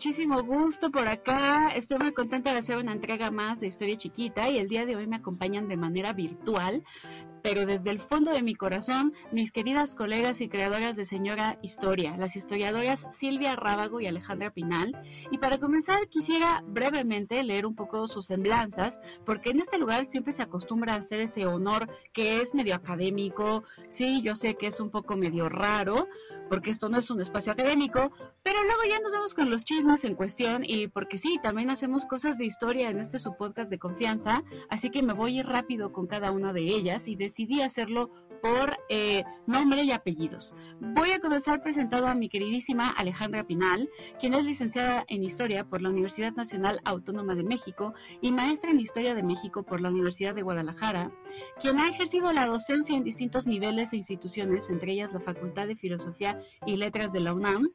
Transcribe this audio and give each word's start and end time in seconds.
Muchísimo 0.00 0.42
gusto 0.42 0.90
por 0.90 1.08
acá. 1.08 1.68
Estoy 1.76 1.98
muy 1.98 2.12
contenta 2.12 2.50
de 2.50 2.58
hacer 2.60 2.78
una 2.78 2.92
entrega 2.92 3.30
más 3.30 3.60
de 3.60 3.66
Historia 3.66 3.98
Chiquita 3.98 4.48
y 4.48 4.56
el 4.56 4.66
día 4.66 4.86
de 4.86 4.96
hoy 4.96 5.06
me 5.06 5.16
acompañan 5.16 5.68
de 5.68 5.76
manera 5.76 6.14
virtual, 6.14 6.82
pero 7.42 7.66
desde 7.66 7.90
el 7.90 7.98
fondo 7.98 8.32
de 8.32 8.42
mi 8.42 8.54
corazón, 8.54 9.14
mis 9.32 9.52
queridas 9.52 9.94
colegas 9.94 10.40
y 10.40 10.48
creadoras 10.48 10.96
de 10.96 11.04
Señora 11.04 11.58
Historia, 11.62 12.16
las 12.16 12.36
historiadoras 12.36 13.06
Silvia 13.12 13.56
Rábago 13.56 14.00
y 14.00 14.06
Alejandra 14.06 14.52
Pinal. 14.52 15.00
Y 15.30 15.38
para 15.38 15.58
comenzar, 15.58 16.08
quisiera 16.08 16.62
brevemente 16.66 17.42
leer 17.42 17.66
un 17.66 17.74
poco 17.74 18.08
sus 18.08 18.26
semblanzas, 18.26 19.00
porque 19.24 19.50
en 19.50 19.60
este 19.60 19.78
lugar 19.78 20.04
siempre 20.04 20.32
se 20.32 20.42
acostumbra 20.42 20.94
a 20.94 20.98
hacer 20.98 21.20
ese 21.20 21.46
honor 21.46 21.88
que 22.12 22.40
es 22.40 22.54
medio 22.54 22.74
académico. 22.74 23.64
Sí, 23.88 24.22
yo 24.22 24.34
sé 24.34 24.56
que 24.56 24.66
es 24.66 24.80
un 24.80 24.90
poco 24.90 25.16
medio 25.16 25.48
raro, 25.48 26.08
porque 26.50 26.70
esto 26.70 26.88
no 26.88 26.98
es 26.98 27.10
un 27.10 27.20
espacio 27.20 27.52
académico, 27.52 28.10
pero 28.42 28.64
luego 28.64 28.80
ya 28.88 28.98
nos 28.98 29.12
vamos 29.12 29.34
con 29.34 29.50
los 29.50 29.64
chismes 29.64 30.04
en 30.04 30.16
cuestión 30.16 30.64
y 30.64 30.88
porque 30.88 31.16
sí, 31.16 31.38
también 31.40 31.70
hacemos 31.70 32.06
cosas 32.06 32.38
de 32.38 32.44
historia 32.44 32.90
en 32.90 32.98
este 32.98 33.20
su 33.20 33.36
podcast 33.36 33.70
de 33.70 33.78
confianza, 33.78 34.42
así 34.68 34.90
que 34.90 35.02
me 35.02 35.12
voy 35.12 35.36
a 35.36 35.40
ir 35.40 35.46
rápido 35.46 35.92
con 35.92 36.08
cada 36.08 36.32
una 36.32 36.52
de 36.52 36.62
ellas 36.62 37.06
y 37.06 37.14
decidí 37.30 37.62
hacerlo 37.62 38.10
por 38.42 38.76
eh, 38.88 39.22
nombre 39.46 39.82
y 39.82 39.92
apellidos. 39.92 40.54
Voy 40.80 41.12
a 41.12 41.20
comenzar 41.20 41.62
presentando 41.62 42.08
a 42.08 42.14
mi 42.14 42.28
queridísima 42.28 42.90
Alejandra 42.90 43.46
Pinal, 43.46 43.88
quien 44.18 44.34
es 44.34 44.44
licenciada 44.44 45.04
en 45.08 45.22
Historia 45.22 45.64
por 45.64 45.80
la 45.80 45.90
Universidad 45.90 46.32
Nacional 46.32 46.80
Autónoma 46.84 47.34
de 47.34 47.44
México 47.44 47.94
y 48.20 48.32
maestra 48.32 48.70
en 48.70 48.80
Historia 48.80 49.14
de 49.14 49.22
México 49.22 49.62
por 49.62 49.80
la 49.80 49.90
Universidad 49.90 50.34
de 50.34 50.42
Guadalajara, 50.42 51.12
quien 51.60 51.78
ha 51.78 51.88
ejercido 51.88 52.32
la 52.32 52.46
docencia 52.46 52.96
en 52.96 53.04
distintos 53.04 53.46
niveles 53.46 53.92
e 53.92 53.96
instituciones, 53.96 54.70
entre 54.70 54.92
ellas 54.92 55.12
la 55.12 55.20
Facultad 55.20 55.68
de 55.68 55.76
Filosofía 55.76 56.40
y 56.66 56.76
Letras 56.76 57.12
de 57.12 57.20
la 57.20 57.34
UNAM, 57.34 57.68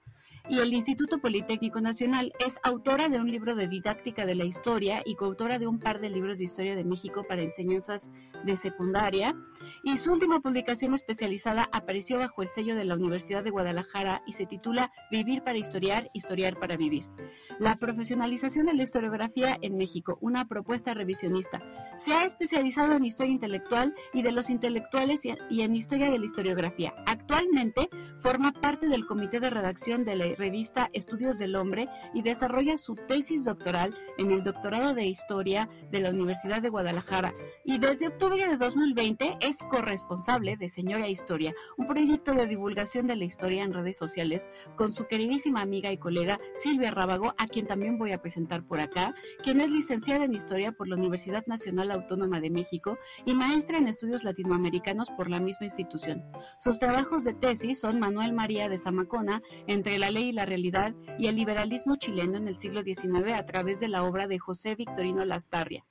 y 0.50 0.60
el 0.60 0.74
Instituto 0.74 1.20
Politécnico 1.20 1.82
Nacional. 1.82 2.32
Es 2.40 2.60
autora 2.64 3.10
de 3.10 3.20
un 3.20 3.32
libro 3.32 3.56
de 3.56 3.68
didáctica 3.68 4.26
de 4.26 4.36
la 4.36 4.46
historia 4.46 5.02
y 5.06 5.16
coautora 5.16 5.60
de 5.60 5.68
un 5.68 5.80
par 5.80 6.00
de 6.00 6.10
libros 6.10 6.38
de 6.38 6.44
historia 6.44 6.76
de 6.76 6.84
México 6.84 7.24
para 7.28 7.42
enseñanzas 7.42 8.10
de 8.44 8.58
secundaria. 8.58 9.36
Y 9.84 9.98
su 9.98 10.12
última 10.12 10.42
publicación 10.42 10.94
especializada 10.94 11.70
apareció 11.72 12.20
bajo 12.20 12.42
el 12.42 12.50
sello 12.50 12.76
de 12.76 12.86
la 12.86 12.96
Universidad 12.96 13.44
de 13.44 13.52
Guadalajara 13.52 14.22
y 14.28 14.34
se 14.34 14.46
titula 14.46 14.92
Vivir 15.12 15.44
para 15.44 15.58
historiar, 15.58 16.10
historiar 16.14 16.58
para 16.60 16.78
vivir. 16.78 17.06
La 17.60 17.78
profesionalización 17.78 18.66
de 18.66 18.74
la 18.74 18.84
historiografía 18.84 19.58
en 19.62 19.78
México, 19.78 20.18
una 20.22 20.48
propuesta 20.48 20.94
revisionista. 20.94 21.62
Se 21.98 22.14
ha 22.14 22.26
especializado 22.26 22.94
en 22.94 23.06
historia 23.06 23.34
intelectual 23.34 23.94
y 24.14 24.22
de 24.22 24.32
los 24.32 24.50
intelectuales 24.50 25.26
y 25.26 25.62
en 25.62 25.76
historia 25.76 26.12
de 26.12 26.20
la 26.20 26.26
historiografía. 26.26 26.94
Actualmente 27.06 27.90
forma 28.20 28.52
parte 28.52 28.88
del 28.88 29.06
comité 29.06 29.40
de 29.40 29.50
redacción 29.50 30.04
de 30.04 30.16
la 30.16 30.35
revista 30.36 30.90
Estudios 30.94 31.40
del 31.40 31.56
Hombre 31.56 31.88
y 32.14 32.22
desarrolla 32.22 32.78
su 32.78 32.96
tesis 32.96 33.44
doctoral 33.44 33.96
en 34.18 34.32
el 34.32 34.44
doctorado 34.44 34.94
de 34.94 35.06
Historia 35.06 35.70
de 35.92 36.00
la 36.00 36.12
Universidad 36.12 36.62
de 36.62 36.70
Guadalajara. 36.70 37.34
Y 37.64 37.78
desde 37.78 38.08
octubre 38.08 38.48
de 38.48 38.58
2020 38.58 39.38
es 39.42 39.58
corresponsable 39.70 40.58
de 40.58 40.70
Señora 40.70 41.08
Historia, 41.08 41.54
un 41.78 41.88
proyecto 41.88 42.34
de 42.34 42.48
divulgación 42.48 43.08
de 43.08 43.16
la 43.16 43.26
historia 43.26 43.64
en 43.64 43.74
redes 43.74 43.98
sociales 43.98 44.50
con 44.76 44.92
su 44.92 45.08
queridísima 45.08 45.62
amiga 45.62 45.92
y 45.92 45.98
colega 45.98 46.40
Silvia 46.56 46.92
Rábago, 46.92 47.34
a 47.38 47.48
quien 47.48 47.66
también 47.68 47.98
voy 47.98 48.12
a 48.12 48.22
presentar 48.22 48.64
por 48.64 48.80
acá, 48.80 49.16
quien 49.44 49.62
es 49.62 49.72
licenciada 49.72 50.26
en 50.26 50.34
Historia 50.34 50.72
por 50.72 50.88
la 50.88 50.96
Universidad 50.96 51.46
Nacional 51.48 51.92
Autónoma 51.92 52.40
de 52.40 52.50
México 52.50 52.98
y 53.26 53.34
maestra 53.34 53.78
en 53.78 53.88
estudios 53.88 54.24
latinoamericanos 54.24 55.10
por 55.12 55.30
la 55.30 55.40
misma 55.40 55.66
institución. 55.66 56.24
Sus 56.60 56.80
trabajos 56.80 57.24
de 57.24 57.34
tesis 57.34 57.80
son 57.80 58.00
Manuel 58.00 58.34
María 58.34 58.70
de 58.70 58.78
Zamacona, 58.78 59.42
Entre 59.68 59.98
la 59.98 60.10
ley 60.10 60.25
y 60.26 60.32
la 60.32 60.46
realidad 60.46 60.94
y 61.18 61.28
el 61.28 61.36
liberalismo 61.36 61.96
chileno 61.96 62.38
en 62.38 62.48
el 62.48 62.56
siglo 62.56 62.84
XIX 62.84 63.34
a 63.34 63.46
través 63.46 63.80
de 63.80 63.88
la 63.88 64.04
obra 64.04 64.28
de 64.28 64.40
José 64.40 64.76
Victorino 64.76 65.24
Lastarria. 65.26 65.86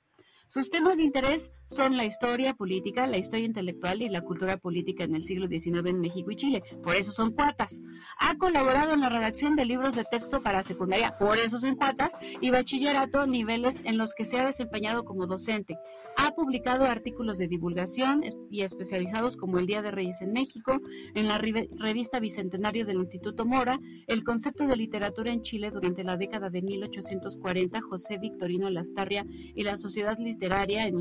Sus 0.47 0.69
temas 0.69 0.97
de 0.97 1.03
interés 1.03 1.51
son 1.67 1.97
la 1.97 2.05
historia 2.05 2.53
política, 2.53 3.07
la 3.07 3.17
historia 3.17 3.45
intelectual 3.45 4.01
y 4.01 4.09
la 4.09 4.21
cultura 4.21 4.57
política 4.57 5.03
en 5.03 5.15
el 5.15 5.23
siglo 5.23 5.47
XIX 5.47 5.89
en 5.89 5.99
México 5.99 6.31
y 6.31 6.35
Chile. 6.35 6.63
Por 6.83 6.95
eso 6.95 7.11
son 7.11 7.31
cuatas. 7.31 7.81
Ha 8.19 8.37
colaborado 8.37 8.93
en 8.93 9.01
la 9.01 9.09
redacción 9.09 9.55
de 9.55 9.65
libros 9.65 9.95
de 9.95 10.03
texto 10.03 10.41
para 10.41 10.63
secundaria, 10.63 11.17
por 11.17 11.37
eso 11.37 11.57
son 11.57 11.75
cuatas, 11.75 12.13
y 12.41 12.49
bachillerato, 12.51 13.27
niveles 13.27 13.81
en 13.85 13.97
los 13.97 14.13
que 14.13 14.25
se 14.25 14.39
ha 14.39 14.45
desempeñado 14.45 15.05
como 15.05 15.27
docente. 15.27 15.77
Ha 16.17 16.31
publicado 16.31 16.85
artículos 16.85 17.37
de 17.37 17.47
divulgación 17.47 18.23
y 18.49 18.61
especializados 18.61 19.35
como 19.35 19.59
El 19.59 19.65
Día 19.65 19.81
de 19.81 19.91
Reyes 19.91 20.21
en 20.21 20.31
México, 20.31 20.79
en 21.13 21.27
la 21.27 21.37
revista 21.37 22.19
Bicentenario 22.19 22.85
del 22.85 22.97
Instituto 22.97 23.45
Mora, 23.45 23.79
El 24.07 24.23
concepto 24.23 24.65
de 24.65 24.77
literatura 24.77 25.33
en 25.33 25.41
Chile 25.41 25.71
durante 25.71 26.03
la 26.03 26.17
década 26.17 26.49
de 26.49 26.61
1840, 26.61 27.81
José 27.81 28.17
Victorino 28.17 28.69
Lastarria 28.69 29.25
y 29.29 29.63
la 29.63 29.77
Sociedad 29.77 30.17
literaria 30.17 30.87
en 30.87 30.99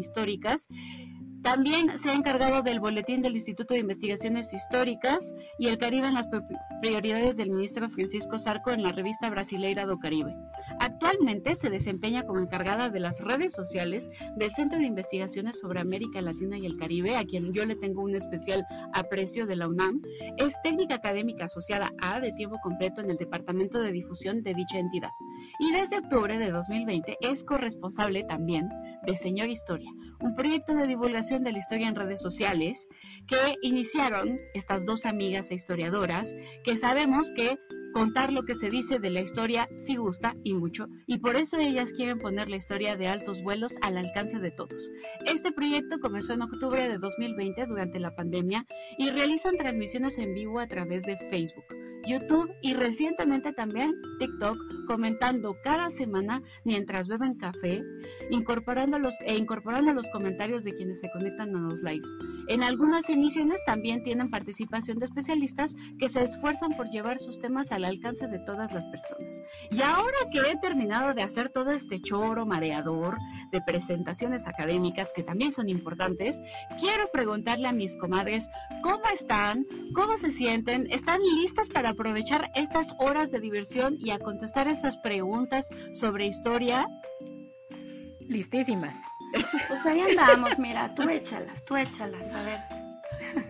históricas. 0.54 0.68
También 1.44 1.98
se 1.98 2.08
ha 2.08 2.14
encargado 2.14 2.62
del 2.62 2.80
boletín 2.80 3.20
del 3.20 3.34
Instituto 3.34 3.74
de 3.74 3.80
Investigaciones 3.80 4.54
Históricas 4.54 5.34
y 5.58 5.68
el 5.68 5.76
Caribe 5.76 6.08
en 6.08 6.14
las 6.14 6.26
prioridades 6.80 7.36
del 7.36 7.50
ministro 7.50 7.90
Francisco 7.90 8.38
Sarco 8.38 8.70
en 8.70 8.82
la 8.82 8.88
revista 8.88 9.28
Brasileira 9.28 9.84
do 9.84 9.98
Caribe. 9.98 10.34
Actualmente 10.80 11.54
se 11.54 11.68
desempeña 11.68 12.22
como 12.22 12.40
encargada 12.40 12.88
de 12.88 12.98
las 12.98 13.20
redes 13.20 13.52
sociales 13.52 14.08
del 14.36 14.52
Centro 14.52 14.78
de 14.78 14.86
Investigaciones 14.86 15.58
sobre 15.58 15.80
América 15.80 16.22
Latina 16.22 16.56
y 16.56 16.64
el 16.64 16.78
Caribe, 16.78 17.14
a 17.16 17.24
quien 17.24 17.52
yo 17.52 17.66
le 17.66 17.76
tengo 17.76 18.00
un 18.00 18.16
especial 18.16 18.64
aprecio 18.94 19.44
de 19.44 19.56
la 19.56 19.68
UNAM. 19.68 20.00
Es 20.38 20.54
técnica 20.62 20.94
académica 20.94 21.44
asociada 21.44 21.92
a 22.00 22.20
de 22.20 22.32
tiempo 22.32 22.56
completo 22.62 23.02
en 23.02 23.10
el 23.10 23.18
Departamento 23.18 23.82
de 23.82 23.92
Difusión 23.92 24.42
de 24.42 24.54
dicha 24.54 24.78
entidad. 24.78 25.10
Y 25.58 25.72
desde 25.72 25.98
octubre 25.98 26.38
de 26.38 26.50
2020 26.50 27.18
es 27.20 27.44
corresponsable 27.44 28.24
también 28.24 28.66
de 29.06 29.14
Señor 29.14 29.48
Historia, 29.48 29.90
un 30.20 30.34
proyecto 30.34 30.74
de 30.74 30.86
divulgación 30.86 31.33
de 31.42 31.52
la 31.52 31.58
historia 31.58 31.88
en 31.88 31.96
redes 31.96 32.20
sociales 32.20 32.86
que 33.26 33.54
iniciaron 33.62 34.38
estas 34.54 34.86
dos 34.86 35.06
amigas 35.06 35.50
e 35.50 35.54
historiadoras 35.54 36.34
que 36.64 36.76
sabemos 36.76 37.32
que 37.32 37.58
contar 37.94 38.32
lo 38.32 38.42
que 38.42 38.56
se 38.56 38.68
dice 38.68 38.98
de 38.98 39.08
la 39.08 39.20
historia 39.20 39.68
sí 39.78 39.96
gusta 39.96 40.36
y 40.42 40.52
mucho, 40.52 40.88
y 41.06 41.18
por 41.18 41.36
eso 41.36 41.58
ellas 41.58 41.92
quieren 41.92 42.18
poner 42.18 42.50
la 42.50 42.56
historia 42.56 42.96
de 42.96 43.06
altos 43.06 43.40
vuelos 43.42 43.74
al 43.80 43.96
alcance 43.96 44.40
de 44.40 44.50
todos. 44.50 44.90
Este 45.26 45.52
proyecto 45.52 46.00
comenzó 46.00 46.32
en 46.32 46.42
octubre 46.42 46.88
de 46.88 46.98
2020 46.98 47.66
durante 47.66 48.00
la 48.00 48.14
pandemia 48.14 48.66
y 48.98 49.10
realizan 49.10 49.56
transmisiones 49.56 50.18
en 50.18 50.34
vivo 50.34 50.58
a 50.58 50.66
través 50.66 51.04
de 51.04 51.16
Facebook. 51.30 51.64
YouTube 52.06 52.52
y 52.60 52.74
recientemente 52.74 53.52
también 53.52 53.94
TikTok 54.18 54.56
comentando 54.86 55.56
cada 55.62 55.90
semana 55.90 56.42
mientras 56.64 57.08
beben 57.08 57.34
café, 57.34 57.82
incorporando 58.30 58.98
los, 58.98 59.14
e 59.24 59.36
incorporando 59.36 59.92
los 59.92 60.08
comentarios 60.10 60.64
de 60.64 60.76
quienes 60.76 61.00
se 61.00 61.10
conectan 61.10 61.56
a 61.56 61.60
los 61.60 61.82
lives. 61.82 62.08
En 62.48 62.62
algunas 62.62 63.08
emisiones 63.08 63.60
también 63.64 64.02
tienen 64.02 64.30
participación 64.30 64.98
de 64.98 65.06
especialistas 65.06 65.74
que 65.98 66.08
se 66.08 66.22
esfuerzan 66.22 66.76
por 66.76 66.88
llevar 66.90 67.18
sus 67.18 67.38
temas 67.38 67.72
al 67.84 67.94
alcance 67.94 68.26
de 68.26 68.38
todas 68.38 68.72
las 68.72 68.86
personas. 68.86 69.42
Y 69.70 69.82
ahora 69.82 70.16
que 70.30 70.38
he 70.38 70.56
terminado 70.58 71.14
de 71.14 71.22
hacer 71.22 71.50
todo 71.50 71.70
este 71.70 72.00
choro 72.00 72.46
mareador 72.46 73.18
de 73.52 73.60
presentaciones 73.60 74.46
académicas 74.46 75.12
que 75.14 75.22
también 75.22 75.52
son 75.52 75.68
importantes, 75.68 76.40
quiero 76.80 77.08
preguntarle 77.12 77.68
a 77.68 77.72
mis 77.72 77.96
comadres 77.96 78.48
cómo 78.82 79.02
están, 79.12 79.66
cómo 79.94 80.18
se 80.18 80.32
sienten, 80.32 80.86
están 80.90 81.20
listas 81.36 81.68
para 81.68 81.90
aprovechar 81.90 82.50
estas 82.54 82.94
horas 82.98 83.30
de 83.30 83.40
diversión 83.40 83.96
y 83.98 84.10
a 84.10 84.18
contestar 84.18 84.68
estas 84.68 84.96
preguntas 84.96 85.68
sobre 85.92 86.26
historia. 86.26 86.86
Listísimas. 88.20 88.96
Pues 89.68 89.84
ahí 89.84 90.00
andamos, 90.00 90.58
mira, 90.58 90.94
tú 90.94 91.08
échalas, 91.08 91.64
tú 91.64 91.76
échalas, 91.76 92.32
a 92.32 92.42
ver. 92.42 92.83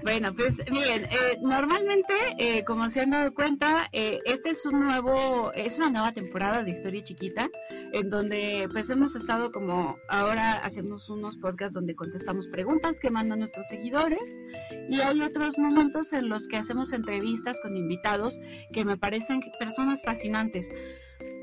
Bueno, 0.03 0.35
pues 0.35 0.59
miren, 0.71 1.05
eh, 1.05 1.39
normalmente, 1.41 2.15
eh, 2.39 2.65
como 2.65 2.91
se 2.91 3.01
han 3.01 3.11
dado 3.11 3.35
cuenta, 3.35 3.89
eh, 3.93 4.19
este 4.27 4.51
es 4.51 4.65
un 4.67 4.81
nuevo, 4.81 5.53
es 5.55 5.79
una 5.79 5.91
nueva 5.91 6.13
temporada 6.13 6.63
de 6.63 6.71
Historia 6.71 7.03
Chiquita, 7.03 7.49
en 7.93 8.11
donde 8.11 8.69
pues 8.73 8.91
hemos 8.91 9.17
estado 9.17 9.51
como, 9.51 9.99
ahora 10.09 10.55
hacemos 10.59 11.09
unos 11.09 11.37
podcasts 11.37 11.75
donde 11.75 11.95
contestamos 11.95 12.49
preguntas 12.49 13.01
que 13.01 13.11
mandan 13.11 13.41
nuestros 13.41 13.69
seguidores 13.69 14.23
y 14.89 15.01
hay 15.01 15.21
otros 15.21 15.59
momentos 15.59 16.13
en 16.13 16.29
los 16.29 16.49
que 16.49 16.57
hacemos 16.57 16.93
entrevistas 16.93 17.61
con 17.61 17.77
invitados 17.77 18.39
que 18.73 18.85
me 18.85 18.97
parecen 18.97 19.41
personas 19.59 20.03
fascinantes 20.03 20.71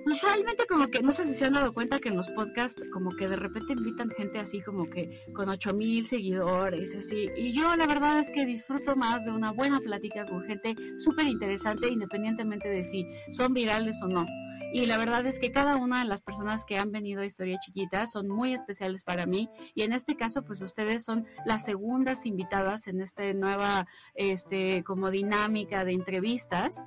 usualmente 0.06 0.66
como 0.68 0.88
que 0.88 1.02
no 1.02 1.12
sé 1.12 1.26
si 1.26 1.34
se 1.34 1.46
han 1.46 1.54
dado 1.54 1.74
cuenta 1.74 2.00
que 2.00 2.10
en 2.10 2.18
los 2.18 2.30
podcasts 2.30 2.82
como 2.92 3.12
que 3.12 3.28
de 3.28 3.36
repente 3.36 3.74
invitan 3.74 4.10
gente 4.10 4.40
así 4.40 4.62
como 4.62 4.90
que 4.90 5.26
con 5.34 5.50
ocho 5.50 5.74
mil 5.74 6.06
seguidores 6.06 6.96
así. 6.96 7.30
Y 7.36 7.54
yo 7.54 7.76
la 7.76 7.88
verdad 7.88 8.20
es 8.20 8.30
que 8.30 8.46
disfruto 8.46 8.96
más 8.96 9.26
de 9.26 9.32
una 9.32 9.52
buena 9.52 9.80
plática 9.80 10.26
con 10.26 10.44
gente 10.44 10.76
súper 10.98 11.28
interesante 11.28 11.88
independientemente 11.88 12.70
de 12.70 12.84
si 12.84 13.06
son 13.32 13.54
virales 13.54 14.02
o 14.04 14.08
no. 14.08 14.26
Y 14.74 14.86
la 14.86 14.98
verdad 14.98 15.26
es 15.26 15.38
que 15.38 15.52
cada 15.52 15.76
una 15.76 16.00
de 16.00 16.06
las 16.08 16.22
personas 16.22 16.64
que 16.64 16.78
han 16.78 16.94
venido 16.94 17.22
a 17.22 17.26
Historia 17.26 17.60
Chiquita 17.60 18.06
son 18.06 18.30
muy 18.30 18.54
especiales 18.54 19.04
para 19.04 19.26
mí. 19.26 19.50
Y 19.76 19.82
en 19.82 19.92
este 19.92 20.16
caso 20.16 20.44
pues 20.44 20.62
ustedes 20.62 21.04
son 21.04 21.26
las 21.46 21.66
segundas 21.66 22.26
invitadas 22.26 22.88
en 22.88 23.02
esta 23.02 23.34
nueva 23.34 23.86
este 24.16 24.84
como 24.86 25.12
dinámica 25.12 25.84
de 25.84 25.92
entrevistas 25.92 26.86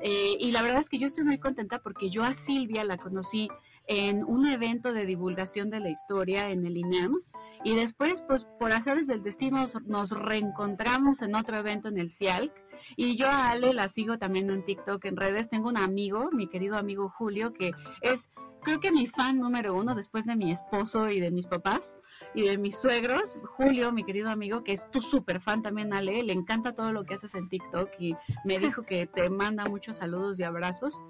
Eh, 0.00 0.36
y 0.38 0.50
la 0.50 0.62
verdad 0.62 0.80
es 0.80 0.88
que 0.88 0.98
yo 0.98 1.06
estoy 1.06 1.24
muy 1.24 1.38
contenta 1.38 1.80
porque 1.80 2.10
yo 2.10 2.24
a 2.24 2.34
Silvia 2.34 2.84
la 2.84 2.98
conocí 2.98 3.48
en 3.86 4.24
un 4.24 4.46
evento 4.46 4.92
de 4.92 5.06
divulgación 5.06 5.70
de 5.70 5.80
la 5.80 5.90
historia 5.90 6.50
en 6.50 6.66
el 6.66 6.76
INEM. 6.76 7.20
Y 7.64 7.74
después, 7.74 8.22
pues 8.28 8.46
por 8.60 8.72
hacerles 8.72 9.06
del 9.06 9.22
destino, 9.22 9.66
nos 9.86 10.10
reencontramos 10.10 11.22
en 11.22 11.34
otro 11.34 11.56
evento 11.58 11.88
en 11.88 11.98
el 11.98 12.10
CIALC. 12.10 12.52
Y 12.96 13.16
yo 13.16 13.26
a 13.26 13.50
Ale 13.50 13.72
la 13.72 13.88
sigo 13.88 14.18
también 14.18 14.50
en 14.50 14.64
TikTok, 14.64 15.04
en 15.06 15.16
redes. 15.16 15.48
Tengo 15.48 15.70
un 15.70 15.78
amigo, 15.78 16.28
mi 16.30 16.46
querido 16.48 16.76
amigo 16.76 17.08
Julio, 17.08 17.54
que 17.54 17.72
es 18.02 18.30
creo 18.64 18.80
que 18.80 18.90
mi 18.90 19.06
fan 19.06 19.38
número 19.38 19.74
uno 19.74 19.94
después 19.94 20.24
de 20.24 20.36
mi 20.36 20.50
esposo 20.50 21.10
y 21.10 21.20
de 21.20 21.30
mis 21.30 21.46
papás 21.46 21.98
y 22.34 22.42
de 22.42 22.58
mis 22.58 22.76
suegros, 22.76 23.38
Julio, 23.56 23.92
mi 23.92 24.04
querido 24.04 24.30
amigo, 24.30 24.64
que 24.64 24.72
es 24.72 24.90
tu 24.90 25.00
súper 25.00 25.40
fan 25.40 25.62
también, 25.62 25.92
Ale, 25.92 26.22
le 26.22 26.32
encanta 26.32 26.74
todo 26.74 26.90
lo 26.90 27.04
que 27.04 27.14
haces 27.14 27.34
en 27.34 27.48
TikTok 27.48 27.90
y 27.98 28.16
me 28.44 28.58
dijo 28.58 28.82
que 28.82 29.06
te 29.06 29.30
manda 29.30 29.66
muchos 29.66 29.98
saludos 29.98 30.40
y 30.40 30.42
abrazos. 30.42 31.00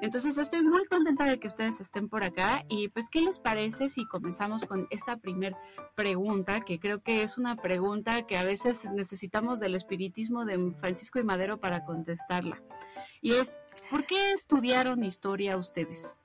Entonces 0.00 0.38
estoy 0.38 0.62
muy 0.62 0.84
contenta 0.86 1.24
de 1.24 1.40
que 1.40 1.48
ustedes 1.48 1.80
estén 1.80 2.08
por 2.08 2.22
acá 2.22 2.64
y 2.68 2.88
pues 2.88 3.08
¿qué 3.10 3.20
les 3.20 3.40
parece 3.40 3.88
si 3.88 4.06
comenzamos 4.06 4.64
con 4.64 4.86
esta 4.90 5.16
primer 5.16 5.56
pregunta 5.96 6.60
que 6.60 6.78
creo 6.78 7.02
que 7.02 7.24
es 7.24 7.36
una 7.36 7.56
pregunta 7.56 8.26
que 8.26 8.36
a 8.36 8.44
veces 8.44 8.88
necesitamos 8.92 9.58
del 9.58 9.74
espiritismo 9.74 10.44
de 10.44 10.72
Francisco 10.78 11.18
y 11.18 11.24
Madero 11.24 11.58
para 11.58 11.84
contestarla? 11.84 12.62
Y 13.20 13.34
es, 13.34 13.58
¿por 13.90 14.06
qué 14.06 14.32
estudiaron 14.32 15.02
historia 15.02 15.56
ustedes? 15.56 16.16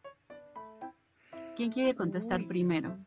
¿Quién 1.55 1.71
quiere 1.71 1.95
contestar 1.95 2.45
primero? 2.47 2.97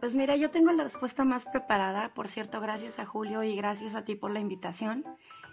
Pues 0.00 0.14
mira, 0.14 0.36
yo 0.36 0.50
tengo 0.50 0.72
la 0.72 0.84
respuesta 0.84 1.24
más 1.24 1.46
preparada, 1.46 2.12
por 2.14 2.28
cierto, 2.28 2.60
gracias 2.60 2.98
a 2.98 3.06
Julio 3.06 3.42
y 3.42 3.56
gracias 3.56 3.94
a 3.94 4.04
ti 4.04 4.14
por 4.14 4.30
la 4.30 4.40
invitación. 4.40 5.04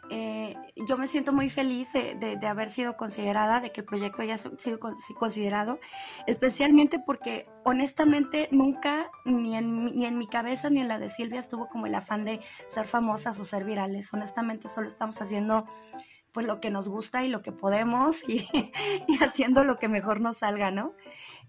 Eh, 0.10 0.56
yo 0.88 0.98
me 0.98 1.08
siento 1.08 1.32
muy 1.32 1.50
feliz 1.50 1.94
de, 1.94 2.48
haber 2.48 2.70
sido 2.70 2.98
considerada, 2.98 3.60
de 3.60 3.72
que 3.72 3.82
el 3.82 3.88
proyecto 3.88 4.22
haya 4.22 4.38
sido 4.38 4.80
considerado, 5.18 5.80
especialmente 6.28 7.00
porque 7.00 7.46
honestamente 7.64 8.50
nunca, 8.52 9.10
ni 9.26 9.56
en, 9.56 9.86
ni 9.86 10.06
en 10.06 10.18
mi 10.18 10.28
cabeza 10.28 10.70
ni 10.70 10.82
en 10.82 10.88
la 10.88 11.00
de 11.00 11.10
Silvia, 11.10 11.40
estuvo 11.40 11.68
como 11.70 11.86
el 11.86 11.96
afán 11.96 12.26
de 12.26 12.42
ser 12.68 12.86
famosas 12.86 13.40
o 13.40 13.46
ser 13.46 13.64
virales. 13.64 14.14
Honestamente, 14.14 14.68
solo 14.68 14.88
estamos 14.88 15.22
haciendo 15.22 15.66
pues 16.34 16.48
lo 16.48 16.60
que 16.60 16.72
nos 16.72 16.90
gusta 16.90 17.24
y 17.24 17.30
lo 17.30 17.42
que 17.42 17.52
podemos 17.52 18.28
y, 18.28 18.48
y 19.08 19.24
haciendo 19.24 19.64
lo 19.64 19.78
que 19.78 19.88
mejor 19.88 20.20
nos 20.20 20.38
salga, 20.38 20.72
¿no? 20.72 20.94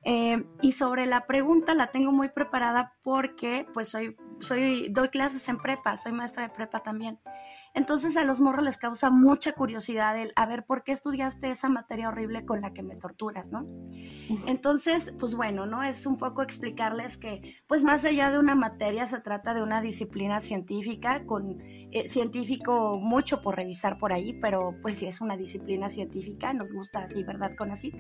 Eh, 0.05 0.45
y 0.61 0.73
sobre 0.73 1.07
la 1.07 1.27
pregunta 1.27 1.75
la 1.75 1.87
tengo 1.87 2.13
muy 2.13 2.29
preparada 2.29 2.95
porque 3.03 3.67
pues 3.73 3.89
soy, 3.89 4.17
soy, 4.41 4.89
doy 4.91 5.09
clases 5.09 5.49
en 5.49 5.59
prepa, 5.59 5.97
soy 5.97 6.13
maestra 6.13 6.45
de 6.45 6.55
prepa 6.55 6.83
también. 6.83 7.19
Entonces 7.75 8.17
a 8.17 8.23
los 8.23 8.41
morros 8.41 8.65
les 8.65 8.77
causa 8.77 9.11
mucha 9.11 9.53
curiosidad 9.53 10.17
el, 10.17 10.33
a 10.37 10.47
ver, 10.47 10.65
¿por 10.65 10.85
qué 10.85 10.93
estudiaste 10.93 11.51
esa 11.51 11.69
materia 11.69 12.09
horrible 12.09 12.45
con 12.45 12.61
la 12.61 12.73
que 12.73 12.85
me 12.85 12.95
torturas, 12.95 13.51
no? 13.51 13.67
Entonces, 14.47 15.13
pues 15.19 15.35
bueno, 15.35 15.67
¿no? 15.67 15.83
Es 15.83 16.07
un 16.07 16.17
poco 16.17 16.43
explicarles 16.43 17.17
que, 17.17 17.63
pues 17.67 17.83
más 17.83 18.05
allá 18.05 18.31
de 18.31 18.39
una 18.39 18.55
materia, 18.55 19.07
se 19.07 19.21
trata 19.21 19.55
de 19.55 19.63
una 19.63 19.81
disciplina 19.81 20.41
científica, 20.41 21.27
con 21.27 21.59
eh, 21.61 22.07
científico 22.07 23.01
mucho 23.01 23.43
por 23.43 23.57
revisar 23.57 23.99
por 23.99 24.13
ahí, 24.13 24.35
pero 24.41 24.77
pues 24.81 24.97
sí 24.97 25.07
es 25.07 25.21
una 25.21 25.37
disciplina 25.37 25.89
científica, 25.89 26.53
nos 26.53 26.73
gusta 26.73 27.01
así, 27.01 27.25
¿verdad? 27.25 27.55
Con 27.57 27.73
así. 27.73 27.93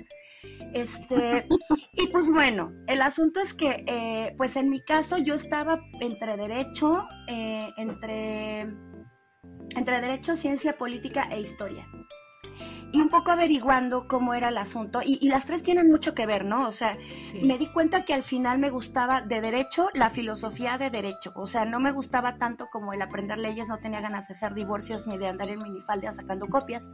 Este, 0.72 1.48
y 1.94 2.06
pues 2.08 2.30
bueno, 2.30 2.72
el 2.86 3.02
asunto 3.02 3.40
es 3.40 3.54
que, 3.54 3.84
eh, 3.88 4.34
pues 4.36 4.54
en 4.54 4.70
mi 4.70 4.80
caso 4.80 5.18
yo 5.18 5.34
estaba 5.34 5.80
entre 6.00 6.23
derecho, 6.36 7.06
eh, 7.28 7.68
entre 7.76 8.66
entre 9.76 10.00
Derecho, 10.00 10.36
Ciencia 10.36 10.76
Política 10.76 11.28
e 11.30 11.40
Historia. 11.40 11.86
Y 12.92 13.00
un 13.00 13.08
poco 13.08 13.32
averiguando 13.32 14.06
cómo 14.06 14.34
era 14.34 14.50
el 14.50 14.58
asunto, 14.58 15.00
y, 15.04 15.28
las 15.28 15.46
tres 15.46 15.64
tienen 15.64 15.90
mucho 15.90 16.14
que 16.14 16.26
ver, 16.26 16.44
¿no? 16.44 16.68
O 16.68 16.70
sea, 16.70 16.96
me 17.42 17.58
di 17.58 17.66
cuenta 17.66 18.04
que 18.04 18.14
al 18.14 18.22
final 18.22 18.60
me 18.60 18.70
gustaba 18.70 19.20
de 19.20 19.40
derecho 19.40 19.88
la 19.94 20.10
filosofía 20.10 20.78
de 20.78 20.90
derecho, 20.90 21.32
o 21.34 21.48
sea, 21.48 21.64
no 21.64 21.80
me 21.80 21.90
gustaba 21.90 22.36
tanto 22.36 22.68
como 22.70 22.92
el 22.92 23.02
aprender 23.02 23.38
leyes, 23.38 23.68
no 23.68 23.78
tenía 23.78 24.00
ganas 24.00 24.28
de 24.28 24.34
hacer 24.34 24.54
divorcios 24.54 25.08
ni 25.08 25.18
de 25.18 25.26
andar 25.26 25.48
en 25.48 25.60
minifaldia 25.60 26.12
sacando 26.12 26.46
copias, 26.46 26.92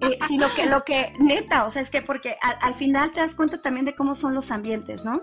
eh, 0.00 0.18
sino 0.26 0.52
que 0.54 0.66
lo 0.66 0.82
que, 0.82 1.12
neta, 1.20 1.64
o 1.64 1.70
sea, 1.70 1.80
es 1.80 1.90
que 1.90 2.02
porque 2.02 2.34
al 2.42 2.74
final 2.74 3.12
te 3.12 3.20
das 3.20 3.36
cuenta 3.36 3.62
también 3.62 3.86
de 3.86 3.94
cómo 3.94 4.16
son 4.16 4.34
los 4.34 4.50
ambientes, 4.50 5.04
¿no? 5.04 5.20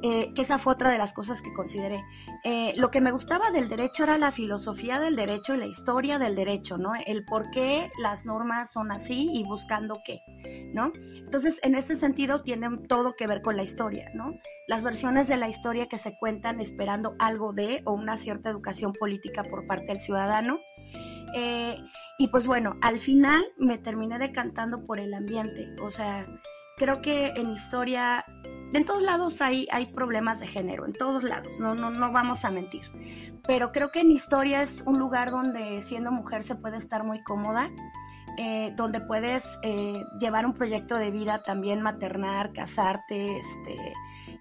Eh, 0.00 0.32
que 0.32 0.42
esa 0.42 0.58
fue 0.58 0.74
otra 0.74 0.90
de 0.92 0.98
las 0.98 1.12
cosas 1.12 1.42
que 1.42 1.52
consideré. 1.52 2.04
Eh, 2.44 2.72
lo 2.76 2.90
que 2.90 3.00
me 3.00 3.10
gustaba 3.10 3.50
del 3.50 3.68
derecho 3.68 4.04
era 4.04 4.16
la 4.16 4.30
filosofía 4.30 5.00
del 5.00 5.16
derecho 5.16 5.54
y 5.54 5.58
la 5.58 5.66
historia 5.66 6.20
del 6.20 6.36
derecho, 6.36 6.78
¿no? 6.78 6.92
El 7.06 7.24
por 7.24 7.50
qué 7.50 7.90
las 8.00 8.24
normas 8.24 8.72
son 8.72 8.92
así 8.92 9.28
y 9.32 9.42
buscando 9.42 10.00
qué, 10.04 10.20
¿no? 10.72 10.92
Entonces, 11.16 11.58
en 11.64 11.74
ese 11.74 11.96
sentido, 11.96 12.42
tienen 12.42 12.86
todo 12.86 13.16
que 13.16 13.26
ver 13.26 13.42
con 13.42 13.56
la 13.56 13.64
historia, 13.64 14.10
¿no? 14.14 14.34
Las 14.68 14.84
versiones 14.84 15.26
de 15.26 15.36
la 15.36 15.48
historia 15.48 15.88
que 15.88 15.98
se 15.98 16.16
cuentan 16.16 16.60
esperando 16.60 17.16
algo 17.18 17.52
de 17.52 17.82
o 17.84 17.92
una 17.92 18.16
cierta 18.16 18.50
educación 18.50 18.92
política 18.92 19.42
por 19.42 19.66
parte 19.66 19.86
del 19.86 19.98
ciudadano. 19.98 20.60
Eh, 21.34 21.76
y 22.18 22.28
pues 22.28 22.46
bueno, 22.46 22.76
al 22.82 22.98
final 22.98 23.42
me 23.58 23.78
terminé 23.78 24.18
decantando 24.18 24.86
por 24.86 24.98
el 24.98 25.12
ambiente, 25.12 25.74
o 25.82 25.90
sea, 25.90 26.26
creo 26.78 27.02
que 27.02 27.28
en 27.36 27.50
historia 27.50 28.24
en 28.72 28.84
todos 28.84 29.02
lados 29.02 29.40
hay, 29.40 29.66
hay 29.72 29.86
problemas 29.86 30.40
de 30.40 30.46
género, 30.46 30.84
en 30.84 30.92
todos 30.92 31.24
lados, 31.24 31.58
no, 31.58 31.74
no, 31.74 31.90
no 31.90 32.12
vamos 32.12 32.44
a 32.44 32.50
mentir. 32.50 32.82
Pero 33.46 33.72
creo 33.72 33.90
que 33.90 34.00
en 34.00 34.10
historia 34.10 34.60
es 34.60 34.82
un 34.86 34.98
lugar 34.98 35.30
donde 35.30 35.80
siendo 35.80 36.12
mujer 36.12 36.42
se 36.42 36.54
puede 36.54 36.76
estar 36.76 37.02
muy 37.02 37.22
cómoda, 37.22 37.70
eh, 38.36 38.72
donde 38.76 39.00
puedes 39.00 39.58
eh, 39.62 40.04
llevar 40.20 40.44
un 40.44 40.52
proyecto 40.52 40.96
de 40.96 41.10
vida 41.10 41.42
también, 41.42 41.80
maternar, 41.80 42.52
casarte, 42.52 43.38
este, 43.38 43.76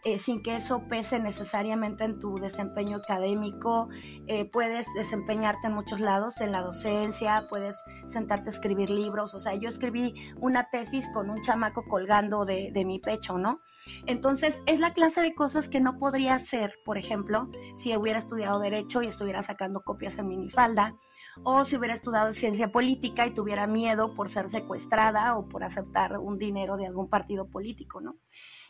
eh, 0.08 0.18
sin 0.18 0.42
que 0.42 0.56
eso 0.56 0.88
pese 0.88 1.20
necesariamente 1.20 2.06
en 2.06 2.18
tu 2.18 2.36
desempeño 2.36 2.96
académico. 2.96 3.90
Eh, 4.28 4.46
puedes 4.46 4.88
desempeñarte 4.94 5.68
en 5.68 5.74
muchos 5.74 6.00
lados, 6.00 6.40
en 6.40 6.54
la 6.54 6.62
docencia, 6.62 7.46
puedes 7.50 7.84
sentarte 8.06 8.46
a 8.46 8.54
escribir 8.54 8.90
libros. 8.90 9.36
O 9.36 9.40
sea, 9.42 9.56
yo 9.56 9.68
escribí 9.68 10.14
una 10.40 10.70
tesis 10.70 11.10
con 11.14 11.30
un 11.30 11.42
chamaco 11.42 11.84
colgando 11.90 12.46
de, 12.46 12.70
de 12.72 12.86
mi 12.86 13.00
pecho, 13.00 13.38
¿no? 13.38 13.60
Entonces, 14.06 14.62
es 14.66 14.80
la 14.80 14.94
clase 14.94 15.20
de 15.20 15.36
cosas 15.36 15.68
que 15.68 15.82
no 15.82 15.98
podría 15.98 16.36
hacer, 16.36 16.76
por 16.86 16.98
ejemplo, 16.98 17.50
si 17.76 17.94
hubiera 17.98 18.18
estudiado 18.18 18.62
derecho 18.62 19.02
y 19.02 19.08
estuviera 19.08 19.44
sacando 19.44 19.82
copias 19.82 20.18
en 20.20 20.30
minifalda, 20.30 20.96
o 21.44 21.66
si 21.66 21.76
hubiera 21.76 21.94
estudiado 21.94 22.32
ciencia 22.32 22.72
política 22.72 23.28
y 23.28 23.34
tuviera 23.34 23.68
miedo 23.68 24.16
por 24.16 24.30
ser 24.30 24.48
secuestrada 24.48 25.38
o 25.38 25.50
por 25.50 25.66
aceptar 25.66 26.18
un 26.18 26.38
dinero 26.38 26.78
de 26.78 26.88
algún 26.88 27.10
partido 27.10 27.50
político, 27.50 28.00
¿no? 28.00 28.16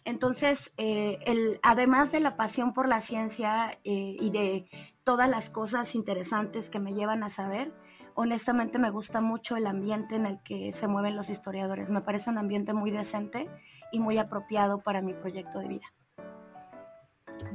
Entonces, 0.08 0.74
eh, 0.78 1.20
el, 1.26 1.60
además 1.64 2.14
de 2.14 2.22
la 2.22 2.38
pasión 2.38 2.74
por 2.74 2.88
la 2.88 3.02
ciencia 3.02 3.78
eh, 3.84 4.16
y 4.18 4.30
de 4.30 4.70
todas 5.04 5.30
las 5.30 5.50
cosas 5.50 5.96
interesantes 5.96 6.70
que 6.70 6.80
me 6.80 6.94
llevan 6.94 7.24
a 7.24 7.30
saber, 7.30 7.74
honestamente 8.14 8.80
me 8.80 8.90
gusta 8.90 9.20
mucho 9.20 9.58
el 9.58 9.68
ambiente 9.68 10.16
en 10.16 10.26
el 10.26 10.42
que 10.42 10.72
se 10.72 10.88
mueven 10.88 11.18
los 11.18 11.30
historiadores. 11.30 11.92
Me 11.92 12.00
parece 12.00 12.30
un 12.30 12.38
ambiente 12.38 12.72
muy 12.72 12.90
decente 12.90 13.50
y 13.92 14.00
muy 14.00 14.18
apropiado 14.18 14.80
para 14.80 15.02
mi 15.02 15.14
proyecto 15.14 15.60
de 15.60 15.68
vida. 15.68 15.94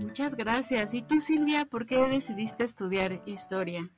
Muchas 0.03 0.35
gracias. 0.35 0.93
¿Y 0.93 1.01
tú, 1.01 1.23
Silvia, 1.23 1.65
por 1.65 1.87
qué 1.87 2.07
decidiste 2.07 2.65
estudiar 2.65 3.23
historia? 3.25 3.89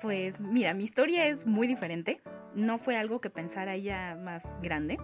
Pues 0.00 0.40
mira, 0.40 0.74
mi 0.74 0.84
historia 0.84 1.26
es 1.26 1.44
muy 1.48 1.66
diferente. 1.66 2.22
No 2.54 2.78
fue 2.78 2.96
algo 2.96 3.20
que 3.20 3.30
pensara 3.30 3.74
ella 3.74 4.14
más 4.14 4.54
grande. 4.62 4.96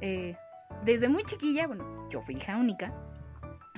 Eh, 0.00 0.36
desde 0.84 1.08
muy 1.08 1.22
chiquilla, 1.22 1.66
bueno, 1.66 2.08
yo 2.08 2.20
fui 2.20 2.36
hija 2.36 2.56
única, 2.56 2.94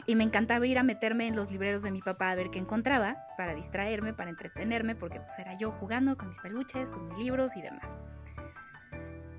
y 0.06 0.16
me 0.16 0.24
encantaba 0.24 0.66
ir 0.66 0.78
a 0.78 0.82
meterme 0.82 1.26
en 1.26 1.36
los 1.36 1.50
libreros 1.50 1.82
de 1.82 1.90
mi 1.90 2.00
papá 2.00 2.30
a 2.30 2.34
ver 2.34 2.50
qué 2.50 2.58
encontraba, 2.58 3.16
para 3.36 3.54
distraerme, 3.54 4.12
para 4.12 4.30
entretenerme, 4.30 4.94
porque 4.94 5.20
pues 5.20 5.38
era 5.38 5.54
yo 5.54 5.70
jugando 5.70 6.16
con 6.16 6.28
mis 6.28 6.38
peluches, 6.38 6.90
con 6.90 7.06
mis 7.06 7.18
libros 7.18 7.56
y 7.56 7.62
demás. 7.62 7.98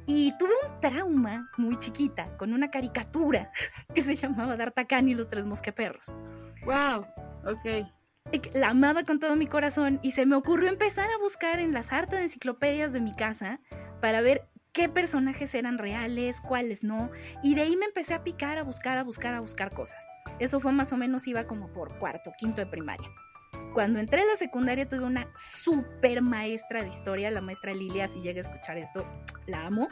Y 0.05 0.38
tuve 0.38 0.51
un 0.69 0.79
trauma 0.79 1.50
muy 1.57 1.75
chiquita 1.77 2.38
con 2.38 2.53
una 2.53 2.69
caricatura 2.69 3.50
que 3.93 4.01
se 4.01 4.15
llamaba 4.15 4.57
D'Artagnan 4.57 5.10
y 5.10 5.15
los 5.15 5.27
tres 5.27 5.45
mosqueperros. 5.48 6.15
¡Wow! 6.65 7.05
Ok. 7.45 7.88
La 8.53 8.69
amaba 8.69 9.03
con 9.03 9.19
todo 9.19 9.36
mi 9.36 9.48
corazón 9.48 10.00
y 10.01 10.12
se 10.12 10.25
me 10.25 10.36
ocurrió 10.36 10.69
empezar 10.69 11.10
a 11.10 11.17
buscar 11.19 11.60
en 11.60 11.74
las 11.74 11.91
hartas 11.91 12.22
enciclopedias 12.22 12.93
de 12.93 13.01
mi 13.01 13.13
casa 13.13 13.60
para 14.01 14.22
ver 14.22 14.50
qué 14.74 14.89
personajes 14.89 15.53
eran 15.56 15.77
reales, 15.77 16.42
cuáles 16.42 16.84
no, 16.84 17.12
y 17.44 17.56
de 17.56 17.62
ahí 17.62 17.77
me 17.77 17.86
empecé 17.86 18.15
a 18.15 18.24
picar, 18.24 18.58
a 18.58 18.63
buscar, 18.63 18.98
a 18.98 19.03
buscar, 19.03 19.36
a 19.36 19.39
buscar 19.39 19.70
cosas. 19.70 20.08
Eso 20.39 20.60
fue 20.60 20.72
más 20.72 20.92
o 20.92 20.98
menos, 20.98 21.27
iba 21.27 21.46
como 21.46 21.72
por 21.72 21.98
cuarto, 22.00 22.34
quinto 22.38 22.60
de 22.62 22.65
primaria. 22.65 23.08
Cuando 23.74 24.00
entré 24.00 24.22
a 24.22 24.25
la 24.25 24.36
secundaria 24.36 24.88
tuve 24.88 25.06
una 25.06 25.27
super 25.36 26.22
maestra 26.22 26.82
de 26.82 26.89
historia, 26.89 27.32
la 27.32 27.42
maestra 27.42 27.74
Lilia, 27.74 28.08
si 28.08 28.22
llega 28.22 28.39
a 28.39 28.42
escuchar 28.42 28.77
esto, 28.77 29.06
la 29.48 29.65
amo. 29.65 29.89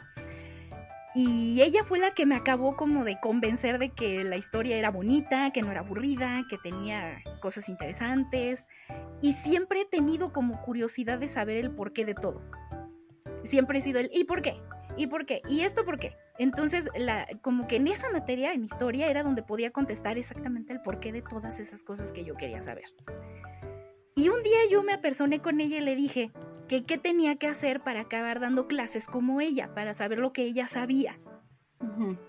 Y 1.14 1.60
ella 1.60 1.84
fue 1.84 1.98
la 1.98 2.14
que 2.14 2.24
me 2.24 2.36
acabó 2.36 2.74
como 2.74 3.04
de 3.04 3.20
convencer 3.20 3.78
de 3.78 3.90
que 3.90 4.24
la 4.24 4.36
historia 4.36 4.76
era 4.76 4.90
bonita, 4.90 5.50
que 5.52 5.60
no 5.60 5.70
era 5.70 5.80
aburrida, 5.80 6.42
que 6.48 6.56
tenía 6.58 7.22
cosas 7.40 7.68
interesantes. 7.68 8.68
Y 9.20 9.34
siempre 9.34 9.82
he 9.82 9.84
tenido 9.84 10.32
como 10.32 10.62
curiosidad 10.62 11.18
de 11.18 11.28
saber 11.28 11.58
el 11.58 11.70
porqué 11.70 12.04
de 12.04 12.14
todo. 12.14 12.42
Siempre 13.42 13.78
he 13.78 13.82
sido 13.82 14.00
el 14.00 14.10
¿y 14.12 14.24
por 14.24 14.42
qué? 14.42 14.54
¿Y 14.96 15.06
por 15.06 15.24
qué? 15.26 15.42
¿Y 15.48 15.60
esto 15.60 15.84
por 15.84 15.98
qué? 15.98 16.16
Entonces, 16.38 16.88
la, 16.96 17.26
como 17.40 17.66
que 17.66 17.76
en 17.76 17.88
esa 17.88 18.10
materia, 18.10 18.52
en 18.52 18.64
historia, 18.64 19.08
era 19.08 19.22
donde 19.22 19.42
podía 19.42 19.70
contestar 19.70 20.18
exactamente 20.18 20.72
el 20.72 20.80
porqué 20.80 21.12
de 21.12 21.22
todas 21.22 21.60
esas 21.60 21.82
cosas 21.82 22.12
que 22.12 22.24
yo 22.24 22.34
quería 22.34 22.60
saber. 22.60 22.84
Y 24.14 24.28
un 24.28 24.42
día 24.42 24.58
yo 24.70 24.82
me 24.82 24.92
apersoné 24.92 25.40
con 25.40 25.60
ella 25.60 25.78
y 25.78 25.82
le 25.82 25.96
dije 25.96 26.30
que 26.68 26.84
qué 26.84 26.98
tenía 26.98 27.36
que 27.36 27.48
hacer 27.48 27.82
para 27.82 28.00
acabar 28.00 28.40
dando 28.40 28.66
clases 28.66 29.06
como 29.06 29.40
ella, 29.40 29.74
para 29.74 29.94
saber 29.94 30.18
lo 30.18 30.32
que 30.32 30.42
ella 30.42 30.66
sabía. 30.66 31.18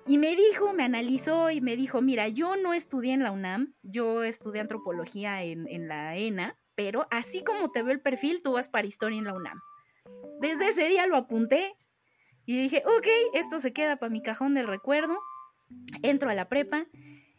Y 0.07 0.17
me 0.17 0.35
dijo, 0.35 0.73
me 0.73 0.83
analizó 0.83 1.51
y 1.51 1.61
me 1.61 1.77
dijo, 1.77 2.01
mira, 2.01 2.27
yo 2.27 2.55
no 2.55 2.73
estudié 2.73 3.13
en 3.13 3.23
la 3.23 3.31
UNAM, 3.31 3.75
yo 3.83 4.23
estudié 4.23 4.61
antropología 4.61 5.43
en, 5.43 5.67
en 5.67 5.87
la 5.87 6.17
ENA, 6.17 6.57
pero 6.75 7.07
así 7.11 7.43
como 7.43 7.69
te 7.71 7.83
veo 7.83 7.93
el 7.93 8.01
perfil, 8.01 8.41
tú 8.41 8.53
vas 8.53 8.67
para 8.67 8.87
historia 8.87 9.19
en 9.19 9.25
la 9.25 9.33
UNAM. 9.33 9.59
Desde 10.39 10.69
ese 10.69 10.87
día 10.87 11.07
lo 11.07 11.15
apunté 11.15 11.75
y 12.45 12.61
dije, 12.61 12.83
ok, 12.85 13.07
esto 13.33 13.59
se 13.59 13.73
queda 13.73 13.97
para 13.97 14.09
mi 14.09 14.21
cajón 14.21 14.53
del 14.53 14.67
recuerdo. 14.67 15.17
Entro 16.01 16.29
a 16.29 16.33
la 16.33 16.49
prepa 16.49 16.85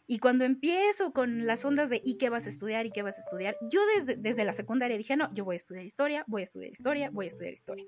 y 0.07 0.19
cuando 0.19 0.43
empiezo 0.43 1.13
con 1.13 1.47
las 1.47 1.65
ondas 1.65 1.89
de 1.89 2.01
¿y 2.03 2.17
qué 2.17 2.29
vas 2.29 2.45
a 2.45 2.49
estudiar? 2.49 2.85
¿y 2.85 2.91
qué 2.91 3.01
vas 3.01 3.17
a 3.17 3.21
estudiar? 3.21 3.57
Yo 3.71 3.81
desde, 3.95 4.15
desde 4.15 4.45
la 4.45 4.53
secundaria 4.53 4.97
dije, 4.97 5.17
no, 5.17 5.33
yo 5.33 5.45
voy 5.45 5.55
a 5.55 5.57
estudiar 5.57 5.83
historia, 5.83 6.23
voy 6.27 6.41
a 6.41 6.43
estudiar 6.43 6.71
historia, 6.71 7.09
voy 7.11 7.25
a 7.25 7.27
estudiar 7.27 7.53
historia. 7.53 7.85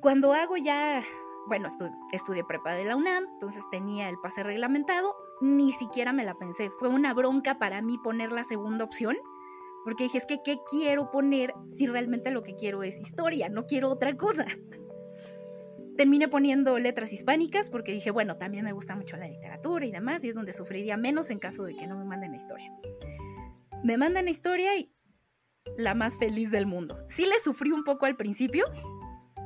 Cuando 0.00 0.32
hago 0.32 0.56
ya, 0.56 1.02
bueno, 1.46 1.68
estudié 2.12 2.44
prepa 2.44 2.74
de 2.74 2.84
la 2.84 2.96
UNAM, 2.96 3.24
entonces 3.32 3.64
tenía 3.70 4.08
el 4.08 4.18
pase 4.18 4.42
reglamentado, 4.42 5.16
ni 5.40 5.72
siquiera 5.72 6.12
me 6.12 6.24
la 6.24 6.34
pensé. 6.34 6.70
Fue 6.70 6.88
una 6.88 7.14
bronca 7.14 7.58
para 7.58 7.80
mí 7.80 7.98
poner 7.98 8.30
la 8.30 8.44
segunda 8.44 8.84
opción, 8.84 9.16
porque 9.84 10.04
dije, 10.04 10.18
es 10.18 10.26
que, 10.26 10.40
¿qué 10.44 10.58
quiero 10.70 11.10
poner 11.10 11.52
si 11.66 11.86
realmente 11.86 12.30
lo 12.30 12.42
que 12.42 12.56
quiero 12.56 12.82
es 12.82 13.00
historia? 13.00 13.48
No 13.48 13.66
quiero 13.66 13.90
otra 13.90 14.16
cosa 14.16 14.46
terminé 15.98 16.28
poniendo 16.28 16.78
letras 16.78 17.12
hispánicas 17.12 17.70
porque 17.70 17.92
dije, 17.92 18.12
bueno, 18.12 18.38
también 18.38 18.64
me 18.64 18.72
gusta 18.72 18.94
mucho 18.94 19.16
la 19.16 19.26
literatura 19.26 19.84
y 19.84 19.90
demás, 19.90 20.22
y 20.24 20.28
es 20.28 20.36
donde 20.36 20.52
sufriría 20.52 20.96
menos 20.96 21.28
en 21.28 21.40
caso 21.40 21.64
de 21.64 21.74
que 21.74 21.88
no 21.88 21.98
me 21.98 22.04
manden 22.04 22.32
a 22.32 22.36
historia. 22.36 22.72
Me 23.82 23.98
mandan 23.98 24.28
a 24.28 24.30
historia 24.30 24.76
y 24.76 24.94
la 25.76 25.94
más 25.94 26.16
feliz 26.16 26.52
del 26.52 26.66
mundo. 26.66 26.98
Sí 27.08 27.26
le 27.26 27.38
sufrí 27.40 27.72
un 27.72 27.82
poco 27.82 28.06
al 28.06 28.16
principio, 28.16 28.66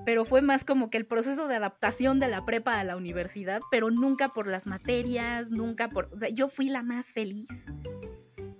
pero 0.04 0.24
fue 0.24 0.42
más 0.42 0.64
como 0.64 0.90
que 0.90 0.98
el 0.98 1.06
proceso 1.06 1.48
de 1.48 1.56
adaptación 1.56 2.18
de 2.18 2.28
la 2.28 2.44
prepa 2.44 2.78
a 2.78 2.84
la 2.84 2.96
universidad, 2.96 3.60
pero 3.70 3.90
nunca 3.90 4.28
por 4.28 4.46
las 4.46 4.66
materias, 4.66 5.50
nunca 5.50 5.88
por... 5.88 6.08
O 6.12 6.18
sea, 6.18 6.28
yo 6.28 6.48
fui 6.48 6.68
la 6.68 6.82
más 6.82 7.12
feliz 7.12 7.70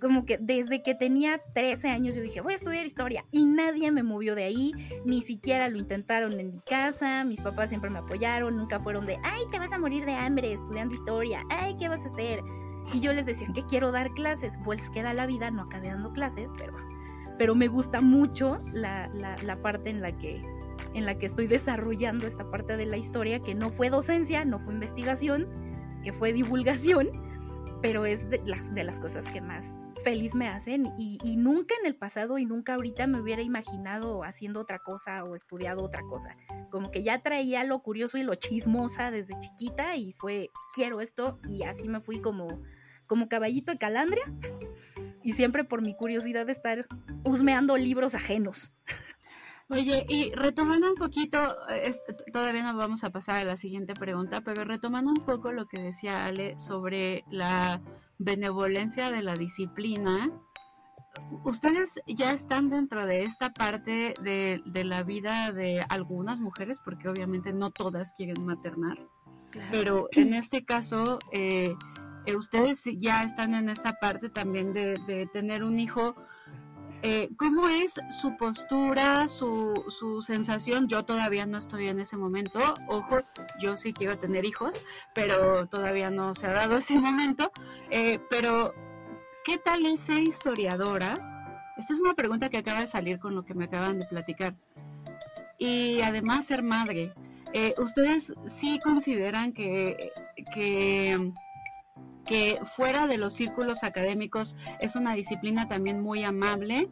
como 0.03 0.25
que 0.25 0.37
desde 0.37 0.83
que 0.83 0.95
tenía 0.95 1.39
13 1.53 1.89
años 1.89 2.13
yo 2.15 2.21
dije, 2.21 2.41
voy 2.41 2.51
a 2.51 2.55
estudiar 2.57 2.85
historia 2.85 3.23
y 3.31 3.45
nadie 3.45 3.89
me 3.89 4.03
movió 4.03 4.35
de 4.35 4.43
ahí, 4.43 4.73
ni 5.05 5.21
siquiera 5.21 5.69
lo 5.69 5.77
intentaron 5.77 6.37
en 6.41 6.51
mi 6.51 6.59
casa, 6.59 7.23
mis 7.23 7.39
papás 7.39 7.69
siempre 7.69 7.89
me 7.89 7.99
apoyaron, 7.99 8.57
nunca 8.57 8.81
fueron 8.81 9.05
de, 9.05 9.17
ay, 9.23 9.43
te 9.49 9.59
vas 9.59 9.71
a 9.71 9.79
morir 9.79 10.03
de 10.03 10.13
hambre 10.13 10.51
estudiando 10.51 10.93
historia, 10.93 11.41
ay, 11.49 11.77
¿qué 11.79 11.87
vas 11.87 12.03
a 12.03 12.07
hacer? 12.07 12.41
Y 12.93 12.99
yo 12.99 13.13
les 13.13 13.25
decía, 13.25 13.47
es 13.47 13.53
que 13.53 13.65
quiero 13.65 13.93
dar 13.93 14.11
clases, 14.11 14.59
pues 14.65 14.89
queda 14.89 15.13
la 15.13 15.25
vida, 15.25 15.49
no 15.51 15.61
acabé 15.61 15.87
dando 15.87 16.11
clases, 16.11 16.51
pero, 16.57 16.73
pero 17.37 17.55
me 17.55 17.69
gusta 17.69 18.01
mucho 18.01 18.59
la, 18.73 19.07
la 19.07 19.55
parte 19.55 19.89
en 19.89 20.01
la 20.01 20.11
que 20.11 20.41
en 20.93 21.05
la 21.05 21.15
que 21.15 21.25
estoy 21.25 21.47
desarrollando 21.47 22.27
esta 22.27 22.49
parte 22.49 22.77
de 22.77 22.85
la 22.85 22.97
historia 22.97 23.39
que 23.39 23.55
no 23.55 23.69
fue 23.69 23.89
docencia, 23.89 24.45
no 24.45 24.59
fue 24.59 24.73
investigación, 24.73 25.47
que 26.03 26.13
fue 26.13 26.33
divulgación, 26.33 27.09
pero 27.81 28.05
es 28.05 28.29
de 28.29 28.41
las, 28.45 28.73
de 28.73 28.83
las 28.83 28.99
cosas 28.99 29.27
que 29.27 29.41
más 29.41 29.83
feliz 30.03 30.35
me 30.35 30.47
hacen 30.47 30.93
y, 30.97 31.17
nunca 31.37 31.75
en 31.81 31.87
el 31.87 31.95
pasado 31.95 32.37
y 32.37 32.45
nunca 32.45 32.75
ahorita 32.75 33.07
me 33.07 33.19
hubiera 33.19 33.41
imaginado 33.41 34.23
haciendo 34.23 34.61
otra 34.61 34.79
cosa 34.79 35.23
o 35.23 35.35
estudiado 35.35 35.83
otra 35.83 36.01
cosa. 36.03 36.37
Como 36.69 36.91
que 36.91 37.03
ya 37.03 37.21
traía 37.21 37.63
lo 37.63 37.81
curioso 37.81 38.17
y 38.17 38.23
lo 38.23 38.35
chismosa 38.35 39.11
desde 39.11 39.37
chiquita 39.37 39.95
y 39.95 40.13
fue, 40.13 40.49
quiero 40.73 41.01
esto 41.01 41.39
y 41.45 41.63
así 41.63 41.87
me 41.89 41.99
fui 41.99 42.21
como, 42.21 42.61
como 43.05 43.27
caballito 43.27 43.71
de 43.71 43.77
calandria 43.77 44.23
y 45.21 45.33
siempre 45.33 45.63
por 45.63 45.81
mi 45.81 45.95
curiosidad 45.95 46.45
de 46.45 46.51
estar 46.51 46.85
husmeando 47.23 47.77
libros 47.77 48.15
ajenos. 48.15 48.71
Oye, 49.73 50.05
y 50.07 50.31
retomando 50.33 50.87
un 50.87 50.95
poquito, 50.95 51.39
todavía 52.31 52.61
no 52.61 52.77
vamos 52.77 53.03
a 53.03 53.09
pasar 53.09 53.37
a 53.37 53.43
la 53.43 53.57
siguiente 53.57 53.95
pregunta, 53.95 54.41
pero 54.41 54.63
retomando 54.65 55.09
un 55.09 55.25
poco 55.25 55.51
lo 55.51 55.67
que 55.67 55.81
decía 55.81 56.25
Ale 56.25 56.59
sobre 56.59 57.23
la 57.31 57.81
benevolencia 58.19 59.09
de 59.09 59.23
la 59.23 59.33
disciplina, 59.33 60.29
ustedes 61.43 61.99
ya 62.05 62.33
están 62.33 62.69
dentro 62.69 63.07
de 63.07 63.23
esta 63.25 63.51
parte 63.51 64.13
de, 64.21 64.61
la 64.83 65.01
vida 65.01 65.51
de 65.51 65.83
algunas 65.89 66.39
mujeres, 66.39 66.77
porque 66.85 67.09
obviamente 67.09 67.51
no 67.51 67.71
todas 67.71 68.11
quieren 68.11 68.45
maternar, 68.45 68.99
pero 69.71 70.07
en 70.11 70.35
este 70.35 70.65
caso, 70.65 71.17
eh, 71.31 71.73
eh, 72.27 72.35
ustedes 72.35 72.83
ya 72.99 73.23
están 73.23 73.55
en 73.55 73.69
esta 73.69 73.93
parte 73.93 74.29
también 74.29 74.71
de, 74.71 74.99
de 75.07 75.25
tener 75.33 75.63
un 75.63 75.79
hijo 75.79 76.15
eh, 77.05 77.29
¿Cómo 77.37 77.67
es 77.67 77.99
su 78.21 78.37
postura, 78.37 79.27
su, 79.27 79.73
su, 79.89 80.21
sensación? 80.21 80.87
Yo 80.87 81.03
todavía 81.03 81.45
no 81.45 81.57
estoy 81.57 81.89
en 81.89 81.99
ese 81.99 82.15
momento. 82.15 82.59
Ojo, 82.87 83.19
yo 83.61 83.75
sí 83.75 83.91
quiero 83.91 84.17
tener 84.17 84.45
hijos, 84.45 84.85
pero 85.13 85.67
todavía 85.67 86.09
no 86.09 86.33
se 86.33 86.47
ha 86.47 86.53
dado 86.53 86.77
ese 86.77 86.95
momento. 86.95 87.51
Eh, 87.91 88.19
pero, 88.29 88.73
¿qué 89.43 89.57
tal 89.57 89.85
es 89.85 89.99
ser 89.99 90.19
historiadora? 90.19 91.73
Esta 91.75 91.93
es 91.93 91.99
una 91.99 92.13
pregunta 92.13 92.47
que 92.47 92.57
acaba 92.57 92.79
de 92.79 92.87
salir 92.87 93.19
con 93.19 93.35
lo 93.35 93.43
que 93.43 93.53
me 93.53 93.65
acaban 93.65 93.99
de 93.99 94.05
platicar. 94.05 94.55
Y 95.57 95.99
además 95.99 96.45
ser 96.45 96.63
madre. 96.63 97.11
Eh, 97.51 97.73
¿Ustedes 97.79 98.33
sí 98.45 98.79
consideran 98.81 99.51
que, 99.51 100.13
que 100.53 101.33
que 102.25 102.59
fuera 102.63 103.07
de 103.07 103.17
los 103.17 103.33
círculos 103.33 103.83
académicos 103.83 104.55
es 104.79 104.95
una 104.95 105.13
disciplina 105.13 105.67
también 105.67 106.01
muy 106.01 106.23
amable 106.23 106.89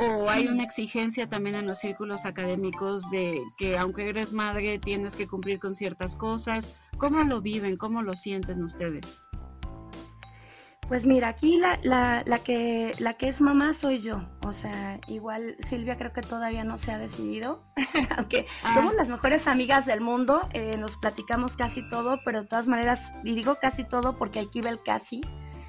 o 0.00 0.30
hay 0.30 0.46
una 0.46 0.62
exigencia 0.62 1.28
también 1.28 1.56
en 1.56 1.66
los 1.66 1.78
círculos 1.78 2.24
académicos 2.24 3.10
de 3.10 3.42
que 3.58 3.76
aunque 3.76 4.08
eres 4.08 4.32
madre 4.32 4.78
tienes 4.78 5.14
que 5.14 5.26
cumplir 5.26 5.58
con 5.58 5.74
ciertas 5.74 6.16
cosas. 6.16 6.74
¿Cómo 6.96 7.22
lo 7.24 7.42
viven? 7.42 7.76
¿Cómo 7.76 8.02
lo 8.02 8.16
sienten 8.16 8.62
ustedes? 8.64 9.22
Pues 10.90 11.06
mira, 11.06 11.28
aquí 11.28 11.56
la, 11.56 11.78
la, 11.84 12.24
la, 12.26 12.40
que, 12.40 12.96
la 12.98 13.14
que 13.14 13.28
es 13.28 13.40
mamá 13.40 13.74
soy 13.74 14.00
yo. 14.00 14.24
O 14.42 14.52
sea, 14.52 14.98
igual 15.06 15.54
Silvia 15.60 15.96
creo 15.96 16.12
que 16.12 16.20
todavía 16.20 16.64
no 16.64 16.76
se 16.78 16.90
ha 16.90 16.98
decidido, 16.98 17.62
aunque 18.18 18.44
ah. 18.64 18.74
somos 18.74 18.96
las 18.96 19.08
mejores 19.08 19.46
amigas 19.46 19.86
del 19.86 20.00
mundo, 20.00 20.48
eh, 20.52 20.76
nos 20.78 20.96
platicamos 20.96 21.54
casi 21.54 21.88
todo, 21.90 22.18
pero 22.24 22.42
de 22.42 22.48
todas 22.48 22.66
maneras, 22.66 23.12
y 23.22 23.36
digo 23.36 23.54
casi 23.60 23.84
todo 23.84 24.18
porque 24.18 24.40
aquí 24.40 24.62
va 24.62 24.70
el 24.70 24.82
casi. 24.82 25.20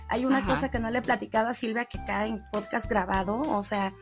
Hay 0.09 0.25
una 0.25 0.43
cosa 0.43 0.71
que 0.71 0.79
no 0.79 0.89
le 0.89 0.97
he 0.97 1.01
platicado 1.03 1.49
a 1.49 1.53
Silvia 1.53 1.85
que 1.85 2.03
cae 2.03 2.27
en 2.27 2.41
podcast 2.51 2.89
grabado, 2.89 3.41
o 3.41 3.61
sea, 3.61 3.93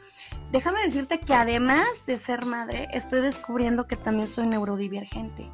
déjame 0.54 0.82
decirte 0.84 1.20
que 1.20 1.34
además 1.34 1.86
de 2.08 2.16
ser 2.16 2.46
madre, 2.46 2.88
estoy 2.94 3.20
descubriendo 3.20 3.88
que 3.88 3.98
también 3.98 4.30
soy 4.30 4.48
neurodivergente. 4.48 5.52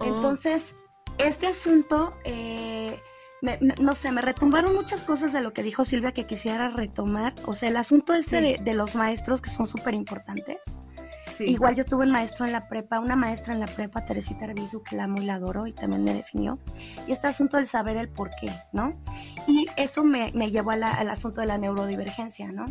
Oh. 0.00 0.04
Entonces, 0.04 0.74
este 1.18 1.46
asunto... 1.46 2.18
Eh, 2.24 2.98
no 3.78 3.94
sé, 3.94 4.12
me 4.12 4.22
retumbaron 4.22 4.74
muchas 4.74 5.04
cosas 5.04 5.32
de 5.32 5.40
lo 5.40 5.52
que 5.52 5.62
dijo 5.62 5.84
Silvia 5.84 6.12
que 6.12 6.26
quisiera 6.26 6.70
retomar. 6.70 7.34
O 7.46 7.54
sea, 7.54 7.68
el 7.68 7.76
asunto 7.76 8.14
este 8.14 8.58
de, 8.62 8.74
los 8.74 8.96
maestros 8.96 9.40
que 9.40 9.50
son 9.50 9.66
súper 9.66 9.94
importantes. 9.94 10.76
Igual 11.40 11.74
yo 11.74 11.84
tuve 11.84 12.04
un 12.04 12.12
maestro 12.12 12.46
en 12.46 12.52
la 12.52 12.68
prepa, 12.68 13.00
una 13.00 13.16
maestra 13.16 13.54
en 13.54 13.60
la 13.60 13.66
prepa, 13.66 14.04
Teresita 14.04 14.44
Arbizu, 14.44 14.82
que 14.82 14.94
la 14.94 15.04
amo 15.04 15.20
y 15.20 15.24
la 15.24 15.34
adoro 15.34 15.66
y 15.66 15.72
también 15.72 16.04
me 16.04 16.14
definió. 16.14 16.58
Y 17.08 17.12
este 17.12 17.26
asunto 17.26 17.56
del 17.56 17.66
saber 17.66 17.96
el 17.96 18.08
por 18.08 18.30
qué, 18.40 18.52
¿no? 18.72 18.96
Y 19.48 19.66
eso 19.76 20.04
me, 20.04 20.30
llevó 20.30 20.70
al 20.70 21.10
asunto 21.10 21.40
de 21.40 21.48
la 21.48 21.58
neurodivergencia, 21.58 22.52
¿no? 22.52 22.66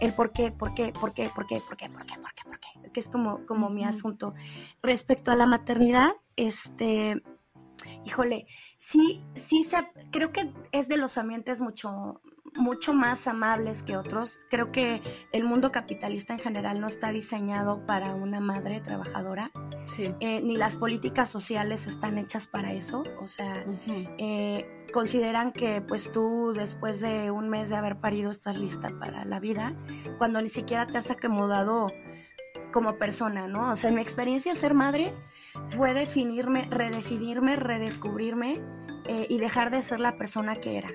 El 0.00 0.12
por 0.12 0.30
qué, 0.30 0.50
por 0.50 0.74
qué, 0.74 0.92
por 0.92 1.14
qué, 1.14 1.30
por 1.34 1.46
qué, 1.46 1.60
por 1.66 1.76
qué, 1.76 1.88
por 1.88 2.04
qué, 2.04 2.14
por 2.18 2.34
qué, 2.34 2.42
por 2.44 2.60
qué, 2.60 2.90
que 2.92 3.00
es 3.00 3.08
como, 3.08 3.46
como 3.46 3.70
mi 3.70 3.84
asunto. 3.84 4.34
Respecto 4.82 5.30
a 5.30 5.36
la 5.36 5.46
maternidad, 5.46 6.10
este, 6.36 7.22
híjole, 8.04 8.46
sí, 8.76 9.22
sí, 9.34 9.62
se, 9.62 9.76
creo 10.10 10.32
que 10.32 10.52
es 10.72 10.88
de 10.88 10.96
los 10.96 11.18
ambientes 11.18 11.60
mucho, 11.60 12.20
mucho 12.54 12.94
más 12.94 13.26
amables 13.26 13.82
que 13.82 13.96
otros. 13.96 14.40
Creo 14.50 14.72
que 14.72 15.00
el 15.32 15.44
mundo 15.44 15.72
capitalista 15.72 16.32
en 16.32 16.38
general 16.38 16.80
no 16.80 16.86
está 16.86 17.10
diseñado 17.10 17.86
para 17.86 18.14
una 18.14 18.40
madre 18.40 18.80
trabajadora, 18.80 19.50
eh, 19.98 20.40
ni 20.42 20.56
las 20.56 20.76
políticas 20.76 21.30
sociales 21.30 21.86
están 21.86 22.18
hechas 22.18 22.46
para 22.46 22.72
eso. 22.72 23.04
O 23.20 23.28
sea, 23.28 23.64
eh, 24.18 24.86
consideran 24.92 25.52
que 25.52 25.80
pues 25.80 26.12
tú 26.12 26.52
después 26.54 27.00
de 27.00 27.30
un 27.30 27.48
mes 27.48 27.70
de 27.70 27.76
haber 27.76 28.00
parido 28.00 28.30
estás 28.30 28.58
lista 28.58 28.90
para 28.98 29.24
la 29.24 29.40
vida, 29.40 29.74
cuando 30.18 30.42
ni 30.42 30.48
siquiera 30.48 30.86
te 30.86 30.98
has 30.98 31.10
acomodado 31.10 31.88
como 32.72 32.96
persona, 32.96 33.46
¿no? 33.46 33.70
O 33.70 33.76
sea, 33.76 33.90
en 33.90 33.96
mi 33.96 34.02
experiencia 34.02 34.54
ser 34.54 34.74
madre 34.74 35.12
fue 35.66 35.94
definirme, 35.94 36.66
redefinirme, 36.70 37.56
redescubrirme 37.56 38.60
eh, 39.06 39.26
y 39.28 39.38
dejar 39.38 39.70
de 39.70 39.82
ser 39.82 40.00
la 40.00 40.16
persona 40.16 40.56
que 40.56 40.78
era. 40.78 40.90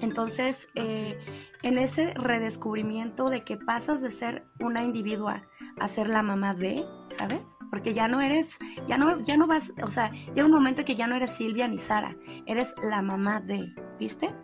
Entonces, 0.00 0.70
eh, 0.74 1.18
en 1.62 1.78
ese 1.78 2.12
redescubrimiento 2.14 3.30
de 3.30 3.42
que 3.42 3.56
pasas 3.56 4.02
de 4.02 4.10
ser 4.10 4.44
una 4.60 4.82
individua 4.82 5.46
a 5.78 5.88
ser 5.88 6.10
la 6.10 6.22
mamá 6.22 6.54
de, 6.54 6.84
¿sabes? 7.08 7.56
Porque 7.70 7.94
ya 7.94 8.06
no 8.08 8.20
eres, 8.20 8.58
ya 8.86 8.98
no, 8.98 9.20
ya 9.20 9.36
no 9.36 9.46
vas, 9.46 9.72
o 9.82 9.88
sea, 9.88 10.10
llega 10.34 10.46
un 10.46 10.52
momento 10.52 10.84
que 10.84 10.94
ya 10.94 11.06
no 11.06 11.16
eres 11.16 11.30
Silvia 11.30 11.66
ni 11.68 11.78
Sara, 11.78 12.16
eres 12.46 12.74
la 12.82 13.02
mamá 13.02 13.40
de, 13.40 13.74
¿viste? 13.98 14.34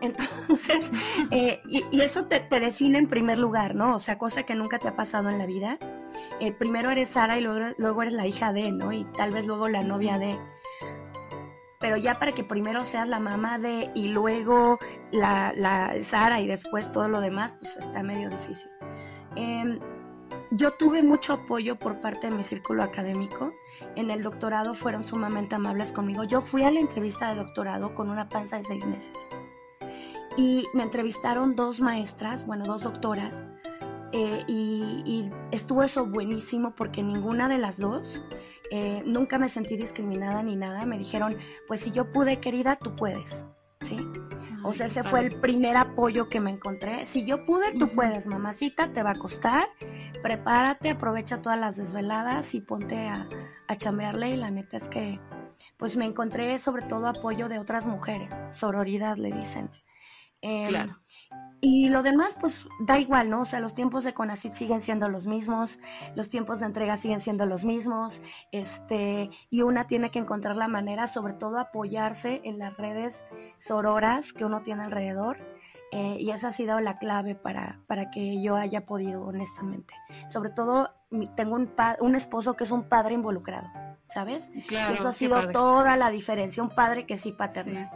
Entonces, 0.00 0.92
eh, 1.30 1.60
y, 1.68 2.00
eso 2.00 2.26
te, 2.26 2.40
define 2.60 2.98
en 2.98 3.08
primer 3.08 3.38
lugar, 3.38 3.74
¿no? 3.74 3.94
O 3.94 3.98
sea, 3.98 4.18
cosa 4.18 4.44
que 4.44 4.54
nunca 4.54 4.78
te 4.78 4.88
ha 4.88 4.96
pasado 4.96 5.28
en 5.28 5.38
la 5.38 5.46
vida. 5.46 5.78
Eh, 6.40 6.52
primero 6.52 6.90
eres 6.90 7.10
Sara 7.10 7.38
y 7.38 7.42
luego, 7.42 7.74
luego 7.78 8.02
eres 8.02 8.14
la 8.14 8.26
hija 8.26 8.52
de, 8.52 8.72
¿no? 8.72 8.92
Y 8.92 9.04
tal 9.16 9.30
vez 9.30 9.46
luego 9.46 9.68
la 9.68 9.82
novia 9.82 10.18
de 10.18 10.38
pero 11.78 11.96
ya 11.96 12.14
para 12.14 12.32
que 12.32 12.44
primero 12.44 12.84
seas 12.84 13.08
la 13.08 13.20
mamá 13.20 13.58
de 13.58 13.90
y 13.94 14.08
luego 14.08 14.78
la, 15.12 15.52
la 15.56 16.02
Sara 16.02 16.40
y 16.40 16.46
después 16.46 16.90
todo 16.92 17.08
lo 17.08 17.20
demás, 17.20 17.56
pues 17.60 17.76
está 17.76 18.02
medio 18.02 18.28
difícil. 18.28 18.70
Em, 19.36 19.78
yo 20.50 20.72
tuve 20.72 21.02
mucho 21.02 21.34
apoyo 21.34 21.78
por 21.78 22.00
parte 22.00 22.28
de 22.28 22.36
mi 22.36 22.42
círculo 22.42 22.82
académico. 22.82 23.52
En 23.96 24.10
el 24.10 24.22
doctorado 24.22 24.74
fueron 24.74 25.04
sumamente 25.04 25.54
amables 25.54 25.92
conmigo. 25.92 26.24
Yo 26.24 26.40
fui 26.40 26.64
a 26.64 26.70
la 26.70 26.80
entrevista 26.80 27.30
de 27.30 27.36
doctorado 27.36 27.94
con 27.94 28.10
una 28.10 28.28
panza 28.28 28.56
de 28.56 28.64
seis 28.64 28.86
meses. 28.86 29.28
Y 30.36 30.66
me 30.72 30.84
entrevistaron 30.84 31.54
dos 31.56 31.80
maestras, 31.80 32.46
bueno, 32.46 32.64
dos 32.64 32.82
doctoras, 32.84 33.46
eh, 34.12 34.44
y, 34.46 35.30
estuvo 35.52 35.82
eso 35.82 36.06
buenísimo 36.06 36.74
porque 36.74 37.02
ninguna 37.02 37.48
de 37.48 37.58
las 37.58 37.78
dos, 37.78 38.22
eh, 38.70 39.02
nunca 39.04 39.38
me 39.38 39.48
sentí 39.48 39.76
discriminada 39.76 40.42
ni 40.42 40.56
nada. 40.56 40.84
Me 40.86 40.98
dijeron, 40.98 41.36
pues 41.66 41.80
si 41.80 41.90
yo 41.90 42.10
pude, 42.10 42.40
querida, 42.40 42.76
tú 42.76 42.96
puedes. 42.96 43.46
¿Sí? 43.80 43.96
O 44.64 44.74
sea, 44.74 44.86
ese 44.86 45.04
fue 45.04 45.20
el 45.20 45.40
primer 45.40 45.76
apoyo 45.76 46.28
que 46.28 46.40
me 46.40 46.50
encontré. 46.50 47.04
Si 47.04 47.24
yo 47.24 47.46
pude, 47.46 47.78
tú 47.78 47.88
puedes, 47.94 48.26
mamacita, 48.26 48.92
te 48.92 49.04
va 49.04 49.12
a 49.12 49.14
costar. 49.14 49.68
Prepárate, 50.20 50.90
aprovecha 50.90 51.42
todas 51.42 51.60
las 51.60 51.76
desveladas 51.76 52.54
y 52.54 52.60
ponte 52.60 53.06
a, 53.06 53.28
a 53.68 53.76
chambearle. 53.76 54.30
Y 54.30 54.36
la 54.36 54.50
neta 54.50 54.76
es 54.76 54.88
que, 54.88 55.20
pues 55.76 55.96
me 55.96 56.06
encontré 56.06 56.58
sobre 56.58 56.84
todo 56.84 57.06
apoyo 57.06 57.48
de 57.48 57.60
otras 57.60 57.86
mujeres. 57.86 58.42
Sororidad, 58.50 59.16
le 59.16 59.30
dicen. 59.30 59.70
Em, 60.40 60.68
claro. 60.68 60.96
Y 61.60 61.88
lo 61.88 62.02
demás, 62.02 62.36
pues 62.40 62.68
da 62.78 62.98
igual, 62.98 63.30
¿no? 63.30 63.40
O 63.40 63.44
sea, 63.44 63.60
los 63.60 63.74
tiempos 63.74 64.04
de 64.04 64.14
Conacit 64.14 64.52
siguen 64.52 64.80
siendo 64.80 65.08
los 65.08 65.26
mismos, 65.26 65.80
los 66.14 66.28
tiempos 66.28 66.60
de 66.60 66.66
entrega 66.66 66.96
siguen 66.96 67.20
siendo 67.20 67.46
los 67.46 67.64
mismos, 67.64 68.22
este, 68.52 69.28
y 69.50 69.62
una 69.62 69.84
tiene 69.84 70.10
que 70.10 70.20
encontrar 70.20 70.56
la 70.56 70.68
manera, 70.68 71.08
sobre 71.08 71.32
todo, 71.32 71.58
apoyarse 71.58 72.40
en 72.44 72.58
las 72.58 72.76
redes 72.76 73.26
sororas 73.58 74.32
que 74.32 74.44
uno 74.44 74.60
tiene 74.60 74.84
alrededor. 74.84 75.38
Eh, 75.90 76.18
y 76.20 76.30
esa 76.30 76.48
ha 76.48 76.52
sido 76.52 76.80
la 76.80 76.98
clave 76.98 77.34
para, 77.34 77.80
para 77.86 78.10
que 78.10 78.42
yo 78.42 78.56
haya 78.56 78.84
podido, 78.84 79.24
honestamente. 79.24 79.94
Sobre 80.26 80.50
todo, 80.50 80.90
tengo 81.34 81.54
un, 81.54 81.72
un 82.00 82.14
esposo 82.14 82.54
que 82.54 82.64
es 82.64 82.70
un 82.70 82.84
padre 82.84 83.14
involucrado, 83.14 83.68
¿sabes? 84.06 84.52
Claro, 84.66 84.94
Eso 84.94 85.08
ha 85.08 85.12
sido 85.12 85.50
toda 85.50 85.96
la 85.96 86.10
diferencia, 86.10 86.62
un 86.62 86.68
padre 86.68 87.06
que 87.06 87.16
sí 87.16 87.32
paterna. 87.32 87.90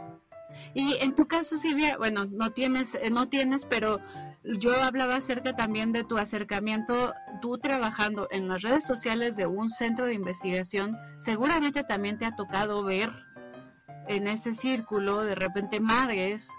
Y 0.73 0.97
en 0.97 1.15
tu 1.15 1.27
caso, 1.27 1.57
Silvia, 1.57 1.97
bueno, 1.97 2.25
no 2.25 2.51
tienes, 2.51 2.95
eh, 2.95 3.09
no 3.09 3.29
tienes, 3.29 3.65
pero 3.65 3.99
yo 4.43 4.75
hablaba 4.81 5.15
acerca 5.17 5.55
también 5.55 5.91
de 5.91 6.03
tu 6.03 6.17
acercamiento, 6.17 7.13
tú 7.41 7.57
trabajando 7.57 8.27
en 8.31 8.47
las 8.47 8.61
redes 8.61 8.85
sociales 8.85 9.35
de 9.35 9.47
un 9.47 9.69
centro 9.69 10.05
de 10.05 10.13
investigación, 10.13 10.97
seguramente 11.19 11.83
también 11.83 12.17
te 12.17 12.25
ha 12.25 12.35
tocado 12.35 12.83
ver 12.83 13.11
en 14.07 14.27
ese 14.27 14.53
círculo 14.53 15.23
de 15.23 15.35
repente 15.35 15.79
madres 15.79 16.49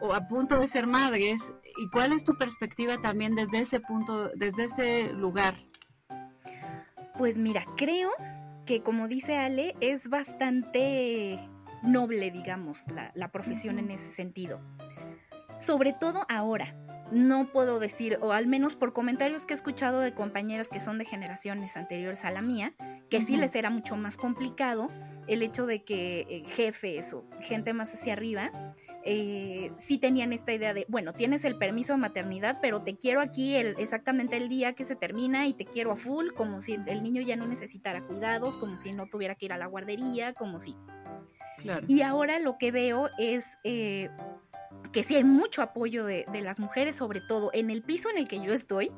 o 0.00 0.12
a 0.12 0.28
punto 0.28 0.58
de 0.60 0.68
ser 0.68 0.86
madres. 0.86 1.52
¿Y 1.78 1.88
cuál 1.90 2.12
es 2.12 2.24
tu 2.24 2.36
perspectiva 2.36 3.00
también 3.00 3.34
desde 3.36 3.60
ese 3.60 3.80
punto, 3.80 4.30
desde 4.34 4.64
ese 4.64 5.12
lugar? 5.12 5.56
Pues 7.16 7.38
mira, 7.38 7.64
creo 7.76 8.10
que 8.66 8.82
como 8.82 9.08
dice 9.08 9.38
Ale, 9.38 9.74
es 9.80 10.08
bastante 10.08 11.38
noble, 11.82 12.30
digamos, 12.30 12.86
la, 13.14 13.30
profesión 13.30 13.78
en 13.78 13.90
ese 13.90 14.10
sentido. 14.10 14.60
Sobre 15.58 15.92
todo 15.92 16.24
ahora, 16.28 16.74
no 17.10 17.50
puedo 17.52 17.80
decir, 17.80 18.18
o 18.20 18.32
al 18.32 18.46
menos 18.46 18.76
por 18.76 18.92
comentarios 18.92 19.46
que 19.46 19.54
he 19.54 19.56
escuchado 19.56 20.00
de 20.00 20.14
compañeras 20.14 20.68
que 20.68 20.80
son 20.80 20.98
de 20.98 21.04
generaciones 21.04 21.76
anteriores 21.76 22.24
a 22.24 22.30
la 22.30 22.42
mía, 22.42 22.74
que 23.10 23.20
sí 23.20 23.36
les 23.36 23.54
era 23.54 23.70
mucho 23.70 23.96
más 23.96 24.16
complicado 24.16 24.90
el 25.26 25.42
hecho 25.42 25.66
de 25.66 25.84
que 25.84 26.20
eh, 26.28 26.44
jefes 26.46 27.12
o 27.12 27.24
gente 27.40 27.72
más 27.74 27.92
hacia 27.92 28.14
arriba 28.14 28.50
eh, 29.04 29.72
sí 29.76 29.96
tenían 29.96 30.32
esta 30.32 30.52
idea 30.52 30.74
de, 30.74 30.84
bueno, 30.88 31.14
tienes 31.14 31.44
el 31.44 31.56
permiso 31.56 31.94
de 31.94 31.98
maternidad, 31.98 32.58
pero 32.60 32.82
te 32.82 32.96
quiero 32.96 33.22
aquí 33.22 33.54
el, 33.54 33.74
exactamente 33.78 34.36
el 34.36 34.48
día 34.48 34.74
que 34.74 34.84
se 34.84 34.96
termina 34.96 35.46
y 35.46 35.54
te 35.54 35.64
quiero 35.64 35.92
a 35.92 35.96
full, 35.96 36.32
como 36.32 36.60
si 36.60 36.78
el 36.86 37.02
niño 37.02 37.22
ya 37.22 37.36
no 37.36 37.46
necesitara 37.46 38.04
cuidados, 38.04 38.56
como 38.56 38.76
si 38.76 38.92
no 38.92 39.06
tuviera 39.06 39.34
que 39.34 39.46
ir 39.46 39.52
a 39.52 39.56
la 39.56 39.66
guardería, 39.66 40.34
como 40.34 40.58
si 40.58 40.76
y 41.86 42.02
ahora 42.02 42.38
lo 42.38 42.58
que 42.58 42.72
veo 42.72 43.10
es 43.18 43.58
eh, 43.64 44.08
que 44.92 45.02
sí 45.02 45.16
hay 45.16 45.24
mucho 45.24 45.62
apoyo 45.62 46.04
de, 46.04 46.24
las 46.42 46.60
mujeres, 46.60 46.96
sobre 46.96 47.20
todo 47.20 47.50
en 47.52 47.70
el 47.70 47.82
piso 47.82 48.10
en 48.10 48.18
el 48.18 48.28
que 48.28 48.40
yo 48.40 48.52
estoy. 48.52 48.90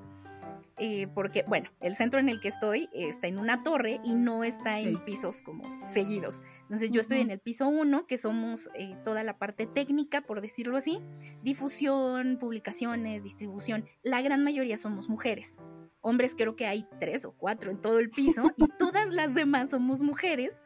Eh, 0.82 1.08
porque, 1.14 1.44
bueno, 1.46 1.68
el 1.80 1.94
centro 1.94 2.20
en 2.20 2.30
el 2.30 2.40
que 2.40 2.48
estoy 2.48 2.88
está 2.94 3.26
en 3.26 3.38
una 3.38 3.62
torre 3.62 4.00
y 4.02 4.14
no 4.14 4.44
está 4.44 4.80
en 4.80 4.98
pisos 5.04 5.42
como 5.42 5.62
seguidos. 5.90 6.40
Entonces 6.62 6.90
yo 6.90 7.02
estoy 7.02 7.20
en 7.20 7.30
el 7.30 7.38
piso 7.38 7.68
1, 7.68 8.06
que 8.06 8.16
somos 8.16 8.70
eh, 8.74 8.96
toda 9.04 9.22
la 9.22 9.36
parte 9.36 9.66
técnica, 9.66 10.22
por 10.22 10.40
decirlo 10.40 10.78
así, 10.78 10.98
difusión, 11.42 12.38
publicaciones, 12.38 13.24
distribución. 13.24 13.84
La 14.02 14.22
gran 14.22 14.42
mayoría 14.42 14.78
somos 14.78 15.10
mujeres. 15.10 15.58
Hombres 16.00 16.34
creo 16.34 16.56
que 16.56 16.66
hay 16.66 16.86
tres 16.98 17.26
o 17.26 17.32
cuatro 17.32 17.70
en 17.70 17.80
todo 17.80 17.98
el 17.98 18.08
piso 18.08 18.50
y 18.56 18.66
todas 18.78 19.10
las 19.10 19.34
demás 19.34 19.70
somos 19.70 20.02
mujeres 20.02 20.64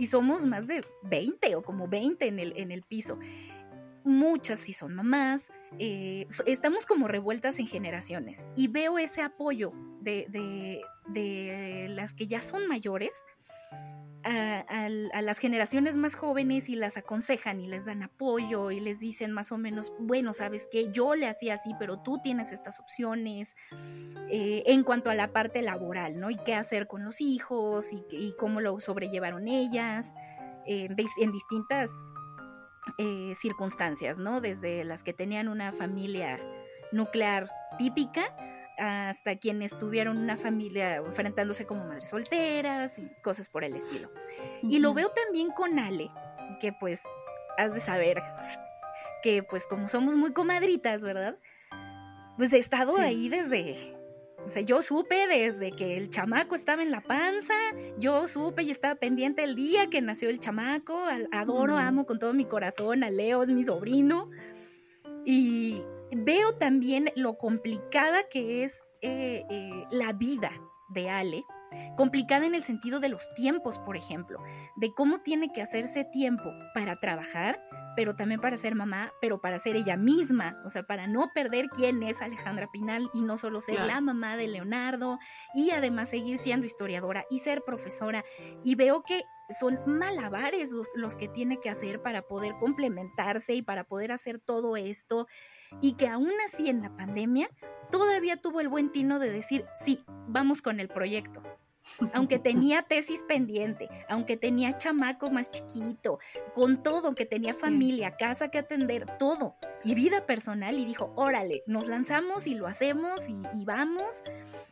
y 0.00 0.06
somos 0.06 0.46
más 0.46 0.66
de 0.66 0.82
20 1.02 1.56
o 1.56 1.62
como 1.62 1.86
20 1.86 2.26
en 2.26 2.38
el, 2.38 2.54
en 2.56 2.70
el 2.70 2.82
piso. 2.82 3.18
Muchas 4.02 4.60
sí 4.60 4.72
son 4.72 4.94
mamás, 4.94 5.52
eh, 5.78 6.26
estamos 6.46 6.86
como 6.86 7.06
revueltas 7.06 7.58
en 7.58 7.66
generaciones 7.66 8.46
y 8.56 8.68
veo 8.68 8.98
ese 8.98 9.20
apoyo 9.20 9.72
de, 10.00 10.24
de, 10.30 10.80
de 11.08 11.88
las 11.90 12.14
que 12.14 12.26
ya 12.26 12.40
son 12.40 12.66
mayores 12.66 13.26
a, 14.24 14.88
las 15.22 15.38
generaciones 15.38 15.96
más 15.96 16.14
jóvenes 16.14 16.68
y 16.68 16.76
las 16.76 16.96
aconsejan 16.96 17.60
y 17.60 17.66
les 17.66 17.86
dan 17.86 18.02
apoyo 18.02 18.70
y 18.70 18.80
les 18.80 19.00
dicen 19.00 19.32
más 19.32 19.52
o 19.52 19.58
menos, 19.58 19.92
bueno, 19.98 20.32
sabes 20.32 20.68
que 20.70 20.90
yo 20.92 21.14
le 21.14 21.26
hacía 21.26 21.54
así, 21.54 21.74
pero 21.78 21.98
tú 22.00 22.20
tienes 22.22 22.52
estas 22.52 22.80
opciones 22.80 23.56
eh, 24.30 24.62
en 24.66 24.84
cuanto 24.84 25.10
a 25.10 25.14
la 25.14 25.32
parte 25.32 25.62
laboral, 25.62 26.18
¿no? 26.18 26.30
Y 26.30 26.36
qué 26.36 26.54
hacer 26.54 26.86
con 26.86 27.04
los 27.04 27.20
hijos 27.20 27.92
y, 27.92 28.34
cómo 28.38 28.60
lo 28.60 28.78
sobrellevaron 28.80 29.48
ellas 29.48 30.14
eh, 30.66 30.88
en 31.18 31.32
distintas 31.32 31.90
eh, 32.98 33.32
circunstancias, 33.34 34.20
¿no? 34.20 34.40
Desde 34.40 34.84
las 34.84 35.02
que 35.02 35.12
tenían 35.12 35.48
una 35.48 35.72
familia 35.72 36.38
nuclear 36.92 37.50
típica 37.78 38.34
hasta 38.80 39.36
quienes 39.36 39.78
tuvieron 39.78 40.16
una 40.16 40.36
familia 40.36 40.96
enfrentándose 40.96 41.66
como 41.66 41.84
madres 41.84 42.08
solteras 42.08 42.98
y 42.98 43.08
cosas 43.22 43.48
por 43.48 43.62
el 43.62 43.76
estilo. 43.76 44.10
Y 44.62 44.78
lo 44.78 44.94
veo 44.94 45.10
también 45.10 45.50
con 45.50 45.78
Ale, 45.78 46.08
que 46.60 46.72
pues 46.72 47.02
has 47.58 47.74
de 47.74 47.80
saber 47.80 48.18
que 49.22 49.42
pues 49.42 49.66
como 49.66 49.86
somos 49.86 50.16
muy 50.16 50.32
comadritas, 50.32 51.02
¿verdad? 51.02 51.38
Pues 52.36 52.52
he 52.52 52.58
estado 52.58 52.98
ahí 52.98 53.28
desde... 53.28 53.96
O 54.46 54.48
sea, 54.48 54.62
yo 54.62 54.80
supe 54.80 55.26
desde 55.26 55.72
que 55.72 55.98
el 55.98 56.08
chamaco 56.08 56.54
estaba 56.54 56.82
en 56.82 56.90
la 56.90 57.02
panza, 57.02 57.52
yo 57.98 58.26
supe 58.26 58.62
y 58.62 58.70
estaba 58.70 58.94
pendiente 58.94 59.44
el 59.44 59.54
día 59.54 59.90
que 59.90 60.00
nació 60.00 60.30
el 60.30 60.40
chamaco, 60.40 60.98
adoro, 61.30 61.76
amo 61.76 62.06
con 62.06 62.18
todo 62.18 62.32
mi 62.32 62.46
corazón 62.46 63.04
a 63.04 63.10
Leo, 63.10 63.42
es 63.42 63.50
mi 63.50 63.62
sobrino. 63.62 64.30
Y, 65.26 65.82
veo 66.12 66.56
también 66.56 67.10
lo 67.16 67.36
complicada 67.36 68.28
que 68.28 68.64
es 68.64 68.86
eh, 69.02 69.44
eh, 69.48 69.84
la 69.90 70.12
vida 70.12 70.50
de 70.90 71.08
Ale, 71.08 71.44
complicada 71.96 72.46
en 72.46 72.54
el 72.54 72.62
sentido 72.62 73.00
de 73.00 73.08
los 73.08 73.32
tiempos, 73.34 73.78
por 73.78 73.96
ejemplo, 73.96 74.42
de 74.76 74.92
cómo 74.92 75.18
tiene 75.18 75.52
que 75.52 75.62
hacerse 75.62 76.04
tiempo 76.04 76.52
para 76.74 76.98
trabajar, 76.98 77.62
pero 77.96 78.16
también 78.16 78.40
para 78.40 78.56
ser 78.56 78.74
mamá, 78.74 79.12
pero 79.20 79.40
para 79.40 79.58
ser 79.58 79.76
ella 79.76 79.96
misma, 79.96 80.60
o 80.64 80.68
sea, 80.68 80.82
para 80.82 81.06
no 81.06 81.30
perder 81.34 81.68
quién 81.68 82.02
es 82.02 82.22
Alejandra 82.22 82.68
Pinal 82.72 83.08
y 83.14 83.22
no 83.22 83.36
solo 83.36 83.60
ser 83.60 83.80
la 83.80 84.00
mamá 84.00 84.36
de 84.36 84.48
Leonardo 84.48 85.18
y 85.54 85.70
además 85.70 86.10
seguir 86.10 86.38
siendo 86.38 86.66
historiadora 86.66 87.24
y 87.30 87.38
ser 87.38 87.62
profesora. 87.62 88.24
Y 88.64 88.74
veo 88.74 89.02
que 89.02 89.22
son 89.58 89.78
malabares 89.86 90.70
los, 90.72 90.88
los 90.94 91.16
que 91.16 91.28
tiene 91.28 91.58
que 91.58 91.70
hacer 91.70 92.02
para 92.02 92.22
poder 92.22 92.54
complementarse 92.58 93.54
y 93.54 93.62
para 93.62 93.84
poder 93.84 94.12
hacer 94.12 94.38
todo 94.38 94.76
esto 94.76 95.26
y 95.80 95.92
que 95.92 96.08
aún 96.08 96.32
así 96.44 96.68
en 96.68 96.82
la 96.82 96.94
pandemia 96.96 97.48
todavía 97.90 98.36
tuvo 98.36 98.60
el 98.60 98.68
buen 98.68 98.90
tino 98.90 99.18
de 99.18 99.30
decir, 99.30 99.66
sí, 99.74 100.02
vamos 100.28 100.62
con 100.62 100.80
el 100.80 100.88
proyecto. 100.88 101.42
aunque 102.12 102.38
tenía 102.38 102.82
tesis 102.88 103.24
pendiente, 103.24 103.88
aunque 104.08 104.36
tenía 104.36 104.76
chamaco 104.76 105.30
más 105.30 105.50
chiquito, 105.50 106.18
con 106.54 106.82
todo, 106.82 107.08
aunque 107.08 107.26
tenía 107.26 107.52
familia, 107.52 108.16
casa 108.16 108.48
que 108.48 108.58
atender, 108.58 109.06
todo, 109.18 109.56
y 109.82 109.94
vida 109.94 110.24
personal, 110.26 110.78
y 110.78 110.84
dijo, 110.84 111.12
órale, 111.16 111.62
nos 111.66 111.88
lanzamos 111.88 112.46
y 112.46 112.54
lo 112.54 112.66
hacemos 112.66 113.28
y, 113.28 113.42
vamos. 113.64 114.24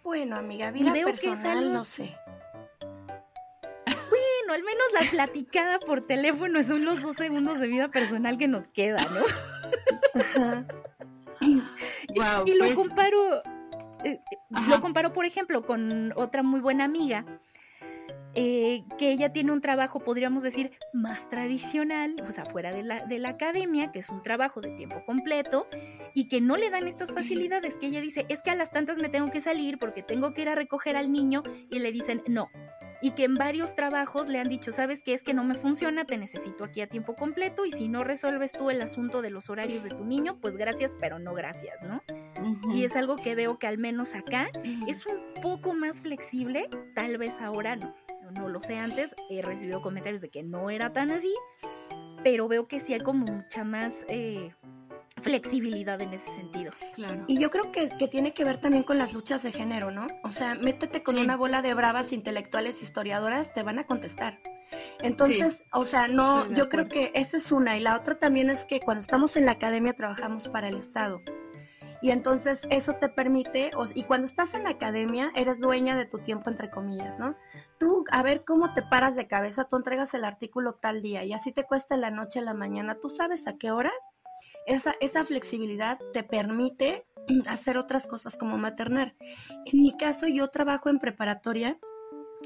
Bueno, 0.05 0.37
amiga, 0.37 0.71
vida 0.71 0.93
personal, 0.93 1.73
no 1.73 1.85
sé. 1.85 2.15
Bueno, 3.87 4.53
al 4.53 4.63
menos 4.63 4.87
la 4.99 5.11
platicada 5.11 5.79
por 5.81 6.07
teléfono 6.07 6.63
son 6.63 6.85
los 6.85 7.03
dos 7.03 7.17
segundos 7.17 7.59
de 7.59 7.67
vida 7.67 7.89
personal 7.89 8.39
que 8.39 8.49
nos 8.49 8.69
queda, 8.69 9.05
¿no? 9.11 10.65
y, 12.15 12.19
lo 12.19 12.45
pues 12.45 12.75
comparo 12.75 13.43
eh, 14.05 14.21
lo 14.69 14.81
comparo, 14.81 15.13
por 15.13 15.25
ejemplo, 15.25 15.65
con 15.65 16.13
otra 16.17 16.43
muy 16.43 16.61
buena 16.61 16.85
amiga, 16.85 17.25
eh, 18.35 18.85
que 18.99 19.11
ella 19.11 19.33
tiene 19.33 19.53
un 19.53 19.61
trabajo, 19.61 20.01
podríamos 20.01 20.43
decir, 20.43 20.71
más 20.93 21.29
tradicional, 21.29 22.15
o 22.27 22.31
sea, 22.31 22.45
fuera 22.45 22.71
de 22.71 22.83
la, 22.85 23.05
de 23.05 23.19
la 23.19 23.31
academia, 23.31 23.91
que 23.91 23.99
es 23.99 24.11
un 24.11 24.23
trabajo 24.23 24.61
de 24.61 24.75
tiempo 24.75 25.03
completo, 25.05 25.67
y 26.15 26.29
que 26.29 26.41
no 26.41 26.57
le 26.57 26.71
dan 26.71 26.87
estas 26.87 27.13
facilidades, 27.13 27.77
que 27.77 27.87
ella 27.87 28.01
dice, 28.01 28.27
es 28.29 28.43
que 28.43 28.51
a 28.51 28.55
las 28.55 28.71
tantas 28.71 28.99
me 28.99 29.09
tengo 29.09 29.31
que 29.31 29.41
salir 29.41 29.79
porque 29.79 30.03
tengo 30.03 30.33
que 30.35 30.43
ir 30.43 30.49
a 30.49 30.55
recoger 30.55 30.97
al 30.97 31.11
niño, 31.11 31.43
y 31.71 31.81
le 31.81 31.91
dicen, 31.91 32.23
no, 32.29 32.49
y 33.01 33.13
que 33.13 33.25
en 33.25 33.37
varios 33.37 33.75
trabajos 33.75 34.29
le 34.29 34.39
han 34.39 34.49
dicho, 34.49 34.73
sabes 34.73 35.03
que 35.03 35.13
es 35.13 35.23
que 35.23 35.35
no 35.35 35.45
me 35.45 35.55
funciona, 35.55 36.05
te 36.05 36.19
necesito 36.19 36.65
aquí 36.65 36.81
a 36.81 36.89
tiempo 36.89 37.15
completo 37.15 37.65
y 37.65 37.71
si 37.71 37.89
no 37.89 38.05
resuelves 38.05 38.53
tú 38.53 38.71
el 38.71 38.83
asunto 38.83 39.23
de 39.23 39.31
los 39.31 39.51
horarios 39.51 39.85
de 39.85 39.91
tu 39.91 40.05
niño, 40.05 40.39
pues 40.41 40.57
gracias, 40.57 40.95
pero 40.99 41.19
no 41.19 41.35
gracias, 41.35 41.83
¿no? 41.83 42.03
Y 42.73 42.85
es 42.85 42.97
algo 42.97 43.17
que 43.17 43.35
veo 43.35 43.59
que 43.59 43.67
al 43.67 43.79
menos 43.79 44.15
acá 44.15 44.51
es 44.87 45.07
un 45.07 45.19
poco 45.43 45.75
más 45.75 46.01
flexible, 46.01 46.69
tal 46.95 47.19
vez 47.19 47.41
ahora 47.41 47.77
no, 47.77 47.95
no 48.33 48.49
lo 48.49 48.61
sé 48.61 48.79
antes, 48.79 49.15
he 49.31 49.43
recibido 49.43 49.81
comentarios 49.81 50.21
de 50.21 50.31
que 50.31 50.43
no 50.43 50.71
era 50.71 50.93
tan 50.93 51.11
así, 51.11 51.35
pero 52.25 52.49
veo 52.49 52.65
que 52.65 52.79
sí 52.79 52.95
hay 52.95 53.01
como 53.01 53.27
mucha 53.27 53.65
más... 53.65 54.05
Eh, 54.09 54.53
flexibilidad 55.19 56.01
en 56.01 56.13
ese 56.13 56.31
sentido. 56.31 56.73
Claro. 56.95 57.25
Y 57.27 57.39
yo 57.39 57.51
creo 57.51 57.73
que, 57.73 57.89
tiene 58.09 58.33
que 58.33 58.45
ver 58.45 58.61
también 58.61 58.85
con 58.85 58.99
las 58.99 59.13
luchas 59.13 59.43
de 59.43 59.53
género, 59.53 59.91
¿no? 59.91 60.07
O 60.23 60.31
sea, 60.31 60.55
métete 60.55 61.03
con 61.03 61.19
una 61.19 61.37
bola 61.37 61.63
de 61.63 61.75
bravas 61.75 62.13
intelectuales 62.13 62.83
historiadoras, 62.83 63.53
te 63.53 63.63
van 63.63 63.79
a 63.79 63.85
contestar. 63.85 64.41
Entonces, 65.01 65.65
o 65.73 65.85
sea, 65.85 66.09
no, 66.09 66.53
yo 66.53 66.69
creo 66.69 66.89
que 66.89 67.11
esa 67.15 67.37
es 67.37 67.53
una. 67.53 67.77
Y 67.77 67.81
la 67.81 67.97
otra 67.97 68.19
también 68.19 68.51
es 68.51 68.67
que 68.67 68.81
cuando 68.81 69.01
estamos 69.01 69.37
en 69.37 69.47
la 69.47 69.53
academia 69.53 69.95
trabajamos 69.95 70.49
para 70.49 70.69
el 70.69 70.77
Estado. 70.77 71.23
Y 72.01 72.11
entonces 72.11 72.67
eso 72.71 72.95
te 72.95 73.09
permite, 73.09 73.73
y 73.95 74.05
cuando 74.05 74.25
estás 74.25 74.55
en 74.55 74.65
la 74.65 74.71
academia, 74.71 75.33
eres 75.35 75.61
dueña 75.61 75.97
de 75.97 76.07
tu 76.07 76.19
tiempo, 76.19 76.49
entre 76.49 76.71
comillas, 76.71 77.19
¿no? 77.19 77.37
Tú, 77.79 78.05
a 78.13 78.23
ver 78.23 78.45
cómo 78.45 78.73
te 78.73 78.83
paras 78.83 79.17
de 79.17 79.27
cabeza, 79.27 79.65
tú 79.65 79.77
entregas 79.77 80.15
el 80.15 80.25
artículo 80.25 80.75
tal 80.75 81.03
día 81.03 81.25
y 81.25 81.33
así 81.33 81.51
te 81.53 81.65
cuesta 81.65 81.97
la 81.97 82.11
noche 82.11 82.39
a 82.39 82.43
la 82.43 82.55
mañana, 82.55 82.95
tú 82.95 83.09
sabes 83.09 83.49
a 83.49 83.57
qué 83.57 83.73
hora 83.73 83.93
esa, 84.69 84.95
esa 85.01 85.25
flexibilidad 85.25 85.99
te 86.13 86.23
permite 86.23 87.07
hacer 87.49 87.77
otras 87.77 88.07
cosas 88.07 88.37
como 88.37 88.59
maternar. 88.59 89.17
En 89.65 89.83
mi 89.83 89.93
caso, 89.93 90.29
yo 90.29 90.49
trabajo 90.49 90.91
en 90.91 90.99
preparatoria 90.99 91.79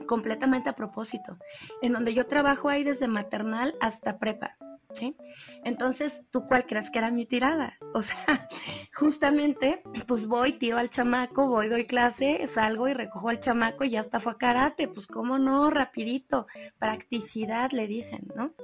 completamente 0.06 0.70
a 0.70 0.74
propósito, 0.74 1.38
en 1.82 1.92
donde 1.92 2.14
yo 2.14 2.26
trabajo 2.26 2.68
ahí 2.68 2.82
desde 2.82 3.08
maternal 3.08 3.74
hasta 3.80 4.18
prepa. 4.18 4.56
¿Sí? 4.94 5.16
Entonces, 5.64 6.26
¿tú 6.30 6.46
cuál 6.46 6.66
crees 6.66 6.90
que 6.90 6.98
era 6.98 7.10
mi 7.10 7.24
tirada? 7.24 7.78
O 7.94 8.02
sea, 8.02 8.16
justamente, 8.94 9.82
pues 10.06 10.26
voy, 10.26 10.52
tiro 10.52 10.78
al 10.78 10.90
chamaco, 10.90 11.48
voy, 11.48 11.68
doy 11.68 11.86
clase, 11.86 12.46
salgo 12.46 12.88
y 12.88 12.92
recojo 12.92 13.30
al 13.30 13.40
chamaco 13.40 13.84
y 13.84 13.90
ya 13.90 14.00
está 14.00 14.20
fue 14.20 14.32
a 14.32 14.38
karate, 14.38 14.88
pues 14.88 15.06
cómo 15.06 15.38
no, 15.38 15.70
rapidito, 15.70 16.46
practicidad 16.78 17.70
le 17.72 17.86
dicen, 17.86 18.28
¿no? 18.36 18.54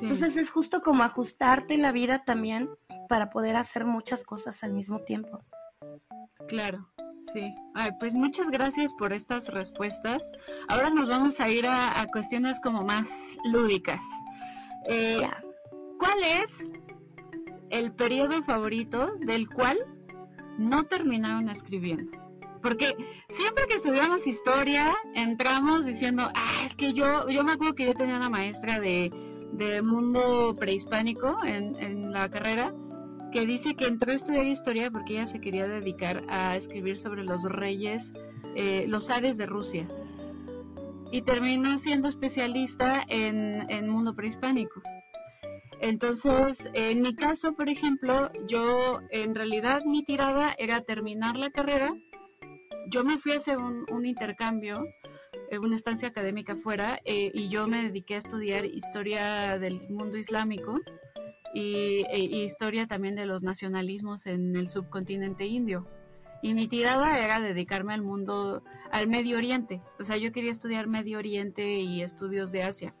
Entonces 0.00 0.36
es 0.36 0.50
justo 0.50 0.82
como 0.82 1.02
ajustarte 1.02 1.76
la 1.76 1.92
vida 1.92 2.24
también 2.24 2.70
para 3.08 3.30
poder 3.30 3.56
hacer 3.56 3.84
muchas 3.84 4.24
cosas 4.24 4.62
al 4.64 4.72
mismo 4.72 5.00
tiempo. 5.00 5.38
Claro. 6.48 6.88
Sí, 7.32 7.54
pues 7.98 8.14
muchas 8.14 8.50
gracias 8.50 8.92
por 8.92 9.12
estas 9.12 9.48
respuestas. 9.48 10.32
Ahora 10.68 10.90
nos 10.90 11.08
vamos 11.08 11.40
a 11.40 11.48
ir 11.48 11.66
a, 11.66 12.04
cuestiones 12.12 12.60
como 12.60 12.82
más 12.82 13.08
lúdicas. 13.44 14.04
Eh, 14.86 15.26
¿Cuál 16.04 16.22
es 16.22 16.70
el 17.70 17.90
periodo 17.92 18.42
favorito 18.42 19.14
del 19.20 19.48
cual 19.48 19.78
no 20.58 20.84
terminaron 20.84 21.48
escribiendo? 21.48 22.12
Porque 22.60 22.94
siempre 23.30 23.66
que 23.66 23.76
estudiamos 23.76 24.26
historia, 24.26 24.94
entramos 25.14 25.86
diciendo, 25.86 26.30
ah, 26.34 26.60
es 26.62 26.76
que 26.76 26.92
yo, 26.92 27.26
yo 27.30 27.42
me 27.42 27.52
acuerdo 27.52 27.74
que 27.74 27.86
yo 27.86 27.94
tenía 27.94 28.16
una 28.16 28.28
maestra 28.28 28.80
de, 28.80 29.10
mundo 29.82 30.52
prehispánico 30.60 31.42
en, 31.42 31.74
en 31.76 32.12
la 32.12 32.30
carrera 32.30 32.74
que 33.32 33.46
dice 33.46 33.74
que 33.74 33.86
entró 33.86 34.12
a 34.12 34.16
estudiar 34.16 34.44
historia 34.44 34.90
porque 34.90 35.14
ella 35.14 35.26
se 35.26 35.40
quería 35.40 35.66
dedicar 35.66 36.22
a 36.28 36.54
escribir 36.54 36.98
sobre 36.98 37.24
los 37.24 37.44
reyes, 37.44 38.12
eh, 38.54 38.84
los 38.88 39.06
zares 39.06 39.38
de 39.38 39.46
Rusia. 39.46 39.88
Y 41.10 41.22
terminó 41.22 41.78
siendo 41.78 42.08
especialista 42.08 43.02
en, 43.08 43.64
en 43.70 43.88
mundo 43.88 44.14
prehispánico. 44.14 44.82
Entonces, 45.80 46.68
en 46.72 47.02
mi 47.02 47.14
caso, 47.14 47.54
por 47.54 47.68
ejemplo, 47.68 48.30
yo 48.46 49.00
en 49.10 49.34
realidad 49.34 49.82
mi 49.84 50.02
tirada 50.02 50.54
era 50.58 50.82
terminar 50.82 51.36
la 51.36 51.50
carrera. 51.50 51.94
Yo 52.90 53.04
me 53.04 53.18
fui 53.18 53.32
a 53.32 53.36
hacer 53.38 53.58
un, 53.58 54.06
intercambio, 54.06 54.84
eh, 55.50 55.58
una 55.58 55.76
estancia 55.76 56.08
académica 56.08 56.56
fuera, 56.56 56.98
eh, 57.04 57.30
y 57.34 57.48
yo 57.48 57.66
me 57.66 57.82
dediqué 57.82 58.14
a 58.14 58.18
estudiar 58.18 58.66
historia 58.66 59.58
del 59.58 59.88
mundo 59.88 60.16
islámico 60.16 60.80
y, 61.54 62.04
e, 62.10 62.18
historia 62.18 62.86
también 62.86 63.14
de 63.14 63.26
los 63.26 63.42
nacionalismos 63.42 64.26
en 64.26 64.56
el 64.56 64.68
subcontinente 64.68 65.46
indio. 65.46 65.86
Y 66.42 66.52
mi 66.52 66.68
tirada 66.68 67.16
era 67.16 67.40
dedicarme 67.40 67.94
al 67.94 68.02
mundo, 68.02 68.62
al 68.90 69.08
Medio 69.08 69.38
Oriente. 69.38 69.80
O 69.98 70.04
sea, 70.04 70.18
yo 70.18 70.30
quería 70.30 70.52
estudiar 70.52 70.86
Medio 70.88 71.18
Oriente 71.18 71.78
y 71.78 72.02
estudios 72.02 72.52
de 72.52 72.64
Asia. 72.64 72.94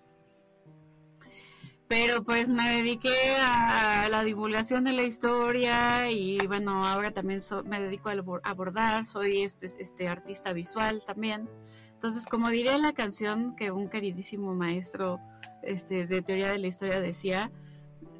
Pero 1.86 2.24
pues 2.24 2.48
me 2.48 2.76
dediqué 2.76 3.36
a 3.38 4.08
la 4.08 4.24
divulgación 4.24 4.84
de 4.84 4.92
la 4.94 5.02
historia 5.02 6.10
y 6.10 6.38
bueno, 6.46 6.86
ahora 6.86 7.12
también 7.12 7.40
me 7.66 7.78
dedico 7.78 8.08
a 8.08 8.14
abordar, 8.42 9.04
soy 9.04 9.42
este 9.42 10.08
artista 10.08 10.52
visual 10.52 11.02
también. 11.06 11.48
Entonces, 11.92 12.26
como 12.26 12.48
diría 12.50 12.76
la 12.78 12.92
canción 12.92 13.54
que 13.56 13.70
un 13.70 13.88
queridísimo 13.88 14.54
maestro 14.54 15.20
este, 15.62 16.06
de 16.06 16.22
teoría 16.22 16.50
de 16.50 16.58
la 16.58 16.66
historia 16.66 17.00
decía, 17.00 17.50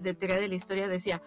de 0.00 0.14
teoría 0.14 0.36
de 0.36 0.48
la 0.48 0.54
historia 0.54 0.88
decía, 0.88 1.22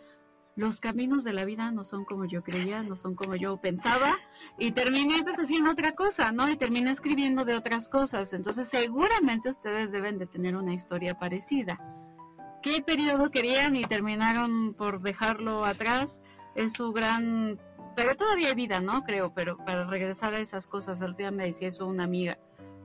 los 0.56 0.80
caminos 0.80 1.23
de 1.23 1.34
la 1.34 1.45
vida 1.45 1.71
no 1.71 1.84
son 1.84 2.04
como 2.04 2.26
yo 2.26 2.43
creía, 2.43 2.82
no 2.82 2.95
son 2.95 3.13
como 3.13 3.36
yo 3.36 3.58
pensaba, 3.58 4.17
y 4.58 4.71
terminé 4.71 5.21
pues 5.23 5.38
haciendo 5.38 5.69
otra 5.69 5.91
cosa, 5.91 6.32
¿no? 6.32 6.50
Y 6.50 6.56
terminé 6.56 6.89
escribiendo 6.89 7.45
de 7.45 7.54
otras 7.56 7.89
cosas. 7.89 8.34
Entonces 8.34 8.67
seguramente 8.67 9.50
ustedes 9.50 9.91
deben 9.91 10.17
de 10.17 10.26
tener 10.26 10.56
una 10.56 10.73
historia 10.73 11.19
parecida. 11.19 11.80
¿Qué 12.62 12.82
periodo 12.82 13.30
querían 13.32 13.76
y 13.76 13.84
terminaron 13.84 14.74
por 14.74 15.02
dejarlo 15.02 15.65
atrás? 15.65 16.22
Es 16.56 16.74
su 16.74 16.91
gran... 16.91 17.60
Pero 17.96 18.15
todavía 18.15 18.50
hay 18.50 18.56
vida, 18.56 18.80
¿no? 18.80 19.04
Creo, 19.04 19.34
pero 19.34 19.58
para 19.58 19.86
regresar 19.86 20.34
a 20.34 20.39
esas 20.39 20.67
cosas, 20.67 21.02
el 21.02 21.15
día 21.15 21.32
me 21.32 21.46
decía 21.46 21.67
eso 21.67 21.88
una 21.88 22.04
amiga. 22.04 22.38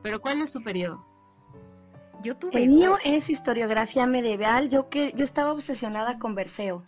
Pero 0.03 0.21
¿cuál 0.21 0.41
es 0.41 0.51
su 0.51 0.63
periodo? 0.63 1.07
Yo 2.23 2.37
tuve. 2.37 2.63
El 2.63 2.71
mío 2.71 2.97
es 3.05 3.29
historiografía 3.29 4.07
medieval. 4.07 4.69
Yo 4.71 4.89
que 4.89 5.13
yo 5.15 5.25
estaba 5.25 5.53
obsesionada 5.53 6.19
con 6.19 6.35
Berceo. 6.35 6.85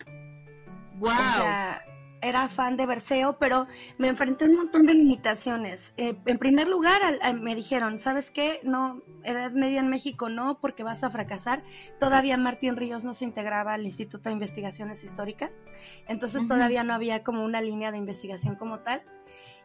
Wow. 0.97 1.11
O 1.11 1.31
sea, 1.31 1.83
era 2.27 2.47
fan 2.47 2.77
de 2.77 2.85
Berceo, 2.85 3.37
pero 3.37 3.67
me 3.97 4.07
enfrenté 4.07 4.45
a 4.45 4.47
un 4.47 4.55
montón 4.55 4.85
de 4.85 4.93
limitaciones. 4.93 5.93
Eh, 5.97 6.15
en 6.25 6.37
primer 6.37 6.67
lugar, 6.67 7.01
me 7.39 7.55
dijeron, 7.55 7.99
¿sabes 7.99 8.31
qué? 8.31 8.59
No, 8.63 9.01
Edad 9.23 9.51
Media 9.51 9.79
en 9.79 9.89
México 9.89 10.29
no, 10.29 10.59
porque 10.59 10.83
vas 10.83 11.03
a 11.03 11.09
fracasar. 11.09 11.63
Todavía 11.99 12.37
Martín 12.37 12.75
Ríos 12.77 13.05
no 13.05 13.13
se 13.13 13.25
integraba 13.25 13.73
al 13.73 13.85
Instituto 13.85 14.29
de 14.29 14.33
Investigaciones 14.33 15.03
Históricas, 15.03 15.51
entonces 16.07 16.47
todavía 16.47 16.83
no 16.83 16.93
había 16.93 17.23
como 17.23 17.43
una 17.43 17.61
línea 17.61 17.91
de 17.91 17.97
investigación 17.97 18.55
como 18.55 18.79
tal. 18.79 19.01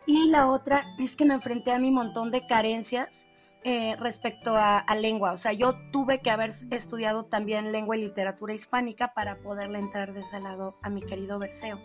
Y 0.07 0.29
la 0.29 0.49
otra 0.49 0.85
es 0.99 1.17
que 1.17 1.25
me 1.25 1.35
enfrenté 1.35 1.73
a 1.73 1.79
mi 1.79 1.91
montón 1.91 2.31
de 2.31 2.47
carencias 2.47 3.27
eh, 3.63 3.95
respecto 3.99 4.57
a, 4.57 4.85
lengua. 4.95 5.33
O 5.33 5.37
sea, 5.37 5.53
yo 5.53 5.75
tuve 5.93 6.21
que 6.21 6.31
haber 6.31 6.51
estudiado 6.71 7.27
también 7.27 7.73
lengua 7.73 7.97
y 7.97 8.01
literatura 8.01 8.55
hispánica 8.55 9.13
para 9.13 9.37
poderle 9.37 9.79
entrar 9.79 10.15
de 10.15 10.21
ese 10.21 10.41
lado 10.41 10.79
a 10.83 10.89
mi 10.89 11.03
querido 11.03 11.39
Berceo. 11.39 11.79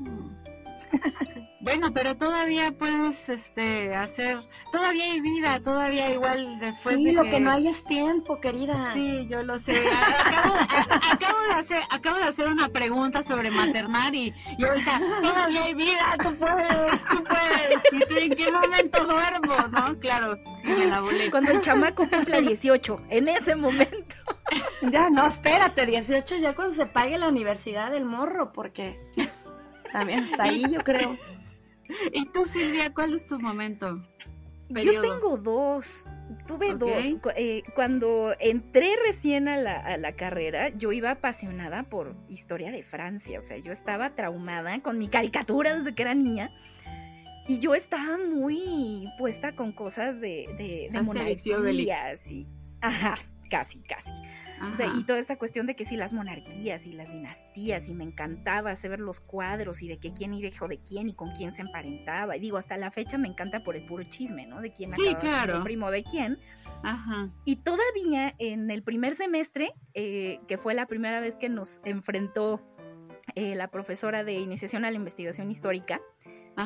Bueno, 1.60 1.94
pero 1.94 2.16
todavía 2.16 2.72
puedes 2.72 3.28
este, 3.30 3.94
hacer, 3.94 4.38
todavía 4.70 5.04
hay 5.04 5.20
vida, 5.20 5.60
todavía 5.60 6.12
igual 6.12 6.58
después 6.60 6.96
sí, 6.96 7.12
lo 7.12 7.22
que... 7.22 7.40
no 7.40 7.52
hay 7.52 7.68
es 7.68 7.84
tiempo, 7.84 8.38
querida. 8.38 8.92
Sí, 8.92 9.26
yo 9.30 9.42
lo 9.42 9.58
sé. 9.58 9.72
Acabo, 9.72 11.38
de 11.48 11.54
hacer, 11.54 11.82
acabo 11.90 12.18
de 12.18 12.24
hacer 12.24 12.48
una 12.48 12.68
pregunta 12.68 13.22
sobre 13.22 13.50
maternar 13.50 14.14
y, 14.14 14.34
y 14.58 14.64
ahorita, 14.64 15.00
todavía 15.22 15.64
hay 15.64 15.74
vida, 15.74 16.16
tú 16.22 16.34
puedes, 16.36 17.04
tú 17.06 17.24
puedes. 17.24 18.10
¿Y 18.10 18.24
en 18.24 18.36
qué 18.36 18.52
momento 18.52 19.04
duermo? 19.06 19.56
¿No? 19.70 19.98
Claro, 19.98 20.36
sí, 20.62 20.68
me 20.68 20.86
la 20.86 21.00
volé. 21.00 21.30
Cuando 21.30 21.52
el 21.52 21.60
chamaco 21.62 22.06
cumpla 22.08 22.40
18, 22.42 22.96
en 23.08 23.28
ese 23.28 23.54
momento. 23.54 24.16
Ya, 24.82 25.08
no, 25.08 25.26
espérate, 25.26 25.86
18 25.86 26.36
ya 26.36 26.54
cuando 26.54 26.74
se 26.74 26.84
pague 26.84 27.16
la 27.16 27.28
universidad 27.28 27.90
del 27.90 28.04
morro, 28.04 28.52
porque 28.52 28.98
también 29.94 30.24
está 30.24 30.42
ahí, 30.42 30.64
yo 30.70 30.80
creo. 30.80 31.16
¿Y 32.12 32.26
tú, 32.26 32.46
Silvia, 32.46 32.92
cuál 32.92 33.14
es 33.14 33.28
tu 33.28 33.38
momento? 33.38 34.02
Yo 34.68 35.00
tengo 35.00 35.36
dos. 35.36 36.04
Tuve 36.48 36.74
dos. 36.74 37.16
Eh, 37.36 37.62
cuando 37.76 38.34
entré 38.40 38.96
recién 39.06 39.46
a 39.46 39.56
la, 39.56 39.78
a 39.78 39.96
la, 39.96 40.12
carrera, 40.12 40.70
yo 40.70 40.90
iba 40.90 41.12
apasionada 41.12 41.84
por 41.84 42.16
historia 42.28 42.72
de 42.72 42.82
Francia. 42.82 43.38
O 43.38 43.42
sea, 43.42 43.56
yo 43.58 43.70
estaba 43.70 44.16
traumada 44.16 44.80
con 44.82 44.98
mi 44.98 45.06
caricatura 45.06 45.78
desde 45.78 45.94
que 45.94 46.02
era 46.02 46.14
niña. 46.14 46.50
Y 47.46 47.60
yo 47.60 47.74
estaba 47.74 48.18
muy 48.18 49.06
puesta 49.16 49.54
con 49.54 49.70
cosas 49.70 50.20
de, 50.20 50.48
de, 50.58 50.88
de 50.90 51.02
monarquías 51.02 52.30
y. 52.32 52.48
Ajá, 52.80 53.16
casi, 53.48 53.80
casi 53.82 54.10
y 54.96 55.04
toda 55.04 55.18
esta 55.18 55.36
cuestión 55.36 55.66
de 55.66 55.76
que 55.76 55.84
sí, 55.84 55.96
las 55.96 56.12
monarquías 56.12 56.86
y 56.86 56.92
las 56.92 57.12
dinastías, 57.12 57.88
y 57.88 57.94
me 57.94 58.04
encantaba 58.04 58.70
hacer 58.70 59.00
los 59.00 59.20
cuadros 59.20 59.82
y 59.82 59.88
de 59.88 59.98
que 59.98 60.12
quién 60.12 60.34
era 60.34 60.48
hijo 60.48 60.68
de 60.68 60.78
quién 60.78 61.08
y 61.08 61.14
con 61.14 61.32
quién 61.32 61.52
se 61.52 61.62
emparentaba. 61.62 62.36
Y 62.36 62.40
digo, 62.40 62.56
hasta 62.56 62.76
la 62.76 62.90
fecha 62.90 63.18
me 63.18 63.28
encanta 63.28 63.62
por 63.62 63.76
el 63.76 63.84
puro 63.84 64.04
chisme, 64.04 64.46
¿no? 64.46 64.60
De 64.60 64.72
quién 64.72 64.92
sí, 64.92 65.14
claro. 65.18 65.62
primo 65.62 65.90
de 65.90 66.04
quién. 66.04 66.38
Ajá. 66.82 67.30
Y 67.44 67.56
todavía 67.56 68.34
en 68.38 68.70
el 68.70 68.82
primer 68.82 69.14
semestre, 69.14 69.74
eh, 69.94 70.40
que 70.46 70.58
fue 70.58 70.74
la 70.74 70.86
primera 70.86 71.20
vez 71.20 71.36
que 71.38 71.48
nos 71.48 71.80
enfrentó 71.84 72.60
eh, 73.34 73.54
la 73.54 73.68
profesora 73.68 74.24
de 74.24 74.34
iniciación 74.34 74.84
a 74.84 74.90
la 74.90 74.96
investigación 74.96 75.50
histórica, 75.50 76.00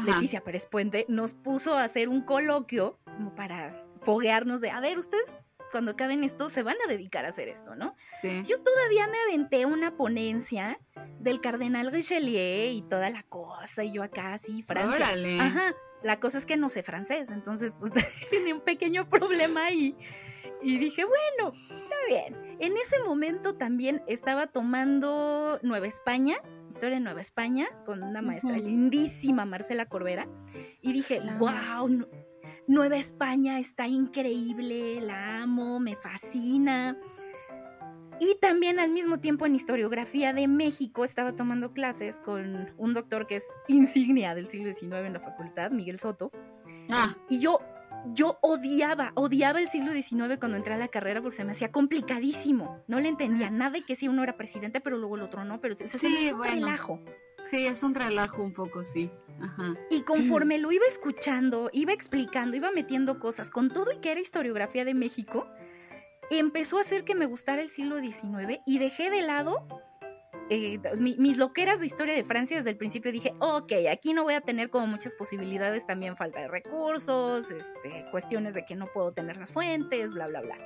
Leticia 0.05 0.42
Pérez 0.42 0.66
Puente, 0.66 1.07
nos 1.09 1.35
puso 1.35 1.74
a 1.74 1.85
hacer 1.85 2.09
un 2.09 2.22
coloquio 2.22 2.98
como 3.05 3.35
para 3.35 3.87
foguearnos 3.98 4.61
de, 4.61 4.70
a 4.70 4.81
ver, 4.81 4.98
ustedes 4.98 5.38
cuando 5.70 5.92
acaben 5.92 6.24
esto 6.24 6.48
se 6.48 6.62
van 6.62 6.76
a 6.85 6.88
dedicar 6.88 7.24
a 7.24 7.28
hacer 7.28 7.48
esto, 7.48 7.74
¿no? 7.74 7.94
Sí. 8.20 8.42
Yo 8.44 8.62
todavía 8.62 9.07
me 9.09 9.18
aventé 9.28 9.66
una 9.66 9.96
ponencia 9.96 10.78
del 11.18 11.40
cardenal 11.40 11.92
Richelieu 11.92 12.72
y 12.72 12.83
toda 12.83 13.11
la 13.11 13.22
cosa, 13.24 13.85
y 13.85 13.92
yo 13.92 14.02
acá 14.02 14.35
así, 14.35 14.62
Francia. 14.62 15.11
Ajá. 15.40 15.74
La 16.02 16.20
cosa 16.20 16.38
es 16.38 16.46
que 16.46 16.57
no 16.57 16.68
sé 16.68 16.83
francés, 16.83 17.31
entonces 17.31 17.74
pues 17.76 17.92
tenía 18.31 18.54
un 18.54 18.61
pequeño 18.61 19.09
problema 19.09 19.70
y, 19.72 19.96
y 20.62 20.78
dije, 20.78 21.04
bueno, 21.04 21.54
está 21.68 21.96
bien. 22.09 22.57
En 22.61 22.76
ese 22.76 23.02
momento 23.04 23.54
también 23.54 24.02
estaba 24.07 24.46
tomando 24.46 25.59
Nueva 25.62 25.87
España, 25.87 26.37
historia 26.70 26.98
de 26.98 27.04
Nueva 27.04 27.20
España, 27.20 27.68
con 27.85 28.02
una 28.02 28.22
maestra 28.22 28.59
lindísima, 28.59 29.44
Marcela 29.44 29.87
Corbera, 29.87 30.28
y 30.83 30.92
dije, 30.92 31.20
wow, 31.38 31.88
Nueva 32.68 32.98
España 32.98 33.59
está 33.59 33.88
increíble, 33.88 35.00
la 35.00 35.42
amo, 35.42 35.81
me 35.81 35.96
fascina. 35.96 36.98
Y 38.20 38.37
también 38.42 38.78
al 38.78 38.90
mismo 38.90 39.16
tiempo 39.16 39.46
en 39.46 39.54
historiografía 39.54 40.35
de 40.35 40.46
México 40.48 41.02
estaba 41.02 41.35
tomando 41.35 41.72
clases 41.72 42.20
con 42.20 42.70
un 42.76 42.92
doctor 42.92 43.26
que 43.26 43.37
es 43.37 43.46
insignia 43.68 44.35
del 44.35 44.46
siglo 44.46 44.72
XIX 44.72 45.07
en 45.07 45.14
la 45.14 45.20
facultad, 45.20 45.70
Miguel 45.70 45.98
Soto. 45.98 46.31
Ah. 46.90 47.16
Y 47.31 47.40
yo, 47.40 47.59
yo 48.12 48.38
odiaba, 48.42 49.12
odiaba 49.14 49.61
el 49.61 49.68
siglo 49.68 49.92
XIX 49.92 50.37
cuando 50.38 50.59
entré 50.59 50.74
a 50.74 50.78
la 50.78 50.88
carrera 50.88 51.22
porque 51.22 51.38
se 51.38 51.44
me 51.44 51.52
hacía 51.52 51.72
complicadísimo. 51.72 52.83
No 52.87 53.00
le 53.00 53.09
entendía 53.09 53.48
nada 53.48 53.78
que 53.87 53.94
si 53.94 54.09
uno 54.09 54.22
era 54.22 54.37
presidente, 54.37 54.83
pero 54.83 54.98
luego 54.98 55.16
el 55.16 55.22
otro 55.22 55.42
no, 55.44 55.59
pero 55.59 55.74
se, 55.74 55.88
se, 55.88 55.98
sí, 55.98 56.33
un 56.35 56.42
relajo. 56.42 57.00
Sí, 57.42 57.66
es 57.66 57.83
un 57.83 57.94
relajo 57.94 58.42
un 58.42 58.53
poco, 58.53 58.85
sí. 58.85 59.11
Ajá. 59.40 59.74
Y 59.90 60.03
conforme 60.03 60.59
lo 60.59 60.72
iba 60.72 60.85
escuchando, 60.87 61.70
iba 61.72 61.92
explicando, 61.92 62.57
iba 62.57 62.70
metiendo 62.70 63.18
cosas, 63.18 63.51
con 63.51 63.70
todo 63.70 63.92
y 63.92 63.98
que 63.98 64.11
era 64.11 64.20
historiografía 64.20 64.85
de 64.85 64.94
México, 64.94 65.46
empezó 66.31 66.79
a 66.79 66.81
hacer 66.81 67.05
que 67.05 67.14
me 67.14 67.27
gustara 67.27 67.62
el 67.62 67.68
siglo 67.68 67.98
XIX 68.01 68.61
y 68.66 68.79
dejé 68.79 69.11
de 69.11 69.22
lado 69.22 69.66
eh, 70.51 70.79
mis 70.98 71.37
loqueras 71.37 71.81
de 71.81 71.87
historia 71.87 72.14
de 72.14 72.24
Francia 72.24 72.57
desde 72.57 72.70
el 72.70 72.77
principio 72.79 73.12
dije, 73.12 73.35
ok, 73.38 73.72
aquí 73.90 74.14
no 74.14 74.22
voy 74.22 74.35
a 74.35 74.40
tener 74.40 74.70
como 74.70 74.87
muchas 74.87 75.14
posibilidades, 75.14 75.87
también 75.87 76.16
falta 76.16 76.40
de 76.40 76.48
recursos, 76.48 77.51
este, 77.51 78.07
cuestiones 78.11 78.55
de 78.55 78.64
que 78.64 78.74
no 78.74 78.87
puedo 78.87 79.12
tener 79.12 79.37
las 79.37 79.53
fuentes, 79.53 80.14
bla, 80.14 80.27
bla, 80.27 80.40
bla. 80.40 80.57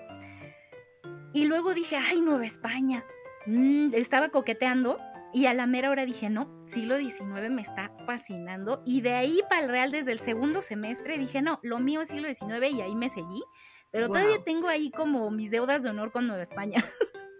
Y 1.32 1.46
luego 1.46 1.74
dije, 1.74 1.96
ay, 1.96 2.20
Nueva 2.20 2.46
España. 2.46 3.04
Mm, 3.46 3.92
estaba 3.94 4.28
coqueteando 4.28 5.00
y 5.34 5.46
a 5.46 5.54
la 5.54 5.66
mera 5.66 5.90
hora 5.90 6.04
dije, 6.04 6.28
no, 6.28 6.62
siglo 6.66 6.98
XIX 6.98 7.50
me 7.50 7.62
está 7.62 7.92
fascinando. 8.06 8.82
Y 8.84 9.00
de 9.00 9.14
ahí 9.14 9.40
para 9.48 9.62
el 9.62 9.68
Real, 9.68 9.90
desde 9.90 10.12
el 10.12 10.18
segundo 10.18 10.60
semestre, 10.60 11.18
dije, 11.18 11.40
no, 11.40 11.58
lo 11.62 11.78
mío 11.78 12.02
es 12.02 12.08
siglo 12.08 12.28
XIX 12.32 12.70
y 12.72 12.80
ahí 12.82 12.94
me 12.94 13.08
seguí. 13.08 13.42
Pero 13.90 14.08
todavía 14.08 14.42
tengo 14.42 14.68
ahí 14.68 14.90
como 14.90 15.30
mis 15.30 15.50
deudas 15.50 15.82
de 15.82 15.90
honor 15.90 16.12
con 16.12 16.26
Nueva 16.26 16.42
España. 16.42 16.76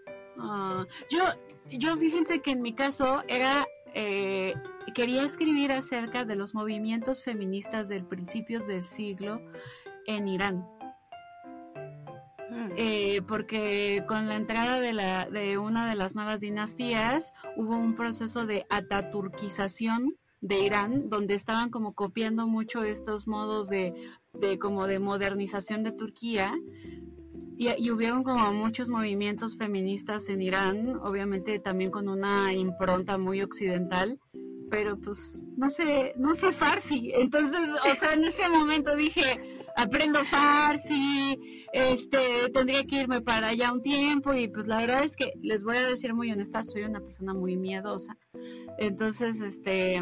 Ah, 0.45 0.85
yo, 1.09 1.23
yo 1.69 1.95
fíjense 1.95 2.41
que 2.41 2.51
en 2.51 2.61
mi 2.61 2.73
caso 2.73 3.23
era, 3.29 3.65
eh, 3.93 4.53
quería 4.93 5.23
escribir 5.23 5.71
acerca 5.71 6.25
de 6.25 6.35
los 6.35 6.53
movimientos 6.53 7.23
feministas 7.23 7.87
del 7.87 8.03
principios 8.03 8.67
del 8.67 8.83
siglo 8.83 9.39
en 10.05 10.27
Irán. 10.27 10.67
Eh, 12.75 13.21
porque 13.27 14.03
con 14.07 14.27
la 14.27 14.35
entrada 14.35 14.79
de, 14.79 14.93
la, 14.93 15.29
de 15.29 15.57
una 15.57 15.89
de 15.89 15.95
las 15.95 16.15
nuevas 16.15 16.41
dinastías 16.41 17.33
hubo 17.55 17.77
un 17.77 17.95
proceso 17.95 18.45
de 18.45 18.65
ataturquización 18.69 20.15
de 20.41 20.59
Irán, 20.59 21.09
donde 21.09 21.35
estaban 21.35 21.69
como 21.69 21.93
copiando 21.93 22.47
mucho 22.47 22.83
estos 22.83 23.27
modos 23.27 23.69
de, 23.69 23.93
como 24.59 24.87
de 24.87 24.99
modernización 24.99 25.83
de 25.83 25.93
Turquía. 25.93 26.53
Y, 27.55 27.69
y, 27.77 27.91
hubieron 27.91 28.23
como 28.23 28.51
muchos 28.51 28.89
movimientos 28.89 29.57
feministas 29.57 30.27
en 30.27 30.41
Irán, 30.41 30.99
obviamente 31.01 31.59
también 31.59 31.91
con 31.91 32.09
una 32.09 32.51
impronta 32.51 33.17
muy 33.17 33.41
occidental, 33.41 34.19
pero 34.69 34.97
pues 34.97 35.39
no 35.55 35.69
sé, 35.69 36.13
no 36.17 36.33
sé 36.33 36.51
farsi. 36.51 37.11
Entonces, 37.13 37.59
o 37.89 37.95
sea, 37.95 38.13
en 38.13 38.23
ese 38.23 38.49
momento 38.49 38.95
dije, 38.95 39.52
aprendo 39.75 40.23
farsi, 40.23 41.39
este, 41.73 42.49
tendría 42.53 42.83
que 42.85 43.01
irme 43.01 43.21
para 43.21 43.47
allá 43.47 43.71
un 43.71 43.81
tiempo 43.81 44.33
y 44.33 44.47
pues 44.47 44.67
la 44.67 44.77
verdad 44.77 45.03
es 45.03 45.15
que 45.15 45.33
les 45.41 45.63
voy 45.63 45.77
a 45.77 45.87
decir 45.87 46.13
muy 46.13 46.31
honesta, 46.31 46.63
soy 46.63 46.83
una 46.83 46.99
persona 46.99 47.33
muy 47.33 47.57
miedosa. 47.57 48.17
Entonces, 48.77 49.41
este, 49.41 50.01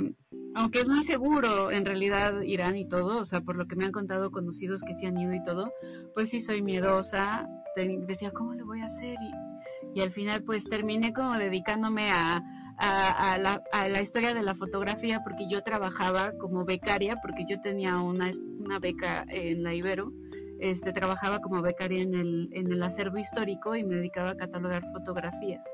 aunque 0.56 0.82
es 0.82 0.88
muy 0.88 1.04
seguro 1.04 1.72
en 1.72 1.86
realidad 1.86 2.42
Irán 2.42 2.78
y 2.78 2.88
todo, 2.88 3.20
o 3.20 3.26
sea, 3.26 3.42
por 3.42 3.56
lo 3.56 3.68
que 3.68 3.76
me 3.76 3.86
han 3.86 3.92
contado 3.92 4.32
conocidos 4.32 4.82
que 4.82 4.94
sí 4.94 5.06
han 5.06 5.18
ido 5.18 5.34
y 5.34 5.44
todo, 5.44 5.72
pues 6.14 6.30
sí 6.30 6.42
soy 6.42 6.62
miedosa. 6.62 7.48
decía, 7.76 8.32
¿cómo 8.32 8.54
lo 8.54 8.66
voy 8.66 8.82
a 8.82 8.86
hacer? 8.86 9.16
Y, 9.22 10.00
y 10.00 10.02
al 10.02 10.12
final 10.12 10.44
pues 10.44 10.66
terminé 10.66 11.14
como 11.14 11.34
dedicándome 11.38 12.12
a 12.12 12.44
a, 12.78 13.38
la, 13.38 13.64
a, 13.72 13.88
la, 13.88 14.02
historia 14.02 14.34
de 14.34 14.42
la 14.42 14.56
fotografía 14.56 15.22
porque 15.24 15.48
yo 15.50 15.62
trabajaba 15.64 16.34
como 16.40 16.66
becaria, 16.66 17.16
porque 17.22 17.46
yo 17.48 17.60
tenía 17.62 17.98
una, 18.00 18.32
una 18.60 18.80
beca 18.80 19.26
en 19.28 19.64
la 19.64 19.74
Ibero, 19.74 20.12
este, 20.60 20.94
trabajaba 20.94 21.40
como 21.40 21.62
becaria 21.62 22.02
en 22.02 22.14
el, 22.14 22.50
en 22.54 22.72
el 22.72 22.84
acervo 22.84 23.18
histórico 23.18 23.76
y 23.76 23.84
me 23.84 23.96
dedicaba 23.96 24.32
a 24.32 24.38
catalogar 24.38 24.84
fotografías. 24.94 25.68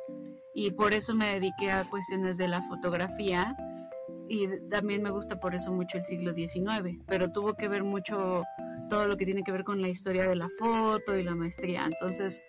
Y 0.53 0.71
por 0.71 0.93
eso 0.93 1.13
me 1.13 1.33
dediqué 1.33 1.71
a 1.71 1.83
cuestiones 1.83 2.37
de 2.37 2.47
la 2.47 2.61
fotografía 2.63 3.55
y 4.29 4.47
también 4.69 5.03
me 5.03 5.09
gusta 5.09 5.39
por 5.39 5.55
eso 5.55 5.71
mucho 5.71 5.97
el 5.97 6.03
siglo 6.03 6.33
XIX, 6.33 6.97
pero 7.05 7.31
tuvo 7.31 7.53
que 7.53 7.67
ver 7.67 7.83
mucho 7.83 8.43
todo 8.89 9.07
lo 9.07 9.17
que 9.17 9.25
tiene 9.25 9.43
que 9.43 9.51
ver 9.51 9.63
con 9.63 9.81
la 9.81 9.89
historia 9.89 10.27
de 10.27 10.35
la 10.35 10.47
foto 10.57 11.17
y 11.17 11.23
la 11.23 11.35
maestría. 11.35 11.85
Entonces, 11.85 12.41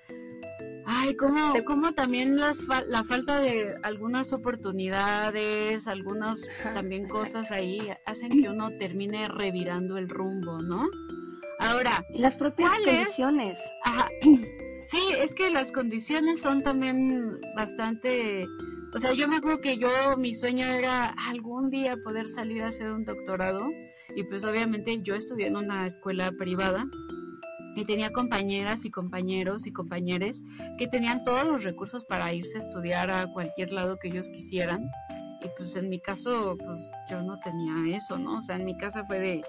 Ay, 0.91 1.17
como, 1.17 1.53
como 1.67 1.93
también 1.93 2.39
las 2.39 2.61
la 2.87 3.05
falta 3.05 3.41
de 3.41 3.77
algunas 3.83 4.33
oportunidades, 4.33 5.87
algunas 5.87 6.41
también 6.63 7.07
cosas 7.07 7.51
ahí 7.51 7.79
hacen 8.07 8.31
que 8.31 8.49
uno 8.49 8.71
termine 8.79 9.29
revirando 9.29 9.99
el 9.99 10.09
rumbo, 10.09 10.63
¿no? 10.63 10.89
Ahora, 11.59 12.07
las 12.15 12.37
propias 12.37 12.73
condiciones. 12.79 13.61
Ajá. 13.85 14.09
Sí, 14.91 15.03
es 15.19 15.35
que 15.35 15.51
las 15.51 15.71
condiciones 15.71 16.41
son 16.41 16.63
también 16.63 17.39
bastante 17.55 18.47
o 18.95 18.99
sea, 18.99 19.13
yo 19.13 19.29
me 19.29 19.37
acuerdo 19.37 19.61
que 19.61 19.77
yo, 19.77 19.91
mi 20.17 20.35
sueño 20.35 20.67
era 20.67 21.09
algún 21.29 21.69
día 21.69 21.95
poder 22.05 22.29
salir 22.29 22.63
a 22.63 22.69
hacer 22.69 22.91
un 22.91 23.05
doctorado 23.05 23.69
y 24.17 24.23
pues 24.25 24.45
obviamente 24.45 25.03
yo 25.03 25.15
estudié 25.15 25.49
en 25.49 25.57
una 25.57 25.87
escuela 25.87 26.33
privada 26.33 26.87
y 27.79 27.85
tenía 27.85 28.11
compañeras 28.11 28.85
y 28.85 28.91
compañeros 28.91 29.67
y 29.67 29.73
compañeres 29.73 30.43
que 30.79 30.89
tenían 30.89 31.23
todos 31.23 31.47
los 31.47 31.65
recursos 31.65 32.05
para 32.05 32.33
irse 32.33 32.59
a 32.59 32.61
estudiar 32.61 33.11
a 33.11 33.33
cualquier 33.33 33.73
lado 33.73 33.99
que 33.99 34.09
ellos 34.09 34.29
quisieran. 34.29 34.91
y 35.41 35.49
pues 35.57 35.77
en 35.77 35.89
mi 35.89 36.01
caso, 36.01 36.57
pues 36.59 36.83
yo 37.09 37.23
no 37.23 37.39
tenía 37.41 37.97
eso, 37.97 38.19
¿no? 38.19 38.39
O 38.39 38.43
sea, 38.43 38.57
en 38.57 38.65
mi 38.65 38.77
casa 38.77 39.05
fue 39.05 39.21
de, 39.21 39.43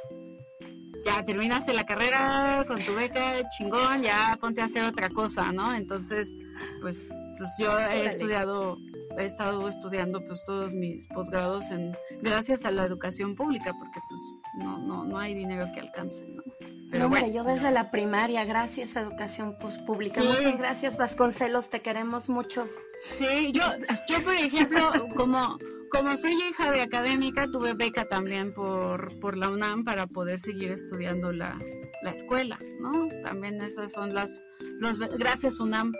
ya 1.04 1.24
terminaste 1.26 1.74
la 1.74 1.86
carrera 1.86 2.64
con 2.68 2.78
tu 2.78 2.94
beca, 2.94 3.42
chingón, 3.58 4.04
ya 4.04 4.38
ponte 4.40 4.62
a 4.62 4.66
hacer 4.66 4.84
otra 4.84 5.10
cosa, 5.10 5.52
¿no? 5.52 5.74
Entonces, 5.74 6.36
pues, 6.82 7.10
pues 7.38 7.52
yo 7.58 7.80
he 7.80 8.06
estudiado, 8.06 8.78
he 9.18 9.26
estado 9.26 9.68
estudiando 9.68 10.24
pues 10.26 10.44
todos 10.46 10.74
mis 10.74 11.08
posgrados 11.08 11.72
en, 11.72 11.94
gracias 12.22 12.66
a 12.66 12.72
la 12.72 12.86
educación 12.86 13.36
pública, 13.36 13.74
porque 13.80 14.00
pues 14.08 14.22
no, 14.64 14.78
no, 14.78 15.06
no 15.06 15.18
hay 15.18 15.34
dinero 15.34 15.66
que 15.74 15.80
alcance, 15.80 16.28
¿no? 16.28 16.44
Pero 16.90 17.04
no, 17.04 17.10
bueno. 17.10 17.28
yo 17.28 17.44
desde 17.44 17.72
la 17.72 17.92
primaria, 17.92 18.46
gracias 18.46 18.98
a 18.98 19.02
educación 19.02 19.56
pues, 19.60 19.78
pública. 19.78 20.24
Muchas 20.24 20.58
gracias, 20.58 20.98
Vasconcelos, 20.98 21.70
te 21.70 21.82
queremos 21.82 22.30
mucho. 22.30 22.68
Sí, 23.04 23.52
yo, 23.52 23.64
yo 24.08 24.24
por 24.24 24.34
ejemplo, 24.34 25.08
como 25.16 25.58
como 25.90 26.16
soy 26.18 26.34
hija 26.34 26.72
de 26.72 26.82
académica, 26.82 27.46
tuve 27.52 27.74
beca 27.74 28.06
también 28.08 28.54
por, 28.54 29.20
por 29.20 29.38
la 29.38 29.50
UNAM 29.50 29.84
para 29.84 30.08
poder 30.08 30.40
seguir 30.40 30.72
estudiando 30.72 31.32
la, 31.32 31.58
la 32.04 32.12
escuela, 32.12 32.58
¿no? 32.80 33.08
También 33.26 33.62
esas 33.62 33.92
son 33.92 34.14
las, 34.14 34.44
los, 34.80 35.00
gracias 35.00 35.60
UNAM. 35.60 35.92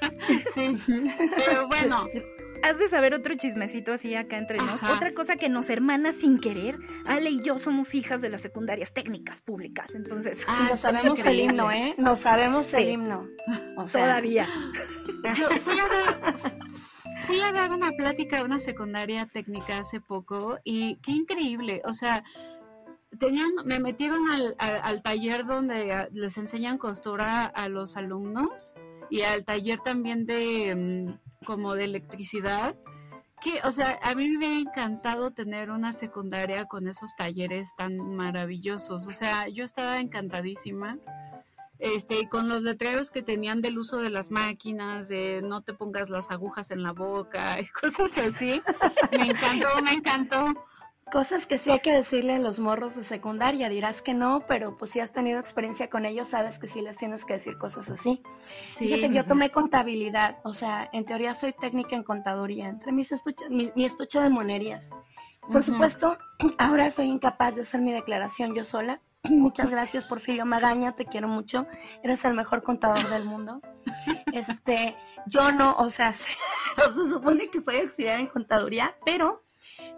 sí, 0.54 0.76
pero 1.46 1.66
bueno. 1.68 2.04
Has 2.64 2.78
de 2.78 2.88
saber 2.88 3.12
otro 3.12 3.34
chismecito 3.34 3.92
así 3.92 4.14
acá 4.14 4.38
entre 4.38 4.56
nos. 4.56 4.82
Otra 4.84 5.12
cosa 5.12 5.36
que 5.36 5.50
nos 5.50 5.68
hermana 5.68 6.12
sin 6.12 6.38
querer, 6.38 6.78
Ale 7.04 7.28
y 7.28 7.42
yo 7.42 7.58
somos 7.58 7.94
hijas 7.94 8.22
de 8.22 8.30
las 8.30 8.40
secundarias 8.40 8.94
técnicas 8.94 9.42
públicas, 9.42 9.94
entonces. 9.94 10.46
Ah, 10.48 10.68
no 10.70 10.76
sabemos 10.78 11.26
el 11.26 11.40
himno, 11.40 11.70
¿eh? 11.70 11.94
No 11.98 12.16
sabemos 12.16 12.72
el 12.72 12.88
himno. 12.88 13.26
O 13.76 13.86
sea, 13.86 14.04
Todavía. 14.06 14.48
Yo 15.36 15.48
fui 15.58 15.78
a 15.78 15.88
ver, 15.88 16.34
fui 17.26 17.40
a 17.40 17.52
dar 17.52 17.70
una 17.70 17.90
plática 17.92 18.40
a 18.40 18.44
una 18.44 18.60
secundaria 18.60 19.26
técnica 19.26 19.78
hace 19.78 20.00
poco 20.00 20.58
y 20.64 20.96
qué 21.02 21.12
increíble, 21.12 21.82
o 21.84 21.92
sea, 21.92 22.24
tenían, 23.18 23.52
me 23.64 23.78
metieron 23.78 24.22
al, 24.58 25.02
taller 25.02 25.44
donde 25.44 26.08
les 26.12 26.36
enseñan 26.36 26.78
costura 26.78 27.44
a 27.44 27.68
los 27.68 27.96
alumnos 27.96 28.74
y 29.10 29.22
al 29.22 29.44
taller 29.44 29.80
también 29.80 30.26
de 30.26 30.74
mm, 30.74 31.23
como 31.44 31.74
de 31.74 31.84
electricidad. 31.84 32.74
Que, 33.42 33.60
o 33.64 33.72
sea, 33.72 33.98
a 34.02 34.14
mí 34.14 34.28
me 34.28 34.38
hubiera 34.38 34.58
encantado 34.58 35.30
tener 35.30 35.70
una 35.70 35.92
secundaria 35.92 36.64
con 36.66 36.88
esos 36.88 37.14
talleres 37.16 37.74
tan 37.76 37.98
maravillosos. 38.16 39.06
O 39.06 39.12
sea, 39.12 39.48
yo 39.48 39.64
estaba 39.64 40.00
encantadísima 40.00 40.98
este, 41.78 42.28
con 42.28 42.48
los 42.48 42.62
letreros 42.62 43.10
que 43.10 43.22
tenían 43.22 43.60
del 43.60 43.78
uso 43.78 43.98
de 43.98 44.10
las 44.10 44.30
máquinas, 44.30 45.08
de 45.08 45.42
no 45.44 45.62
te 45.62 45.74
pongas 45.74 46.08
las 46.08 46.30
agujas 46.30 46.70
en 46.70 46.82
la 46.82 46.92
boca 46.92 47.60
y 47.60 47.66
cosas 47.80 48.16
así. 48.18 48.62
Me 49.12 49.26
encantó, 49.26 49.82
me 49.82 49.92
encantó. 49.92 50.66
Cosas 51.14 51.46
que 51.46 51.58
sí 51.58 51.70
hay 51.70 51.78
que 51.78 51.92
decirle 51.92 52.34
a 52.34 52.38
los 52.40 52.58
morros 52.58 52.96
de 52.96 53.04
secundaria, 53.04 53.68
dirás 53.68 54.02
que 54.02 54.14
no, 54.14 54.42
pero 54.48 54.76
pues 54.76 54.90
si 54.90 54.98
has 54.98 55.12
tenido 55.12 55.38
experiencia 55.38 55.88
con 55.88 56.06
ellos, 56.06 56.26
sabes 56.26 56.58
que 56.58 56.66
sí 56.66 56.80
les 56.80 56.96
tienes 56.96 57.24
que 57.24 57.34
decir 57.34 57.56
cosas 57.56 57.88
así. 57.88 58.20
Sí. 58.72 58.88
Fíjate, 58.88 59.14
yo 59.14 59.24
tomé 59.24 59.52
contabilidad, 59.52 60.38
o 60.42 60.52
sea, 60.52 60.90
en 60.92 61.04
teoría 61.04 61.32
soy 61.34 61.52
técnica 61.52 61.94
en 61.94 62.02
contaduría, 62.02 62.68
entre 62.68 62.90
mis 62.90 63.12
estuches, 63.12 63.48
mi, 63.48 63.70
estuche 63.84 64.20
de 64.20 64.28
monerías. 64.28 64.90
Por 65.52 65.62
supuesto, 65.62 66.18
ahora 66.58 66.90
soy 66.90 67.06
incapaz 67.06 67.54
de 67.54 67.60
hacer 67.60 67.80
mi 67.80 67.92
declaración 67.92 68.52
yo 68.52 68.64
sola, 68.64 69.00
Muchas 69.30 69.70
gracias, 69.70 70.06
Porfirio 70.06 70.44
Magaña, 70.44 70.96
te 70.96 71.06
quiero 71.06 71.28
mucho. 71.28 71.68
Eres 72.02 72.24
el 72.24 72.34
mejor 72.34 72.64
contador 72.64 73.08
del 73.08 73.24
mundo. 73.24 73.60
Este, 74.32 74.96
yo 75.26 75.52
no, 75.52 75.76
o 75.76 75.90
sea, 75.90 76.12
se, 76.12 76.30
se 76.76 77.08
supone 77.08 77.50
que 77.50 77.60
soy 77.60 77.76
auxiliar 77.76 78.18
en 78.18 78.26
contaduría, 78.26 78.96
pero 79.06 79.43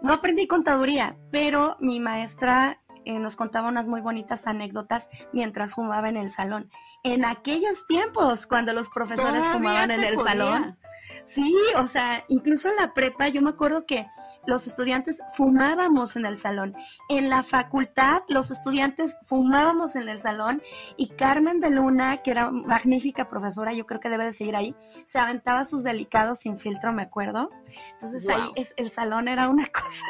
no 0.01 0.13
aprendí 0.13 0.47
contaduría, 0.47 1.17
pero 1.31 1.77
mi 1.79 1.99
maestra 1.99 2.81
eh, 3.05 3.19
nos 3.19 3.35
contaba 3.37 3.69
unas 3.69 3.87
muy 3.87 4.01
bonitas 4.01 4.47
anécdotas 4.47 5.09
mientras 5.31 5.75
fumaba 5.75 6.09
en 6.09 6.17
el 6.17 6.29
salón. 6.29 6.69
En 7.07 7.23
aquellos 7.23 7.87
tiempos, 7.87 8.45
cuando 8.45 8.73
los 8.73 8.89
profesores 8.89 9.45
fumaban 9.47 9.91
en 9.91 10.03
el 10.03 10.19
salón. 10.19 10.77
Sí, 11.23 11.55
o 11.77 11.87
sea, 11.87 12.25
incluso 12.27 12.67
en 12.67 12.75
la 12.75 12.93
prepa 12.93 13.29
yo 13.29 13.41
me 13.41 13.49
acuerdo 13.49 13.85
que 13.85 14.07
los 14.45 14.67
estudiantes 14.67 15.21
fumábamos 15.33 16.17
en 16.17 16.25
el 16.25 16.35
salón. 16.35 16.75
En 17.07 17.29
la 17.29 17.43
facultad 17.43 18.23
los 18.27 18.51
estudiantes 18.51 19.15
fumábamos 19.23 19.95
en 19.95 20.09
el 20.09 20.19
salón 20.19 20.61
y 20.97 21.07
Carmen 21.07 21.61
de 21.61 21.69
Luna, 21.69 22.17
que 22.17 22.31
era 22.31 22.51
magnífica 22.51 23.29
profesora, 23.29 23.71
yo 23.71 23.85
creo 23.85 24.01
que 24.01 24.09
debe 24.09 24.25
de 24.25 24.33
seguir 24.33 24.57
ahí, 24.57 24.75
se 25.05 25.17
aventaba 25.17 25.63
sus 25.63 25.83
delicados 25.83 26.39
sin 26.39 26.59
filtro, 26.59 26.91
me 26.91 27.03
acuerdo. 27.03 27.49
Entonces 27.93 28.27
ahí 28.27 28.51
es, 28.55 28.73
el 28.75 28.91
salón 28.91 29.29
era 29.29 29.47
una 29.47 29.65
cosa 29.71 30.05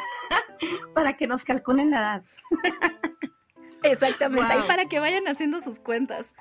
para 0.96 1.14
que 1.16 1.28
nos 1.28 1.44
calculen 1.44 1.92
la 1.92 2.00
edad. 2.00 2.24
Exactamente, 3.84 4.52
ahí 4.52 4.62
para 4.68 4.86
que 4.86 5.00
vayan 5.00 5.28
haciendo 5.28 5.60
sus 5.60 5.80
cuentas. 5.80 6.34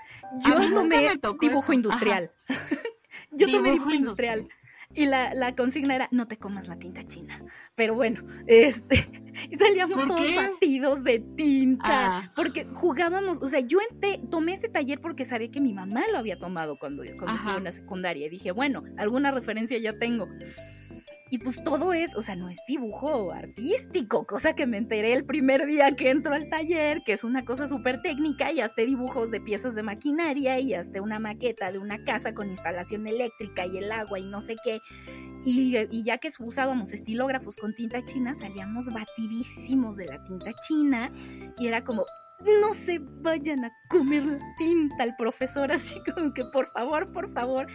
Yo 0.45 0.55
tomé 0.73 1.19
dibujo 1.41 1.73
industrial. 1.73 2.33
Yo 3.33 3.51
tomé 3.51 3.73
dibujo 3.73 3.93
industrial. 3.93 4.49
Y 4.95 5.05
la, 5.07 5.35
la, 5.35 5.55
consigna 5.55 5.95
era, 5.95 6.09
no 6.11 6.27
te 6.27 6.39
comas 6.39 6.69
la 6.69 6.79
tinta 6.79 7.03
china. 7.03 7.45
Pero 7.75 7.95
bueno, 7.95 8.23
este, 8.47 9.07
y 9.51 9.57
salíamos 9.59 10.07
todos 10.07 10.35
batidos 10.35 11.05
de 11.05 11.19
tinta, 11.19 12.19
ah. 12.19 12.33
porque 12.35 12.67
jugábamos, 12.73 13.43
o 13.43 13.47
sea, 13.47 13.61
yo 13.61 13.79
tomé 14.31 14.55
ese 14.55 14.69
taller 14.69 15.01
porque 15.01 15.25
sabía 15.25 15.51
que 15.51 15.61
mi 15.61 15.75
mamá 15.75 16.03
lo 16.13 16.19
había 16.19 16.39
tomado 16.39 16.79
cuando, 16.79 17.03
cuando 17.19 17.35
estuve 17.35 17.59
en 17.59 17.65
la 17.65 17.73
secundaria. 17.73 18.27
Y 18.27 18.31
dije, 18.31 18.53
bueno, 18.53 18.85
alguna 18.97 19.31
referencia 19.33 19.77
ya 19.79 19.99
tengo. 19.99 20.29
Y 21.29 21.39
pues 21.39 21.63
todo 21.65 21.93
es, 21.93 22.15
o 22.15 22.23
sea, 22.23 22.37
no 22.37 22.49
es 22.49 22.59
dibujo 22.69 23.33
artístico, 23.33 24.27
cosa 24.27 24.55
que 24.55 24.67
me 24.67 24.77
enteré 24.77 25.13
el 25.13 25.25
primer 25.25 25.67
día 25.67 25.91
que 25.97 26.11
entro 26.11 26.35
al 26.35 26.49
taller, 26.49 27.03
que 27.05 27.13
es 27.13 27.25
una 27.25 27.45
cosa 27.45 27.67
súper 27.67 28.01
técnica, 28.01 28.53
y 28.53 28.61
hasta 28.61 28.83
dibujos 28.83 29.33
de 29.33 29.41
piezas 29.41 29.75
de 29.75 29.83
maquinaria, 29.83 30.61
y 30.61 30.75
hasta 30.75 31.03
una 31.03 31.19
maqueta 31.19 31.73
de 31.73 31.79
una 31.79 32.05
casa 32.05 32.33
con 32.33 32.49
instalación 32.49 33.09
eléctrica 33.09 33.67
y 33.67 33.79
el 33.79 33.91
agua 33.91 34.21
y 34.21 34.27
no 34.27 34.41
sé 34.41 34.55
qué. 34.63 34.81
Y, 35.45 35.77
y 35.91 36.05
ya 36.05 36.19
que 36.19 36.29
usábamos 36.39 36.93
estilógrafos 36.93 37.57
con 37.57 37.75
tinta 37.75 38.01
china, 38.03 38.35
salíamos 38.35 38.93
batidísimos 38.93 39.97
de 39.97 40.07
la 40.07 40.23
tinta 40.23 40.53
china, 40.69 41.11
y 41.59 41.67
era 41.67 41.83
como, 41.83 42.05
no 42.61 42.73
se 42.73 43.01
vayan 43.01 43.65
a 43.65 43.73
comer 43.89 44.27
la 44.27 44.55
tinta, 44.59 45.03
el 45.03 45.17
profesor 45.17 45.73
así 45.73 46.01
como 46.05 46.33
que 46.35 46.45
por 46.45 46.67
favor, 46.67 47.11
por 47.11 47.29
favor 47.31 47.67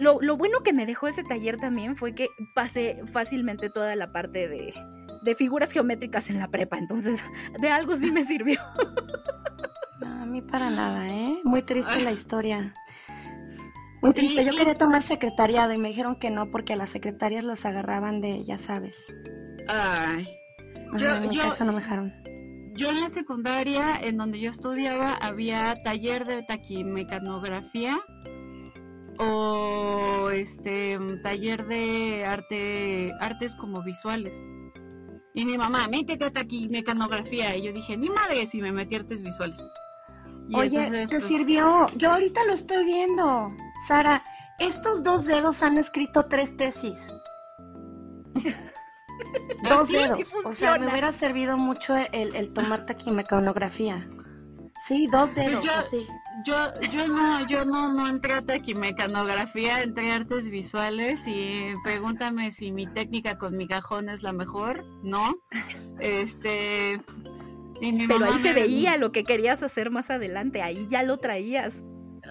lo, 0.00 0.20
lo, 0.20 0.36
bueno 0.36 0.60
que 0.64 0.72
me 0.72 0.86
dejó 0.86 1.06
ese 1.06 1.22
taller 1.22 1.56
también 1.56 1.96
fue 1.96 2.14
que 2.14 2.28
pasé 2.54 3.02
fácilmente 3.06 3.70
toda 3.70 3.94
la 3.96 4.12
parte 4.12 4.48
de, 4.48 4.74
de 5.22 5.34
figuras 5.34 5.72
geométricas 5.72 6.30
en 6.30 6.38
la 6.38 6.48
prepa, 6.48 6.78
entonces 6.78 7.24
de 7.60 7.70
algo 7.70 7.96
sí 7.96 8.12
me 8.12 8.22
sirvió. 8.22 8.60
a 10.04 10.26
mí 10.26 10.42
para 10.42 10.70
nada, 10.70 11.08
¿eh? 11.08 11.40
Muy 11.44 11.62
triste 11.62 12.02
la 12.02 12.12
historia. 12.12 12.74
Muy 14.02 14.12
triste. 14.12 14.44
Yo 14.44 14.52
quería 14.52 14.76
tomar 14.76 15.02
secretariado 15.02 15.72
y 15.72 15.78
me 15.78 15.88
dijeron 15.88 16.16
que 16.16 16.28
no 16.28 16.50
porque 16.50 16.74
a 16.74 16.76
las 16.76 16.90
secretarias 16.90 17.42
las 17.42 17.64
agarraban 17.64 18.20
de, 18.20 18.44
ya 18.44 18.58
sabes. 18.58 19.06
Ay. 19.66 20.28
yo, 20.98 21.14
en 21.16 21.28
mi 21.28 21.36
casa 21.38 21.64
no 21.64 21.72
me 21.72 21.80
dejaron. 21.80 22.12
Yo 22.74 22.90
en 22.90 23.00
la 23.00 23.08
secundaria, 23.08 23.98
en 23.98 24.18
donde 24.18 24.40
yo 24.40 24.50
estudiaba, 24.50 25.14
había 25.14 25.82
taller 25.84 26.26
de 26.26 26.42
taquimecanografía 26.42 28.02
o 29.18 30.30
este 30.30 30.98
taller 31.22 31.64
de 31.66 32.24
arte 32.24 33.12
artes 33.20 33.54
como 33.56 33.82
visuales. 33.82 34.44
Y 35.34 35.44
mi 35.44 35.58
mamá 35.58 35.88
métete 35.88 36.30
aquí 36.38 36.68
mecanografía 36.68 37.56
y 37.56 37.62
yo 37.62 37.72
dije 37.72 37.96
ni 37.96 38.08
madre 38.08 38.46
si 38.46 38.60
me 38.60 38.72
metí 38.72 38.94
artes 38.94 39.22
visuales 39.22 39.64
oye 40.52 40.90
te 40.90 41.06
pues, 41.06 41.24
sirvió. 41.24 41.86
Yo 41.96 42.12
ahorita 42.12 42.44
lo 42.44 42.52
estoy 42.52 42.84
viendo 42.84 43.54
Sara. 43.86 44.22
Estos 44.58 45.02
dos 45.02 45.24
dedos 45.24 45.62
han 45.62 45.78
escrito 45.78 46.26
tres 46.26 46.56
tesis. 46.56 47.12
Dos 49.68 49.88
dedos. 49.88 50.34
O 50.44 50.52
sea 50.52 50.76
me 50.76 50.88
hubiera 50.88 51.12
servido 51.12 51.56
mucho 51.56 51.96
el, 51.96 52.34
el 52.34 52.52
tomar 52.52 52.84
taquimecanografía 52.84 54.08
Sí, 54.86 55.06
dos 55.10 55.34
dedos. 55.34 55.64
Pues 55.64 56.06
yo, 56.44 56.54
yo, 56.92 57.08
no, 57.08 57.48
yo 57.48 57.64
no, 57.64 57.90
no 57.90 58.06
entré 58.06 58.34
a 58.34 58.42
taquimecanografía, 58.42 59.82
entré 59.82 60.10
a 60.10 60.16
artes 60.16 60.50
visuales 60.50 61.26
y 61.26 61.72
pregúntame 61.82 62.50
si 62.52 62.70
mi 62.70 62.86
técnica 62.86 63.38
con 63.38 63.56
mi 63.56 63.66
cajón 63.66 64.10
es 64.10 64.22
la 64.22 64.32
mejor, 64.32 64.84
¿no? 65.02 65.36
Este. 66.00 67.00
Pero 67.80 68.26
ahí 68.26 68.38
se 68.38 68.52
veía 68.52 68.98
lo 68.98 69.10
que 69.10 69.24
querías 69.24 69.62
hacer 69.62 69.90
más 69.90 70.10
adelante, 70.10 70.60
ahí 70.60 70.86
ya 70.90 71.02
lo 71.02 71.16
traías 71.16 71.82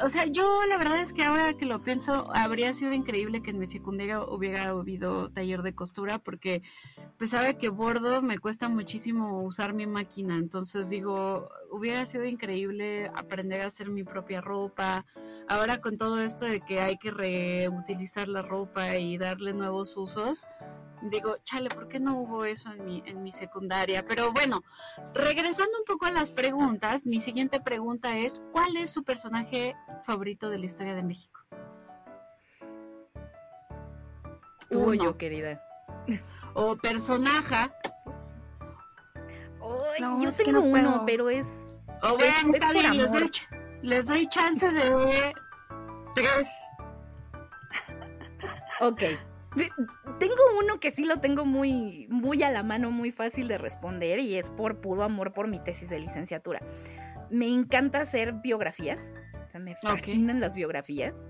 o 0.01 0.09
sea, 0.09 0.25
yo 0.25 0.65
la 0.67 0.77
verdad 0.77 0.99
es 0.99 1.13
que 1.13 1.23
ahora 1.23 1.53
que 1.53 1.65
lo 1.65 1.81
pienso, 1.81 2.31
habría 2.33 2.73
sido 2.73 2.93
increíble 2.93 3.43
que 3.43 3.51
en 3.51 3.59
mi 3.59 3.67
secundaria 3.67 4.21
hubiera 4.21 4.69
habido 4.69 5.29
taller 5.29 5.61
de 5.61 5.75
costura, 5.75 6.19
porque 6.19 6.63
pues 7.17 7.29
sabe 7.29 7.57
que 7.57 7.69
bordo 7.69 8.21
me 8.21 8.39
cuesta 8.39 8.69
muchísimo 8.69 9.43
usar 9.43 9.73
mi 9.73 9.85
máquina, 9.85 10.37
entonces 10.37 10.89
digo, 10.89 11.49
hubiera 11.71 12.05
sido 12.05 12.25
increíble 12.25 13.11
aprender 13.15 13.61
a 13.61 13.67
hacer 13.67 13.89
mi 13.89 14.03
propia 14.03 14.41
ropa. 14.41 15.05
Ahora 15.47 15.81
con 15.81 15.97
todo 15.97 16.19
esto 16.19 16.45
de 16.45 16.61
que 16.61 16.79
hay 16.79 16.97
que 16.97 17.11
reutilizar 17.11 18.27
la 18.27 18.41
ropa 18.41 18.97
y 18.97 19.17
darle 19.17 19.53
nuevos 19.53 19.95
usos, 19.97 20.47
digo, 21.09 21.37
chale, 21.43 21.69
¿por 21.69 21.87
qué 21.87 21.99
no 21.99 22.17
hubo 22.17 22.45
eso 22.45 22.71
en 22.71 22.85
mi, 22.85 23.03
en 23.05 23.23
mi 23.23 23.31
secundaria? 23.31 24.05
Pero 24.05 24.31
bueno, 24.31 24.63
regresando 25.13 25.77
un 25.77 25.85
poco 25.85 26.05
a 26.05 26.11
las 26.11 26.31
preguntas, 26.31 27.05
mi 27.05 27.21
siguiente 27.21 27.59
pregunta 27.59 28.17
es, 28.17 28.41
¿cuál 28.51 28.77
es 28.77 28.89
su 28.89 29.03
personaje 29.03 29.75
favorito 30.03 30.49
de 30.49 30.59
la 30.59 30.65
historia 30.65 30.95
de 30.95 31.03
México? 31.03 31.41
Tuyo, 34.69 35.17
querida. 35.17 35.61
O 36.53 36.75
personaje. 36.75 37.69
yo 40.21 40.31
tengo 40.33 40.61
uno, 40.61 41.03
pero 41.05 41.29
es... 41.29 41.69
O 42.01 42.17
bueno, 42.17 42.53
está 42.53 42.73
bien, 42.73 42.97
les 42.97 43.11
doy, 43.11 43.31
les 43.81 44.07
doy 44.07 44.27
chance 44.27 44.69
de 44.69 45.33
tres. 46.15 46.49
Ok. 48.81 49.03
Tengo 50.19 50.35
uno 50.59 50.79
que 50.79 50.91
sí 50.91 51.05
lo 51.05 51.17
tengo 51.17 51.45
muy, 51.45 52.07
muy 52.09 52.43
a 52.43 52.51
la 52.51 52.63
mano, 52.63 52.91
muy 52.91 53.11
fácil 53.11 53.47
de 53.47 53.57
responder 53.57 54.19
y 54.19 54.35
es 54.35 54.49
por 54.49 54.81
puro 54.81 55.03
amor 55.03 55.33
por 55.33 55.47
mi 55.47 55.59
tesis 55.59 55.89
de 55.89 55.99
licenciatura. 55.99 56.61
Me 57.29 57.47
encanta 57.47 58.01
hacer 58.01 58.33
biografías, 58.33 59.13
o 59.45 59.49
sea, 59.49 59.59
me 59.59 59.75
fascinan 59.75 60.39
las 60.39 60.55
biografías. 60.55 61.25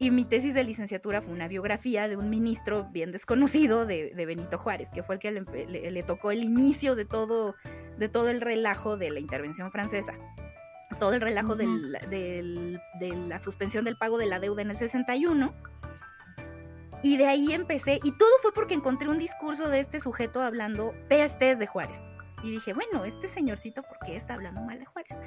Y 0.00 0.12
mi 0.12 0.24
tesis 0.24 0.54
de 0.54 0.62
licenciatura 0.62 1.20
fue 1.20 1.34
una 1.34 1.48
biografía 1.48 2.06
de 2.06 2.16
un 2.16 2.30
ministro 2.30 2.88
bien 2.92 3.10
desconocido 3.10 3.84
de, 3.84 4.12
Benito 4.14 4.56
Juárez, 4.56 4.92
que 4.92 5.02
fue 5.02 5.16
el 5.16 5.20
que 5.20 5.32
le, 5.32 6.02
tocó 6.04 6.30
el 6.30 6.44
inicio 6.44 6.94
de 6.94 7.04
todo, 7.04 7.56
de 7.98 8.08
todo 8.08 8.28
el 8.28 8.40
relajo 8.40 8.96
de 8.96 9.10
la 9.10 9.18
intervención 9.18 9.72
francesa. 9.72 10.14
Todo 11.00 11.14
el 11.14 11.20
relajo 11.20 11.56
de 11.56 12.78
la 13.28 13.38
suspensión 13.40 13.84
del 13.84 13.96
pago 13.96 14.18
de 14.18 14.26
la 14.26 14.38
deuda 14.38 14.62
en 14.62 14.70
el 14.70 14.76
61 14.76 15.52
y 17.02 17.16
de 17.16 17.26
ahí 17.26 17.52
empecé, 17.52 18.00
y 18.02 18.12
todo 18.12 18.30
fue 18.42 18.52
porque 18.52 18.74
encontré 18.74 19.08
un 19.08 19.18
discurso 19.18 19.68
de 19.68 19.78
este 19.78 20.00
sujeto 20.00 20.42
hablando 20.42 20.94
pestes 21.08 21.58
de 21.58 21.66
Juárez. 21.66 22.10
Y 22.42 22.50
dije, 22.50 22.72
bueno, 22.72 23.04
este 23.04 23.26
señorcito, 23.26 23.82
¿por 23.82 23.98
qué 24.04 24.14
está 24.14 24.34
hablando 24.34 24.60
mal 24.60 24.78
de 24.78 24.86
Juárez? 24.86 25.20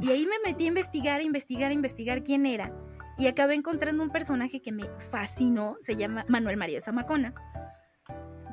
Y 0.00 0.10
ahí 0.10 0.26
me 0.26 0.50
metí 0.50 0.64
a 0.64 0.68
investigar, 0.68 1.20
a 1.20 1.22
investigar, 1.22 1.70
a 1.70 1.74
investigar 1.74 2.22
quién 2.22 2.46
era. 2.46 2.72
Y 3.18 3.26
acabé 3.26 3.54
encontrando 3.54 4.02
un 4.02 4.10
personaje 4.10 4.60
que 4.60 4.72
me 4.72 4.84
fascinó, 5.10 5.76
se 5.80 5.96
llama 5.96 6.24
Manuel 6.28 6.56
María 6.56 6.80
Zamacona. 6.80 7.34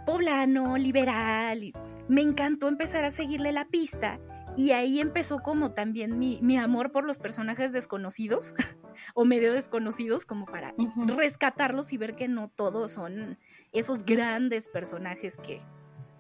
Poblano, 0.06 0.78
liberal, 0.78 1.64
y 1.64 1.74
me 2.08 2.22
encantó 2.22 2.68
empezar 2.68 3.06
a 3.06 3.12
seguirle 3.12 3.52
la 3.52 3.66
pista 3.66 4.20
y 4.58 4.72
ahí 4.72 5.00
empezó 5.00 5.40
como 5.40 5.72
también 5.72 6.20
mi, 6.20 6.58
amor 6.58 6.92
por 6.92 7.06
los 7.06 7.18
personajes 7.18 7.72
desconocidos 7.74 8.54
o 9.14 9.26
medio 9.26 9.54
desconocidos, 9.54 10.26
como 10.26 10.46
para 10.46 10.74
rescatarlos 10.96 11.94
y 11.94 11.98
ver 11.98 12.16
que 12.16 12.28
no 12.28 12.50
todos 12.50 12.92
son 12.92 13.38
esos 13.72 14.04
grandes 14.04 14.68
personajes 14.68 15.38
que, 15.38 15.60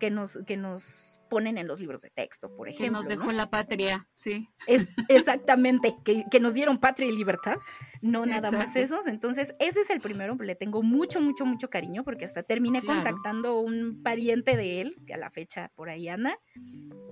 que, 0.01 0.09
nos, 0.09 0.39
que 0.47 0.57
nos 0.57 1.19
ponen 1.29 1.59
en 1.59 1.67
los 1.67 1.79
libros 1.79 2.01
de 2.01 2.09
texto, 2.09 2.51
por 2.55 2.67
ejemplo. 2.67 2.85
Que 2.85 2.91
nos 2.91 3.07
dejó 3.07 3.31
la 3.31 3.51
patria, 3.51 4.09
sí. 4.15 4.49
Es 4.65 4.89
exactamente, 5.09 5.95
que, 6.03 6.39
nos 6.39 6.55
dieron 6.55 6.79
patria 6.79 7.07
y 7.07 7.15
libertad, 7.15 7.57
no 8.01 8.25
nada 8.25 8.49
más 8.49 8.75
esos. 8.75 9.05
Entonces, 9.05 9.53
ese 9.59 9.81
es 9.81 9.91
el 9.91 10.01
primero, 10.01 10.33
le 10.33 10.55
tengo 10.55 10.81
mucho, 10.81 11.21
mucho, 11.21 11.45
mucho 11.45 11.69
cariño, 11.69 12.03
porque 12.03 12.25
hasta 12.25 12.41
terminé 12.41 12.81
contactando 12.81 13.59
un 13.59 14.01
pariente 14.01 14.57
de 14.57 14.81
él, 14.81 14.95
que 15.05 15.13
a 15.13 15.17
la 15.17 15.29
fecha 15.29 15.71
por 15.75 15.91
ahí 15.91 16.09
anda, 16.09 16.35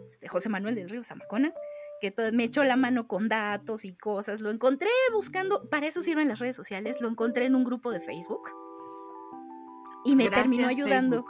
este, 0.10 0.28
José 0.28 0.50
Manuel 0.50 0.74
del 0.74 0.90
Río 0.90 1.04
Zamacona, 1.04 1.54
que 2.02 2.12
me 2.34 2.46
echó 2.46 2.64
la 2.64 2.76
mano 2.76 3.08
con 3.08 3.28
datos 3.28 3.86
y 3.86 3.96
cosas. 3.96 4.42
Lo 4.42 4.50
encontré 4.50 4.90
buscando, 5.14 5.70
para 5.70 5.86
eso 5.86 6.02
sirven 6.02 6.28
las 6.28 6.40
redes 6.40 6.56
sociales, 6.56 7.02
lo 7.02 7.08
encontré 7.08 7.46
en 7.46 7.54
un 7.54 7.64
grupo 7.64 7.92
de 7.92 8.00
Facebook 8.00 8.50
y 10.04 10.16
me 10.16 10.28
terminó 10.28 10.68
ayudando. 10.68 11.26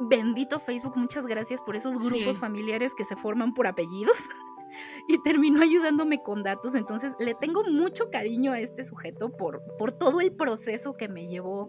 Bendito 0.00 0.58
Facebook, 0.58 0.96
muchas 0.96 1.26
gracias 1.26 1.60
por 1.62 1.76
esos 1.76 1.96
grupos 2.02 2.38
familiares 2.38 2.94
que 2.94 3.04
se 3.04 3.16
forman 3.16 3.52
por 3.54 3.66
apellidos. 3.66 4.28
y 5.08 5.20
terminó 5.22 5.62
ayudándome 5.62 6.18
con 6.18 6.42
datos. 6.42 6.74
Entonces 6.74 7.14
le 7.18 7.34
tengo 7.34 7.64
mucho 7.64 8.10
cariño 8.10 8.52
a 8.52 8.60
este 8.60 8.84
sujeto 8.84 9.30
por, 9.30 9.62
por 9.78 9.92
todo 9.92 10.20
el 10.20 10.32
proceso 10.32 10.92
que 10.92 11.08
me 11.08 11.26
llevó 11.26 11.68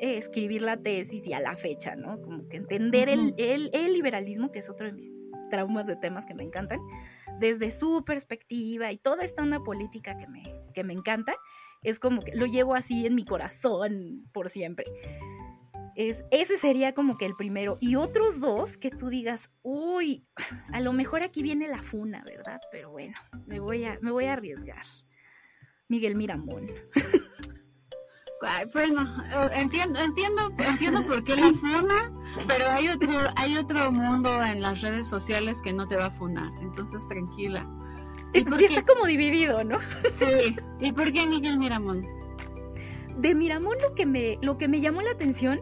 eh, 0.00 0.16
escribir 0.16 0.62
la 0.62 0.76
tesis 0.76 1.26
y 1.26 1.32
a 1.32 1.40
la 1.40 1.56
fecha, 1.56 1.96
¿no? 1.96 2.20
Como 2.20 2.48
que 2.48 2.56
entender 2.56 3.08
el, 3.08 3.34
el, 3.36 3.92
liberalismo, 3.92 4.52
que 4.52 4.60
es 4.60 4.70
otro 4.70 4.86
de 4.86 4.92
mis 4.92 5.12
traumas 5.50 5.86
de 5.86 5.96
temas 5.96 6.24
que 6.26 6.34
me 6.34 6.44
encantan, 6.44 6.78
desde 7.40 7.70
su 7.70 8.04
perspectiva 8.04 8.92
y 8.92 8.98
toda 8.98 9.24
esta 9.24 9.42
onda 9.42 9.60
política 9.60 10.16
que 10.16 10.28
me, 10.28 10.44
que 10.74 10.84
me 10.84 10.92
encanta, 10.92 11.34
es 11.82 11.98
como 11.98 12.22
que 12.22 12.32
lo 12.36 12.46
llevo 12.46 12.74
así 12.74 13.06
en 13.06 13.14
mi 13.14 13.24
corazón 13.24 14.28
por 14.32 14.48
siempre. 14.50 14.84
Es, 15.98 16.24
ese 16.30 16.58
sería 16.58 16.94
como 16.94 17.18
que 17.18 17.26
el 17.26 17.34
primero. 17.34 17.76
Y 17.80 17.96
otros 17.96 18.38
dos 18.38 18.78
que 18.78 18.92
tú 18.92 19.08
digas, 19.08 19.50
uy, 19.62 20.24
a 20.72 20.80
lo 20.80 20.92
mejor 20.92 21.24
aquí 21.24 21.42
viene 21.42 21.66
la 21.66 21.82
funa, 21.82 22.22
¿verdad? 22.24 22.60
Pero 22.70 22.92
bueno, 22.92 23.16
me 23.46 23.58
voy 23.58 23.84
a, 23.84 23.98
me 24.00 24.12
voy 24.12 24.26
a 24.26 24.34
arriesgar. 24.34 24.84
Miguel 25.88 26.14
Miramón. 26.14 26.70
bueno, 28.72 29.02
eh, 29.02 29.50
entiendo, 29.54 29.98
entiendo, 29.98 30.52
entiendo 30.58 31.04
por 31.04 31.24
qué 31.24 31.34
la 31.34 31.52
funa, 31.52 32.12
pero 32.46 32.70
hay 32.70 32.90
otro, 32.90 33.10
hay 33.34 33.56
otro 33.56 33.90
mundo 33.90 34.44
en 34.44 34.62
las 34.62 34.80
redes 34.82 35.08
sociales 35.08 35.60
que 35.64 35.72
no 35.72 35.88
te 35.88 35.96
va 35.96 36.06
a 36.06 36.10
funar, 36.12 36.52
entonces 36.62 37.08
tranquila. 37.08 37.66
Sí 38.56 38.66
está 38.66 38.84
como 38.84 39.06
dividido, 39.06 39.64
¿no? 39.64 39.78
Sí. 40.12 40.54
¿Y 40.78 40.92
por 40.92 41.12
qué 41.12 41.26
Miguel 41.26 41.58
Miramón? 41.58 42.06
De 43.16 43.34
Miramón 43.34 43.76
lo 43.82 43.96
que 43.96 44.06
me, 44.06 44.38
lo 44.42 44.58
que 44.58 44.68
me 44.68 44.80
llamó 44.80 45.00
la 45.00 45.10
atención 45.10 45.60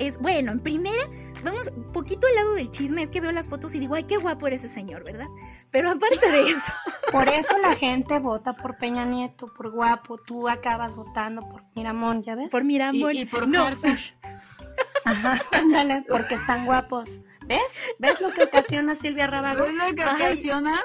es, 0.00 0.18
bueno, 0.18 0.50
en 0.50 0.60
primera, 0.60 1.02
vamos, 1.44 1.70
poquito 1.92 2.26
al 2.26 2.34
lado 2.34 2.54
del 2.54 2.70
chisme, 2.70 3.02
es 3.02 3.10
que 3.10 3.20
veo 3.20 3.30
las 3.30 3.48
fotos 3.48 3.74
y 3.74 3.78
digo, 3.78 3.94
ay, 3.94 4.04
qué 4.04 4.16
guapo 4.16 4.46
era 4.46 4.56
ese 4.56 4.68
señor, 4.68 5.04
¿verdad? 5.04 5.28
Pero 5.70 5.90
aparte 5.90 6.30
de 6.30 6.42
eso. 6.42 6.72
Por 7.12 7.28
eso 7.28 7.56
la 7.58 7.74
gente 7.74 8.18
vota 8.18 8.54
por 8.54 8.78
Peña 8.78 9.04
Nieto, 9.04 9.46
por 9.46 9.70
guapo, 9.70 10.16
tú 10.16 10.48
acabas 10.48 10.94
votando 10.94 11.42
por 11.42 11.64
Miramón, 11.74 12.22
¿ya 12.22 12.36
ves? 12.36 12.50
Por 12.50 12.64
Miramón. 12.64 13.16
Y, 13.16 13.24
por 13.24 13.48
no. 13.48 13.66
Ajá, 15.04 15.40
ándale, 15.50 16.04
porque 16.08 16.36
están 16.36 16.66
guapos. 16.66 17.20
¿Ves? 17.50 17.94
¿Ves 17.98 18.20
lo 18.20 18.32
que 18.32 18.44
ocasiona 18.44 18.94
Silvia 18.94 19.26
Rábago? 19.26 19.64
¿Ves 19.64 19.74
lo 19.74 19.92
que 19.96 20.04
ocasionas? 20.04 20.84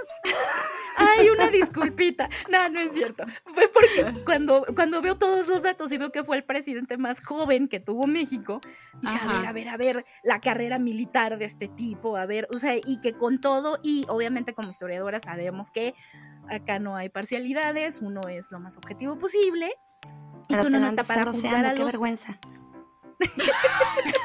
Ay, 0.98 1.30
una 1.30 1.52
disculpita. 1.52 2.28
No, 2.50 2.68
no 2.70 2.80
es 2.80 2.92
cierto. 2.92 3.24
Fue 3.46 3.70
porque 3.72 4.24
cuando, 4.24 4.66
cuando 4.74 5.00
veo 5.00 5.16
todos 5.16 5.48
los 5.48 5.62
datos 5.62 5.92
y 5.92 5.98
veo 6.00 6.12
que 6.12 6.24
fue 6.24 6.38
el 6.38 6.44
presidente 6.44 6.98
más 6.98 7.24
joven 7.24 7.68
que 7.68 7.80
tuvo 7.80 8.08
México, 8.08 8.62
dije, 9.00 9.20
a 9.22 9.28
ver, 9.28 9.46
a 9.46 9.52
ver, 9.52 9.70
a 9.70 9.78
ver, 9.78 10.06
la 10.24 10.42
carrera 10.42 10.80
militar 10.80 11.38
de 11.38 11.46
este 11.46 11.68
tipo, 11.68 12.18
a 12.18 12.26
ver, 12.26 12.48
o 12.50 12.58
sea, 12.58 12.76
y 12.76 13.00
que 13.00 13.14
con 13.14 13.40
todo, 13.40 13.78
y 13.84 14.08
obviamente 14.10 14.56
como 14.56 14.72
historiadora 14.72 15.20
sabemos 15.20 15.70
que 15.70 15.94
acá 16.50 16.80
no 16.80 16.96
hay 16.96 17.10
parcialidades, 17.10 18.02
uno 18.02 18.22
es 18.28 18.52
lo 18.52 18.60
más 18.60 18.76
objetivo 18.76 19.20
posible, 19.20 19.72
y 20.50 20.56
que 20.56 20.62
uno 20.62 20.80
no 20.80 20.88
está 20.88 21.04
para 21.04 21.26
juzgar 21.26 21.64
a 21.64 21.76
los... 21.76 21.78
Qué 21.78 21.86
vergüenza. 21.86 22.40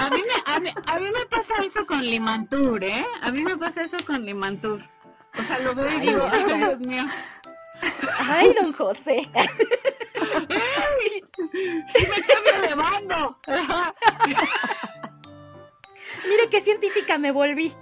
A 0.00 0.10
mí, 0.10 0.22
me, 0.22 0.52
a, 0.52 0.60
mí, 0.60 0.70
a 0.86 0.98
mí, 0.98 1.10
me, 1.10 1.26
pasa 1.26 1.54
eso 1.64 1.86
con 1.86 2.02
Limantur, 2.02 2.84
¿eh? 2.84 3.06
A 3.22 3.30
mí 3.30 3.42
me 3.42 3.56
pasa 3.56 3.82
eso 3.82 3.96
con 4.06 4.24
Limantur. 4.24 4.82
O 5.38 5.42
sea, 5.42 5.58
lo 5.60 5.74
veo 5.74 5.88
y 5.88 6.00
digo, 6.00 6.28
ay, 6.30 6.44
Dios 6.58 6.80
mío. 6.80 7.04
Ay, 8.20 8.54
don 8.60 8.72
José. 8.72 9.28
¡Sí 11.94 12.06
me 12.08 12.22
cambio 12.22 12.68
de 12.68 12.74
bando! 12.74 13.38
Mire 16.28 16.48
qué 16.50 16.60
científica 16.60 17.18
me 17.18 17.30
volví. 17.30 17.72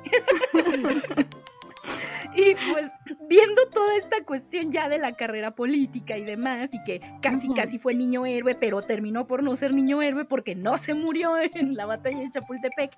Y 2.34 2.54
pues 2.72 2.92
viendo 3.28 3.68
toda 3.72 3.96
esta 3.96 4.24
cuestión 4.24 4.72
ya 4.72 4.88
de 4.88 4.98
la 4.98 5.12
carrera 5.12 5.54
política 5.54 6.16
y 6.16 6.24
demás, 6.24 6.74
y 6.74 6.82
que 6.82 7.00
casi 7.22 7.52
casi 7.54 7.78
fue 7.78 7.94
niño 7.94 8.26
héroe, 8.26 8.54
pero 8.54 8.82
terminó 8.82 9.26
por 9.26 9.42
no 9.42 9.54
ser 9.54 9.72
niño 9.72 10.02
héroe 10.02 10.24
porque 10.24 10.54
no 10.54 10.76
se 10.76 10.94
murió 10.94 11.36
en 11.38 11.74
la 11.74 11.86
batalla 11.86 12.18
de 12.18 12.30
Chapultepec, 12.30 12.96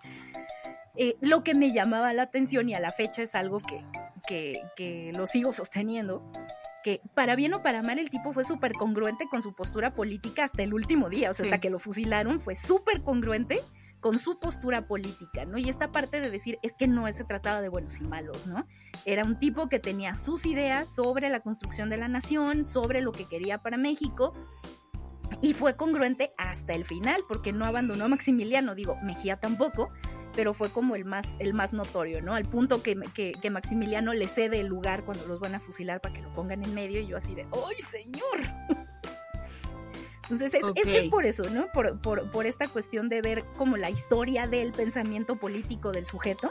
eh, 0.96 1.16
lo 1.20 1.44
que 1.44 1.54
me 1.54 1.72
llamaba 1.72 2.12
la 2.14 2.22
atención 2.22 2.68
y 2.68 2.74
a 2.74 2.80
la 2.80 2.90
fecha 2.90 3.22
es 3.22 3.34
algo 3.34 3.60
que, 3.60 3.84
que, 4.74 5.12
lo 5.14 5.26
sigo 5.26 5.52
sosteniendo, 5.52 6.22
que 6.82 7.02
para 7.12 7.36
bien 7.36 7.52
o 7.52 7.62
para 7.62 7.82
mal 7.82 7.98
el 7.98 8.08
tipo 8.08 8.32
fue 8.32 8.44
súper 8.44 8.72
congruente 8.72 9.26
con 9.30 9.42
su 9.42 9.54
postura 9.54 9.92
política 9.92 10.44
hasta 10.44 10.62
el 10.62 10.72
último 10.72 11.10
día, 11.10 11.30
o 11.30 11.34
sea, 11.34 11.44
hasta 11.44 11.60
que 11.60 11.68
lo 11.68 11.78
fusilaron 11.78 12.38
fue 12.38 12.54
súper 12.54 13.02
congruente 13.02 13.60
con 14.00 14.18
su 14.18 14.38
postura 14.38 14.86
política, 14.86 15.44
¿no? 15.44 15.58
Y 15.58 15.68
esta 15.68 15.90
parte 15.90 16.20
de 16.20 16.30
decir 16.30 16.58
es 16.62 16.76
que 16.76 16.86
no 16.86 17.10
se 17.12 17.24
trataba 17.24 17.60
de 17.60 17.68
buenos 17.68 17.98
y 18.00 18.04
malos, 18.04 18.46
¿no? 18.46 18.66
Era 19.04 19.24
un 19.24 19.38
tipo 19.38 19.68
que 19.68 19.78
tenía 19.78 20.14
sus 20.14 20.46
ideas 20.46 20.94
sobre 20.94 21.28
la 21.30 21.40
construcción 21.40 21.90
de 21.90 21.96
la 21.96 22.08
nación, 22.08 22.64
sobre 22.64 23.00
lo 23.00 23.12
que 23.12 23.26
quería 23.26 23.58
para 23.58 23.76
México. 23.76 24.32
Y 25.40 25.54
fue 25.54 25.76
congruente 25.76 26.30
hasta 26.38 26.74
el 26.74 26.84
final, 26.84 27.20
porque 27.26 27.52
no 27.52 27.64
abandonó 27.64 28.04
a 28.04 28.08
Maximiliano, 28.08 28.74
digo, 28.74 28.96
Mejía 29.02 29.38
tampoco, 29.38 29.90
pero 30.36 30.54
fue 30.54 30.70
como 30.70 30.94
el 30.94 31.04
más, 31.04 31.36
el 31.40 31.54
más 31.54 31.72
notorio, 31.72 32.22
¿no? 32.22 32.34
Al 32.34 32.48
punto 32.48 32.82
que, 32.82 32.94
que, 33.14 33.50
Maximiliano 33.50 34.12
le 34.12 34.26
cede 34.26 34.60
el 34.60 34.66
lugar 34.66 35.04
cuando 35.04 35.26
los 35.26 35.40
van 35.40 35.54
a 35.54 35.60
fusilar 35.60 36.00
para 36.00 36.14
que 36.14 36.22
lo 36.22 36.32
pongan 36.34 36.62
en 36.62 36.74
medio 36.74 37.00
y 37.00 37.06
yo 37.06 37.16
así 37.16 37.34
de, 37.34 37.46
¡ay, 37.52 37.80
señor! 37.80 38.75
Entonces, 40.30 40.54
es, 40.54 40.88
es, 40.88 41.06
por 41.06 41.24
eso, 41.24 41.48
¿no? 41.50 41.70
Por, 41.72 42.00
por, 42.00 42.30
por, 42.30 42.46
esta 42.46 42.66
cuestión 42.66 43.08
de 43.08 43.22
ver 43.22 43.44
como 43.56 43.76
la 43.76 43.90
historia 43.90 44.46
del 44.46 44.72
pensamiento 44.72 45.36
político 45.36 45.92
del 45.92 46.04
sujeto 46.04 46.50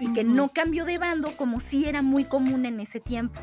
y 0.00 0.12
que 0.12 0.24
no 0.24 0.48
cambió 0.48 0.84
de 0.84 0.96
bando 0.96 1.32
como 1.36 1.60
si 1.60 1.86
era 1.86 2.02
muy 2.02 2.24
común 2.24 2.64
en 2.64 2.80
ese 2.80 3.00
tiempo. 3.00 3.40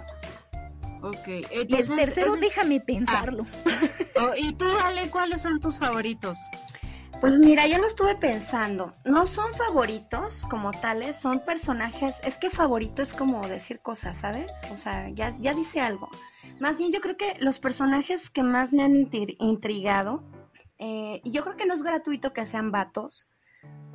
Ok. 1.02 1.28
y 1.28 1.76
el 1.76 1.88
tercero, 1.88 2.36
déjame 2.36 2.80
pensarlo. 2.80 3.46
Oh, 4.18 4.32
¿Y 4.36 4.54
tú, 4.54 4.66
Ale, 4.82 5.10
cuáles 5.10 5.41
son 5.41 5.60
tus 5.60 5.78
favoritos? 5.78 6.38
Pues 7.22 7.39
mira, 7.39 7.66
yo 7.66 7.78
lo 7.78 7.88
estuve 7.88 8.16
pensando. 8.16 8.93
No 9.03 9.26
son 9.26 9.53
favoritos 9.53 10.45
como 10.49 10.72
tales, 10.72 11.16
son 11.16 11.39
personajes. 11.39 12.22
Es 12.24 12.38
que 12.38 12.49
favorito 12.49 13.01
es 13.01 13.13
como 13.13 13.47
decir 13.47 13.80
cosas, 13.80 14.18
¿sabes? 14.18 14.61
O 14.72 14.78
sea, 14.78 15.09
ya, 15.09 15.36
ya 15.39 15.53
dice 15.53 15.82
algo. 15.82 16.09
Más 16.59 16.78
bien, 16.78 16.91
yo 16.91 17.01
creo 17.01 17.18
que 17.18 17.36
los 17.39 17.59
personajes 17.59 18.30
que 18.30 18.43
más 18.43 18.74
me 18.74 18.84
han 18.84 19.09
intrigado, 19.39 20.24
eh, 20.78 21.22
y 21.24 21.32
yo 21.32 21.43
creo 21.43 21.57
que 21.57 21.66
no 21.66 21.74
es 21.74 21.84
gratuito 21.84 22.34
que 22.34 22.45
sean 22.45 22.72
vatos, 22.72 23.30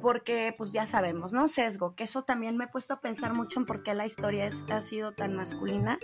porque 0.01 0.55
pues 0.57 0.73
ya 0.73 0.87
sabemos, 0.87 1.33
¿no? 1.33 1.47
Sesgo, 1.47 1.95
que 1.95 2.05
eso 2.05 2.25
también 2.25 2.57
me 2.57 2.65
he 2.65 2.69
puesto 2.69 2.95
a 2.95 3.01
pensar 3.01 3.35
mucho 3.35 3.61
en 3.61 3.67
por 3.67 3.83
qué 3.83 3.95
la 3.95 4.07
historia 4.07 4.47
es, 4.47 4.65
ha 4.71 4.81
sido 4.81 5.13
tan 5.13 5.35
masculina. 5.37 5.99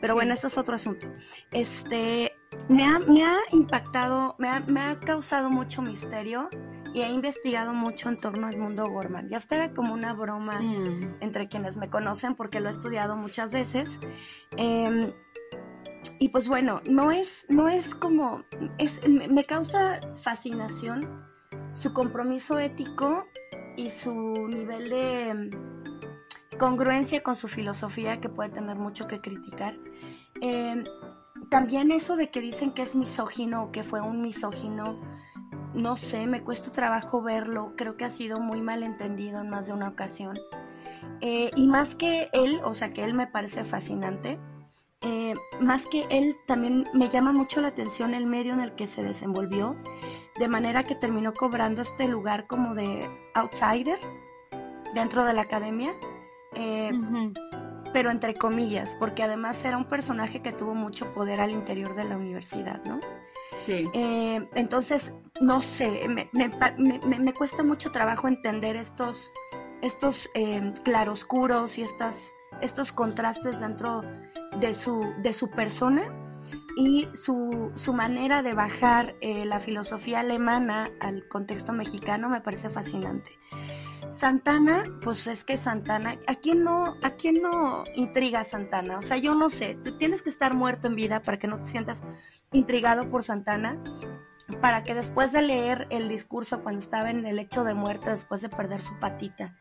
Pero 0.00 0.14
bueno, 0.14 0.34
eso 0.34 0.46
es 0.48 0.58
otro 0.58 0.74
asunto. 0.74 1.06
Este, 1.50 2.32
me 2.68 2.84
ha, 2.84 2.98
me 2.98 3.24
ha 3.24 3.36
impactado, 3.52 4.34
me 4.38 4.48
ha, 4.48 4.60
me 4.60 4.80
ha, 4.80 4.98
causado 4.98 5.50
mucho 5.50 5.82
misterio 5.82 6.48
y 6.92 7.02
he 7.02 7.08
investigado 7.08 7.74
mucho 7.74 8.08
en 8.08 8.20
torno 8.20 8.46
al 8.46 8.56
mundo 8.56 8.88
Gorman. 8.88 9.28
Ya 9.28 9.36
está 9.36 9.56
era 9.56 9.74
como 9.74 9.92
una 9.92 10.14
broma 10.14 10.60
mm. 10.60 11.16
entre 11.20 11.48
quienes 11.48 11.76
me 11.76 11.90
conocen 11.90 12.34
porque 12.34 12.60
lo 12.60 12.68
he 12.68 12.72
estudiado 12.72 13.16
muchas 13.16 13.52
veces. 13.52 14.00
Em, 14.56 15.12
y 16.18 16.28
pues 16.28 16.48
bueno, 16.48 16.80
no 16.86 17.10
es, 17.10 17.46
no 17.48 17.68
es 17.68 17.94
como, 17.94 18.44
es, 18.78 19.00
me 19.08 19.44
causa 19.44 20.00
fascinación 20.14 21.24
su 21.72 21.92
compromiso 21.92 22.58
ético 22.58 23.26
y 23.76 23.90
su 23.90 24.12
nivel 24.48 24.88
de 24.88 25.34
mm, 25.34 26.56
congruencia 26.58 27.22
con 27.22 27.36
su 27.36 27.48
filosofía, 27.48 28.20
que 28.20 28.28
puede 28.28 28.50
tener 28.50 28.76
mucho 28.76 29.08
que 29.08 29.20
criticar. 29.20 29.76
Em, 30.40 30.84
también 31.50 31.90
eso 31.90 32.16
de 32.16 32.30
que 32.30 32.40
dicen 32.40 32.72
que 32.72 32.82
es 32.82 32.94
misógino 32.94 33.64
o 33.64 33.72
que 33.72 33.82
fue 33.82 34.00
un 34.00 34.22
misógino, 34.22 35.00
no 35.74 35.96
sé, 35.96 36.26
me 36.26 36.42
cuesta 36.42 36.70
trabajo 36.70 37.22
verlo, 37.22 37.74
creo 37.76 37.96
que 37.96 38.04
ha 38.04 38.10
sido 38.10 38.40
muy 38.40 38.60
mal 38.60 38.82
entendido 38.82 39.40
en 39.40 39.50
más 39.50 39.66
de 39.66 39.72
una 39.72 39.88
ocasión. 39.88 40.38
Eh, 41.20 41.50
y 41.56 41.66
más 41.66 41.94
que 41.94 42.28
él, 42.32 42.60
o 42.64 42.74
sea 42.74 42.92
que 42.92 43.04
él 43.04 43.14
me 43.14 43.26
parece 43.26 43.64
fascinante, 43.64 44.38
eh, 45.00 45.34
más 45.60 45.86
que 45.86 46.06
él 46.10 46.34
también 46.46 46.88
me 46.94 47.08
llama 47.08 47.32
mucho 47.32 47.60
la 47.60 47.68
atención 47.68 48.14
el 48.14 48.26
medio 48.26 48.54
en 48.54 48.60
el 48.60 48.74
que 48.74 48.86
se 48.86 49.02
desenvolvió 49.02 49.76
de 50.38 50.48
manera 50.48 50.82
que 50.82 50.94
terminó 50.94 51.32
cobrando 51.32 51.82
este 51.82 52.08
lugar 52.08 52.46
como 52.46 52.74
de 52.74 53.08
outsider 53.34 53.98
dentro 54.94 55.24
de 55.24 55.32
la 55.32 55.42
academia, 55.42 55.92
eh, 56.54 56.92
pero 57.94 58.10
entre 58.10 58.34
comillas, 58.34 58.96
porque 58.98 59.22
además 59.22 59.64
era 59.64 59.76
un 59.76 59.84
personaje 59.84 60.42
que 60.42 60.50
tuvo 60.50 60.74
mucho 60.74 61.14
poder 61.14 61.40
al 61.40 61.52
interior 61.52 61.94
de 61.94 62.02
la 62.02 62.16
universidad, 62.16 62.82
¿no? 62.84 62.98
Sí. 63.60 63.88
Eh, 63.94 64.48
entonces, 64.56 65.14
no 65.40 65.62
sé, 65.62 66.08
me, 66.08 66.28
me, 66.32 67.32
cuesta 67.32 67.62
mucho 67.62 67.92
trabajo 67.92 68.26
entender 68.26 68.74
estos, 68.74 69.32
estos 69.80 70.28
eh, 70.34 70.74
claroscuros 70.82 71.78
y 71.78 71.82
estas, 71.82 72.32
estos 72.60 72.90
contrastes 72.90 73.60
dentro 73.60 74.02
de 74.58 74.74
su, 74.74 75.00
de 75.22 75.32
su 75.32 75.48
persona 75.50 76.02
y 76.76 77.06
su, 77.12 77.70
su 77.76 77.92
manera 77.92 78.42
de 78.42 78.54
bajar 78.54 79.14
eh, 79.20 79.44
la 79.44 79.60
filosofía 79.60 80.20
alemana 80.20 80.90
al 80.98 81.28
contexto 81.28 81.72
mexicano 81.72 82.28
me 82.28 82.40
parece 82.40 82.70
fascinante. 82.70 83.30
Santana, 84.10 84.84
pues 85.02 85.26
es 85.26 85.42
que 85.42 85.56
Santana, 85.56 86.18
¿a 86.28 86.36
quién 86.36 86.62
no, 86.62 86.94
a 87.02 87.10
quién 87.10 87.42
no 87.42 87.82
intriga 87.96 88.44
Santana? 88.44 88.98
O 88.98 89.02
sea, 89.02 89.16
yo 89.16 89.34
no 89.34 89.50
sé, 89.50 89.76
tienes 89.98 90.22
que 90.22 90.30
estar 90.30 90.54
muerto 90.54 90.86
en 90.86 90.94
vida 90.94 91.20
para 91.20 91.38
que 91.38 91.48
no 91.48 91.58
te 91.58 91.64
sientas 91.64 92.04
intrigado 92.52 93.10
por 93.10 93.24
Santana, 93.24 93.82
para 94.60 94.84
que 94.84 94.94
después 94.94 95.32
de 95.32 95.42
leer 95.42 95.88
el 95.90 96.08
discurso 96.08 96.62
cuando 96.62 96.78
estaba 96.78 97.10
en 97.10 97.26
el 97.26 97.38
hecho 97.38 97.64
de 97.64 97.74
muerte, 97.74 98.10
después 98.10 98.40
de 98.40 98.48
perder 98.48 98.82
su 98.82 98.98
patita, 99.00 99.56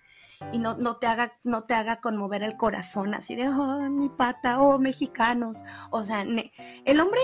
y 0.51 0.59
no, 0.59 0.75
no, 0.75 0.97
te 0.97 1.07
haga, 1.07 1.33
no 1.43 1.63
te 1.63 1.73
haga 1.73 1.97
conmover 2.01 2.43
el 2.43 2.57
corazón 2.57 3.13
así 3.13 3.35
de, 3.35 3.47
oh, 3.47 3.89
mi 3.89 4.09
pata, 4.09 4.61
oh, 4.61 4.77
mexicanos. 4.77 5.63
O 5.89 6.03
sea, 6.03 6.21
el 6.21 6.99
hombre 6.99 7.21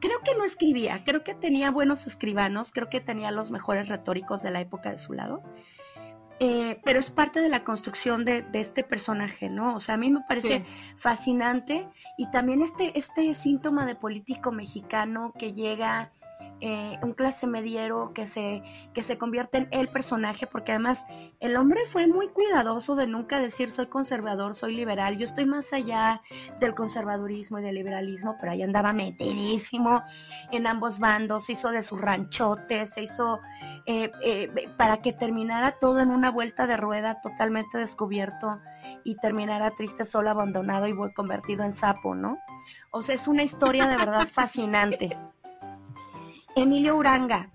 creo 0.00 0.20
que 0.24 0.34
no 0.36 0.44
escribía, 0.44 1.02
creo 1.04 1.22
que 1.22 1.34
tenía 1.34 1.70
buenos 1.70 2.06
escribanos, 2.06 2.72
creo 2.72 2.88
que 2.88 3.00
tenía 3.00 3.30
los 3.30 3.50
mejores 3.50 3.88
retóricos 3.88 4.42
de 4.42 4.50
la 4.50 4.60
época 4.60 4.90
de 4.90 4.98
su 4.98 5.12
lado. 5.12 5.42
Eh, 6.42 6.80
pero 6.84 6.98
es 6.98 7.10
parte 7.10 7.42
de 7.42 7.50
la 7.50 7.64
construcción 7.64 8.24
de, 8.24 8.46
este 8.54 8.82
personaje, 8.82 9.50
¿no? 9.50 9.74
O 9.76 9.80
sea, 9.80 9.96
a 9.96 9.98
mí 9.98 10.08
me 10.08 10.22
parece 10.26 10.64
fascinante 10.96 11.86
y 12.16 12.30
también 12.30 12.62
este, 12.62 12.98
este 12.98 13.34
síntoma 13.34 13.84
de 13.84 13.94
político 13.94 14.50
mexicano 14.50 15.34
que 15.38 15.52
llega 15.52 16.10
eh, 16.60 16.98
un 17.02 17.12
clase 17.12 17.46
mediero 17.46 18.12
que 18.12 18.26
se, 18.26 18.62
que 18.92 19.02
se 19.02 19.18
convierte 19.18 19.58
en 19.58 19.68
el 19.70 19.88
personaje, 19.88 20.46
porque 20.46 20.72
además 20.72 21.06
el 21.40 21.56
hombre 21.56 21.80
fue 21.90 22.06
muy 22.06 22.28
cuidadoso 22.28 22.96
de 22.96 23.06
nunca 23.06 23.40
decir 23.40 23.70
soy 23.70 23.86
conservador, 23.86 24.54
soy 24.54 24.76
liberal, 24.76 25.16
yo 25.16 25.24
estoy 25.24 25.46
más 25.46 25.72
allá 25.72 26.20
del 26.60 26.74
conservadurismo 26.74 27.58
y 27.58 27.62
del 27.62 27.74
liberalismo, 27.74 28.36
pero 28.38 28.52
ahí 28.52 28.62
andaba 28.62 28.92
metidísimo 28.92 30.02
en 30.52 30.66
ambos 30.66 30.98
bandos, 30.98 31.44
se 31.44 31.52
hizo 31.52 31.70
de 31.70 31.82
sus 31.82 32.00
ranchotes, 32.00 32.90
se 32.94 33.02
hizo 33.02 33.40
eh, 33.86 34.10
eh, 34.22 34.68
para 34.76 35.02
que 35.02 35.12
terminara 35.12 35.78
todo 35.78 36.00
en 36.00 36.10
una 36.10 36.30
vuelta 36.30 36.66
de 36.66 36.76
rueda 36.76 37.20
totalmente 37.20 37.78
descubierto 37.78 38.60
y 39.04 39.16
terminara 39.16 39.70
triste, 39.72 40.04
solo, 40.04 40.30
abandonado 40.30 40.86
y 40.86 40.94
convertido 41.14 41.64
en 41.64 41.72
sapo, 41.72 42.14
¿no? 42.14 42.38
O 42.92 43.02
sea, 43.02 43.14
es 43.14 43.28
una 43.28 43.42
historia 43.42 43.86
de 43.86 43.96
verdad 43.96 44.26
fascinante. 44.32 45.16
Emilio 46.62 46.96
Uranga. 46.96 47.50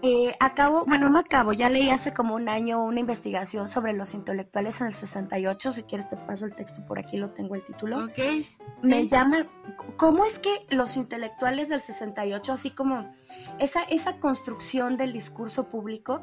Eh, 0.00 0.32
acabo, 0.38 0.84
bueno, 0.84 1.08
no 1.08 1.18
acabo, 1.18 1.52
ya 1.52 1.68
leí 1.68 1.90
hace 1.90 2.12
como 2.12 2.36
un 2.36 2.48
año 2.48 2.84
una 2.84 3.00
investigación 3.00 3.66
sobre 3.66 3.92
los 3.92 4.14
intelectuales 4.14 4.80
en 4.80 4.86
el 4.88 4.92
68, 4.92 5.72
si 5.72 5.82
quieres 5.82 6.08
te 6.08 6.16
paso 6.16 6.44
el 6.44 6.54
texto 6.54 6.86
por 6.86 7.00
aquí, 7.00 7.16
lo 7.16 7.30
tengo 7.30 7.56
el 7.56 7.64
título. 7.64 8.04
Ok. 8.04 8.46
Me 8.84 9.08
llama, 9.08 9.48
¿cómo 9.96 10.24
es 10.24 10.38
que 10.38 10.50
los 10.70 10.96
intelectuales 10.96 11.68
del 11.68 11.80
68, 11.80 12.52
así 12.52 12.70
como 12.70 13.12
esa, 13.58 13.82
esa 13.84 14.20
construcción 14.20 14.96
del 14.96 15.12
discurso 15.12 15.68
público, 15.68 16.20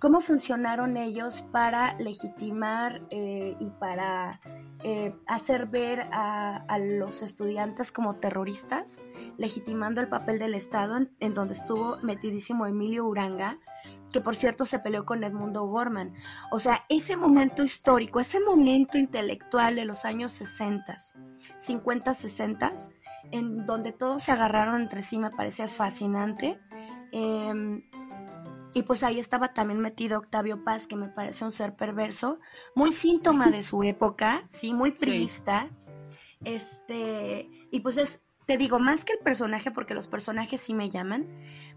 cómo 0.00 0.20
funcionaron 0.20 0.96
ellos 0.96 1.42
para 1.52 1.96
legitimar 1.98 3.02
eh, 3.10 3.56
y 3.58 3.70
para 3.70 4.40
eh, 4.82 5.14
hacer 5.26 5.66
ver 5.66 6.08
a, 6.12 6.78
los 6.78 7.22
estudiantes 7.22 7.90
como 7.90 8.16
terroristas, 8.16 9.00
legitimando 9.38 10.00
el 10.00 10.08
papel 10.08 10.38
del 10.38 10.54
Estado, 10.54 11.06
en, 11.20 11.34
donde 11.34 11.54
estuvo 11.54 11.96
metidísimo 12.02 12.66
Emilio 12.66 13.06
Uranga, 13.06 13.58
que 14.12 14.20
por 14.20 14.36
cierto 14.36 14.64
se 14.64 14.78
peleó 14.78 15.06
con 15.06 15.24
Edmundo 15.24 15.64
Gorman. 15.66 16.12
O 16.50 16.60
sea, 16.60 16.84
ese 16.88 17.16
momento 17.16 17.62
histórico, 17.62 18.20
ese 18.20 18.40
momento 18.40 18.98
intelectual 18.98 19.76
de 19.76 19.86
los 19.86 20.04
años 20.04 20.32
60, 20.32 20.96
50, 21.56 22.14
60, 22.14 22.72
en 23.30 23.64
donde 23.64 23.92
todos 23.92 24.22
se 24.22 24.32
agarraron 24.32 24.82
entre 24.82 25.02
sí, 25.02 25.18
me 25.18 25.30
parece 25.30 25.66
fascinante. 25.66 26.60
Em, 27.10 27.82
y 28.74 28.82
pues 28.82 29.04
ahí 29.04 29.20
estaba 29.20 29.54
también 29.54 29.78
metido 29.78 30.18
Octavio 30.18 30.64
Paz, 30.64 30.88
que 30.88 30.96
me 30.96 31.08
parece 31.08 31.44
un 31.44 31.52
ser 31.52 31.76
perverso, 31.76 32.40
muy 32.74 32.90
síntoma 32.90 33.50
de 33.50 33.62
su 33.62 33.84
época, 33.84 34.42
sí, 34.48 34.74
muy 34.74 34.90
priista. 34.90 35.70
Este, 36.44 37.48
y 37.70 37.80
pues 37.80 37.96
es, 37.98 38.24
te 38.46 38.58
digo, 38.58 38.80
más 38.80 39.04
que 39.04 39.12
el 39.12 39.20
personaje, 39.20 39.70
porque 39.70 39.94
los 39.94 40.08
personajes 40.08 40.60
sí 40.60 40.74
me 40.74 40.90
llaman, 40.90 41.26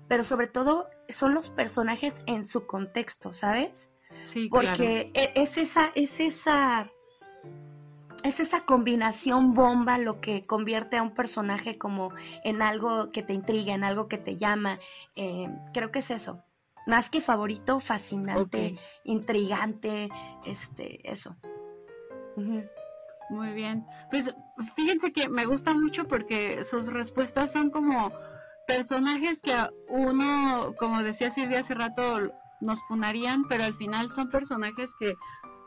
pero 0.08 0.24
sobre 0.24 0.48
todo 0.48 0.90
son 1.08 1.36
los 1.36 1.50
personajes 1.50 2.24
en 2.26 2.44
su 2.44 2.66
contexto, 2.66 3.32
¿sabes? 3.32 3.96
Sí, 4.24 4.50
porque 4.50 5.12
e, 5.14 5.34
es 5.36 5.58
esa, 5.58 5.92
es 5.94 6.20
esa 6.20 6.92
es 8.24 8.40
esa 8.40 8.66
combinación 8.66 9.54
bomba 9.54 10.00
lo 10.00 10.20
que 10.20 10.42
convierte 10.42 10.98
a 10.98 11.04
un 11.04 11.14
personaje 11.14 11.78
como 11.78 12.12
en 12.44 12.64
algo 12.64 13.12
que 13.12 13.22
te 13.22 13.34
intriga, 13.34 13.76
en 13.76 13.84
algo 13.84 14.08
que 14.08 14.18
te 14.18 14.36
llama. 14.36 14.80
Eh, 15.16 15.48
creo 15.72 15.92
que 15.92 16.00
es 16.00 16.10
eso 16.10 16.44
más 16.88 17.10
que 17.10 17.22
favorito, 17.22 17.80
fascinante, 17.80 18.78
intrigante, 19.04 20.10
este, 20.46 21.10
eso. 21.10 21.36
Muy 23.30 23.52
bien. 23.52 23.86
Pues 24.10 24.34
fíjense 24.76 25.12
que 25.12 25.30
me 25.30 25.46
gusta 25.46 25.74
mucho 25.74 26.08
porque 26.08 26.64
sus 26.64 26.88
respuestas 26.88 27.52
son 27.52 27.70
como 27.70 28.12
personajes 28.68 29.42
que 29.42 29.54
uno, 29.90 30.74
como 30.80 31.04
decía 31.04 31.30
Silvia 31.30 31.60
hace 31.60 31.74
rato, 31.74 32.32
nos 32.62 32.82
funarían, 32.88 33.48
pero 33.48 33.64
al 33.64 33.76
final 33.76 34.10
son 34.10 34.30
personajes 34.30 34.92
que 35.00 35.16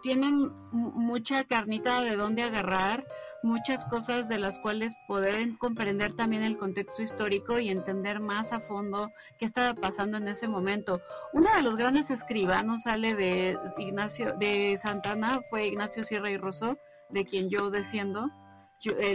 tienen 0.03 0.51
mucha 0.73 1.45
carnita 1.45 2.01
de 2.01 2.17
dónde 2.17 2.43
agarrar, 2.43 3.07
muchas 3.43 3.87
cosas 3.87 4.29
de 4.29 4.39
las 4.39 4.59
cuales 4.59 4.95
poder 5.07 5.57
comprender 5.59 6.15
también 6.15 6.43
el 6.43 6.59
contexto 6.59 7.03
histórico 7.03 7.59
y 7.59 7.71
entender 7.71 8.21
más 8.21 8.53
a 8.53 8.61
fondo 8.61 9.13
qué 9.39 9.45
estaba 9.45 9.75
pasando 9.75 10.19
en 10.19 10.29
ese 10.29 10.49
momento. 10.49 11.01
Uno 11.33 11.49
de 11.55 11.63
los 11.63 11.77
grandes 11.77 12.11
escribanos 12.11 12.83
sale 12.83 13.15
de 13.15 13.59
Ignacio 13.79 14.35
de 14.39 14.77
Santana 14.77 15.41
fue 15.49 15.67
Ignacio 15.67 16.05
Sierra 16.05 16.31
y 16.31 16.37
Rosso, 16.37 16.79
de 17.09 17.25
quien 17.25 17.51
yo 17.51 17.71
desciendo. 17.71 18.31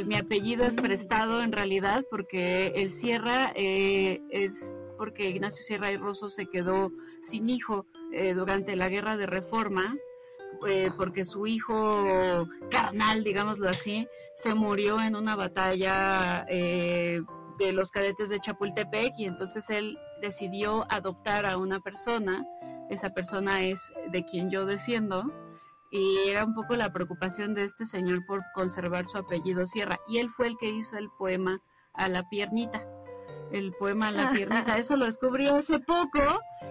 mi 0.06 0.16
apellido 0.16 0.66
es 0.66 0.76
prestado 0.76 1.42
en 1.42 1.52
realidad 1.52 2.04
porque 2.10 2.68
el 2.76 2.90
Sierra 2.90 3.52
eh, 3.56 4.22
es 4.30 4.76
porque 4.98 5.30
Ignacio 5.30 5.64
Sierra 5.64 5.92
y 5.92 5.98
Rosso 5.98 6.30
se 6.30 6.48
quedó 6.48 6.92
sin 7.22 7.50
hijo 7.50 7.86
eh, 8.14 8.34
durante 8.34 8.76
la 8.76 8.90
guerra 8.90 9.18
de 9.18 9.26
reforma 9.26 9.94
eh, 10.68 10.90
porque 10.96 11.24
su 11.24 11.48
hijo 11.48 12.48
carnal, 12.70 13.24
digámoslo 13.24 13.70
así, 13.70 14.08
se 14.36 14.54
murió 14.54 15.02
en 15.02 15.16
una 15.16 15.36
batalla 15.36 16.46
eh, 16.50 17.22
de 17.58 17.74
los 17.74 17.92
cadetes 17.92 18.30
de 18.30 18.40
Chapultepec 18.40 19.14
y 19.18 19.26
entonces 19.26 19.70
él 19.70 19.98
decidió 20.22 20.86
adoptar 20.92 21.46
a 21.46 21.58
una 21.58 21.80
persona, 21.80 22.46
esa 22.90 23.12
persona 23.12 23.64
es 23.64 23.94
de 24.12 24.24
quien 24.26 24.50
yo 24.50 24.66
desciendo, 24.66 25.32
y 25.92 26.30
era 26.30 26.46
un 26.46 26.54
poco 26.54 26.76
la 26.76 26.92
preocupación 26.92 27.54
de 27.54 27.64
este 27.64 27.86
señor 27.86 28.26
por 28.26 28.42
conservar 28.54 29.06
su 29.06 29.18
apellido 29.18 29.66
Sierra, 29.66 29.98
y 30.08 30.18
él 30.18 30.30
fue 30.30 30.48
el 30.48 30.58
que 30.58 30.70
hizo 30.70 30.98
el 30.98 31.10
poema 31.18 31.62
a 31.94 32.10
la 32.10 32.28
piernita 32.30 32.86
el 33.58 33.72
poema 33.72 34.12
La 34.12 34.32
piernita. 34.32 34.78
Eso 34.78 34.96
lo 34.98 35.06
descubrí 35.06 35.48
hace 35.48 35.80
poco 35.80 36.22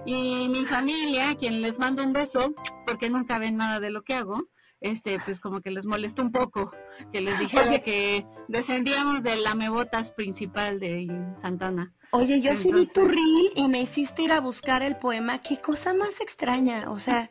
y 0.04 0.48
mi 0.48 0.64
familia, 0.64 1.34
quien 1.34 1.62
les 1.62 1.78
mando 1.78 2.02
un 2.02 2.12
beso, 2.12 2.54
porque 2.86 3.10
nunca 3.10 3.38
ven 3.38 3.56
nada 3.56 3.80
de 3.80 3.90
lo 3.90 4.02
que 4.02 4.14
hago, 4.14 4.48
este, 4.80 5.18
pues 5.18 5.40
como 5.40 5.60
que 5.62 5.70
les 5.70 5.86
molestó 5.86 6.22
un 6.22 6.30
poco 6.30 6.70
que 7.12 7.20
les 7.20 7.38
dijera 7.38 7.78
que 7.78 8.26
descendíamos 8.48 9.22
del 9.22 9.42
lamebotas 9.42 10.10
principal 10.10 10.78
de 10.78 11.08
Santana. 11.38 11.94
Oye, 12.10 12.40
yo 12.40 12.54
sí 12.54 12.72
vi 12.72 12.86
tu 12.86 13.06
reel 13.06 13.52
y 13.54 13.66
me 13.68 13.80
hiciste 13.80 14.22
ir 14.22 14.32
a 14.32 14.40
buscar 14.40 14.82
el 14.82 14.96
poema. 14.96 15.40
Qué 15.40 15.58
cosa 15.58 15.94
más 15.94 16.20
extraña, 16.20 16.90
o 16.90 16.98
sea. 16.98 17.30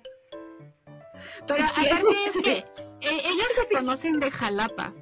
Pero 1.47 1.63
es 2.25 2.37
que 2.43 2.57
eh, 2.57 2.65
ellos 3.01 3.47
se 3.69 3.75
conocen 3.75 4.19
de 4.19 4.31
Jalapa. 4.31 4.93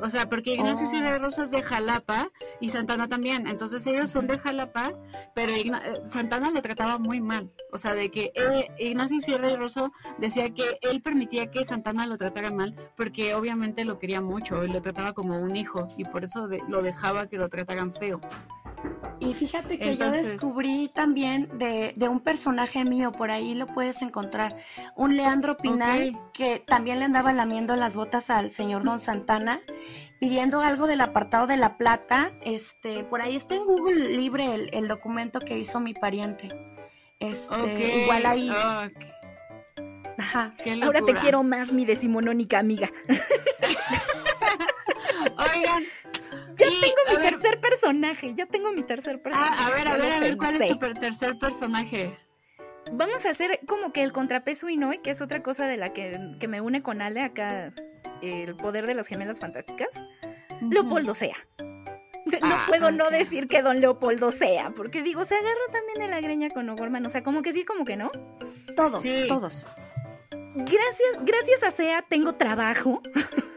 O 0.00 0.10
sea, 0.10 0.28
porque 0.28 0.54
Ignacio 0.54 0.86
oh. 0.86 0.90
Sierra 0.90 1.18
Rosa 1.18 1.44
es 1.44 1.50
de 1.50 1.62
Jalapa 1.62 2.30
y 2.60 2.70
Santana 2.70 3.08
también. 3.08 3.46
Entonces 3.46 3.86
ellos 3.86 4.10
son 4.10 4.26
de 4.26 4.38
Jalapa, 4.38 4.92
pero 5.34 5.52
eh, 5.52 5.70
Santana 6.04 6.50
lo 6.50 6.62
trataba 6.62 6.98
muy 6.98 7.20
mal. 7.20 7.50
O 7.72 7.78
sea, 7.78 7.94
de 7.94 8.10
que 8.10 8.32
eh, 8.34 8.68
Ignacio 8.78 9.20
Sierra 9.20 9.54
Rosa 9.56 9.90
decía 10.18 10.50
que 10.50 10.78
él 10.82 11.02
permitía 11.02 11.50
que 11.50 11.64
Santana 11.64 12.06
lo 12.06 12.16
tratara 12.16 12.50
mal 12.50 12.74
porque 12.96 13.34
obviamente 13.34 13.84
lo 13.84 13.98
quería 13.98 14.20
mucho 14.20 14.64
y 14.64 14.68
lo 14.68 14.80
trataba 14.80 15.12
como 15.12 15.38
un 15.38 15.56
hijo 15.56 15.88
y 15.96 16.04
por 16.04 16.24
eso 16.24 16.48
lo 16.68 16.82
dejaba 16.82 17.28
que 17.28 17.36
lo 17.36 17.48
trataran 17.48 17.92
feo. 17.92 18.20
Y 19.20 19.34
fíjate 19.34 19.78
que 19.78 19.96
yo 19.96 20.10
descubrí 20.10 20.90
también 20.94 21.48
de, 21.58 21.94
un 22.08 22.20
personaje 22.20 22.84
mío, 22.84 23.12
por 23.12 23.30
ahí 23.30 23.54
lo 23.54 23.66
puedes 23.66 24.02
encontrar, 24.02 24.56
un 24.96 25.16
Leandro 25.16 25.56
Pinal 25.56 26.18
que 26.32 26.60
también 26.60 27.00
le 27.00 27.04
andaba 27.04 27.32
lamiendo 27.32 27.74
las 27.76 27.96
botas 27.96 28.30
al 28.30 28.50
señor 28.50 28.84
Don 28.84 28.98
Santana, 28.98 29.60
pidiendo 30.20 30.60
algo 30.60 30.86
del 30.86 31.00
apartado 31.00 31.46
de 31.46 31.56
La 31.56 31.76
Plata. 31.76 32.32
Este, 32.42 33.04
por 33.04 33.20
ahí 33.20 33.36
está 33.36 33.54
en 33.54 33.64
Google 33.64 34.16
libre 34.16 34.68
el, 34.72 34.88
documento 34.88 35.40
que 35.40 35.58
hizo 35.58 35.80
mi 35.80 35.94
pariente. 35.94 36.48
Este, 37.18 38.02
igual 38.02 38.26
ahí. 38.26 38.50
Ajá. 40.18 40.54
Ahora 40.82 41.02
te 41.02 41.14
quiero 41.14 41.42
más, 41.42 41.72
mi 41.72 41.84
decimonónica 41.84 42.58
amiga. 42.58 42.90
Oigan, 45.38 45.84
ya 46.58 46.66
tengo 46.66 46.96
mi 47.08 47.22
tercer 47.22 47.60
personaje, 47.60 48.34
ya 48.34 48.46
tengo 48.46 48.72
mi 48.72 48.82
tercer 48.82 49.22
personaje. 49.22 49.54
Ah, 49.56 49.66
a 49.66 49.74
ver, 49.74 49.88
a 49.88 49.96
ver, 49.96 50.12
a 50.12 50.20
ver, 50.20 50.36
¿cuál 50.36 50.60
es 50.60 50.78
tu 50.78 50.94
tercer 50.94 51.38
personaje? 51.38 52.18
Vamos 52.92 53.26
a 53.26 53.30
hacer 53.30 53.60
como 53.66 53.92
que 53.92 54.02
el 54.02 54.12
contrapeso 54.12 54.68
Inoi, 54.68 54.98
que 54.98 55.10
es 55.10 55.20
otra 55.20 55.42
cosa 55.42 55.66
de 55.66 55.76
la 55.76 55.92
que, 55.92 56.18
me 56.48 56.60
une 56.60 56.82
con 56.82 57.02
Ale 57.02 57.22
acá, 57.22 57.72
el 58.22 58.56
poder 58.56 58.86
de 58.86 58.94
las 58.94 59.06
gemelas 59.06 59.40
fantásticas. 59.40 60.04
Leopoldo 60.70 61.14
sea. 61.14 61.36
No 62.28 62.38
ah, 62.42 62.64
puedo 62.68 62.90
no 62.90 63.08
decir 63.08 63.48
que 63.48 63.62
don 63.62 63.80
Leopoldo 63.80 64.30
sea, 64.30 64.70
porque 64.76 65.02
digo, 65.02 65.24
se 65.24 65.34
agarra 65.34 65.62
también 65.72 65.98
de 65.98 66.08
la 66.08 66.20
greña 66.20 66.50
con 66.50 66.68
O'Gorman, 66.68 67.06
o 67.06 67.08
sea, 67.08 67.22
como 67.22 67.40
que 67.40 67.54
sí, 67.54 67.64
como 67.64 67.86
que 67.86 67.96
no. 67.96 68.12
Todos, 68.76 69.02
todos. 69.26 69.66
Gracias, 70.54 71.24
gracias 71.24 71.62
a 71.62 71.70
Sea 71.70 72.02
tengo 72.02 72.34
trabajo. 72.34 73.00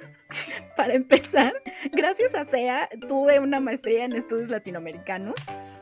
para 0.76 0.94
empezar, 0.94 1.54
gracias 1.92 2.36
a 2.36 2.46
SEA 2.46 2.90
tuve 3.08 3.40
una 3.40 3.60
maestría 3.60 4.06
en 4.06 4.14
estudios 4.14 4.50
latinoamericanos. 4.50 5.36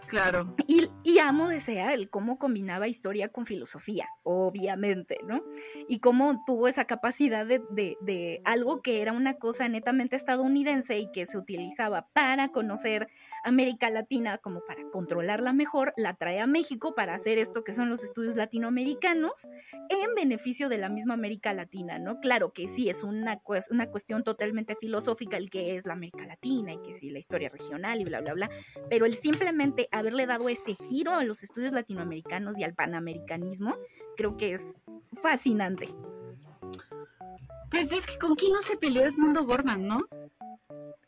Claro. 0.09 0.55
Y, 0.67 1.19
amo 1.19 1.49
de 1.49 1.59
SEA 1.59 1.93
el 1.93 2.09
cómo 2.09 2.39
combinaba 2.39 2.87
historia 2.87 3.27
con 3.27 3.45
filosofía, 3.45 4.07
obviamente, 4.23 5.19
¿no? 5.27 5.43
Y 5.87 5.99
cómo 5.99 6.43
tuvo 6.45 6.67
esa 6.67 6.85
capacidad 6.85 7.45
de, 7.45 8.41
algo 8.45 8.81
que 8.81 9.01
era 9.01 9.11
una 9.11 9.35
cosa 9.35 9.67
netamente 9.67 10.15
estadounidense 10.15 10.97
y 10.97 11.11
que 11.11 11.25
se 11.25 11.37
utilizaba 11.37 12.07
para 12.13 12.47
conocer 12.49 13.07
América 13.43 13.89
Latina 13.89 14.37
como 14.37 14.61
para 14.65 14.81
controlarla 14.91 15.51
mejor, 15.51 15.93
la 15.97 16.15
trae 16.15 16.39
a 16.39 16.47
México 16.47 16.95
para 16.95 17.13
hacer 17.13 17.37
esto 17.37 17.63
que 17.63 17.73
son 17.73 17.89
los 17.89 18.03
estudios 18.03 18.37
latinoamericanos 18.37 19.49
en 19.89 20.15
beneficio 20.15 20.69
de 20.69 20.77
la 20.77 20.89
misma 20.89 21.15
América 21.15 21.53
Latina, 21.53 21.99
¿no? 21.99 22.19
Claro 22.19 22.53
que 22.53 22.67
sí, 22.67 22.89
es 22.89 23.03
una, 23.03 23.41
una 23.69 23.87
cuestión 23.87 24.23
totalmente 24.23 24.75
filosófica 24.75 25.37
el 25.37 25.49
que 25.49 25.75
es 25.75 25.85
la 25.85 25.93
América 25.93 26.25
Latina 26.25 26.73
y 26.73 26.81
que 26.81 26.93
sí, 26.93 27.09
la 27.09 27.19
historia 27.19 27.49
regional 27.49 27.99
y 27.99 28.05
bla, 28.05 28.21
bla, 28.21 28.33
bla, 28.33 28.49
pero 28.89 29.05
el 29.05 29.13
simplemente 29.13 29.89
haberle 29.99 30.25
dado 30.25 30.49
ese 30.49 30.73
giro 30.73 31.13
a 31.13 31.23
los 31.23 31.43
estudios 31.43 31.73
latinoamericanos 31.73 32.57
y 32.57 32.63
al 32.63 32.73
panamericanismo, 32.73 33.75
creo 34.17 34.37
que 34.37 34.53
es 34.53 34.81
fascinante. 35.13 35.89
Pues 37.69 37.91
es 37.91 38.05
que 38.07 38.17
con 38.17 38.35
quién 38.35 38.53
no 38.53 38.61
se 38.61 38.77
peleó 38.77 39.05
Edmundo 39.05 39.45
Gorman, 39.45 39.87
¿no? 39.87 40.01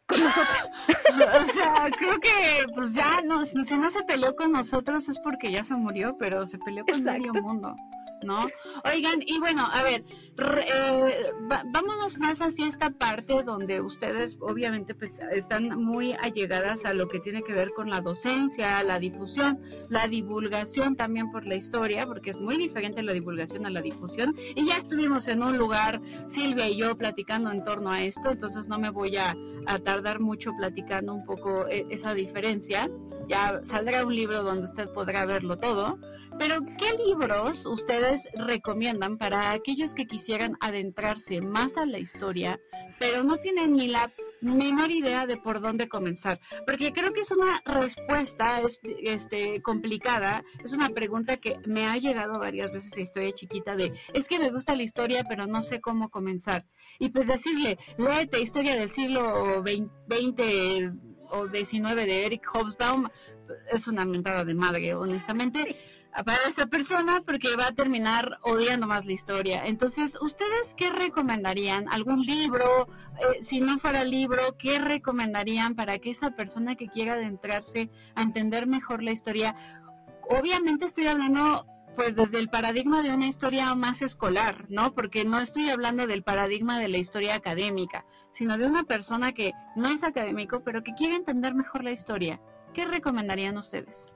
Con 0.05 0.23
nosotras. 0.23 0.69
o 1.49 1.51
sea, 1.51 1.89
creo 1.97 2.19
que 2.19 2.65
pues 2.75 2.93
ya 2.93 3.21
no, 3.21 3.45
si 3.45 3.77
no 3.77 3.89
se 3.89 4.03
peleó 4.03 4.35
con 4.35 4.51
nosotros 4.51 5.09
es 5.09 5.17
porque 5.19 5.51
ya 5.51 5.63
se 5.63 5.75
murió, 5.75 6.17
pero 6.17 6.45
se 6.45 6.59
peleó 6.59 6.85
con 6.85 7.03
medio 7.03 7.33
mundo. 7.33 7.75
¿no? 8.23 8.45
Oigan, 8.85 9.19
y 9.25 9.39
bueno, 9.39 9.67
a 9.71 9.83
ver, 9.83 10.03
eh, 10.47 11.33
vámonos 11.73 12.17
más 12.17 12.41
hacia 12.41 12.67
esta 12.67 12.89
parte 12.91 13.43
donde 13.43 13.81
ustedes 13.81 14.37
obviamente 14.39 14.95
pues 14.95 15.19
están 15.31 15.81
muy 15.83 16.13
allegadas 16.13 16.85
a 16.85 16.93
lo 16.93 17.07
que 17.07 17.19
tiene 17.19 17.43
que 17.43 17.53
ver 17.53 17.71
con 17.75 17.89
la 17.89 18.01
docencia, 18.01 18.81
la 18.83 18.99
difusión, 18.99 19.59
la 19.89 20.07
divulgación 20.07 20.95
también 20.95 21.31
por 21.31 21.45
la 21.45 21.55
historia, 21.55 22.05
porque 22.05 22.31
es 22.31 22.39
muy 22.39 22.57
diferente 22.57 23.03
la 23.03 23.13
divulgación 23.13 23.65
a 23.65 23.69
la 23.69 23.81
difusión. 23.81 24.35
Y 24.55 24.65
ya 24.65 24.77
estuvimos 24.77 25.27
en 25.27 25.43
un 25.43 25.57
lugar, 25.57 26.01
Silvia 26.27 26.69
y 26.69 26.77
yo, 26.77 26.97
platicando 26.97 27.51
en 27.51 27.63
torno 27.63 27.91
a 27.91 28.01
esto, 28.03 28.31
entonces 28.31 28.67
no 28.67 28.79
me 28.79 28.89
voy 28.89 29.17
a, 29.17 29.35
tardar 29.83 30.19
mucho 30.19 30.51
platicando 30.57 31.13
un 31.13 31.25
poco 31.25 31.67
eh, 31.67 31.85
esa 31.89 32.13
diferencia. 32.13 32.89
Ya 33.27 33.61
saldrá 33.63 34.05
un 34.05 34.15
libro 34.15 34.43
donde 34.43 34.65
usted 34.65 34.87
podrá 34.93 35.25
verlo 35.25 35.57
todo. 35.57 35.97
Pero, 36.41 36.65
¿qué 36.79 36.97
libros 37.05 37.67
ustedes 37.67 38.27
recomiendan 38.33 39.19
para 39.19 39.51
aquellos 39.51 39.93
que 39.93 40.07
quisieran 40.07 40.57
adentrarse 40.59 41.39
más 41.39 41.77
a 41.77 41.85
la 41.85 41.99
historia, 41.99 42.59
pero 42.97 43.23
no 43.23 43.37
tienen 43.37 43.75
ni 43.75 43.87
la 43.87 44.11
menor 44.41 44.89
idea 44.89 45.27
de 45.27 45.37
por 45.37 45.61
dónde 45.61 45.87
comenzar? 45.87 46.39
Porque 46.65 46.93
creo 46.93 47.13
que 47.13 47.21
es 47.21 47.29
una 47.29 47.61
respuesta 47.63 48.59
este, 49.03 49.61
complicada, 49.61 50.43
es 50.63 50.73
una 50.73 50.89
pregunta 50.89 51.37
que 51.37 51.59
me 51.67 51.85
ha 51.85 51.97
llegado 51.97 52.39
varias 52.39 52.73
veces 52.73 52.97
a 52.97 53.01
Historia 53.01 53.31
Chiquita 53.33 53.75
de, 53.75 53.93
es 54.11 54.27
que 54.27 54.39
me 54.39 54.49
gusta 54.49 54.75
la 54.75 54.81
historia, 54.81 55.23
pero 55.29 55.45
no 55.45 55.61
sé 55.61 55.79
cómo 55.79 56.09
comenzar. 56.09 56.65
Y 56.97 57.09
pues 57.09 57.27
decirle, 57.27 57.77
léete 57.99 58.41
Historia 58.41 58.77
del 58.77 58.89
siglo 58.89 59.61
XX 59.61 60.91
o 61.29 61.47
XIX 61.47 61.95
de 61.97 62.25
Eric 62.25 62.47
Hobsbawm, 62.51 63.09
es 63.71 63.87
una 63.87 64.05
mentada 64.05 64.43
de 64.43 64.55
madre, 64.55 64.95
honestamente 64.95 65.77
para 66.25 66.47
esa 66.47 66.67
persona 66.67 67.21
porque 67.25 67.55
va 67.55 67.67
a 67.67 67.71
terminar 67.71 68.39
odiando 68.43 68.87
más 68.87 69.05
la 69.05 69.13
historia. 69.13 69.65
Entonces, 69.65 70.17
¿ustedes 70.21 70.75
qué 70.75 70.89
recomendarían? 70.89 71.87
¿Algún 71.89 72.21
libro? 72.21 72.65
Eh, 73.19 73.43
si 73.43 73.61
no 73.61 73.77
fuera 73.79 74.03
libro, 74.03 74.57
¿qué 74.57 74.79
recomendarían 74.79 75.75
para 75.75 75.99
que 75.99 76.11
esa 76.11 76.31
persona 76.31 76.75
que 76.75 76.87
quiera 76.87 77.13
adentrarse 77.13 77.89
a 78.15 78.23
entender 78.23 78.67
mejor 78.67 79.03
la 79.03 79.11
historia? 79.11 79.55
Obviamente 80.29 80.85
estoy 80.85 81.07
hablando 81.07 81.65
pues 81.95 82.15
desde 82.15 82.39
el 82.39 82.49
paradigma 82.49 83.03
de 83.03 83.13
una 83.13 83.27
historia 83.27 83.75
más 83.75 84.01
escolar, 84.01 84.65
¿no? 84.69 84.93
Porque 84.93 85.25
no 85.25 85.39
estoy 85.39 85.69
hablando 85.69 86.07
del 86.07 86.23
paradigma 86.23 86.79
de 86.79 86.87
la 86.87 86.97
historia 86.97 87.35
académica, 87.35 88.05
sino 88.31 88.57
de 88.57 88.65
una 88.65 88.83
persona 88.83 89.33
que 89.33 89.51
no 89.75 89.89
es 89.89 90.03
académico, 90.03 90.63
pero 90.63 90.83
que 90.83 90.93
quiere 90.93 91.15
entender 91.15 91.53
mejor 91.53 91.83
la 91.83 91.91
historia. 91.91 92.41
¿Qué 92.73 92.85
recomendarían 92.85 93.57
ustedes? 93.57 94.13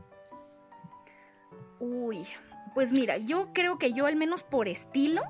Uy, 1.86 2.25
pues 2.73 2.91
mira, 2.91 3.17
yo 3.17 3.53
creo 3.53 3.77
que 3.77 3.93
yo 3.93 4.05
al 4.05 4.15
menos 4.15 4.43
por 4.43 4.67
estilo 4.67 5.21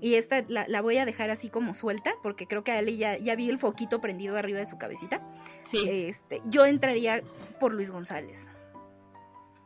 y 0.00 0.14
esta 0.14 0.44
la, 0.46 0.80
voy 0.80 0.98
a 0.98 1.04
dejar 1.04 1.30
así 1.30 1.48
como 1.48 1.74
suelta, 1.74 2.14
porque 2.22 2.46
creo 2.46 2.62
que 2.62 2.72
a 2.72 2.78
Ale 2.78 2.96
ya, 2.96 3.18
ya 3.18 3.34
vi 3.34 3.48
el 3.48 3.58
foquito 3.58 4.00
prendido 4.00 4.36
arriba 4.36 4.58
de 4.58 4.66
su 4.66 4.78
cabecita. 4.78 5.20
Sí. 5.64 5.88
Este, 5.88 6.40
yo 6.46 6.66
entraría 6.66 7.22
por 7.58 7.74
Luis 7.74 7.90
González. 7.90 8.50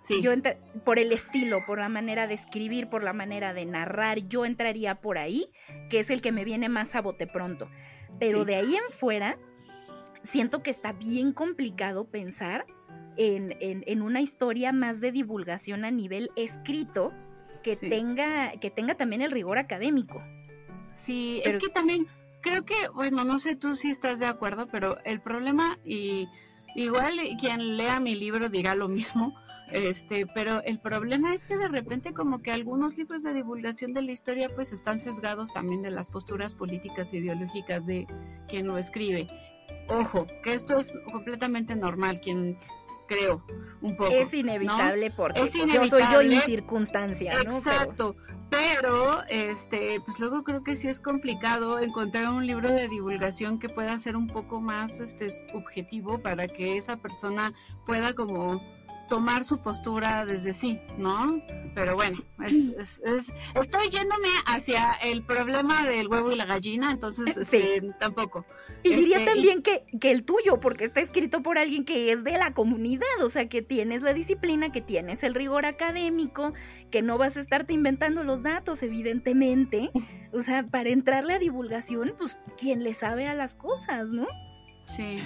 Sí. 0.02 0.20
Yo 0.22 0.32
por 0.84 0.98
el 0.98 1.12
estilo, 1.12 1.64
por 1.66 1.78
la 1.78 1.88
manera 1.88 2.26
de 2.26 2.34
escribir, 2.34 2.88
por 2.88 3.04
la 3.04 3.12
manera 3.12 3.52
de 3.52 3.66
narrar, 3.66 4.20
yo 4.26 4.44
entraría 4.44 5.00
por 5.00 5.18
ahí, 5.18 5.48
que 5.90 6.00
es 6.00 6.10
el 6.10 6.22
que 6.22 6.32
me 6.32 6.44
viene 6.44 6.68
más 6.68 6.94
a 6.94 7.02
bote 7.02 7.26
pronto. 7.26 7.68
Pero 8.18 8.44
de 8.44 8.56
ahí 8.56 8.74
en 8.74 8.90
fuera, 8.90 9.36
siento 10.22 10.62
que 10.62 10.70
está 10.70 10.92
bien 10.92 11.32
complicado 11.32 12.04
pensar 12.06 12.66
en, 13.16 13.56
en, 13.60 14.02
una 14.02 14.20
historia 14.20 14.72
más 14.72 15.00
de 15.00 15.12
divulgación 15.12 15.84
a 15.84 15.90
nivel 15.90 16.30
escrito 16.36 17.12
que, 17.62 17.76
tenga, 17.76 18.52
que 18.52 18.70
tenga 18.70 18.94
también 18.94 19.22
el 19.22 19.30
rigor 19.30 19.58
académico. 19.58 20.22
Sí, 20.94 21.40
es 21.44 21.56
que 21.56 21.68
también 21.68 22.06
creo 22.40 22.64
que, 22.64 22.88
bueno, 22.94 23.24
no 23.24 23.38
sé 23.38 23.56
tú 23.56 23.74
si 23.74 23.90
estás 23.90 24.18
de 24.18 24.26
acuerdo, 24.26 24.66
pero 24.66 24.98
el 25.04 25.20
problema, 25.20 25.78
y 25.84 26.28
igual 26.74 27.18
quien 27.40 27.76
lea 27.76 28.00
mi 28.00 28.14
libro 28.14 28.48
dirá 28.48 28.74
lo 28.74 28.88
mismo, 28.88 29.34
este, 29.72 30.26
pero 30.26 30.62
el 30.64 30.78
problema 30.78 31.32
es 31.32 31.46
que 31.46 31.56
de 31.56 31.68
repente 31.68 32.12
como 32.12 32.42
que 32.42 32.50
algunos 32.50 32.98
libros 32.98 33.22
de 33.22 33.32
divulgación 33.32 33.94
de 33.94 34.02
la 34.02 34.12
historia 34.12 34.48
pues 34.54 34.72
están 34.72 34.98
sesgados 34.98 35.52
también 35.52 35.80
de 35.80 35.90
las 35.90 36.06
posturas 36.06 36.52
políticas 36.52 37.12
e 37.12 37.18
ideológicas 37.18 37.86
de 37.86 38.06
quien 38.48 38.66
lo 38.66 38.76
escribe. 38.76 39.28
Ojo, 39.88 40.26
que 40.42 40.52
esto 40.52 40.78
es 40.78 40.92
completamente 41.10 41.74
normal, 41.74 42.20
quien 42.20 42.58
creo, 43.06 43.44
un 43.80 43.96
poco. 43.96 44.10
Es 44.10 44.32
inevitable 44.34 45.10
porque 45.10 45.40
pues, 45.40 45.52
yo 45.52 45.86
soy 45.86 46.02
yo 46.12 46.22
y 46.22 46.28
mi 46.28 46.40
circunstancia, 46.40 47.42
¿no? 47.42 47.56
Exacto. 47.56 48.16
Pero, 48.50 49.22
este, 49.28 49.98
pues 50.04 50.20
luego 50.20 50.44
creo 50.44 50.62
que 50.62 50.76
sí 50.76 50.86
es 50.86 51.00
complicado 51.00 51.78
encontrar 51.78 52.28
un 52.28 52.46
libro 52.46 52.70
de 52.70 52.86
divulgación 52.86 53.58
que 53.58 53.70
pueda 53.70 53.98
ser 53.98 54.14
un 54.14 54.26
poco 54.26 54.60
más 54.60 55.00
este 55.00 55.28
objetivo 55.54 56.20
para 56.20 56.46
que 56.46 56.76
esa 56.76 56.98
persona 56.98 57.54
pueda 57.86 58.12
como 58.12 58.60
tomar 59.08 59.44
su 59.44 59.62
postura 59.62 60.24
desde 60.26 60.54
sí, 60.54 60.80
¿no? 60.98 61.42
Pero 61.74 61.94
bueno, 61.94 62.18
es, 62.44 63.02
estoy 63.54 63.88
yéndome 63.90 64.28
hacia 64.46 64.92
el 65.02 65.22
problema 65.22 65.86
del 65.86 66.08
huevo 66.08 66.32
y 66.32 66.36
la 66.36 66.44
gallina, 66.44 66.90
entonces 66.90 67.36
este, 67.36 67.82
tampoco. 67.98 68.44
Y 68.82 68.94
diría 68.94 69.18
este, 69.18 69.30
también 69.30 69.62
que, 69.62 69.84
que 70.00 70.10
el 70.10 70.24
tuyo, 70.24 70.60
porque 70.60 70.84
está 70.84 71.00
escrito 71.00 71.42
por 71.42 71.58
alguien 71.58 71.84
que 71.84 72.12
es 72.12 72.24
de 72.24 72.32
la 72.32 72.52
comunidad, 72.52 73.22
o 73.22 73.28
sea, 73.28 73.48
que 73.48 73.62
tienes 73.62 74.02
la 74.02 74.12
disciplina, 74.12 74.72
que 74.72 74.80
tienes 74.80 75.22
el 75.22 75.34
rigor 75.34 75.66
académico, 75.66 76.52
que 76.90 77.02
no 77.02 77.18
vas 77.18 77.36
a 77.36 77.40
estarte 77.40 77.72
inventando 77.72 78.24
los 78.24 78.42
datos, 78.42 78.82
evidentemente. 78.82 79.90
O 80.32 80.40
sea, 80.40 80.66
para 80.66 80.88
entrarle 80.88 81.34
a 81.34 81.38
divulgación, 81.38 82.14
pues 82.16 82.36
quien 82.58 82.82
le 82.82 82.94
sabe 82.94 83.26
a 83.26 83.34
las 83.34 83.54
cosas, 83.54 84.12
¿no? 84.12 84.26
Sí. 84.86 85.16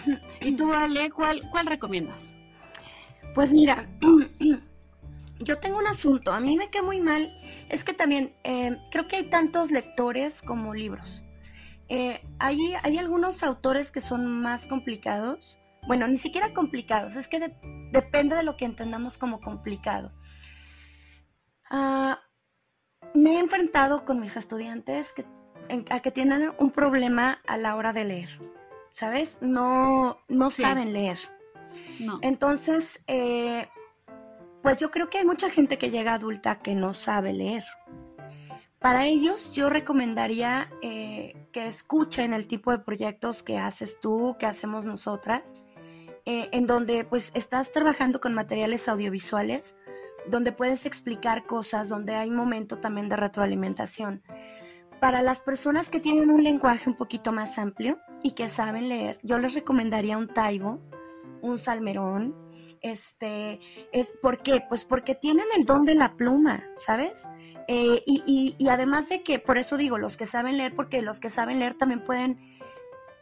¿Y 0.41 0.53
tú, 0.53 0.73
Ale, 0.73 1.11
cuál, 1.11 1.43
cuál 1.51 1.67
recomiendas? 1.67 2.35
Pues 3.35 3.53
mira, 3.53 3.89
yo 5.41 5.59
tengo 5.59 5.79
un 5.79 5.87
asunto, 5.87 6.33
a 6.33 6.41
mí 6.41 6.57
me 6.57 6.71
queda 6.71 6.83
muy 6.83 7.01
mal, 7.01 7.29
es 7.69 7.85
que 7.85 7.93
también 7.93 8.35
eh, 8.45 8.79
creo 8.91 9.09
que 9.09 9.17
hay 9.17 9.25
tantos 9.25 9.71
lectores 9.71 10.43
como 10.43 10.75
libros. 10.75 11.23
Eh, 11.89 12.21
hay, 12.39 12.59
hay, 12.83 12.99
algunos 12.99 13.43
autores 13.43 13.91
que 13.91 14.01
son 14.01 14.27
más 14.27 14.67
complicados, 14.67 15.59
bueno, 15.87 16.09
ni 16.09 16.19
siquiera 16.19 16.53
complicados, 16.53 17.15
es 17.15 17.29
que 17.29 17.55
depende 17.93 18.35
de 18.35 18.43
lo 18.43 18.57
que 18.57 18.65
entendamos 18.65 19.19
como 19.19 19.41
complicado. 19.41 20.13
Ah, 21.71 22.21
me 23.15 23.37
he 23.37 23.39
enfrentado 23.39 24.05
con 24.05 24.21
mis 24.21 24.37
estudiantes 24.37 25.13
que, 25.13 25.25
a 25.91 26.01
que 26.01 26.11
tienen 26.11 26.53
un 26.59 26.71
problema 26.71 27.41
a 27.47 27.57
la 27.57 27.77
hora 27.77 27.93
de 27.93 28.05
leer, 28.05 28.41
¿sabes? 28.91 29.39
No, 29.41 30.19
no 30.29 30.51
saben 30.51 30.93
leer. 30.93 31.19
Entonces, 32.23 33.05
eh, 33.07 33.69
pues 34.63 34.81
yo 34.81 34.91
creo 34.91 35.09
que 35.09 35.19
hay 35.19 35.25
mucha 35.25 35.51
gente 35.51 35.79
que 35.79 35.91
llega 35.91 36.15
adulta 36.15 36.59
que 36.59 36.75
no 36.75 36.95
sabe 36.95 37.33
leer. 37.33 37.65
Para 38.79 39.07
ellos 39.07 39.55
yo 39.55 39.69
recomendaría 39.71 40.71
eh, 40.83 41.49
que 41.53 41.67
escuchen 41.67 42.35
el 42.35 42.47
tipo 42.47 42.71
de 42.71 42.79
proyectos 42.79 43.43
que 43.43 43.59
haces 43.59 44.01
tú, 44.01 44.37
que 44.39 44.47
hacemos 44.47 44.87
nosotras, 44.87 45.67
eh, 46.27 46.49
en 46.53 46.67
donde 46.67 47.05
pues 47.05 47.33
estás 47.35 47.73
trabajando 47.73 48.21
con 48.21 48.35
materiales 48.35 48.89
audiovisuales, 48.89 49.79
donde 50.29 50.53
puedes 50.53 50.87
explicar 50.87 51.47
cosas, 51.47 51.89
donde 51.89 52.15
hay 52.15 52.31
momento 52.31 52.79
también 52.79 53.09
de 53.09 53.17
retroalimentación. 53.17 54.23
Para 55.01 55.23
las 55.23 55.41
personas 55.41 55.89
que 55.89 56.01
tienen 56.01 56.31
un 56.31 56.43
lenguaje 56.43 56.89
un 56.91 56.97
poquito 56.97 57.33
más 57.33 57.59
amplio 57.59 57.99
y 58.23 58.33
que 58.33 58.49
saben 58.49 58.89
leer, 58.89 59.19
yo 59.23 59.39
les 59.39 59.55
recomendaría 59.55 60.19
un 60.19 60.29
Taibo, 60.29 60.81
un 61.43 61.59
salmerón, 61.59 62.35
este, 62.83 63.61
es, 63.93 64.15
¿por 64.23 64.43
qué? 64.43 64.63
Pues 64.69 64.85
porque 64.85 65.15
tienen 65.15 65.47
el 65.57 65.65
don 65.65 65.85
de 65.85 65.95
la 65.95 66.15
pluma, 66.15 66.65
¿sabes? 66.77 67.29
Eh, 67.69 68.03
y, 68.07 68.57
además 68.69 69.09
de 69.09 69.23
que, 69.23 69.39
por 69.39 69.59
eso 69.59 69.77
digo, 69.77 69.99
los 69.99 70.17
que 70.17 70.27
saben 70.27 70.57
leer, 70.59 70.75
porque 70.75 71.03
los 71.03 71.21
que 71.21 71.31
saben 71.31 71.59
leer 71.59 71.75
también 71.75 72.05
pueden, 72.05 72.39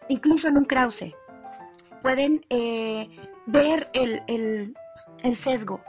incluso 0.08 0.48
en 0.48 0.56
un 0.56 0.64
Krause, 0.64 1.14
pueden 2.02 2.44
eh, 2.50 3.08
ver 3.46 3.88
el, 3.94 4.22
el 5.22 5.36
sesgo. 5.36 5.82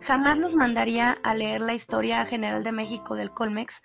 Jamás 0.00 0.38
los 0.38 0.54
mandaría 0.54 1.18
a 1.22 1.34
leer 1.34 1.60
la 1.60 1.74
historia 1.74 2.24
general 2.24 2.64
de 2.64 2.72
México 2.72 3.14
del 3.14 3.30
Colmex, 3.30 3.82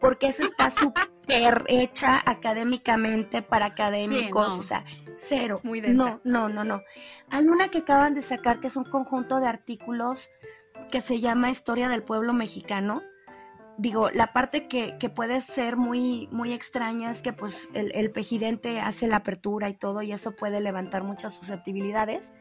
porque 0.00 0.28
eso 0.28 0.42
está 0.42 0.70
súper 0.70 1.64
hecha 1.68 2.22
académicamente 2.24 3.42
para 3.42 3.66
académicos, 3.66 4.58
o 4.58 4.62
sea, 4.62 4.84
cero. 5.14 5.60
Muy 5.62 5.80
densa. 5.80 6.20
No, 6.24 6.48
no, 6.48 6.48
no, 6.48 6.64
no. 6.64 6.82
Hay 7.28 7.46
una 7.46 7.68
que 7.68 7.78
acaban 7.78 8.14
de 8.14 8.22
sacar 8.22 8.60
que 8.60 8.68
es 8.68 8.76
un 8.76 8.84
conjunto 8.84 9.38
de 9.40 9.46
artículos 9.46 10.30
que 10.90 11.00
se 11.00 11.20
llama 11.20 11.50
Historia 11.50 11.88
del 11.88 12.02
Pueblo 12.02 12.32
Mexicano. 12.32 13.02
Digo, 13.76 14.10
la 14.10 14.32
parte 14.32 14.68
que, 14.68 14.96
puede 15.14 15.40
ser 15.40 15.76
muy, 15.76 16.28
muy 16.32 16.52
extraña 16.52 17.10
es 17.10 17.22
que 17.22 17.32
pues 17.32 17.68
el, 17.74 17.92
el 17.94 18.10
pejidente 18.10 18.80
hace 18.80 19.06
la 19.06 19.16
apertura 19.16 19.68
y 19.68 19.74
todo 19.74 20.02
y 20.02 20.12
eso 20.12 20.32
puede 20.32 20.60
levantar 20.60 21.02
muchas 21.02 21.34
susceptibilidades. 21.34 22.32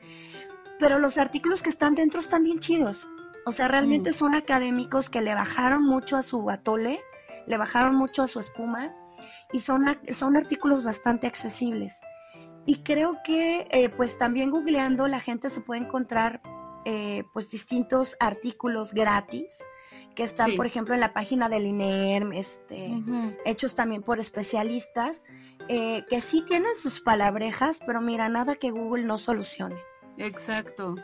Pero 0.80 0.98
los 0.98 1.18
artículos 1.18 1.62
que 1.62 1.70
están 1.70 1.96
dentro 1.96 2.20
están 2.20 2.44
bien 2.44 2.60
chidos. 2.60 3.10
O 3.46 3.52
sea, 3.52 3.68
realmente 3.68 4.12
mm. 4.12 4.14
son 4.14 4.36
académicos 4.36 5.10
que 5.10 5.22
le 5.22 5.34
bajaron 5.34 5.84
mucho 5.84 6.18
a 6.18 6.24
su 6.24 6.50
atole 6.50 7.00
le 7.48 7.58
bajaron 7.58 7.96
mucho 7.96 8.24
a 8.24 8.28
su 8.28 8.40
espuma 8.40 8.94
y 9.52 9.60
son, 9.60 9.86
son 10.12 10.38
artículos 10.38 10.84
bastante 10.84 11.28
accesibles. 11.28 12.02
Y 12.66 12.84
creo 12.84 13.18
que 13.24 13.68
eh, 13.72 13.90
pues 13.90 14.18
también 14.18 14.52
googleando 14.52 15.08
la 15.08 15.20
gente 15.20 15.50
se 15.50 15.62
puede 15.62 15.82
encontrar 15.82 16.42
eh, 16.86 17.24
pues 17.34 17.50
distintos 17.52 18.16
artículos 18.20 18.94
gratis 18.94 19.66
que 20.16 20.24
están 20.24 20.56
por 20.56 20.66
ejemplo 20.66 20.94
en 20.94 21.00
la 21.00 21.14
página 21.14 21.50
del 21.50 21.66
INERM, 21.66 22.34
este, 22.34 22.92
hechos 23.46 23.76
también 23.76 24.02
por 24.04 24.20
especialistas, 24.20 25.26
eh, 25.68 26.04
que 26.10 26.20
sí 26.20 26.44
tienen 26.46 26.76
sus 26.76 27.00
palabrejas, 27.00 27.80
pero 27.86 28.02
mira, 28.02 28.28
nada 28.28 28.56
que 28.56 28.72
Google 28.72 29.06
no 29.06 29.18
solucione. 29.18 29.78
Exacto. 30.18 30.96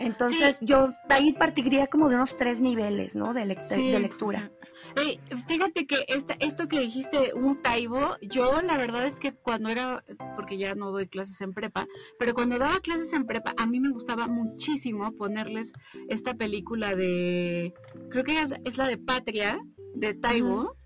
Entonces 0.00 0.58
yo 0.60 0.94
ahí 1.08 1.32
partiría 1.32 1.86
como 1.86 2.08
de 2.08 2.16
unos 2.16 2.36
tres 2.36 2.60
niveles, 2.60 3.16
¿no? 3.16 3.34
De, 3.34 3.44
de 3.44 4.00
lectura. 4.00 4.50
fíjate 5.46 5.86
que 5.86 6.04
esta, 6.08 6.34
esto 6.38 6.68
que 6.68 6.80
dijiste, 6.80 7.32
un 7.34 7.60
taibo, 7.62 8.16
yo 8.20 8.62
la 8.62 8.76
verdad 8.76 9.06
es 9.06 9.18
que 9.18 9.32
cuando 9.32 9.68
era, 9.68 10.04
porque 10.36 10.56
ya 10.56 10.74
no 10.74 10.92
doy 10.92 11.08
clases 11.08 11.40
en 11.40 11.52
prepa, 11.52 11.86
pero 12.18 12.34
cuando 12.34 12.58
daba 12.58 12.80
clases 12.80 13.12
en 13.12 13.24
prepa, 13.24 13.54
a 13.56 13.66
mí 13.66 13.80
me 13.80 13.90
gustaba 13.90 14.26
muchísimo 14.26 15.12
ponerles 15.12 15.72
esta 16.08 16.34
película 16.34 16.94
de, 16.94 17.74
creo 18.10 18.24
que 18.24 18.40
es, 18.40 18.76
la 18.76 18.86
de 18.86 18.98
Patria, 18.98 19.58
de 19.94 20.14
Taibo, 20.14 20.76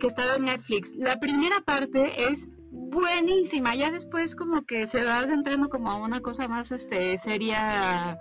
que 0.00 0.06
estaba 0.06 0.36
en 0.36 0.46
Netflix. 0.46 0.94
La 0.96 1.18
primera 1.18 1.60
parte 1.64 2.30
es 2.30 2.48
buenísima. 2.90 3.74
Ya 3.74 3.90
después 3.90 4.34
como 4.34 4.64
que 4.64 4.86
se 4.86 5.04
va 5.04 5.20
adentrando 5.20 5.68
como 5.68 5.90
a 5.90 5.96
una 5.96 6.20
cosa 6.20 6.48
más 6.48 6.72
este 6.72 7.18
seria 7.18 8.18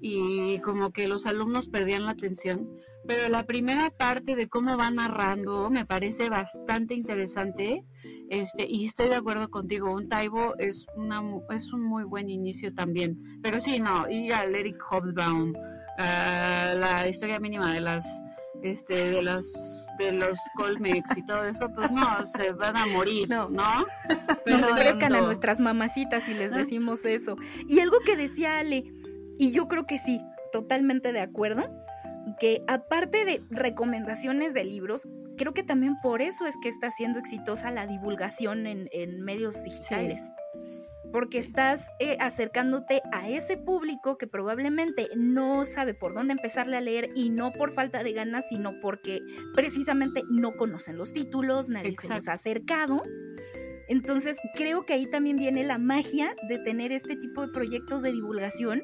y 0.00 0.60
como 0.60 0.90
que 0.90 1.08
los 1.08 1.26
alumnos 1.26 1.68
perdían 1.68 2.04
la 2.04 2.12
atención. 2.12 2.68
Pero 3.06 3.28
la 3.28 3.44
primera 3.46 3.90
parte 3.90 4.36
de 4.36 4.48
cómo 4.48 4.76
va 4.76 4.90
narrando 4.90 5.70
me 5.70 5.86
parece 5.86 6.28
bastante 6.28 6.94
interesante. 6.94 7.84
Este, 8.28 8.66
y 8.68 8.84
estoy 8.84 9.08
de 9.08 9.14
acuerdo 9.14 9.48
contigo, 9.50 9.94
un 9.94 10.08
Taibo 10.08 10.54
es 10.58 10.86
una 10.94 11.22
es 11.50 11.72
un 11.72 11.82
muy 11.82 12.04
buen 12.04 12.28
inicio 12.28 12.74
también. 12.74 13.40
Pero 13.42 13.60
sí, 13.60 13.80
no, 13.80 14.08
y 14.10 14.30
a 14.30 14.44
Eric 14.44 14.76
Hobsbawm, 14.82 15.52
la 15.96 17.06
historia 17.08 17.40
mínima 17.40 17.72
de 17.72 17.80
las 17.80 18.04
este, 18.62 19.12
de 19.12 19.22
las 19.22 19.87
de 19.98 20.12
los 20.12 20.38
Colmex 20.56 21.16
y 21.16 21.24
todo 21.24 21.44
eso, 21.44 21.70
pues 21.74 21.90
no, 21.90 22.26
se 22.26 22.52
van 22.52 22.76
a 22.76 22.86
morir, 22.86 23.28
¿no? 23.28 23.48
¿no? 23.48 23.84
Pero 24.44 24.58
no 24.58 24.66
a 24.74 25.08
nuestras 25.20 25.60
mamacitas 25.60 26.28
y 26.28 26.34
les 26.34 26.52
decimos 26.52 27.04
eso. 27.04 27.36
Y 27.66 27.80
algo 27.80 27.98
que 28.04 28.16
decía 28.16 28.58
Ale, 28.58 28.84
y 29.38 29.52
yo 29.52 29.68
creo 29.68 29.86
que 29.86 29.98
sí, 29.98 30.20
totalmente 30.52 31.12
de 31.12 31.20
acuerdo, 31.20 31.64
que 32.38 32.60
aparte 32.66 33.24
de 33.24 33.42
recomendaciones 33.50 34.54
de 34.54 34.64
libros, 34.64 35.08
creo 35.36 35.54
que 35.54 35.62
también 35.62 35.96
por 36.02 36.22
eso 36.22 36.46
es 36.46 36.56
que 36.62 36.68
está 36.68 36.90
siendo 36.90 37.18
exitosa 37.18 37.70
la 37.70 37.86
divulgación 37.86 38.66
en, 38.66 39.20
medios 39.22 39.62
digitales. 39.62 40.32
Porque 41.12 41.38
estás 41.38 41.88
eh, 42.00 42.16
acercándote 42.20 43.02
a 43.12 43.28
ese 43.28 43.56
público 43.56 44.18
que 44.18 44.26
probablemente 44.26 45.08
no 45.16 45.64
sabe 45.64 45.94
por 45.94 46.14
dónde 46.14 46.32
empezarle 46.32 46.76
a 46.76 46.80
leer 46.80 47.08
y 47.14 47.30
no 47.30 47.52
por 47.52 47.72
falta 47.72 48.02
de 48.02 48.12
ganas, 48.12 48.48
sino 48.48 48.78
porque 48.80 49.20
precisamente 49.54 50.22
no 50.28 50.56
conocen 50.56 50.98
los 50.98 51.12
títulos, 51.12 51.68
nadie 51.68 51.94
se 51.96 52.08
los 52.08 52.28
ha 52.28 52.34
acercado. 52.34 53.02
Entonces 53.88 54.38
creo 54.54 54.84
que 54.84 54.94
ahí 54.94 55.06
también 55.10 55.36
viene 55.36 55.64
la 55.64 55.78
magia 55.78 56.34
de 56.48 56.58
tener 56.58 56.92
este 56.92 57.16
tipo 57.16 57.46
de 57.46 57.52
proyectos 57.52 58.02
de 58.02 58.12
divulgación 58.12 58.82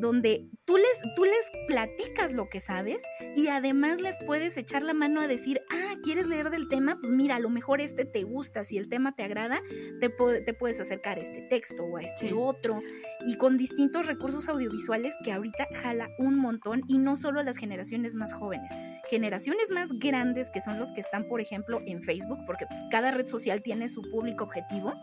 donde 0.00 0.48
tú 0.64 0.76
les, 0.76 1.14
tú 1.14 1.24
les 1.24 1.50
platicas 1.66 2.32
lo 2.32 2.48
que 2.48 2.60
sabes 2.60 3.04
y 3.36 3.48
además 3.48 4.00
les 4.00 4.18
puedes 4.24 4.56
echar 4.56 4.82
la 4.82 4.94
mano 4.94 5.20
a 5.20 5.28
decir, 5.28 5.60
ah, 5.70 5.94
¿quieres 6.02 6.26
leer 6.26 6.50
del 6.50 6.68
tema? 6.68 6.98
Pues 7.00 7.12
mira, 7.12 7.36
a 7.36 7.40
lo 7.40 7.50
mejor 7.50 7.80
este 7.80 8.04
te 8.04 8.22
gusta, 8.22 8.64
si 8.64 8.78
el 8.78 8.88
tema 8.88 9.14
te 9.14 9.22
agrada, 9.22 9.60
te, 10.00 10.08
te 10.08 10.54
puedes 10.54 10.80
acercar 10.80 11.18
a 11.18 11.20
este 11.20 11.42
texto 11.42 11.84
o 11.84 11.96
a 11.96 12.02
este 12.02 12.32
otro 12.32 12.80
y 13.26 13.36
con 13.36 13.56
distintos 13.56 14.06
recursos 14.06 14.48
audiovisuales 14.48 15.16
que 15.24 15.32
ahorita 15.32 15.68
jala 15.74 16.08
un 16.18 16.36
montón 16.36 16.82
y 16.88 16.98
no 16.98 17.16
solo 17.16 17.40
a 17.40 17.44
las 17.44 17.56
generaciones 17.56 18.14
más 18.14 18.32
jóvenes, 18.32 18.70
generaciones 19.08 19.70
más 19.70 19.90
grandes 19.92 20.50
que 20.50 20.60
son 20.60 20.78
los 20.78 20.92
que 20.92 21.00
están, 21.00 21.28
por 21.28 21.40
ejemplo, 21.40 21.80
en 21.86 22.02
Facebook, 22.02 22.38
porque 22.46 22.66
pues, 22.66 22.80
cada 22.90 23.10
red 23.10 23.26
social 23.26 23.62
tiene 23.62 23.88
su 23.88 24.02
público 24.02 24.43
objetivo. 24.44 24.94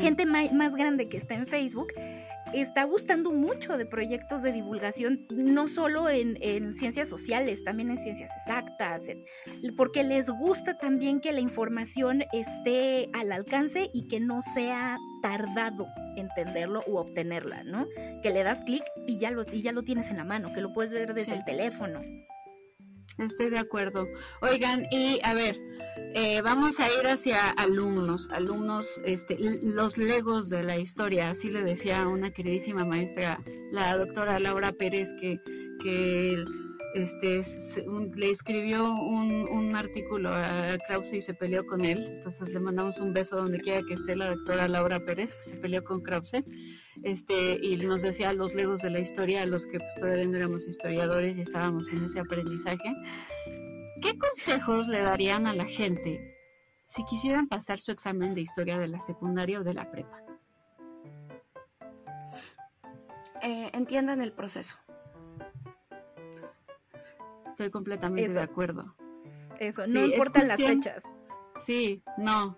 Gente 0.00 0.26
más 0.26 0.74
grande 0.74 1.08
que 1.08 1.16
está 1.16 1.34
en 1.34 1.46
Facebook 1.46 1.92
está 2.52 2.84
gustando 2.84 3.30
mucho 3.30 3.76
de 3.76 3.86
proyectos 3.86 4.42
de 4.42 4.52
divulgación, 4.52 5.26
no 5.30 5.68
solo 5.68 6.08
en, 6.08 6.74
ciencias 6.74 7.08
sociales, 7.08 7.62
también 7.64 7.90
en 7.90 7.96
ciencias 7.96 8.30
exactas, 8.32 9.06
porque 9.76 10.02
les 10.02 10.30
gusta 10.30 10.76
también 10.76 11.20
que 11.20 11.32
la 11.32 11.40
información 11.40 12.24
esté 12.32 13.08
al 13.12 13.32
alcance 13.32 13.90
y 13.92 14.08
que 14.08 14.20
no 14.20 14.40
sea 14.42 14.98
tardado 15.22 15.86
entenderlo 16.16 16.82
u 16.86 16.96
obtenerla, 16.96 17.62
¿no? 17.64 17.86
Que 18.22 18.30
le 18.30 18.42
das 18.42 18.62
clic 18.62 18.84
y 19.06 19.18
ya 19.18 19.30
lo, 19.30 19.42
y 19.52 19.62
ya 19.62 19.72
lo 19.72 19.82
tienes 19.82 20.10
en 20.10 20.16
la 20.16 20.24
mano, 20.24 20.52
que 20.52 20.60
lo 20.60 20.72
puedes 20.72 20.92
ver 20.92 21.14
desde 21.14 21.34
el 21.34 21.44
teléfono. 21.44 22.00
Estoy 23.18 23.50
de 23.50 23.58
acuerdo. 23.58 24.06
Oigan, 24.40 24.86
y 24.90 25.20
a 25.22 25.34
ver, 25.34 25.56
eh, 26.14 26.40
vamos 26.42 26.80
a 26.80 26.88
ir 26.88 27.06
hacia 27.06 27.50
alumnos, 27.50 28.28
alumnos, 28.30 29.00
este, 29.04 29.36
los 29.62 29.96
legos 29.98 30.48
de 30.48 30.62
la 30.62 30.78
historia, 30.78 31.30
así 31.30 31.50
le 31.50 31.62
decía 31.62 32.06
una 32.08 32.30
queridísima 32.32 32.84
maestra, 32.84 33.40
la 33.70 33.96
doctora 33.96 34.38
Laura 34.40 34.72
Pérez, 34.72 35.08
que, 35.20 35.40
que 35.82 36.44
este, 36.94 37.42
le 38.16 38.30
escribió 38.30 38.92
un, 38.92 39.76
artículo 39.76 40.30
a 40.30 40.76
Krause 40.86 41.14
y 41.14 41.22
se 41.22 41.32
peleó 41.32 41.64
con 41.64 41.84
él, 41.84 42.04
entonces 42.16 42.52
le 42.52 42.60
mandamos 42.60 42.98
un 42.98 43.12
beso 43.12 43.36
donde 43.36 43.60
quiera 43.60 43.80
que 43.86 43.94
esté 43.94 44.16
la 44.16 44.34
doctora 44.34 44.68
Laura 44.68 44.98
Pérez, 45.00 45.34
que 45.36 45.42
se 45.42 45.56
peleó 45.56 45.84
con 45.84 46.00
Krause, 46.00 46.42
este, 47.02 47.58
y 47.62 47.76
nos 47.76 48.02
decía 48.02 48.32
los 48.32 48.54
legos 48.54 48.82
de 48.82 48.90
la 48.90 49.00
historia, 49.00 49.42
a 49.42 49.46
los 49.46 49.66
que 49.66 49.78
pues, 49.78 49.94
todavía 49.94 50.26
no 50.26 50.36
éramos 50.36 50.66
historiadores 50.66 51.38
y 51.38 51.42
estábamos 51.42 51.88
en 51.88 52.04
ese 52.04 52.20
aprendizaje. 52.20 52.92
¿Qué 54.00 54.18
consejos 54.18 54.88
le 54.88 55.02
darían 55.02 55.46
a 55.46 55.54
la 55.54 55.64
gente 55.64 56.36
si 56.86 57.04
quisieran 57.04 57.48
pasar 57.48 57.80
su 57.80 57.92
examen 57.92 58.34
de 58.34 58.40
historia 58.40 58.78
de 58.78 58.88
la 58.88 59.00
secundaria 59.00 59.60
o 59.60 59.64
de 59.64 59.74
la 59.74 59.90
prepa? 59.90 60.22
Eh, 63.42 63.70
entiendan 63.72 64.22
el 64.22 64.32
proceso. 64.32 64.76
Estoy 67.46 67.70
completamente 67.70 68.32
de 68.32 68.40
acuerdo. 68.40 68.94
Eso, 69.58 69.86
no 69.86 70.06
importan 70.06 70.48
las 70.48 70.62
fechas. 70.62 71.12
Sí, 71.58 72.02
no. 72.16 72.56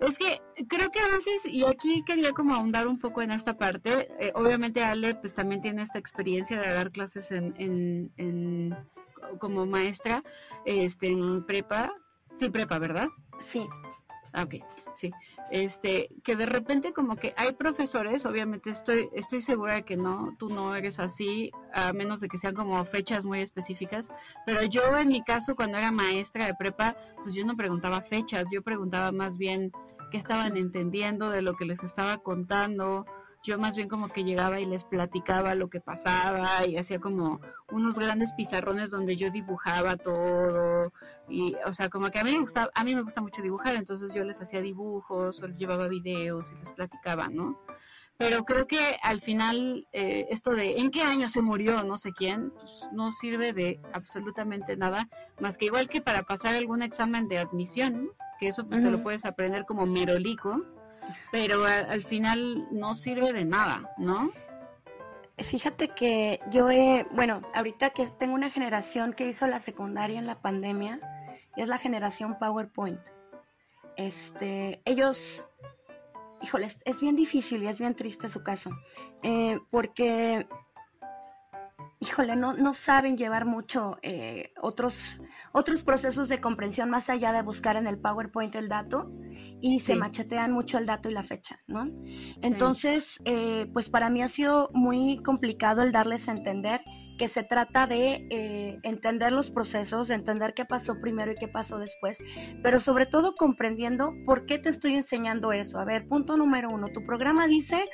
Es 0.00 0.18
que 0.18 0.40
creo 0.66 0.90
que 0.90 0.98
a 0.98 1.08
veces, 1.08 1.44
y 1.44 1.64
aquí 1.64 2.02
quería 2.04 2.32
como 2.32 2.54
ahondar 2.54 2.88
un 2.88 2.98
poco 2.98 3.22
en 3.22 3.30
esta 3.30 3.58
parte, 3.58 4.08
eh, 4.18 4.32
obviamente 4.34 4.82
Ale 4.82 5.14
pues 5.14 5.34
también 5.34 5.60
tiene 5.60 5.82
esta 5.82 5.98
experiencia 5.98 6.60
de 6.60 6.72
dar 6.72 6.90
clases 6.90 7.30
en, 7.30 7.54
en 8.16 8.74
como 9.38 9.66
maestra 9.66 10.22
este, 10.64 11.08
en 11.08 11.44
prepa. 11.46 11.92
Sí, 12.36 12.50
prepa, 12.50 12.78
¿verdad? 12.78 13.08
Sí. 13.38 13.68
Ah, 14.32 14.44
ok, 14.44 14.54
sí. 14.94 15.10
Este, 15.50 16.08
que 16.22 16.36
de 16.36 16.46
repente 16.46 16.92
como 16.92 17.16
que 17.16 17.34
hay 17.36 17.52
profesores, 17.52 18.24
obviamente 18.26 18.70
estoy, 18.70 19.08
estoy 19.12 19.42
segura 19.42 19.74
de 19.74 19.82
que 19.82 19.96
no, 19.96 20.36
tú 20.38 20.48
no 20.50 20.76
eres 20.76 21.00
así, 21.00 21.50
a 21.72 21.92
menos 21.92 22.20
de 22.20 22.28
que 22.28 22.38
sean 22.38 22.54
como 22.54 22.84
fechas 22.84 23.24
muy 23.24 23.40
específicas, 23.40 24.12
pero 24.46 24.62
yo 24.62 24.96
en 24.96 25.08
mi 25.08 25.22
caso 25.22 25.56
cuando 25.56 25.78
era 25.78 25.90
maestra 25.90 26.46
de 26.46 26.54
prepa, 26.54 26.96
pues 27.24 27.34
yo 27.34 27.44
no 27.44 27.56
preguntaba 27.56 28.02
fechas, 28.02 28.46
yo 28.52 28.62
preguntaba 28.62 29.10
más 29.10 29.36
bien 29.36 29.72
qué 30.12 30.18
estaban 30.18 30.56
entendiendo 30.56 31.30
de 31.30 31.42
lo 31.42 31.56
que 31.56 31.64
les 31.64 31.82
estaba 31.82 32.18
contando, 32.18 33.06
yo 33.42 33.58
más 33.58 33.74
bien 33.74 33.88
como 33.88 34.08
que 34.08 34.24
llegaba 34.24 34.60
y 34.60 34.66
les 34.66 34.84
platicaba 34.84 35.54
lo 35.54 35.70
que 35.70 35.80
pasaba 35.80 36.66
y 36.66 36.76
hacía 36.76 37.00
como 37.00 37.40
unos 37.70 37.98
grandes 37.98 38.32
pizarrones 38.32 38.90
donde 38.90 39.16
yo 39.16 39.30
dibujaba 39.30 39.96
todo 39.96 40.92
y 41.28 41.54
o 41.64 41.72
sea 41.72 41.88
como 41.88 42.10
que 42.10 42.18
a 42.18 42.24
mí 42.24 42.32
me 42.32 42.40
gusta 42.40 42.70
a 42.74 42.84
mí 42.84 42.94
me 42.94 43.02
gusta 43.02 43.20
mucho 43.20 43.42
dibujar 43.42 43.76
entonces 43.76 44.12
yo 44.12 44.24
les 44.24 44.40
hacía 44.40 44.60
dibujos 44.60 45.40
o 45.42 45.46
les 45.46 45.58
llevaba 45.58 45.88
videos 45.88 46.52
y 46.52 46.56
les 46.56 46.70
platicaba 46.70 47.28
no 47.28 47.58
pero 48.18 48.44
creo 48.44 48.66
que 48.66 48.98
al 49.02 49.22
final 49.22 49.88
eh, 49.92 50.26
esto 50.28 50.50
de 50.50 50.78
en 50.78 50.90
qué 50.90 51.00
año 51.00 51.28
se 51.30 51.40
murió 51.40 51.82
no 51.82 51.96
sé 51.96 52.12
quién 52.12 52.50
pues, 52.50 52.86
no 52.92 53.10
sirve 53.10 53.54
de 53.54 53.80
absolutamente 53.94 54.76
nada 54.76 55.08
más 55.40 55.56
que 55.56 55.66
igual 55.66 55.88
que 55.88 56.02
para 56.02 56.24
pasar 56.24 56.54
algún 56.54 56.82
examen 56.82 57.28
de 57.28 57.38
admisión 57.38 58.10
que 58.38 58.48
eso 58.48 58.66
pues 58.66 58.82
te 58.82 58.90
lo 58.90 59.02
puedes 59.02 59.24
aprender 59.24 59.64
como 59.64 59.86
merolico 59.86 60.62
pero 61.30 61.64
al 61.64 62.02
final 62.02 62.66
no 62.70 62.94
sirve 62.94 63.32
de 63.32 63.44
nada, 63.44 63.94
¿no? 63.98 64.30
Fíjate 65.38 65.88
que 65.88 66.40
yo 66.50 66.70
he, 66.70 67.06
bueno, 67.12 67.42
ahorita 67.54 67.90
que 67.90 68.06
tengo 68.06 68.34
una 68.34 68.50
generación 68.50 69.14
que 69.14 69.26
hizo 69.26 69.46
la 69.46 69.58
secundaria 69.58 70.18
en 70.18 70.26
la 70.26 70.40
pandemia, 70.40 71.00
y 71.56 71.62
es 71.62 71.68
la 71.68 71.78
generación 71.78 72.38
PowerPoint. 72.38 73.00
Este, 73.96 74.80
ellos, 74.84 75.44
híjoles, 76.42 76.82
es 76.84 77.00
bien 77.00 77.16
difícil 77.16 77.62
y 77.62 77.68
es 77.68 77.78
bien 77.78 77.94
triste 77.94 78.28
su 78.28 78.42
caso, 78.42 78.70
eh, 79.22 79.58
porque 79.70 80.46
híjole, 82.00 82.34
no, 82.34 82.54
no 82.54 82.72
saben 82.72 83.18
llevar 83.18 83.44
mucho 83.44 83.98
eh, 84.02 84.54
otros, 84.60 85.20
otros 85.52 85.82
procesos 85.82 86.30
de 86.30 86.40
comprensión 86.40 86.88
más 86.88 87.10
allá 87.10 87.30
de 87.32 87.42
buscar 87.42 87.76
en 87.76 87.86
el 87.86 87.98
PowerPoint 87.98 88.54
el 88.54 88.68
dato 88.68 89.12
y 89.60 89.80
se 89.80 89.96
machetean 89.96 90.50
mucho 90.50 90.78
el 90.78 90.86
dato 90.86 91.10
y 91.10 91.12
la 91.12 91.22
fecha, 91.22 91.60
¿no? 91.66 91.90
Entonces, 92.42 93.20
eh, 93.26 93.68
pues 93.74 93.90
para 93.90 94.08
mí 94.08 94.22
ha 94.22 94.28
sido 94.28 94.70
muy 94.72 95.22
complicado 95.22 95.82
el 95.82 95.92
darles 95.92 96.28
a 96.28 96.32
entender 96.32 96.80
que 97.20 97.28
se 97.28 97.42
trata 97.42 97.84
de 97.84 98.26
eh, 98.30 98.78
entender 98.82 99.30
los 99.30 99.50
procesos, 99.50 100.08
entender 100.08 100.54
qué 100.54 100.64
pasó 100.64 101.02
primero 101.02 101.32
y 101.32 101.34
qué 101.34 101.48
pasó 101.48 101.78
después, 101.78 102.24
pero 102.62 102.80
sobre 102.80 103.04
todo 103.04 103.34
comprendiendo 103.34 104.14
por 104.24 104.46
qué 104.46 104.58
te 104.58 104.70
estoy 104.70 104.94
enseñando 104.94 105.52
eso. 105.52 105.78
A 105.78 105.84
ver, 105.84 106.08
punto 106.08 106.38
número 106.38 106.70
uno, 106.70 106.86
tu 106.88 107.04
programa 107.04 107.46
dice 107.46 107.84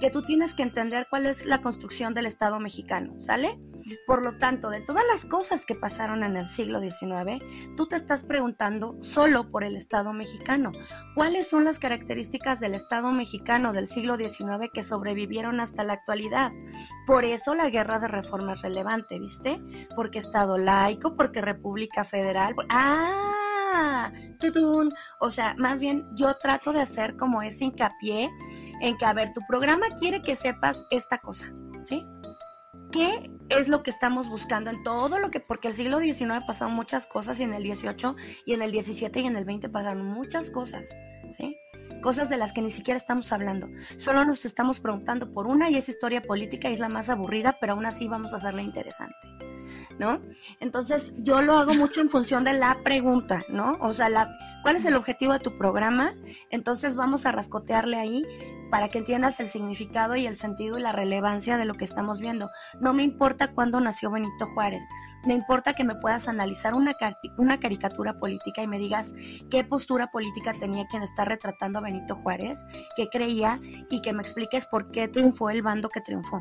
que 0.00 0.10
tú 0.10 0.22
tienes 0.22 0.54
que 0.54 0.64
entender 0.64 1.06
cuál 1.08 1.26
es 1.26 1.46
la 1.46 1.60
construcción 1.60 2.14
del 2.14 2.26
Estado 2.26 2.58
mexicano, 2.58 3.14
¿sale? 3.20 3.60
Por 4.08 4.24
lo 4.24 4.38
tanto, 4.38 4.70
de 4.70 4.80
todas 4.80 5.04
las 5.08 5.24
cosas 5.24 5.66
que 5.66 5.76
pasaron 5.76 6.24
en 6.24 6.36
el 6.36 6.48
siglo 6.48 6.80
XIX, 6.80 7.44
tú 7.76 7.86
te 7.86 7.94
estás 7.94 8.24
preguntando 8.24 8.96
solo 9.02 9.52
por 9.52 9.62
el 9.62 9.76
Estado 9.76 10.12
mexicano. 10.12 10.72
¿Cuáles 11.14 11.48
son 11.48 11.64
las 11.64 11.78
características 11.78 12.58
del 12.58 12.74
Estado 12.74 13.12
mexicano 13.12 13.72
del 13.72 13.86
siglo 13.86 14.16
XIX 14.16 14.68
que 14.72 14.82
sobrevivieron 14.82 15.60
hasta 15.60 15.84
la 15.84 15.92
actualidad? 15.92 16.50
Por 17.06 17.24
eso 17.24 17.54
la 17.54 17.70
guerra 17.70 18.00
de 18.00 18.08
reformas 18.08 18.63
relevante, 18.64 19.18
¿viste? 19.18 19.62
Porque 19.94 20.18
Estado 20.18 20.58
laico, 20.58 21.14
porque 21.16 21.40
República 21.40 22.02
Federal. 22.04 22.54
¡Ah! 22.68 24.10
¡Tutun! 24.40 24.92
O 25.20 25.30
sea, 25.30 25.54
más 25.58 25.80
bien 25.80 26.04
yo 26.16 26.34
trato 26.38 26.72
de 26.72 26.80
hacer 26.80 27.16
como 27.16 27.42
ese 27.42 27.64
hincapié 27.64 28.30
en 28.80 28.96
que, 28.96 29.04
a 29.04 29.12
ver, 29.12 29.32
tu 29.32 29.40
programa 29.48 29.86
quiere 29.98 30.22
que 30.22 30.34
sepas 30.34 30.86
esta 30.90 31.18
cosa, 31.18 31.52
¿sí? 31.86 32.04
¿Qué 32.90 33.30
es 33.48 33.68
lo 33.68 33.82
que 33.82 33.90
estamos 33.90 34.28
buscando 34.28 34.70
en 34.70 34.82
todo 34.84 35.18
lo 35.18 35.30
que, 35.30 35.40
porque 35.40 35.68
el 35.68 35.74
siglo 35.74 35.98
XIX 35.98 36.44
pasaron 36.46 36.74
muchas 36.74 37.06
cosas 37.06 37.40
y 37.40 37.42
en 37.42 37.52
el 37.52 37.62
XVIII 37.62 38.14
y 38.46 38.54
en 38.54 38.62
el 38.62 38.70
XVII 38.70 39.22
y 39.22 39.26
en 39.26 39.36
el 39.36 39.44
XX 39.44 39.68
pasaron 39.70 40.06
muchas 40.06 40.50
cosas, 40.50 40.94
¿sí? 41.28 41.56
Cosas 42.04 42.28
de 42.28 42.36
las 42.36 42.52
que 42.52 42.60
ni 42.60 42.70
siquiera 42.70 42.98
estamos 42.98 43.32
hablando. 43.32 43.70
Solo 43.96 44.26
nos 44.26 44.44
estamos 44.44 44.78
preguntando 44.78 45.32
por 45.32 45.46
una 45.46 45.70
y 45.70 45.76
esa 45.76 45.90
historia 45.90 46.20
política 46.20 46.68
es 46.68 46.78
la 46.78 46.90
más 46.90 47.08
aburrida, 47.08 47.56
pero 47.58 47.72
aún 47.72 47.86
así 47.86 48.08
vamos 48.08 48.34
a 48.34 48.36
hacerla 48.36 48.60
interesante. 48.60 49.16
¿No? 49.98 50.20
Entonces 50.60 51.14
yo 51.18 51.42
lo 51.42 51.56
hago 51.56 51.74
mucho 51.74 52.00
en 52.00 52.08
función 52.08 52.44
de 52.44 52.52
la 52.52 52.76
pregunta, 52.82 53.42
¿no? 53.48 53.76
O 53.80 53.92
sea, 53.92 54.08
la, 54.08 54.28
¿cuál 54.62 54.76
es 54.76 54.84
el 54.84 54.96
objetivo 54.96 55.32
de 55.32 55.38
tu 55.38 55.56
programa? 55.56 56.14
Entonces 56.50 56.96
vamos 56.96 57.26
a 57.26 57.32
rascotearle 57.32 57.96
ahí 57.96 58.24
para 58.70 58.88
que 58.88 58.98
entiendas 58.98 59.38
el 59.40 59.46
significado 59.46 60.16
y 60.16 60.26
el 60.26 60.36
sentido 60.36 60.78
y 60.78 60.82
la 60.82 60.92
relevancia 60.92 61.56
de 61.56 61.64
lo 61.64 61.74
que 61.74 61.84
estamos 61.84 62.20
viendo. 62.20 62.50
No 62.80 62.92
me 62.92 63.04
importa 63.04 63.52
cuándo 63.52 63.80
nació 63.80 64.10
Benito 64.10 64.46
Juárez, 64.46 64.84
me 65.26 65.34
importa 65.34 65.74
que 65.74 65.84
me 65.84 65.94
puedas 65.94 66.28
analizar 66.28 66.74
una, 66.74 66.94
una 67.38 67.60
caricatura 67.60 68.18
política 68.18 68.62
y 68.62 68.66
me 68.66 68.78
digas 68.78 69.14
qué 69.50 69.64
postura 69.64 70.08
política 70.08 70.54
tenía 70.58 70.86
quien 70.86 71.02
está 71.02 71.24
retratando 71.24 71.78
a 71.78 71.82
Benito 71.82 72.16
Juárez, 72.16 72.66
qué 72.96 73.08
creía 73.08 73.60
y 73.90 74.02
que 74.02 74.12
me 74.12 74.22
expliques 74.22 74.66
por 74.66 74.90
qué 74.90 75.08
triunfó 75.08 75.50
el 75.50 75.62
bando 75.62 75.88
que 75.88 76.00
triunfó. 76.00 76.38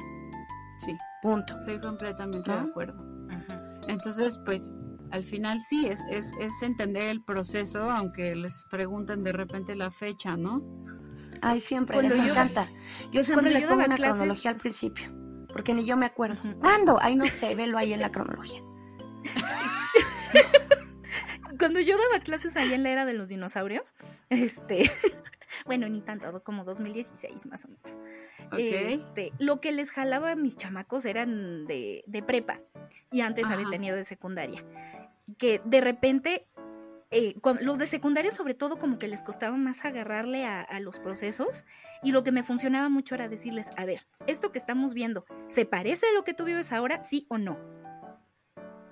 Sí. 0.80 0.97
Punto. 1.22 1.54
Estoy 1.54 1.80
completamente 1.80 2.51
de 2.51 2.58
acuerdo. 2.58 3.01
Entonces, 3.88 4.39
pues 4.45 4.73
al 5.11 5.23
final 5.23 5.59
sí, 5.61 5.86
es, 5.86 5.99
es, 6.09 6.31
es, 6.39 6.61
entender 6.61 7.03
el 7.03 7.23
proceso, 7.23 7.89
aunque 7.91 8.36
les 8.36 8.65
pregunten 8.69 9.23
de 9.23 9.31
repente 9.31 9.75
la 9.75 9.91
fecha, 9.91 10.36
¿no? 10.38 10.63
Ay, 11.41 11.59
siempre, 11.59 12.01
les 12.01 12.17
encanta. 12.17 12.67
Yo 13.11 13.23
siempre 13.23 13.51
les 13.51 13.65
pongo 13.65 13.84
una 13.84 13.95
cronología 13.95 14.51
al 14.51 14.57
principio, 14.57 15.05
porque 15.51 15.73
ni 15.73 15.86
yo 15.86 15.97
me 15.97 16.05
acuerdo. 16.05 16.38
¿Cuándo? 16.59 16.97
Ay, 17.01 17.15
no 17.15 17.25
sé, 17.25 17.53
velo 17.53 17.77
ahí 17.77 17.93
en 17.93 17.99
la 17.99 18.11
cronología. 18.11 18.61
Cuando 21.58 21.80
yo 21.80 21.97
daba 21.97 22.24
clases 22.24 22.56
ahí 22.58 22.74
en 22.74 22.84
la 22.84 22.89
era 22.89 23.06
de 23.06 23.14
los 23.14 23.30
dinosaurios, 23.30 23.93
este, 24.30 24.84
bueno, 25.66 25.88
ni 25.89 26.01
tanto, 26.01 26.43
como 26.43 26.64
2016 26.64 27.45
más 27.47 27.66
o 27.66 27.70
menos. 27.70 28.01
Este, 28.58 29.34
lo 29.39 29.62
que 29.62 29.72
les 29.72 29.91
jalaba 29.91 30.32
a 30.32 30.36
mis 30.36 30.58
chamacos 30.58 31.06
eran 31.06 31.66
de, 31.66 32.24
prepa 32.26 32.60
y 33.12 33.22
antes 33.22 33.49
había 33.49 33.70
tenido 33.70 33.95
de 33.95 34.04
secundaria. 34.04 34.64
Que 35.38 35.62
de 35.64 35.82
repente 35.82 36.47
eh, 37.12 37.36
los 37.62 37.80
de 37.80 37.88
secundaria 37.88 38.32
sobre 38.32 38.56
todo 38.56 38.78
como 38.78 38.99
que 38.99 39.08
les 39.08 39.24
costaba 39.24 39.56
más 39.56 39.86
agarrarle 39.86 40.45
a, 40.45 40.62
a, 40.62 40.80
los 40.80 40.99
procesos 40.99 41.66
y 42.01 42.12
lo 42.12 42.24
que 42.24 42.32
me 42.32 42.43
funcionaba 42.43 42.89
mucho 42.89 43.16
era 43.16 43.30
decirles, 43.30 43.72
a 43.78 43.86
ver, 43.86 44.01
esto 44.28 44.51
que 44.51 44.58
estamos 44.58 44.93
viendo, 44.93 45.26
¿se 45.47 45.66
parece 45.66 46.08
a 46.08 46.14
lo 46.14 46.24
que 46.24 46.34
tú 46.34 46.43
vives 46.45 46.74
ahora? 46.74 47.01
Sí 47.01 47.26
o 47.30 47.38
no. 47.38 47.82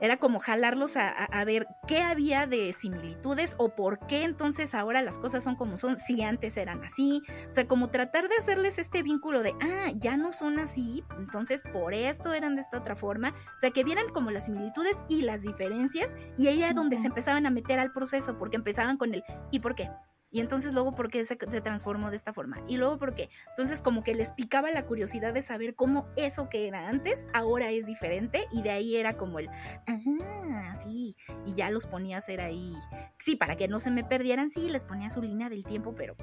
Era 0.01 0.17
como 0.17 0.39
jalarlos 0.39 0.97
a, 0.97 1.45
ver 1.45 1.67
qué 1.87 2.01
había 2.01 2.47
de 2.47 2.73
similitudes 2.73 3.55
o 3.57 3.69
por 3.75 4.05
qué 4.07 4.23
entonces 4.23 4.75
ahora 4.75 5.01
las 5.01 5.17
cosas 5.17 5.43
son 5.43 5.55
como 5.55 5.77
son, 5.77 5.95
si 5.97 6.21
antes 6.23 6.57
eran 6.57 6.83
así. 6.83 7.21
O 7.47 7.51
sea, 7.51 7.67
como 7.67 7.89
tratar 7.89 8.27
de 8.27 8.35
hacerles 8.35 8.79
este 8.79 9.03
vínculo 9.03 9.43
de, 9.43 9.53
ah, 9.61 9.91
ya 9.95 10.17
no 10.17 10.31
son 10.31 10.59
así, 10.59 11.03
entonces 11.17 11.63
por 11.71 11.93
esto 11.93 12.33
eran 12.33 12.55
de 12.55 12.61
esta 12.61 12.79
otra 12.79 12.95
forma. 12.95 13.29
O 13.29 13.59
sea, 13.59 13.71
que 13.71 13.83
vieran 13.83 14.09
como 14.09 14.31
las 14.31 14.45
similitudes 14.45 15.03
y 15.07 15.21
las 15.21 15.43
diferencias 15.43 16.17
y 16.37 16.47
ahí 16.47 16.63
era 16.63 16.73
donde 16.73 16.97
se 16.97 17.07
empezaban 17.07 17.45
a 17.45 17.51
meter 17.51 17.79
al 17.79 17.93
proceso 17.93 18.37
porque 18.37 18.57
empezaban 18.57 18.97
con 18.97 19.13
el, 19.13 19.23
¿y 19.51 19.59
por 19.59 19.75
qué? 19.75 19.89
Y 20.31 20.39
entonces 20.39 20.73
luego, 20.73 20.95
¿por 20.95 21.09
qué 21.09 21.25
se, 21.25 21.35
transformó 21.35 22.09
de 22.09 22.15
esta 22.15 22.33
forma? 22.33 22.61
Y 22.67 22.77
luego, 22.77 22.97
¿por 22.97 23.13
qué? 23.13 23.29
Entonces, 23.49 23.81
como 23.81 24.01
que 24.01 24.15
les 24.15 24.31
picaba 24.31 24.71
la 24.71 24.85
curiosidad 24.85 25.33
de 25.33 25.41
saber 25.41 25.75
cómo 25.75 26.07
eso 26.15 26.47
que 26.49 26.67
era 26.67 26.87
antes 26.87 27.27
ahora 27.33 27.69
es 27.71 27.85
diferente. 27.85 28.47
Y 28.51 28.61
de 28.61 28.71
ahí 28.71 28.95
era 28.95 29.13
como 29.13 29.39
el, 29.39 29.49
ah, 29.87 30.73
sí. 30.73 31.15
Y 31.45 31.53
ya 31.53 31.69
los 31.69 31.85
ponía 31.85 32.15
a 32.15 32.19
hacer 32.19 32.39
ahí. 32.39 32.73
Sí, 33.17 33.35
para 33.35 33.57
que 33.57 33.67
no 33.67 33.77
se 33.77 33.91
me 33.91 34.03
perdieran, 34.03 34.49
sí, 34.49 34.69
les 34.69 34.85
ponía 34.85 35.09
su 35.09 35.21
línea 35.21 35.49
del 35.49 35.65
tiempo, 35.65 35.93
pero 35.93 36.15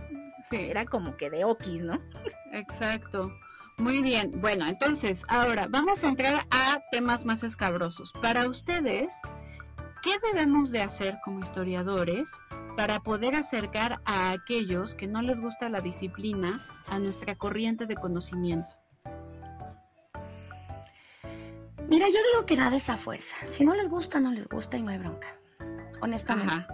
era 0.50 0.86
como 0.86 1.16
que 1.16 1.28
de 1.28 1.44
okis, 1.44 1.82
¿no? 1.82 2.00
Exacto. 2.52 3.30
Muy 3.78 4.02
bien. 4.02 4.32
Bueno, 4.40 4.66
entonces, 4.66 5.24
ahora 5.28 5.68
vamos 5.70 6.02
a 6.02 6.09
entrar 6.09 6.46
a 6.50 6.82
temas 6.90 7.24
más 7.24 7.44
escabrosos. 7.44 8.12
Para 8.12 8.48
ustedes, 8.48 9.14
¿qué 10.03 10.18
debemos 10.32 10.70
de 10.70 10.82
hacer 10.82 11.18
como 11.24 11.40
historiadores 11.40 12.30
para 12.76 13.01
poder 13.01 13.34
acercar 13.34 14.01
a 14.05 14.30
aquellos 14.30 14.94
que 14.94 15.07
no 15.07 15.22
les 15.22 15.40
gusta 15.40 15.68
la 15.68 15.80
disciplina 15.80 16.64
a 16.88 16.99
nuestra 16.99 17.36
corriente 17.36 17.86
de 17.86 17.96
conocimiento? 17.96 18.76
Mira, 21.88 22.07
yo 22.07 22.18
digo 22.32 22.46
que 22.46 22.57
nada 22.57 22.76
esa 22.76 22.96
fuerza. 22.96 23.36
Si 23.46 23.64
no 23.64 23.74
les 23.74 23.88
gusta, 23.88 24.20
no 24.20 24.30
les 24.30 24.46
gusta 24.46 24.76
y 24.76 24.82
no 24.82 24.90
hay 24.90 24.99
bronca. 24.99 25.28
Honestamente. 26.03 26.66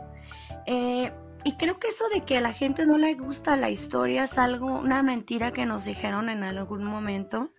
Eh, 0.66 1.12
y 1.44 1.52
creo 1.52 1.78
que 1.78 1.88
eso 1.88 2.08
de 2.08 2.22
que 2.22 2.38
a 2.38 2.40
la 2.40 2.52
gente 2.52 2.86
no 2.86 2.98
le 2.98 3.14
gusta 3.14 3.56
la 3.56 3.70
historia 3.70 4.24
es 4.24 4.38
algo, 4.38 4.66
una 4.66 5.02
mentira 5.02 5.52
que 5.52 5.66
nos 5.66 5.84
dijeron 5.84 6.28
en 6.30 6.42
algún 6.42 6.84
momento. 6.84 7.50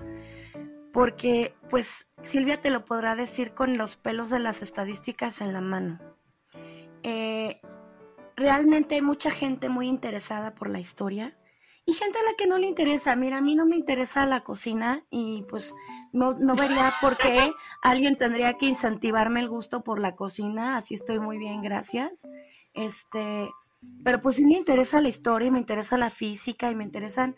Porque, 0.95 1.53
pues, 1.69 2.07
Silvia 2.21 2.61
te 2.61 2.69
lo 2.69 2.85
podrá 2.85 3.15
decir 3.15 3.53
con 3.53 3.77
los 3.77 3.97
pelos 3.97 4.29
de 4.29 4.39
las 4.39 4.61
estadísticas 4.61 5.41
en 5.41 5.51
la 5.51 5.59
mano. 5.59 5.99
Eh, 7.03 7.59
realmente 8.37 8.95
hay 8.95 9.01
mucha 9.01 9.29
gente 9.29 9.67
muy 9.67 9.89
interesada 9.89 10.55
por 10.55 10.69
la 10.69 10.79
historia 10.79 11.37
y 11.85 11.91
gente 11.91 12.17
a 12.17 12.23
la 12.23 12.37
que 12.37 12.47
no 12.47 12.57
le 12.59 12.67
interesa. 12.67 13.13
Mira, 13.17 13.39
a 13.39 13.41
mí 13.41 13.55
no 13.55 13.65
me 13.65 13.75
interesa 13.75 14.25
la 14.25 14.45
cocina 14.45 15.03
y 15.09 15.43
pues 15.49 15.75
no, 16.13 16.33
no 16.35 16.55
vería 16.55 16.93
por 17.01 17.17
qué 17.17 17.51
alguien 17.81 18.15
tendría 18.15 18.53
que 18.53 18.67
incentivarme 18.67 19.41
el 19.41 19.49
gusto 19.49 19.83
por 19.83 19.99
la 19.99 20.15
cocina. 20.15 20.77
Así 20.77 20.93
estoy 20.93 21.19
muy 21.19 21.37
bien, 21.37 21.61
gracias. 21.61 22.25
Este, 22.73 23.49
pero 24.05 24.21
pues 24.21 24.37
sí 24.37 24.45
me 24.45 24.57
interesa 24.57 25.01
la 25.01 25.09
historia, 25.09 25.49
y 25.49 25.51
me 25.51 25.59
interesa 25.59 25.97
la 25.97 26.09
física 26.09 26.71
y 26.71 26.75
me 26.75 26.85
interesan 26.85 27.35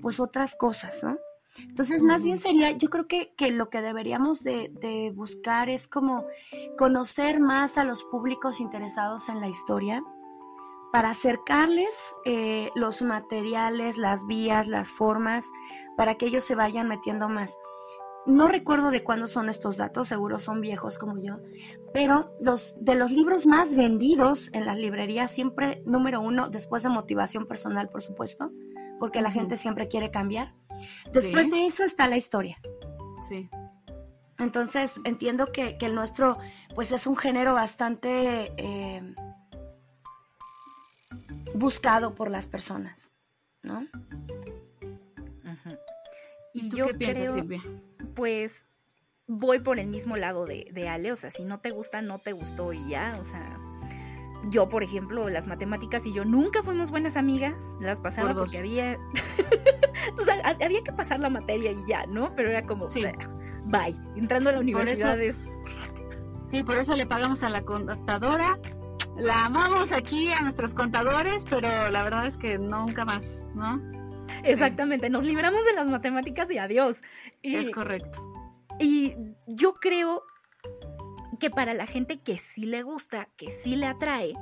pues 0.00 0.18
otras 0.18 0.56
cosas, 0.56 1.04
¿no? 1.04 1.16
Entonces, 1.60 2.02
más 2.02 2.24
bien 2.24 2.38
sería, 2.38 2.70
yo 2.72 2.88
creo 2.88 3.06
que, 3.06 3.32
que 3.36 3.50
lo 3.50 3.70
que 3.70 3.82
deberíamos 3.82 4.42
de, 4.42 4.70
de, 4.80 5.12
buscar 5.14 5.68
es 5.68 5.88
como 5.88 6.24
conocer 6.78 7.40
más 7.40 7.78
a 7.78 7.84
los 7.84 8.02
públicos 8.04 8.60
interesados 8.60 9.28
en 9.28 9.40
la 9.40 9.48
historia, 9.48 10.02
para 10.92 11.10
acercarles 11.10 12.14
eh, 12.24 12.70
los 12.74 13.02
materiales, 13.02 13.98
las 13.98 14.26
vías, 14.26 14.66
las 14.66 14.88
formas, 14.88 15.50
para 15.96 16.14
que 16.14 16.26
ellos 16.26 16.44
se 16.44 16.54
vayan 16.54 16.88
metiendo 16.88 17.28
más. 17.28 17.58
No 18.24 18.48
recuerdo 18.48 18.90
de 18.90 19.04
cuándo 19.04 19.26
son 19.26 19.48
estos 19.48 19.76
datos, 19.76 20.08
seguro 20.08 20.38
son 20.38 20.60
viejos 20.60 20.98
como 20.98 21.22
yo, 21.22 21.36
pero 21.92 22.32
los 22.40 22.76
de 22.80 22.94
los 22.94 23.12
libros 23.12 23.46
más 23.46 23.76
vendidos 23.76 24.50
en 24.52 24.64
las 24.64 24.78
librerías, 24.78 25.30
siempre 25.30 25.82
número 25.84 26.20
uno, 26.20 26.48
después 26.48 26.82
de 26.82 26.88
motivación 26.88 27.46
personal, 27.46 27.88
por 27.88 28.02
supuesto, 28.02 28.50
porque 28.98 29.20
la 29.20 29.30
gente 29.30 29.56
siempre 29.56 29.88
quiere 29.88 30.10
cambiar. 30.10 30.52
Después 31.12 31.50
de 31.50 31.66
eso 31.66 31.84
está 31.84 32.08
la 32.08 32.16
historia. 32.16 32.58
Sí. 33.28 33.48
Entonces 34.38 35.00
entiendo 35.04 35.50
que, 35.52 35.78
el 35.80 35.94
nuestro, 35.94 36.38
pues 36.74 36.92
es 36.92 37.06
un 37.06 37.16
género 37.16 37.54
bastante 37.54 38.52
eh, 38.56 39.14
buscado 41.54 42.14
por 42.14 42.30
las 42.30 42.46
personas, 42.46 43.12
¿no? 43.62 43.86
Y 46.52 46.70
yo 46.70 46.86
qué 46.88 46.94
piensas, 46.94 47.32
Silvia? 47.32 47.62
Pues 48.14 48.64
voy 49.26 49.60
por 49.60 49.78
el 49.78 49.88
mismo 49.88 50.16
lado 50.16 50.46
de, 50.46 50.68
de 50.72 50.88
Ale, 50.88 51.12
o 51.12 51.16
sea, 51.16 51.28
si 51.28 51.44
no 51.44 51.60
te 51.60 51.70
gusta, 51.70 52.00
no 52.00 52.18
te 52.18 52.32
gustó 52.32 52.72
y 52.72 52.88
ya, 52.88 53.14
o 53.20 53.24
sea, 53.24 53.58
yo, 54.48 54.68
por 54.68 54.82
ejemplo, 54.82 55.28
las 55.28 55.46
matemáticas 55.46 56.06
y 56.06 56.12
yo 56.12 56.24
nunca 56.24 56.62
fuimos 56.62 56.90
buenas 56.90 57.16
amigas, 57.16 57.76
las 57.80 58.00
pasaba 58.00 58.34
porque 58.34 58.58
había, 58.58 58.96
o 60.18 60.24
sea, 60.24 60.40
había 60.60 60.82
que 60.82 60.92
pasar 60.92 61.20
la 61.20 61.30
materia 61.30 61.72
y 61.72 61.78
ya, 61.86 62.06
¿no? 62.06 62.30
Pero 62.36 62.50
era 62.50 62.62
como, 62.62 62.88
bye, 62.88 63.94
entrando 64.16 64.50
a 64.50 64.52
la 64.52 64.60
universidad 64.60 65.20
es... 65.20 65.48
Sí, 66.50 66.62
por 66.62 66.78
eso 66.78 66.94
le 66.94 67.06
pagamos 67.06 67.42
a 67.42 67.50
la 67.50 67.62
contadora 67.62 68.56
la 69.16 69.46
amamos 69.46 69.92
aquí 69.92 70.30
a 70.30 70.42
nuestros 70.42 70.74
contadores, 70.74 71.44
pero 71.48 71.90
la 71.90 72.02
verdad 72.02 72.26
es 72.26 72.36
que 72.36 72.58
nunca 72.58 73.04
más, 73.04 73.42
¿no? 73.54 73.80
Exactamente, 74.42 75.08
nos 75.08 75.24
libramos 75.24 75.64
de 75.64 75.72
las 75.72 75.88
matemáticas 75.88 76.50
y 76.50 76.58
adiós. 76.58 77.02
es 77.42 77.70
correcto. 77.70 78.22
Y 78.78 79.14
yo 79.46 79.74
creo 79.74 80.22
que 81.38 81.50
para 81.50 81.74
la 81.74 81.86
gente 81.86 82.20
que 82.20 82.36
sí 82.38 82.66
le 82.66 82.82
gusta, 82.82 83.28
que 83.36 83.50
sí 83.50 83.76
le 83.76 83.86
atrae, 83.86 84.34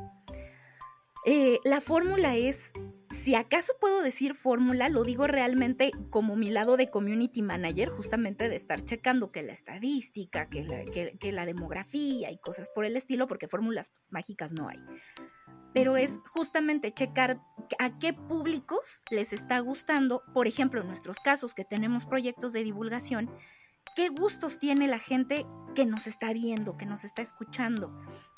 eh, 1.26 1.58
la 1.64 1.80
fórmula 1.80 2.36
es 2.36 2.72
si 3.14 3.34
acaso 3.34 3.72
puedo 3.80 4.02
decir 4.02 4.34
fórmula, 4.34 4.88
lo 4.88 5.04
digo 5.04 5.26
realmente 5.26 5.92
como 6.10 6.36
mi 6.36 6.50
lado 6.50 6.76
de 6.76 6.90
community 6.90 7.42
manager, 7.42 7.88
justamente 7.88 8.48
de 8.48 8.56
estar 8.56 8.84
checando 8.84 9.30
que 9.30 9.42
la 9.42 9.52
estadística, 9.52 10.48
que 10.48 10.64
la, 10.64 10.84
que, 10.84 11.32
la 11.32 11.46
demografía 11.46 12.30
y 12.30 12.38
cosas 12.38 12.68
por 12.68 12.84
el 12.84 12.96
estilo, 12.96 13.26
porque 13.26 13.48
fórmulas 13.48 13.92
mágicas 14.10 14.52
no 14.52 14.68
hay. 14.68 14.78
Pero 15.72 15.96
es 15.96 16.18
justamente 16.26 16.92
checar 16.92 17.40
a 17.78 17.98
qué 17.98 18.12
públicos 18.12 19.02
les 19.10 19.32
está 19.32 19.58
gustando, 19.60 20.22
por 20.34 20.46
ejemplo, 20.46 20.80
en 20.80 20.88
nuestros 20.88 21.20
casos 21.20 21.54
que 21.54 21.64
tenemos 21.64 22.04
proyectos 22.04 22.52
de 22.52 22.64
divulgación, 22.64 23.30
qué 23.94 24.08
gustos 24.08 24.58
tiene 24.58 24.88
la 24.88 24.98
gente 24.98 25.46
que 25.74 25.86
nos 25.86 26.06
está 26.06 26.32
viendo, 26.32 26.76
que 26.76 26.86
nos 26.86 27.04
está 27.04 27.22
escuchando 27.22 27.92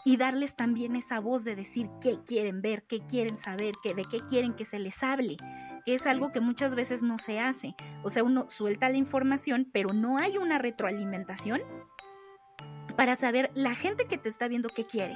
y 0.04 0.16
darles 0.16 0.56
también 0.56 0.96
esa 0.96 1.20
voz 1.20 1.44
de 1.44 1.54
decir 1.54 1.88
qué 2.00 2.18
quieren 2.24 2.62
ver, 2.62 2.84
qué 2.84 3.00
quieren 3.06 3.36
saber, 3.36 3.74
qué, 3.82 3.94
de 3.94 4.04
qué 4.04 4.20
quieren 4.20 4.54
que 4.54 4.64
se 4.64 4.78
les 4.78 5.02
hable, 5.02 5.36
que 5.84 5.94
es 5.94 6.06
algo 6.06 6.32
que 6.32 6.40
muchas 6.40 6.74
veces 6.74 7.02
no 7.02 7.18
se 7.18 7.38
hace. 7.38 7.74
O 8.02 8.10
sea, 8.10 8.24
uno 8.24 8.46
suelta 8.48 8.88
la 8.88 8.96
información, 8.96 9.68
pero 9.72 9.92
no 9.92 10.18
hay 10.18 10.38
una 10.38 10.58
retroalimentación 10.58 11.60
para 12.96 13.14
saber 13.16 13.50
la 13.54 13.74
gente 13.74 14.06
que 14.06 14.18
te 14.18 14.28
está 14.28 14.48
viendo 14.48 14.68
qué 14.68 14.84
quiere. 14.84 15.14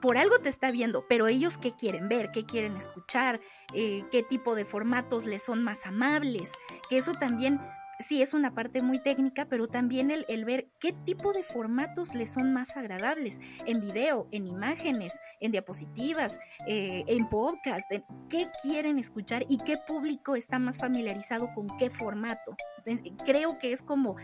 Por 0.00 0.18
algo 0.18 0.38
te 0.38 0.48
está 0.48 0.70
viendo, 0.70 1.06
pero 1.08 1.26
ellos 1.26 1.58
qué 1.58 1.72
quieren 1.72 2.08
ver, 2.08 2.30
qué 2.30 2.44
quieren 2.44 2.76
escuchar, 2.76 3.40
eh, 3.74 4.04
qué 4.12 4.22
tipo 4.22 4.54
de 4.54 4.64
formatos 4.64 5.24
les 5.24 5.44
son 5.44 5.64
más 5.64 5.86
amables, 5.86 6.52
que 6.88 6.98
eso 6.98 7.12
también 7.12 7.60
sí 7.98 8.22
es 8.22 8.34
una 8.34 8.54
parte 8.54 8.82
muy 8.82 8.98
técnica, 8.98 9.46
pero 9.46 9.66
también 9.66 10.10
el, 10.10 10.44
ver 10.44 10.68
qué 10.80 10.92
tipo 10.92 11.32
de 11.32 11.42
formatos 11.42 12.14
les 12.14 12.32
son 12.32 12.52
más 12.52 12.76
agradables 12.76 13.40
en 13.66 13.80
video, 13.80 14.28
en 14.32 14.46
imágenes, 14.46 15.20
en 15.40 15.52
diapositivas, 15.52 16.38
eh, 16.66 17.04
en 17.06 17.28
podcast, 17.28 17.90
qué 18.28 18.48
quieren 18.62 18.98
escuchar 18.98 19.44
y 19.48 19.58
qué 19.58 19.76
público 19.78 20.36
está 20.36 20.58
más 20.58 20.78
familiarizado 20.78 21.52
con 21.54 21.66
qué 21.78 21.90
formato. 21.90 22.56
Creo 23.24 23.58
que 23.58 23.72
es 23.72 23.82
como 23.82 24.16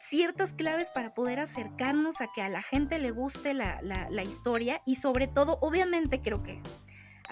ciertas 0.00 0.54
claves 0.54 0.90
para 0.90 1.14
poder 1.14 1.38
acercarnos 1.38 2.20
a 2.20 2.28
que 2.32 2.42
a 2.42 2.48
la 2.48 2.62
gente 2.62 2.98
le 2.98 3.10
guste 3.10 3.54
la, 3.54 3.80
la 3.82 4.22
historia 4.22 4.82
y 4.86 4.96
sobre 4.96 5.26
todo, 5.26 5.58
obviamente 5.60 6.20
creo 6.20 6.42
que 6.42 6.60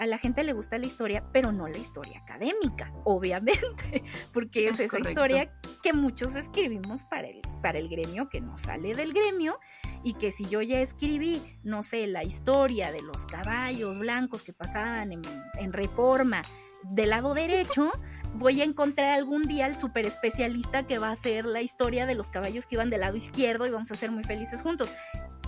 a 0.01 0.07
la 0.07 0.17
gente 0.17 0.43
le 0.43 0.53
gusta 0.53 0.79
la 0.79 0.87
historia, 0.87 1.23
pero 1.31 1.51
no 1.51 1.67
la 1.67 1.77
historia 1.77 2.21
académica, 2.21 2.91
obviamente, 3.05 4.03
porque 4.33 4.67
es, 4.67 4.79
esa 4.79 4.97
historia 4.97 5.53
que 5.83 5.93
muchos 5.93 6.35
escribimos 6.35 7.03
para 7.03 7.27
el, 7.27 7.39
para 7.61 7.77
el 7.77 7.87
gremio 7.87 8.27
que 8.27 8.41
no 8.41 8.57
sale 8.57 8.95
del 8.95 9.13
gremio 9.13 9.59
y 10.03 10.13
que 10.13 10.31
si 10.31 10.45
yo 10.45 10.63
ya 10.63 10.79
escribí, 10.79 11.39
no 11.63 11.83
sé, 11.83 12.07
la 12.07 12.23
historia 12.23 12.91
de 12.91 13.03
los 13.03 13.27
caballos 13.27 13.99
blancos 13.99 14.41
que 14.41 14.53
pasaban 14.53 15.11
en, 15.11 15.21
en 15.59 15.71
reforma 15.71 16.41
del 16.81 17.11
lado 17.11 17.35
derecho, 17.35 17.91
voy 18.33 18.61
a 18.61 18.63
encontrar 18.63 19.11
algún 19.11 19.43
día 19.43 19.67
al 19.67 19.75
super 19.75 20.07
especialista 20.07 20.87
que 20.87 20.97
va 20.97 21.09
a 21.09 21.11
hacer 21.11 21.45
la 21.45 21.61
historia 21.61 22.07
de 22.07 22.15
los 22.15 22.31
caballos 22.31 22.65
que 22.65 22.73
iban 22.73 22.89
del 22.89 23.01
lado 23.01 23.17
izquierdo 23.17 23.67
y 23.67 23.69
vamos 23.69 23.91
a 23.91 23.95
ser 23.95 24.09
muy 24.09 24.23
felices 24.23 24.63
juntos. 24.63 24.91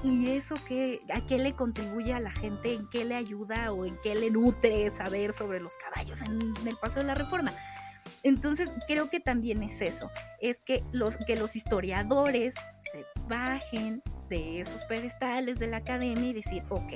¿Y 0.04 0.32
eso 0.32 0.56
qué, 0.68 1.02
a 1.14 1.26
qué 1.26 1.38
le 1.38 1.54
contribuye 1.54 2.14
a 2.14 2.20
la 2.20 2.30
gente? 2.30 2.74
¿En 2.74 2.90
qué 2.90 3.06
le 3.06 3.16
ayuda 3.16 3.72
o 3.72 3.86
en 3.86 3.98
qué 4.04 4.16
le 4.16 4.30
nutre 4.30 4.90
saber 4.90 5.32
sobre 5.32 5.62
los 5.62 5.78
caballos 5.78 6.22
en, 6.22 6.54
el 6.68 6.76
paso 6.76 7.00
de 7.00 7.06
la 7.06 7.16
reforma? 7.16 7.54
Entonces 8.22 8.74
creo 8.86 9.10
que 9.10 9.22
también 9.22 9.64
es 9.64 9.82
eso, 9.82 10.10
es 10.40 10.64
que 10.64 10.84
los, 10.92 11.18
que 11.18 11.38
los 11.38 11.56
historiadores 11.56 12.56
se 12.82 13.06
bajen 13.28 14.02
de 14.30 14.60
esos 14.60 14.84
pedestales 14.86 15.60
de 15.60 15.68
la 15.68 15.78
academia 15.78 16.30
y 16.30 16.34
decir, 16.34 16.64
ok, 16.70 16.96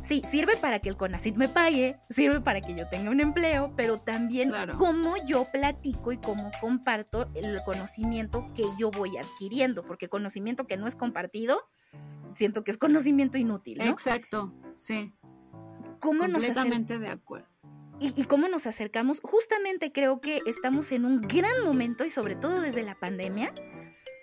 sí, 0.00 0.22
sirve 0.24 0.56
para 0.56 0.78
que 0.80 0.88
el 0.88 0.96
CONACIT 0.96 1.36
me 1.36 1.48
pague, 1.48 2.00
sirve 2.08 2.40
para 2.40 2.60
que 2.60 2.74
yo 2.74 2.88
tenga 2.88 3.10
un 3.10 3.20
empleo, 3.20 3.72
pero 3.76 3.98
también 3.98 4.52
cómo 4.76 5.14
yo 5.26 5.46
platico 5.52 6.12
y 6.12 6.18
cómo 6.18 6.50
comparto 6.60 7.30
el 7.34 7.60
conocimiento 7.64 8.46
que 8.54 8.64
yo 8.78 8.90
voy 8.90 9.16
adquiriendo, 9.18 9.84
porque 9.84 10.08
conocimiento 10.08 10.66
que 10.66 10.76
no 10.76 10.86
es 10.86 10.96
compartido, 10.96 11.62
siento 12.32 12.64
que 12.64 12.70
es 12.70 12.78
conocimiento 12.78 13.38
inútil, 13.38 13.78
¿no? 13.78 13.84
Exacto, 13.84 14.52
sí. 14.76 15.12
¿Cómo 16.00 16.20
Completamente 16.20 16.98
de 16.98 17.08
acuerdo. 17.08 17.46
Y, 17.98 18.18
y, 18.18 18.24
cómo 18.24 18.48
nos 18.48 18.66
acercamos. 18.66 19.20
Justamente 19.22 19.92
creo 19.92 20.22
que 20.22 20.40
estamos 20.46 20.90
en 20.92 21.04
un 21.04 21.20
gran 21.20 21.62
momento 21.62 22.06
y 22.06 22.10
sobre 22.10 22.34
todo 22.34 22.62
desde 22.62 22.82
la 22.82 22.98
pandemia 22.98 23.52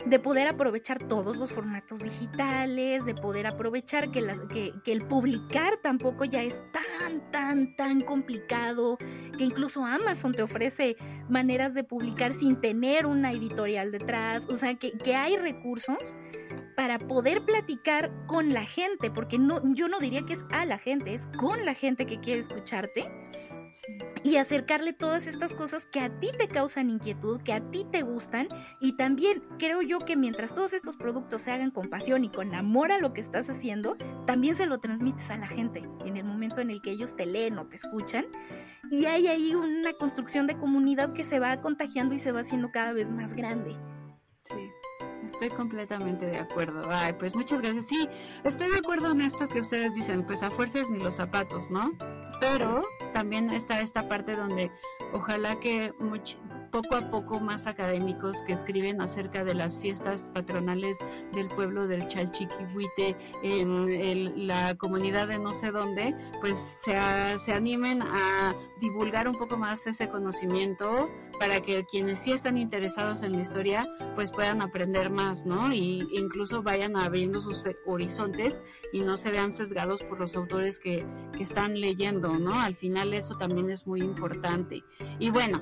de 0.09 0.19
poder 0.19 0.47
aprovechar 0.47 0.99
todos 1.07 1.37
los 1.37 1.51
formatos 1.51 2.01
digitales, 2.01 3.05
de 3.05 3.15
poder 3.15 3.47
aprovechar 3.47 4.09
que, 4.11 4.21
las, 4.21 4.41
que, 4.41 4.71
que, 4.83 4.93
el 4.93 5.01
publicar 5.01 5.77
tampoco 5.77 6.23
ya 6.23 6.43
es 6.43 6.63
tan, 6.71 7.29
tan, 7.31 7.75
tan 7.75 8.01
complicado, 8.01 8.97
que 9.37 9.43
incluso 9.43 9.83
Amazon 9.85 10.33
te 10.33 10.43
ofrece 10.43 10.95
maneras 11.29 11.73
de 11.73 11.83
publicar 11.83 12.31
sin 12.31 12.61
tener 12.61 13.05
una 13.05 13.31
editorial 13.31 13.91
detrás, 13.91 14.47
o 14.49 14.55
sea, 14.55 14.75
que, 14.75 14.91
que 14.97 15.15
hay 15.15 15.35
recursos 15.37 16.15
para 16.77 16.99
poder 16.99 17.41
platicar 17.41 18.11
con 18.27 18.53
la 18.53 18.63
gente, 18.63 19.09
porque 19.09 19.39
no, 19.39 19.59
yo 19.73 19.87
no 19.87 19.99
diría 19.99 20.23
que 20.27 20.33
es 20.33 20.45
a 20.51 20.63
la 20.63 20.77
gente, 20.77 21.15
es 21.15 21.25
con 21.25 21.65
la 21.65 21.73
gente 21.73 22.05
que 22.05 22.19
quiere 22.19 22.39
escucharte 22.39 23.03
y 24.23 24.35
acercarle 24.35 24.93
todas 24.93 25.25
estas 25.25 25.55
cosas 25.55 25.87
que 25.87 26.01
a 26.01 26.19
ti 26.19 26.29
te 26.37 26.47
causan 26.47 26.91
inquietud, 26.91 27.41
que 27.41 27.53
a 27.53 27.71
ti 27.71 27.83
te 27.91 28.03
gustan 28.03 28.47
y 28.79 28.95
también 28.95 29.41
creo 29.57 29.81
yo 29.81 29.97
que 29.97 30.15
mientras 30.15 30.53
todos 30.53 30.73
estos 30.73 30.97
productos 30.97 31.41
se 31.41 31.51
hagan 31.51 31.71
con 31.71 31.89
pasión 31.89 32.23
y 32.23 32.29
con 32.29 32.53
amor 32.53 32.91
a 32.91 32.99
lo 32.99 33.11
que 33.11 33.21
estás 33.21 33.49
haciendo, 33.49 33.97
también 34.27 34.53
se 34.53 34.67
lo 34.67 34.77
transmites 34.79 35.31
a 35.31 35.37
la 35.37 35.47
gente 35.47 35.81
en 36.05 36.15
el 36.15 36.25
momento 36.25 36.61
en 36.61 36.69
el 36.69 36.83
que 36.83 36.91
ellos 36.91 37.15
te 37.15 37.25
leen 37.25 37.57
o 37.57 37.67
te 37.67 37.77
escuchan 37.77 38.27
y 38.91 39.05
hay 39.05 39.25
ahí 39.25 39.55
una 39.55 39.93
construcción 39.93 40.45
de 40.45 40.55
comunidad 40.57 41.13
que 41.13 41.23
se 41.23 41.39
va 41.39 41.59
contagiando 41.59 42.13
y 42.13 42.19
se 42.19 42.31
va 42.31 42.41
haciendo 42.41 42.69
cada 42.71 42.93
vez 42.93 43.09
más 43.09 43.33
grande. 43.33 43.71
Sí. 44.43 44.86
Estoy 45.25 45.49
completamente 45.49 46.25
de 46.25 46.37
acuerdo. 46.39 46.81
Ay, 46.89 47.13
pues 47.13 47.35
muchas 47.35 47.61
gracias. 47.61 47.87
Sí, 47.87 48.07
estoy 48.43 48.71
de 48.71 48.77
acuerdo 48.77 49.11
en 49.11 49.21
esto 49.21 49.47
que 49.47 49.59
ustedes 49.59 49.95
dicen, 49.95 50.23
pues 50.25 50.43
a 50.43 50.49
fuerzas 50.49 50.89
ni 50.89 50.99
los 50.99 51.15
zapatos, 51.15 51.69
¿no? 51.69 51.93
Pero 52.39 52.81
también 53.13 53.49
está 53.49 53.81
esta 53.81 54.07
parte 54.07 54.35
donde 54.35 54.71
ojalá 55.13 55.59
que 55.59 55.93
poco 56.71 56.95
a 56.95 57.11
poco 57.11 57.39
más 57.39 57.67
académicos 57.67 58.41
que 58.43 58.53
escriben 58.53 59.01
acerca 59.01 59.43
de 59.43 59.53
las 59.53 59.77
fiestas 59.77 60.29
patronales 60.33 60.97
del 61.33 61.47
pueblo 61.47 61.87
del 61.87 62.07
Chalchiquihuite 62.07 63.15
en 63.43 64.47
la 64.47 64.75
comunidad 64.75 65.27
de 65.27 65.39
no 65.39 65.53
sé 65.53 65.71
dónde, 65.71 66.15
pues 66.41 66.59
se, 66.59 66.97
se 67.39 67.53
animen 67.53 68.01
a 68.01 68.53
divulgar 68.81 69.27
un 69.27 69.35
poco 69.35 69.57
más 69.57 69.87
ese 69.87 70.09
conocimiento 70.09 71.09
para 71.39 71.61
que 71.61 71.85
quienes 71.85 72.19
sí 72.19 72.31
están 72.31 72.57
interesados 72.57 73.21
en 73.21 73.33
la 73.33 73.41
historia 73.41 73.87
pues 74.15 74.31
puedan 74.31 74.61
aprender 74.61 75.09
más, 75.09 75.45
¿no? 75.45 75.71
Y 75.73 76.07
incluso 76.11 76.63
vayan 76.63 76.95
abriendo 76.95 77.41
sus 77.41 77.63
horizontes 77.85 78.61
y 78.91 79.01
no 79.01 79.17
se 79.17 79.31
vean 79.31 79.51
sesgados 79.51 80.03
por 80.03 80.19
los 80.19 80.35
autores 80.35 80.79
que, 80.79 81.05
que 81.35 81.43
están 81.43 81.79
leyendo, 81.79 82.37
¿no? 82.39 82.59
Al 82.59 82.75
final 82.75 83.13
eso 83.13 83.35
también 83.35 83.69
es 83.69 83.85
muy 83.85 84.01
importante. 84.01 84.83
Y 85.19 85.29
bueno, 85.29 85.61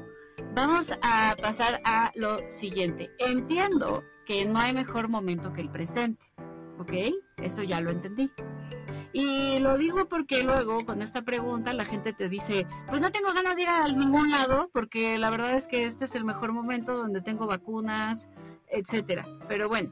vamos 0.54 0.92
a 1.02 1.36
pasar 1.42 1.82
a 1.86 2.12
lo 2.16 2.40
siguiente. 2.50 3.12
Entiendo 3.20 4.04
que 4.26 4.46
no 4.46 4.60
hay 4.60 4.74
mejor 4.74 5.08
momento 5.08 5.54
que 5.54 5.62
el 5.62 5.70
presente, 5.70 6.26
¿ok? 6.80 6.94
Eso 7.38 7.64
ya 7.64 7.82
lo 7.82 7.92
entendí. 7.92 8.32
Y 9.14 9.60
lo 9.60 9.78
digo 9.78 10.10
porque 10.10 10.44
luego 10.44 10.86
con 10.86 11.02
esta 11.02 11.22
pregunta 11.22 11.72
la 11.72 11.86
gente 11.86 12.12
te 12.12 12.28
dice, 12.28 12.68
pues 12.88 13.02
no 13.02 13.12
tengo 13.12 13.32
ganas 13.34 13.56
de 13.56 13.62
ir 13.64 13.70
a 13.70 13.88
ningún 13.88 14.30
lado 14.30 14.70
porque 14.74 15.18
la 15.18 15.30
verdad 15.30 15.54
es 15.54 15.68
que 15.68 15.86
este 15.86 16.04
es 16.04 16.16
el 16.16 16.26
mejor 16.26 16.52
momento 16.52 16.98
donde 16.98 17.22
tengo 17.22 17.48
vacunas, 17.48 18.28
etcétera. 18.68 19.26
Pero 19.48 19.70
bueno, 19.70 19.92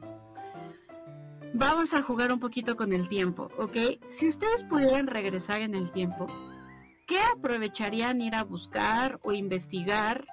vamos 1.54 1.94
a 1.94 2.02
jugar 2.02 2.32
un 2.32 2.40
poquito 2.40 2.76
con 2.76 2.92
el 2.92 3.08
tiempo, 3.08 3.50
¿ok? 3.56 3.76
Si 4.08 4.28
ustedes 4.28 4.64
pudieran 4.64 5.06
regresar 5.06 5.62
en 5.62 5.74
el 5.74 5.90
tiempo, 5.90 6.26
¿qué 7.06 7.18
aprovecharían 7.20 8.20
ir 8.20 8.34
a 8.34 8.44
buscar 8.44 9.20
o 9.22 9.32
investigar? 9.32 10.24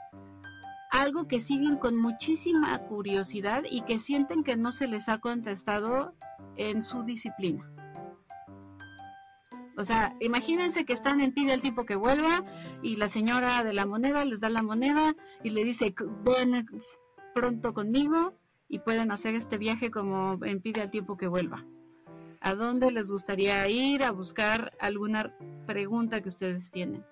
Algo 0.92 1.28
que 1.28 1.40
siguen 1.40 1.78
con 1.78 1.96
muchísima 1.98 2.78
curiosidad 2.80 3.64
y 3.70 3.82
que 3.82 4.00
sienten 4.00 4.44
que 4.44 4.58
no 4.58 4.72
se 4.72 4.88
les 4.88 5.08
ha 5.08 5.20
contestado 5.20 6.16
en 6.58 6.84
su 6.84 7.04
disciplina. 7.04 7.72
O 9.78 9.84
sea, 9.84 10.16
imagínense 10.20 10.86
que 10.86 10.94
están 10.94 11.22
en 11.22 11.34
pide 11.34 11.54
al 11.54 11.62
tipo 11.62 11.86
que 11.86 11.96
vuelva 11.96 12.44
y 12.84 12.98
la 12.98 13.08
señora 13.08 13.64
de 13.64 13.74
la 13.74 13.86
moneda 13.86 14.26
les 14.26 14.42
da 14.42 14.50
la 14.50 14.62
moneda 14.62 15.16
y 15.44 15.50
le 15.52 15.64
dice, 15.64 15.96
ven 16.24 16.68
pronto 17.34 17.74
conmigo 17.74 18.38
y 18.68 18.80
pueden 18.80 19.12
hacer 19.12 19.34
este 19.36 19.58
viaje 19.58 19.90
como 19.90 20.44
en 20.46 20.62
pide 20.62 20.82
al 20.82 20.92
tiempo 20.92 21.18
que 21.18 21.28
vuelva. 21.28 21.66
¿A 22.44 22.56
dónde 22.56 22.90
les 22.90 23.12
gustaría 23.12 23.68
ir 23.70 24.04
a 24.04 24.10
buscar 24.10 24.74
alguna 24.80 25.38
pregunta 25.68 26.22
que 26.22 26.30
ustedes 26.30 26.72
tienen? 26.72 27.06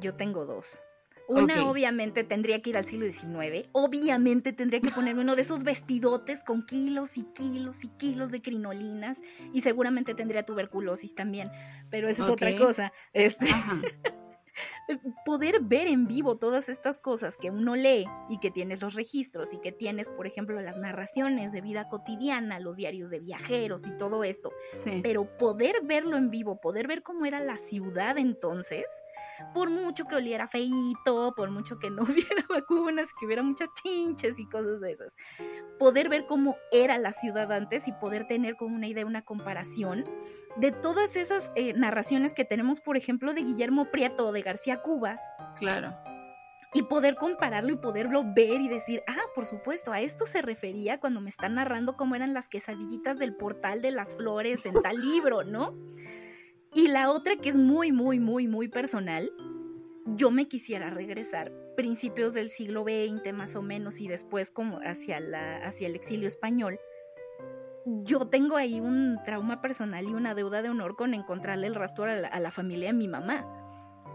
Yo 0.00 0.14
tengo 0.14 0.46
dos. 0.46 0.80
Una 1.28 1.64
obviamente 1.66 2.24
tendría 2.24 2.60
que 2.60 2.70
ir 2.70 2.78
al 2.78 2.84
siglo 2.84 3.08
XIX, 3.08 3.68
obviamente 3.70 4.52
tendría 4.52 4.80
que 4.80 4.90
ponerme 4.90 5.20
uno 5.20 5.36
de 5.36 5.42
esos 5.42 5.62
vestidotes 5.62 6.42
con 6.42 6.62
kilos 6.62 7.18
y 7.18 7.22
kilos 7.22 7.84
y 7.84 7.88
kilos 7.88 8.32
de 8.32 8.42
crinolinas 8.42 9.22
y 9.52 9.60
seguramente 9.60 10.14
tendría 10.14 10.44
tuberculosis 10.44 11.14
también, 11.14 11.48
pero 11.88 12.08
eso 12.08 12.24
es 12.24 12.30
otra 12.30 12.56
cosa. 12.56 12.92
Este... 13.12 13.46
poder 15.24 15.60
ver 15.62 15.86
en 15.86 16.06
vivo 16.06 16.36
todas 16.38 16.68
estas 16.68 16.98
cosas 16.98 17.38
que 17.38 17.50
uno 17.50 17.76
lee 17.76 18.06
y 18.28 18.38
que 18.38 18.50
tienes 18.50 18.82
los 18.82 18.94
registros 18.94 19.52
y 19.52 19.60
que 19.60 19.72
tienes, 19.72 20.08
por 20.08 20.26
ejemplo, 20.26 20.60
las 20.60 20.78
narraciones 20.78 21.52
de 21.52 21.60
vida 21.60 21.88
cotidiana, 21.88 22.60
los 22.60 22.76
diarios 22.76 23.10
de 23.10 23.20
viajeros 23.20 23.86
y 23.86 23.96
todo 23.96 24.24
esto, 24.24 24.52
pero 25.02 25.36
poder 25.36 25.76
verlo 25.84 26.16
en 26.16 26.30
vivo, 26.30 26.60
poder 26.60 26.86
ver 26.86 27.02
cómo 27.02 27.26
era 27.26 27.40
la 27.40 27.56
ciudad 27.56 28.18
entonces, 28.18 28.84
por 29.54 29.70
mucho 29.70 30.04
que 30.06 30.16
oliera 30.16 30.46
feito, 30.46 31.32
por 31.36 31.50
mucho 31.50 31.78
que 31.78 31.90
no 31.90 32.02
hubiera 32.10 32.44
vacunas, 32.48 33.10
que 33.18 33.26
hubiera 33.26 33.42
muchas 33.42 33.70
chinches 33.82 34.38
y 34.38 34.46
cosas 34.46 34.80
de 34.80 34.92
esas, 34.92 35.16
poder 35.78 36.08
ver 36.08 36.26
cómo 36.26 36.56
era 36.72 36.98
la 36.98 37.12
ciudad 37.12 37.50
antes 37.52 37.88
y 37.88 37.92
poder 37.92 38.26
tener 38.26 38.56
como 38.56 38.74
una 38.74 38.86
idea, 38.86 39.06
una 39.06 39.22
comparación 39.22 40.04
de 40.56 40.72
todas 40.72 41.16
esas 41.16 41.52
eh, 41.54 41.72
narraciones 41.74 42.34
que 42.34 42.44
tenemos, 42.44 42.80
por 42.80 42.96
ejemplo, 42.96 43.32
de 43.34 43.42
Guillermo 43.42 43.86
Prieto 43.86 44.28
o 44.28 44.32
de 44.40 44.44
García 44.44 44.82
Cubas. 44.82 45.20
Claro. 45.58 45.94
y 46.72 46.82
poder 46.84 47.16
compararlo 47.16 47.72
y 47.72 47.76
poderlo 47.76 48.22
ver 48.34 48.60
y 48.60 48.68
decir, 48.68 49.02
ah, 49.08 49.22
por 49.34 49.44
supuesto, 49.44 49.92
a 49.92 50.00
esto 50.00 50.24
se 50.24 50.40
refería 50.40 51.00
cuando 51.00 51.20
me 51.20 51.28
están 51.28 51.56
narrando 51.56 51.96
cómo 51.96 52.14
eran 52.14 52.32
las 52.32 52.48
quesadillitas 52.48 53.18
del 53.18 53.34
portal 53.34 53.82
de 53.82 53.90
las 53.90 54.14
flores 54.14 54.66
en 54.66 54.80
tal 54.80 55.00
libro, 55.00 55.42
¿no? 55.42 55.74
Y 56.72 56.88
la 56.88 57.10
otra 57.10 57.36
que 57.36 57.48
es 57.48 57.56
muy, 57.56 57.90
muy, 57.90 58.20
muy, 58.20 58.46
muy 58.46 58.68
personal, 58.68 59.32
yo 60.06 60.30
me 60.30 60.46
quisiera 60.46 60.90
regresar 60.90 61.52
principios 61.76 62.34
del 62.34 62.48
siglo 62.48 62.84
XX 62.84 63.32
más 63.32 63.56
o 63.56 63.62
menos 63.62 64.00
y 64.00 64.06
después 64.06 64.52
como 64.52 64.78
hacia, 64.78 65.18
la, 65.18 65.56
hacia 65.64 65.88
el 65.88 65.96
exilio 65.96 66.28
español. 66.28 66.78
Yo 68.04 68.28
tengo 68.28 68.56
ahí 68.56 68.78
un 68.78 69.18
trauma 69.24 69.60
personal 69.60 70.04
y 70.04 70.14
una 70.14 70.34
deuda 70.34 70.62
de 70.62 70.68
honor 70.68 70.94
con 70.94 71.14
encontrarle 71.14 71.66
el 71.66 71.74
rastro 71.74 72.04
a 72.04 72.40
la 72.40 72.50
familia 72.52 72.88
de 72.88 72.94
mi 72.94 73.08
mamá 73.08 73.44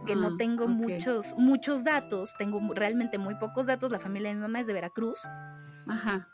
que 0.05 0.15
no 0.15 0.27
ah, 0.27 0.35
tengo 0.37 0.67
muchos, 0.67 1.35
muchos 1.37 1.83
datos, 1.83 2.33
tengo 2.37 2.59
realmente 2.73 3.17
muy 3.17 3.35
pocos 3.35 3.67
datos, 3.67 3.91
la 3.91 3.99
familia 3.99 4.29
de 4.29 4.35
mi 4.35 4.41
mamá 4.41 4.59
es 4.59 4.67
de 4.67 4.73
Veracruz. 4.73 5.19
Ajá. 5.87 6.27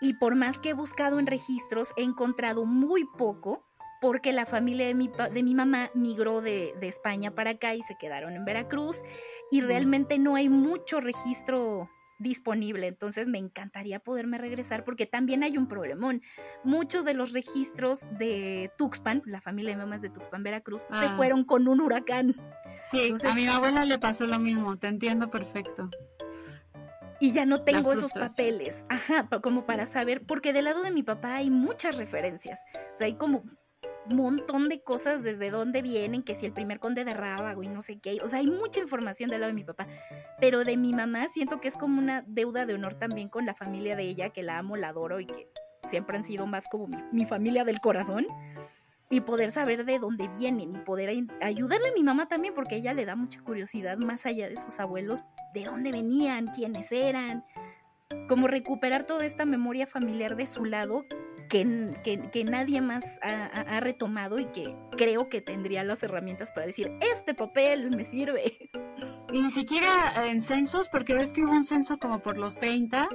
Y 0.00 0.14
por 0.14 0.36
más 0.36 0.60
que 0.60 0.70
he 0.70 0.74
buscado 0.74 1.18
en 1.18 1.26
registros, 1.26 1.92
he 1.96 2.02
encontrado 2.02 2.64
muy 2.64 3.04
poco 3.16 3.64
porque 4.00 4.32
la 4.32 4.46
familia 4.46 4.86
de 4.86 4.94
mi, 4.94 5.08
de 5.08 5.42
mi 5.42 5.54
mamá 5.54 5.90
migró 5.94 6.40
de, 6.40 6.74
de, 6.80 6.86
España 6.86 7.32
para 7.32 7.50
acá 7.50 7.74
y 7.74 7.82
se 7.82 7.96
quedaron 7.98 8.34
en 8.34 8.44
Veracruz 8.44 9.02
y 9.50 9.60
realmente 9.60 10.18
no 10.18 10.36
hay 10.36 10.48
mucho 10.48 11.00
registro 11.00 11.90
disponible. 12.18 12.86
Entonces 12.86 13.28
me 13.28 13.38
encantaría 13.38 14.00
poderme 14.00 14.38
regresar 14.38 14.84
porque 14.84 15.06
también 15.06 15.42
hay 15.42 15.56
un 15.56 15.68
problemón. 15.68 16.22
Muchos 16.64 17.04
de 17.04 17.14
los 17.14 17.32
registros 17.32 18.06
de 18.18 18.70
Tuxpan, 18.76 19.22
la 19.26 19.40
familia 19.40 19.72
de 19.72 19.78
mamás 19.78 20.02
de 20.02 20.10
Tuxpan, 20.10 20.42
Veracruz, 20.42 20.82
se 20.82 21.06
ah. 21.06 21.14
fueron 21.16 21.44
con 21.44 21.68
un 21.68 21.80
huracán. 21.80 22.34
Sí, 22.90 23.12
a 23.24 23.34
mi 23.34 23.46
abuela 23.46 23.84
le 23.84 23.98
pasó 23.98 24.26
lo 24.26 24.38
mismo, 24.38 24.76
te 24.78 24.88
entiendo 24.88 25.30
perfecto. 25.30 25.90
Y 27.20 27.32
ya 27.32 27.44
no 27.44 27.62
tengo 27.62 27.92
esos 27.92 28.12
papeles, 28.12 28.86
ajá, 28.88 29.28
como 29.42 29.66
para 29.66 29.86
saber, 29.86 30.24
porque 30.24 30.52
del 30.52 30.66
lado 30.66 30.82
de 30.82 30.92
mi 30.92 31.02
papá 31.02 31.34
hay 31.34 31.50
muchas 31.50 31.96
referencias. 31.96 32.64
O 32.94 32.96
sea, 32.96 33.06
hay 33.06 33.14
como 33.14 33.42
montón 34.16 34.68
de 34.68 34.82
cosas 34.82 35.22
desde 35.22 35.50
dónde 35.50 35.82
vienen, 35.82 36.22
que 36.22 36.34
si 36.34 36.46
el 36.46 36.52
primer 36.52 36.80
conde 36.80 37.04
de 37.04 37.14
Rábago 37.14 37.62
y 37.62 37.68
no 37.68 37.82
sé 37.82 37.98
qué. 37.98 38.18
O 38.22 38.28
sea, 38.28 38.40
hay 38.40 38.46
mucha 38.46 38.80
información 38.80 39.30
del 39.30 39.40
lado 39.40 39.52
de 39.52 39.54
mi 39.54 39.64
papá. 39.64 39.86
Pero 40.40 40.64
de 40.64 40.76
mi 40.76 40.92
mamá 40.92 41.28
siento 41.28 41.60
que 41.60 41.68
es 41.68 41.76
como 41.76 41.98
una 41.98 42.22
deuda 42.26 42.66
de 42.66 42.74
honor 42.74 42.94
también 42.94 43.28
con 43.28 43.46
la 43.46 43.54
familia 43.54 43.96
de 43.96 44.04
ella, 44.04 44.30
que 44.30 44.42
la 44.42 44.58
amo, 44.58 44.76
la 44.76 44.88
adoro 44.88 45.20
y 45.20 45.26
que 45.26 45.48
siempre 45.86 46.16
han 46.16 46.22
sido 46.22 46.46
más 46.46 46.68
como 46.68 46.88
mi, 47.12 47.24
familia 47.24 47.64
del 47.64 47.80
corazón. 47.80 48.26
Y 49.10 49.20
poder 49.20 49.50
saber 49.50 49.86
de 49.86 49.98
dónde 49.98 50.28
vienen 50.36 50.70
y 50.70 50.78
poder 50.78 51.08
ayudarle 51.40 51.88
a 51.88 51.92
mi 51.94 52.02
mamá 52.02 52.28
también, 52.28 52.52
porque 52.52 52.76
ella 52.76 52.92
le 52.92 53.06
da 53.06 53.16
mucha 53.16 53.40
curiosidad 53.40 53.96
más 53.96 54.26
allá 54.26 54.50
de 54.50 54.56
sus 54.58 54.78
abuelos, 54.80 55.22
de 55.54 55.64
dónde 55.64 55.92
venían, 55.92 56.48
quiénes 56.48 56.92
eran. 56.92 57.42
Como 58.28 58.48
recuperar 58.48 59.04
toda 59.04 59.24
esta 59.24 59.46
memoria 59.46 59.86
familiar 59.86 60.36
de 60.36 60.44
su 60.44 60.66
lado 60.66 61.04
que, 61.48 62.44
nadie 62.44 62.80
más 62.80 63.18
ha, 63.22 63.80
retomado 63.80 64.38
y 64.38 64.46
que 64.46 64.76
creo 64.96 65.28
que 65.28 65.40
tendría 65.40 65.84
las 65.84 66.02
herramientas 66.02 66.52
para 66.52 66.66
decir, 66.66 66.92
este 67.00 67.34
papel 67.34 67.90
me 67.90 68.04
sirve. 68.04 68.70
Y 69.32 69.42
ni 69.42 69.50
siquiera 69.50 70.28
en 70.28 70.40
censos, 70.40 70.88
porque 70.88 71.14
ves 71.14 71.32
que 71.32 71.44
hubo 71.44 71.52
un 71.52 71.64
censo 71.64 71.98
como 71.98 72.20
por 72.20 72.38
los 72.38 72.58
30. 72.58 73.08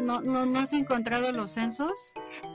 ¿No, 0.00 0.20
no, 0.20 0.58
has 0.58 0.72
encontrado 0.72 1.32
los 1.32 1.50
censos? 1.50 1.92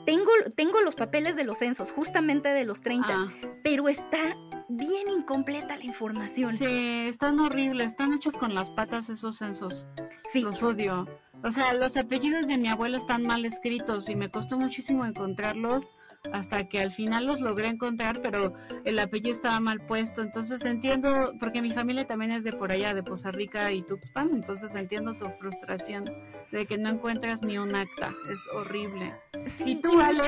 Tengo, 0.06 0.31
tengo 0.56 0.81
los 0.81 0.95
papeles 0.95 1.35
de 1.35 1.43
los 1.43 1.60
censos, 1.60 1.91
justamente 1.91 2.49
de 2.49 2.65
los 2.65 2.81
30, 2.81 3.07
ah. 3.10 3.31
pero 3.64 3.89
está 3.89 4.38
bien 4.69 5.10
incompleta 5.10 5.77
la 5.77 5.84
información. 5.84 6.53
Sí, 6.53 7.07
están 7.07 7.39
horribles, 7.39 7.88
están 7.88 8.14
hechos 8.14 8.35
con 8.35 8.56
las 8.56 8.69
patas 8.69 9.10
esos 9.10 9.38
censos. 9.38 9.85
Sí. 10.31 10.41
Los 10.41 10.64
odio. 10.64 11.07
O 11.43 11.52
sea, 11.52 11.73
los 11.73 11.98
apellidos 11.98 12.48
de 12.48 12.57
mi 12.57 12.68
abuela 12.68 12.98
están 12.98 13.23
mal 13.23 13.45
escritos 13.45 14.10
y 14.10 14.15
me 14.15 14.30
costó 14.30 14.60
muchísimo 14.60 15.06
encontrarlos 15.06 15.91
hasta 16.31 16.68
que 16.69 16.80
al 16.80 16.91
final 16.91 17.26
los 17.26 17.41
logré 17.41 17.68
encontrar, 17.68 18.22
pero 18.22 18.53
el 18.85 18.99
apellido 18.99 19.34
estaba 19.34 19.60
mal 19.60 19.85
puesto. 19.85 20.22
Entonces 20.22 20.64
entiendo, 20.65 21.34
porque 21.39 21.61
mi 21.61 21.72
familia 21.72 22.06
también 22.06 22.31
es 22.31 22.43
de 22.43 22.53
por 22.53 22.72
allá, 22.72 22.93
de 22.93 23.03
Poza 23.03 23.31
Rica 23.31 23.72
y 23.72 23.81
Tuxpan, 23.81 24.30
entonces 24.34 24.76
entiendo 24.76 25.15
tu 25.15 25.30
frustración 25.39 26.06
de 26.52 26.65
que 26.65 26.77
no 26.77 26.89
encuentras 26.89 27.41
ni 27.41 27.57
un 27.57 27.76
acta. 27.76 28.11
Es 28.31 28.48
horrible. 28.53 29.14
Sí, 29.45 29.73
¿Y 29.73 29.81
tú, 29.81 29.99
Ale? 29.99 30.23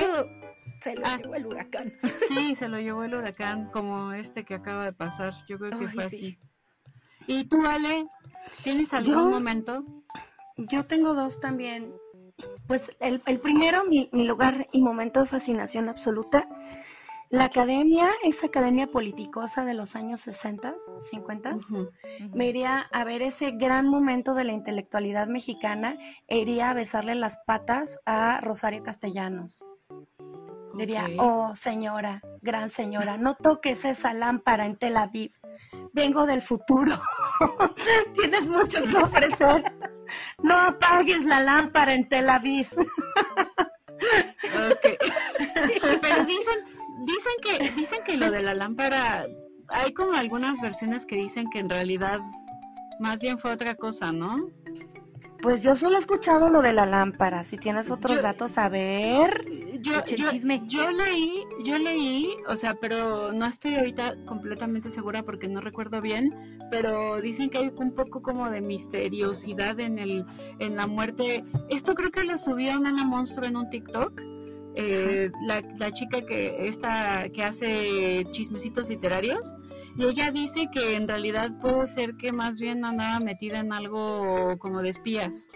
se 0.82 0.96
lo 0.96 1.06
ah. 1.06 1.18
llevó 1.18 1.36
el 1.36 1.46
huracán. 1.46 1.94
Sí, 2.28 2.56
se 2.56 2.68
lo 2.68 2.80
llevó 2.80 3.04
el 3.04 3.16
huracán, 3.16 3.70
como 3.72 4.12
este 4.12 4.44
que 4.44 4.56
acaba 4.56 4.86
de 4.86 4.94
pasar. 4.94 5.34
Yo 5.48 5.58
creo 5.58 5.78
que 5.80 5.88
fue 5.88 6.04
así. 6.04 6.38
¿Y 7.28 7.46
tú, 7.46 7.66
Ale? 7.66 8.08
¿Tienes 8.64 8.94
algún 8.94 9.30
momento? 9.30 9.86
Yo 10.58 10.84
tengo 10.84 11.14
dos 11.14 11.40
también. 11.40 11.94
Pues 12.68 12.96
el, 13.00 13.20
primero, 13.40 13.84
mi, 13.86 14.10
lugar 14.12 14.68
y 14.72 14.82
momento 14.82 15.20
de 15.20 15.26
fascinación 15.26 15.90
absoluta. 15.90 16.48
La 17.30 17.46
academia, 17.46 18.10
esa 18.24 18.48
academia 18.48 18.88
politicosa 18.88 19.66
de 19.66 19.74
los 19.74 19.96
años 19.96 20.22
60, 20.22 20.76
50, 21.00 21.56
me 22.34 22.48
iría 22.48 22.80
a 22.92 23.04
ver 23.04 23.24
ese 23.24 23.52
gran 23.52 23.88
momento 23.88 24.36
de 24.36 24.44
la 24.44 24.52
intelectualidad 24.52 25.28
mexicana 25.28 25.98
e 26.28 26.38
iría 26.38 26.70
a 26.70 26.76
besarle 26.76 27.16
las 27.16 27.38
patas 27.38 28.00
a 28.06 28.40
Rosario 28.40 28.84
Castellanos. 28.84 29.64
Diría, 30.74 31.08
oh 31.20 31.56
señora, 31.56 32.22
gran 32.42 32.70
señora, 32.70 33.18
no 33.18 33.36
toques 33.36 33.86
esa 33.86 34.14
lámpara 34.14 34.66
en 34.66 34.76
Tel 34.76 34.98
Aviv. 34.98 35.32
Vengo 35.94 36.26
del 36.26 36.42
futuro. 36.42 37.00
Tienes 38.16 38.50
mucho 38.50 38.84
que 38.84 38.98
ofrecer. 38.98 39.72
No 40.42 40.60
apagues 40.60 41.26
la 41.26 41.42
lámpara 41.42 41.94
en 41.94 42.10
Tel 42.10 42.30
Aviv. 42.30 42.68
Pero 46.02 46.26
dicen, 46.26 46.60
dicen 47.06 47.34
que, 47.42 47.72
dicen 47.72 48.00
que 48.06 48.18
lo 48.18 48.32
de 48.32 48.42
la 48.42 48.56
lámpara, 48.56 49.28
hay 49.70 49.94
como 49.94 50.14
algunas 50.14 50.60
versiones 50.60 51.06
que 51.06 51.16
dicen 51.16 51.50
que 51.52 51.60
en 51.60 51.70
realidad 51.70 52.20
más 53.00 53.22
bien 53.22 53.38
fue 53.38 53.52
otra 53.52 53.76
cosa, 53.76 54.12
¿no? 54.12 54.50
Pues 55.44 55.62
yo 55.62 55.76
solo 55.76 55.98
he 55.98 56.00
escuchado 56.00 56.48
lo 56.48 56.62
de 56.62 56.72
la 56.72 56.86
lámpara. 56.86 57.44
Si 57.44 57.58
tienes 57.58 57.92
otros 57.92 58.22
datos, 58.22 58.58
a 58.58 58.70
ver. 58.70 59.46
Yo, 59.82 60.00
chisme. 60.00 60.62
yo 60.68 60.90
leí, 60.90 61.44
yo 61.66 61.78
leí, 61.78 62.30
o 62.48 62.56
sea, 62.56 62.76
pero 62.76 63.34
no 63.34 63.46
estoy 63.46 63.76
ahorita 63.76 64.16
completamente 64.26 64.90
segura 64.90 65.24
porque 65.24 65.50
no 65.50 65.60
recuerdo 65.60 66.00
bien, 66.00 66.34
pero 66.72 67.20
dicen 67.20 67.50
que 67.50 67.58
hay 67.58 67.74
un 67.76 67.92
poco 67.92 68.22
como 68.22 68.50
de 68.50 68.62
misteriosidad 68.62 69.82
en 69.82 70.00
el, 70.00 70.26
en 70.60 70.78
la 70.78 70.88
muerte. 70.88 71.44
Esto 71.70 71.94
creo 71.94 72.10
que 72.10 72.24
lo 72.24 72.38
subió 72.38 72.80
Nana 72.80 73.04
Monstruo 73.04 73.46
en 73.46 73.58
un 73.58 73.70
TikTok. 73.70 74.22
Eh, 74.76 75.30
la, 75.46 75.62
la, 75.78 75.92
chica 75.92 76.22
que 76.22 76.70
está 76.70 77.28
que 77.30 77.44
hace 77.44 78.24
chismecitos 78.32 78.90
literarios 78.90 79.56
y 79.96 80.06
ella 80.06 80.32
dice 80.32 80.68
que 80.72 80.96
en 80.96 81.08
realidad 81.08 81.52
puede 81.60 81.88
ser 81.88 82.16
que 82.16 82.32
más 82.32 82.60
bien 82.60 82.84
andaba 82.84 83.20
metida 83.20 83.60
en 83.60 83.74
algo 83.74 84.58
como 84.60 84.82
de 84.82 84.90
espías. 84.90 85.48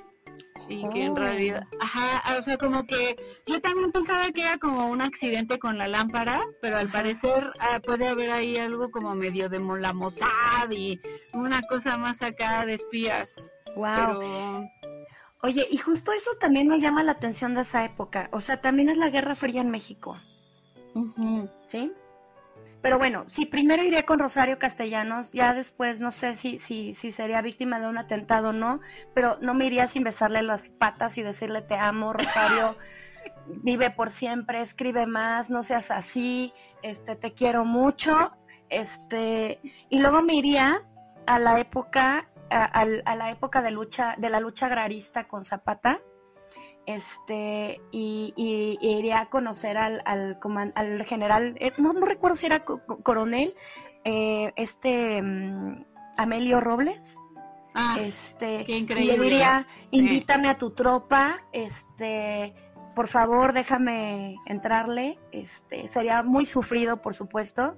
Y 0.69 0.87
que 0.89 1.05
en 1.05 1.15
realidad, 1.15 1.63
oh. 1.71 1.77
ajá, 1.81 2.37
o 2.37 2.41
sea, 2.41 2.57
como 2.57 2.85
que 2.85 3.15
yo 3.45 3.61
también 3.61 3.91
pensaba 3.91 4.29
que 4.31 4.41
era 4.41 4.57
como 4.57 4.89
un 4.89 5.01
accidente 5.01 5.59
con 5.59 5.77
la 5.77 5.87
lámpara, 5.87 6.41
pero 6.61 6.77
al 6.77 6.89
parecer 6.89 7.53
ah, 7.59 7.79
puede 7.79 8.07
haber 8.07 8.31
ahí 8.31 8.57
algo 8.57 8.91
como 8.91 9.15
medio 9.15 9.47
de 9.47 9.59
la 9.59 9.93
Mossad 9.93 10.69
y 10.71 10.99
una 11.33 11.61
cosa 11.61 11.97
más 11.97 12.21
acá 12.21 12.65
de 12.65 12.73
espías. 12.73 13.49
Wow. 13.75 14.21
Oye, 15.41 15.67
y 15.71 15.77
justo 15.77 16.11
eso 16.11 16.31
también 16.39 16.67
me 16.67 16.79
llama 16.79 17.03
la 17.03 17.13
atención 17.13 17.53
de 17.53 17.61
esa 17.61 17.85
época. 17.85 18.27
O 18.31 18.41
sea, 18.41 18.59
también 18.59 18.89
es 18.89 18.97
la 18.97 19.09
Guerra 19.09 19.35
Fría 19.35 19.61
en 19.61 19.69
México. 19.69 20.17
¿Sí? 21.63 21.93
Pero 22.87 22.99
bueno, 22.99 23.25
sí, 23.27 23.45
primero 23.45 23.83
iré 23.83 24.05
con 24.05 24.17
Rosario 24.17 24.59
Castellanos, 24.59 25.33
ya 25.33 25.53
después 25.53 25.99
no 25.99 26.09
sé 26.09 26.33
si, 26.35 26.57
si, 26.57 26.93
si 26.93 27.11
sería 27.11 27.41
víctima 27.41 27.81
de 27.81 27.87
un 27.87 27.97
atentado 27.97 28.51
o 28.51 28.53
no, 28.53 28.79
pero 29.13 29.37
no 29.41 29.53
me 29.53 29.65
iría 29.65 29.87
sin 29.87 30.05
besarle 30.05 30.41
las 30.41 30.69
patas 30.69 31.17
y 31.17 31.21
decirle 31.21 31.61
te 31.61 31.75
amo, 31.75 32.13
Rosario. 32.13 32.77
vive 33.47 33.91
por 33.91 34.09
siempre, 34.09 34.61
escribe 34.61 35.05
más, 35.05 35.49
no 35.49 35.63
seas 35.63 35.91
así, 35.91 36.53
este, 36.81 37.17
te 37.17 37.33
quiero 37.33 37.65
mucho, 37.65 38.37
este, 38.69 39.59
y 39.89 39.99
luego 39.99 40.21
me 40.21 40.35
iría 40.35 40.81
a 41.25 41.39
la 41.39 41.59
época, 41.59 42.29
a, 42.49 42.85
la 42.85 43.31
época 43.31 43.61
de 43.61 43.71
lucha, 43.71 44.15
de 44.17 44.29
la 44.29 44.39
lucha 44.39 44.67
agrarista 44.67 45.27
con 45.27 45.43
Zapata, 45.43 45.99
este, 46.87 47.81
y, 47.91 48.33
iría 48.81 49.19
a 49.19 49.29
conocer 49.29 49.77
al, 49.77 50.01
al, 50.05 50.39
al 50.73 51.03
general, 51.03 51.55
eh, 51.59 51.73
no, 51.77 51.93
no, 51.93 52.05
recuerdo 52.05 52.35
si 52.37 52.45
era 52.45 52.63
coronel, 52.63 53.53
eh, 54.05 54.53
este 54.55 55.21
mm, 55.21 55.85
Amelio 56.17 56.61
Robles. 56.61 57.19
Ah, 57.75 57.97
este, 57.99 58.65
y 58.67 58.87
le 58.87 59.19
diría, 59.19 59.67
invítame 59.91 60.49
a 60.49 60.55
tu 60.55 60.71
tropa, 60.71 61.43
este, 61.51 62.55
por 62.95 63.07
favor, 63.07 63.53
déjame 63.53 64.37
entrarle, 64.47 65.19
este, 65.31 65.85
sería 65.85 66.23
muy 66.23 66.47
sufrido, 66.47 67.03
por 67.03 67.13
supuesto, 67.13 67.77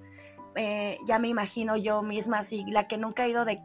eh, 0.61 0.99
ya 1.06 1.19
me 1.19 1.30
imagino 1.30 1.77
yo 1.77 2.02
misma, 2.02 2.40
así, 2.40 2.65
la 2.68 2.86
que 2.86 2.98
nunca 2.98 3.23
he 3.23 3.30
ido 3.30 3.45
de, 3.45 3.61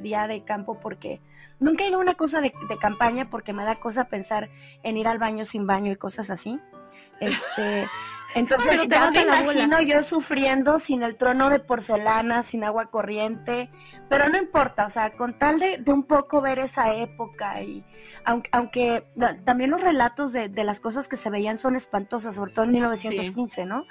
día 0.00 0.28
de 0.28 0.44
campo 0.44 0.78
porque 0.78 1.20
nunca 1.58 1.82
he 1.82 1.88
ido 1.88 1.98
a 1.98 2.02
una 2.02 2.14
cosa 2.14 2.40
de, 2.40 2.52
campaña 2.80 3.28
porque 3.28 3.52
me 3.52 3.64
da 3.64 3.74
cosa 3.80 4.04
pensar 4.04 4.48
en 4.84 4.96
ir 4.96 5.08
al 5.08 5.18
baño 5.18 5.44
sin 5.44 5.66
baño 5.66 5.90
y 5.90 5.96
cosas 5.96 6.30
así. 6.30 6.60
Este, 7.18 7.88
entonces 8.36 8.82
te 8.82 8.86
ya 8.86 9.10
me 9.10 9.22
imagino 9.22 9.82
yo 9.82 10.04
sufriendo 10.04 10.78
sin 10.78 11.02
el 11.02 11.16
trono 11.16 11.50
de 11.50 11.58
porcelana, 11.58 12.44
sin 12.44 12.62
agua 12.62 12.92
corriente, 12.92 13.68
pero 14.08 14.28
no 14.28 14.38
importa, 14.38 14.86
o 14.86 14.90
sea, 14.90 15.14
con 15.14 15.36
tal 15.36 15.58
de, 15.58 15.82
un 15.88 16.04
poco 16.04 16.40
ver 16.40 16.60
esa 16.60 16.94
época 16.94 17.60
y 17.60 17.84
aunque, 18.24 18.50
aunque 18.52 19.04
también 19.44 19.70
los 19.70 19.80
relatos 19.80 20.32
de, 20.32 20.48
las 20.62 20.78
cosas 20.78 21.08
que 21.08 21.16
se 21.16 21.28
veían 21.28 21.58
son 21.58 21.74
espantosas, 21.74 22.36
sobre 22.36 22.52
todo 22.52 22.66
en 22.66 22.70
1915, 22.70 23.66
¿no? 23.66 23.84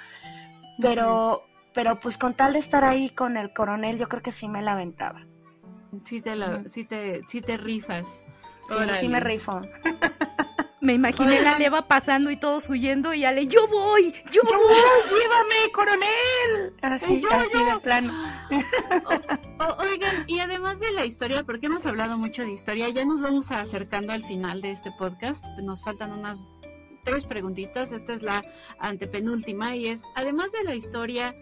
Pero, 0.80 1.44
pero 1.74 1.98
pues 2.00 2.16
con 2.16 2.34
tal 2.34 2.54
de 2.54 2.60
estar 2.60 2.84
ahí 2.84 3.10
con 3.10 3.36
el 3.36 3.52
coronel, 3.52 3.98
yo 3.98 4.08
creo 4.08 4.22
que 4.22 4.32
sí 4.32 4.48
me 4.48 4.62
la 4.62 4.72
aventaba. 4.72 5.26
Sí 6.04 6.20
te, 6.20 6.34
sí 6.68 6.84
te, 6.84 7.20
sí 7.26 7.40
te 7.40 7.56
rifas. 7.56 8.24
Sí, 8.68 8.76
sí 9.00 9.08
me 9.08 9.20
rifo. 9.20 9.60
Me 10.84 10.92
imaginé 10.92 11.40
la 11.40 11.58
leva 11.58 11.88
pasando 11.88 12.30
y 12.30 12.36
todos 12.36 12.68
huyendo 12.68 13.14
y 13.14 13.24
Ale, 13.24 13.46
yo 13.46 13.66
voy, 13.68 14.12
yo, 14.30 14.42
voy, 14.44 14.76
llévame, 15.08 15.72
coronel. 15.72 16.74
Así, 16.82 17.22
así 17.30 17.64
de 17.64 17.80
plano. 17.82 18.12
oigan, 19.78 20.24
y 20.26 20.40
además 20.40 20.80
de 20.80 20.92
la 20.92 21.06
historia, 21.06 21.42
porque 21.42 21.66
hemos 21.66 21.86
hablado 21.86 22.18
mucho 22.18 22.42
de 22.42 22.52
historia, 22.52 22.90
ya 22.90 23.06
nos 23.06 23.22
vamos 23.22 23.50
acercando 23.50 24.12
al 24.12 24.24
final 24.24 24.60
de 24.60 24.72
este 24.72 24.92
podcast. 24.92 25.46
Nos 25.62 25.82
faltan 25.82 26.12
unas 26.12 26.46
tres 27.02 27.24
preguntitas. 27.24 27.90
Esta 27.90 28.12
es 28.12 28.22
la 28.22 28.44
antepenúltima 28.78 29.76
y 29.76 29.88
es, 29.88 30.02
además 30.14 30.52
de 30.52 30.64
la 30.64 30.74
historia, 30.74 31.34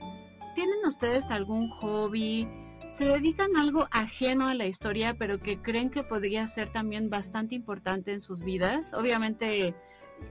¿tienen 0.55 0.85
ustedes 0.87 1.31
algún 1.31 1.69
hobby? 1.71 2.49
se 2.93 3.07
dedican 3.07 3.57
a 3.57 3.63
algo 3.63 3.89
ajeno 3.91 4.49
a 4.49 4.55
la 4.55 4.67
historia, 4.67 5.15
pero 5.15 5.39
que 5.39 5.63
creen 5.63 5.89
que 5.89 6.03
podría 6.03 6.47
ser 6.47 6.69
también 6.69 7.09
bastante 7.09 7.55
importante 7.55 8.13
en 8.13 8.21
sus 8.21 8.41
vidas. 8.41 8.93
Obviamente 8.93 9.75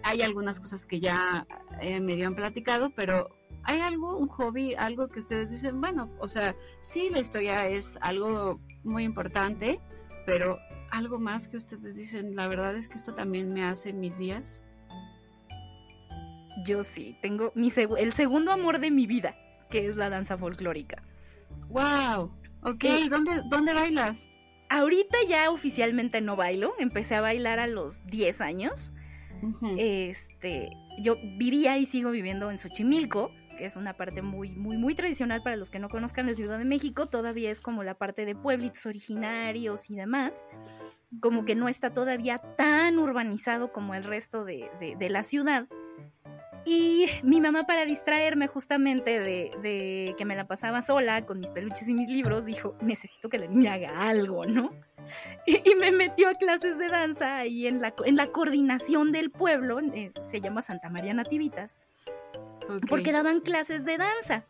hay 0.03 0.21
algunas 0.21 0.59
cosas 0.59 0.85
que 0.85 0.99
ya 0.99 1.47
eh, 1.81 1.99
me 1.99 2.23
han 2.23 2.35
platicado, 2.35 2.91
pero 2.91 3.35
¿hay 3.63 3.79
algo, 3.79 4.15
un 4.15 4.27
hobby, 4.27 4.75
algo 4.75 5.07
que 5.07 5.21
ustedes 5.21 5.49
dicen, 5.49 5.81
bueno, 5.81 6.11
o 6.19 6.27
sea, 6.27 6.53
sí, 6.81 7.09
la 7.09 7.19
historia 7.19 7.67
es 7.67 7.97
algo 7.99 8.59
muy 8.83 9.05
importante, 9.05 9.79
pero 10.27 10.59
algo 10.91 11.17
más 11.17 11.47
que 11.47 11.57
ustedes 11.57 11.95
dicen, 11.95 12.35
la 12.35 12.47
verdad 12.47 12.75
es 12.75 12.87
que 12.87 12.97
esto 12.97 13.15
también 13.15 13.51
me 13.51 13.63
hace 13.63 13.91
mis 13.91 14.19
días? 14.19 14.61
Yo 16.63 16.83
sí, 16.83 17.17
tengo 17.23 17.51
mi 17.55 17.69
el 17.97 18.11
segundo 18.11 18.51
amor 18.51 18.79
de 18.79 18.91
mi 18.91 19.07
vida, 19.07 19.35
que 19.71 19.87
es 19.87 19.95
la 19.95 20.11
danza 20.11 20.37
folclórica. 20.37 21.01
¡Wow! 21.69 22.31
Ok, 22.61 22.83
¿dónde, 23.09 23.41
¿dónde 23.49 23.73
bailas? 23.73 24.29
Ahorita 24.69 25.17
ya 25.27 25.49
oficialmente 25.49 26.21
no 26.21 26.35
bailo, 26.35 26.73
empecé 26.77 27.15
a 27.15 27.21
bailar 27.21 27.59
a 27.59 27.65
los 27.65 28.05
10 28.05 28.41
años. 28.41 28.93
Este, 29.77 30.69
yo 31.01 31.15
vivía 31.37 31.79
y 31.79 31.87
sigo 31.87 32.11
viviendo 32.11 32.51
en 32.51 32.59
Xochimilco, 32.59 33.31
que 33.57 33.65
es 33.65 33.75
una 33.75 33.97
parte 33.97 34.21
muy, 34.21 34.51
muy, 34.51 34.77
muy 34.77 34.93
tradicional 34.93 35.41
para 35.41 35.55
los 35.55 35.71
que 35.71 35.79
no 35.79 35.89
conozcan 35.89 36.27
de 36.27 36.35
Ciudad 36.35 36.59
de 36.59 36.65
México, 36.65 37.07
todavía 37.07 37.49
es 37.49 37.59
como 37.59 37.83
la 37.83 37.95
parte 37.95 38.25
de 38.25 38.35
pueblitos 38.35 38.85
originarios 38.85 39.89
y 39.89 39.95
demás, 39.95 40.47
como 41.19 41.43
que 41.43 41.55
no 41.55 41.67
está 41.67 41.91
todavía 41.91 42.37
tan 42.37 42.99
urbanizado 42.99 43.71
como 43.71 43.95
el 43.95 44.03
resto 44.03 44.45
de, 44.45 44.69
de 44.79 45.09
la 45.09 45.23
ciudad. 45.23 45.67
Y 46.65 47.07
mi 47.23 47.41
mamá, 47.41 47.63
para 47.63 47.85
distraerme 47.85 48.47
justamente 48.47 49.19
de, 49.19 50.13
que 50.17 50.25
me 50.25 50.35
la 50.35 50.45
pasaba 50.45 50.81
sola 50.81 51.25
con 51.25 51.39
mis 51.39 51.49
peluches 51.49 51.87
y 51.87 51.93
mis 51.93 52.09
libros, 52.09 52.45
dijo, 52.45 52.75
necesito 52.81 53.29
que 53.29 53.39
la 53.39 53.47
niña 53.47 53.73
haga 53.73 54.09
algo, 54.09 54.45
¿no? 54.45 54.71
Y, 55.45 55.75
me 55.75 55.91
metió 55.91 56.29
a 56.29 56.35
clases 56.35 56.77
de 56.77 56.87
danza 56.87 57.37
ahí 57.37 57.65
en 57.65 57.81
la, 57.81 57.93
en 58.05 58.15
la 58.15 58.27
coordinación 58.27 59.11
del 59.11 59.31
pueblo, 59.31 59.79
eh, 59.79 60.11
se 60.21 60.39
llama 60.39 60.61
Santa 60.61 60.89
María 60.89 61.13
Nativitas, 61.13 61.81
porque 62.87 63.11
daban 63.11 63.41
clases 63.41 63.83
de 63.83 63.97
danza. 63.97 64.45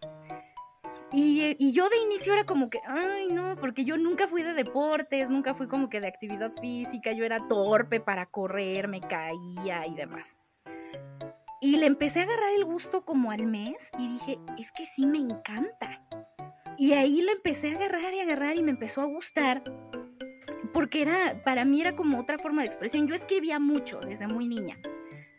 Y, 1.14 1.56
y, 1.58 1.74
yo 1.74 1.90
de 1.90 1.98
inicio 1.98 2.34
era 2.34 2.46
como 2.46 2.70
que, 2.70 2.80
ay, 2.86 3.34
no, 3.34 3.56
porque 3.56 3.86
yo 3.86 3.98
nunca 3.98 4.28
fui 4.28 4.44
de 4.44 4.54
deportes, 4.54 5.30
nunca 5.30 5.54
fui 5.54 5.68
como 5.68 5.90
que 5.90 6.02
de 6.02 6.08
actividad 6.08 6.52
física, 6.52 7.12
yo 7.12 7.24
era 7.26 7.38
torpe 7.48 8.00
para 8.00 8.26
correr, 8.26 8.88
me 8.88 9.02
caía 9.02 9.86
y 9.88 9.96
demás. 9.96 10.40
Y 11.62 11.78
le 11.78 11.86
empecé 11.86 12.22
a 12.22 12.24
agarrar 12.24 12.54
el 12.56 12.66
gusto 12.66 13.06
como 13.06 13.32
al 13.32 13.46
mes 13.46 13.92
y 14.00 14.08
dije, 14.08 14.40
es 14.58 14.72
que 14.72 14.86
sí 14.86 15.06
me 15.06 15.20
encanta. 15.20 16.04
Y 16.78 16.94
ahí 16.94 17.22
le 17.22 17.34
empecé 17.34 17.72
a 17.72 17.76
agarrar 17.76 18.14
y 18.14 18.20
agarrar 18.20 18.58
y 18.58 18.64
me 18.64 18.72
empezó 18.72 19.02
a 19.02 19.06
gustar 19.06 19.64
porque 20.74 21.02
era, 21.02 21.34
para 21.46 21.66
mí 21.66 21.82
era 21.82 21.96
como 21.96 22.20
otra 22.20 22.40
forma 22.40 22.62
de 22.62 22.68
expresión. 22.68 23.08
Yo 23.08 23.14
escribía 23.14 23.60
mucho 23.60 24.00
desde 24.00 24.28
muy 24.28 24.48
niña 24.48 24.78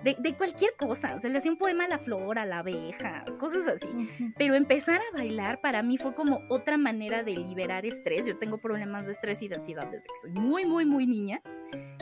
de, 0.03 0.35
cualquier 0.35 0.74
cosa. 0.77 1.15
O 1.15 1.20
sea, 1.20 1.31
le 1.31 1.39
hacía 1.39 1.53
un 1.53 1.59
poema 1.59 1.85
a 1.85 1.89
la 1.89 1.99
flor, 1.99 2.39
a 2.39 2.45
la 2.45 2.59
abeja, 2.59 3.24
cosas 3.39 3.66
así. 3.66 3.89
Pero 4.37 4.55
empezar 4.55 5.01
a 5.01 5.16
bailar 5.16 5.61
para 5.61 5.83
mí 5.83 5.99
fue 5.99 6.15
como 6.15 6.41
otra 6.49 6.77
manera 6.77 7.23
de 7.23 7.37
liberar 7.37 7.87
estrés. 7.87 8.27
Yo 8.27 8.39
tengo 8.39 8.59
problemas 8.59 9.07
de 9.07 9.12
estrés 9.12 9.43
y 9.43 9.49
de 9.49 9.57
ansiedad 9.57 9.87
desde 9.87 10.07
que 10.07 10.16
soy 10.20 10.31
muy, 10.33 10.65
muy, 10.65 10.85
muy 10.85 11.07
niña. 11.07 11.41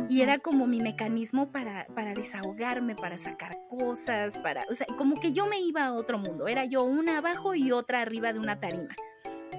Y 0.09 0.23
era 0.23 0.39
como 0.39 0.67
mi 0.67 0.81
mecanismo 0.81 1.51
para, 1.51 1.87
para 1.95 2.15
desahogarme, 2.15 2.97
para 2.97 3.19
sacar 3.19 3.57
cosas, 3.69 4.39
para, 4.41 4.65
o 4.71 4.75
sea, 4.75 4.87
como 4.97 5.21
que 5.21 5.33
yo 5.33 5.47
me 5.47 5.61
iba 5.61 5.85
a 5.85 5.93
otro 5.93 6.19
mundo. 6.19 6.49
Era 6.49 6.65
yo 6.65 6.83
una 6.83 7.19
abajo 7.19 7.55
y 7.55 7.73
otra 7.73 8.01
arriba 8.01 8.33
de 8.33 8.39
una 8.39 8.59
tarima 8.59 8.95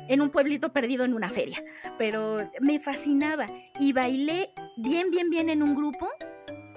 en 0.07 0.21
un 0.21 0.29
pueblito 0.29 0.73
perdido 0.73 1.05
en 1.05 1.13
una 1.13 1.29
feria, 1.29 1.63
pero 1.97 2.49
me 2.59 2.79
fascinaba 2.79 3.45
y 3.79 3.93
bailé 3.93 4.51
bien, 4.77 5.09
bien, 5.09 5.29
bien 5.29 5.49
en 5.49 5.63
un 5.63 5.75
grupo 5.75 6.09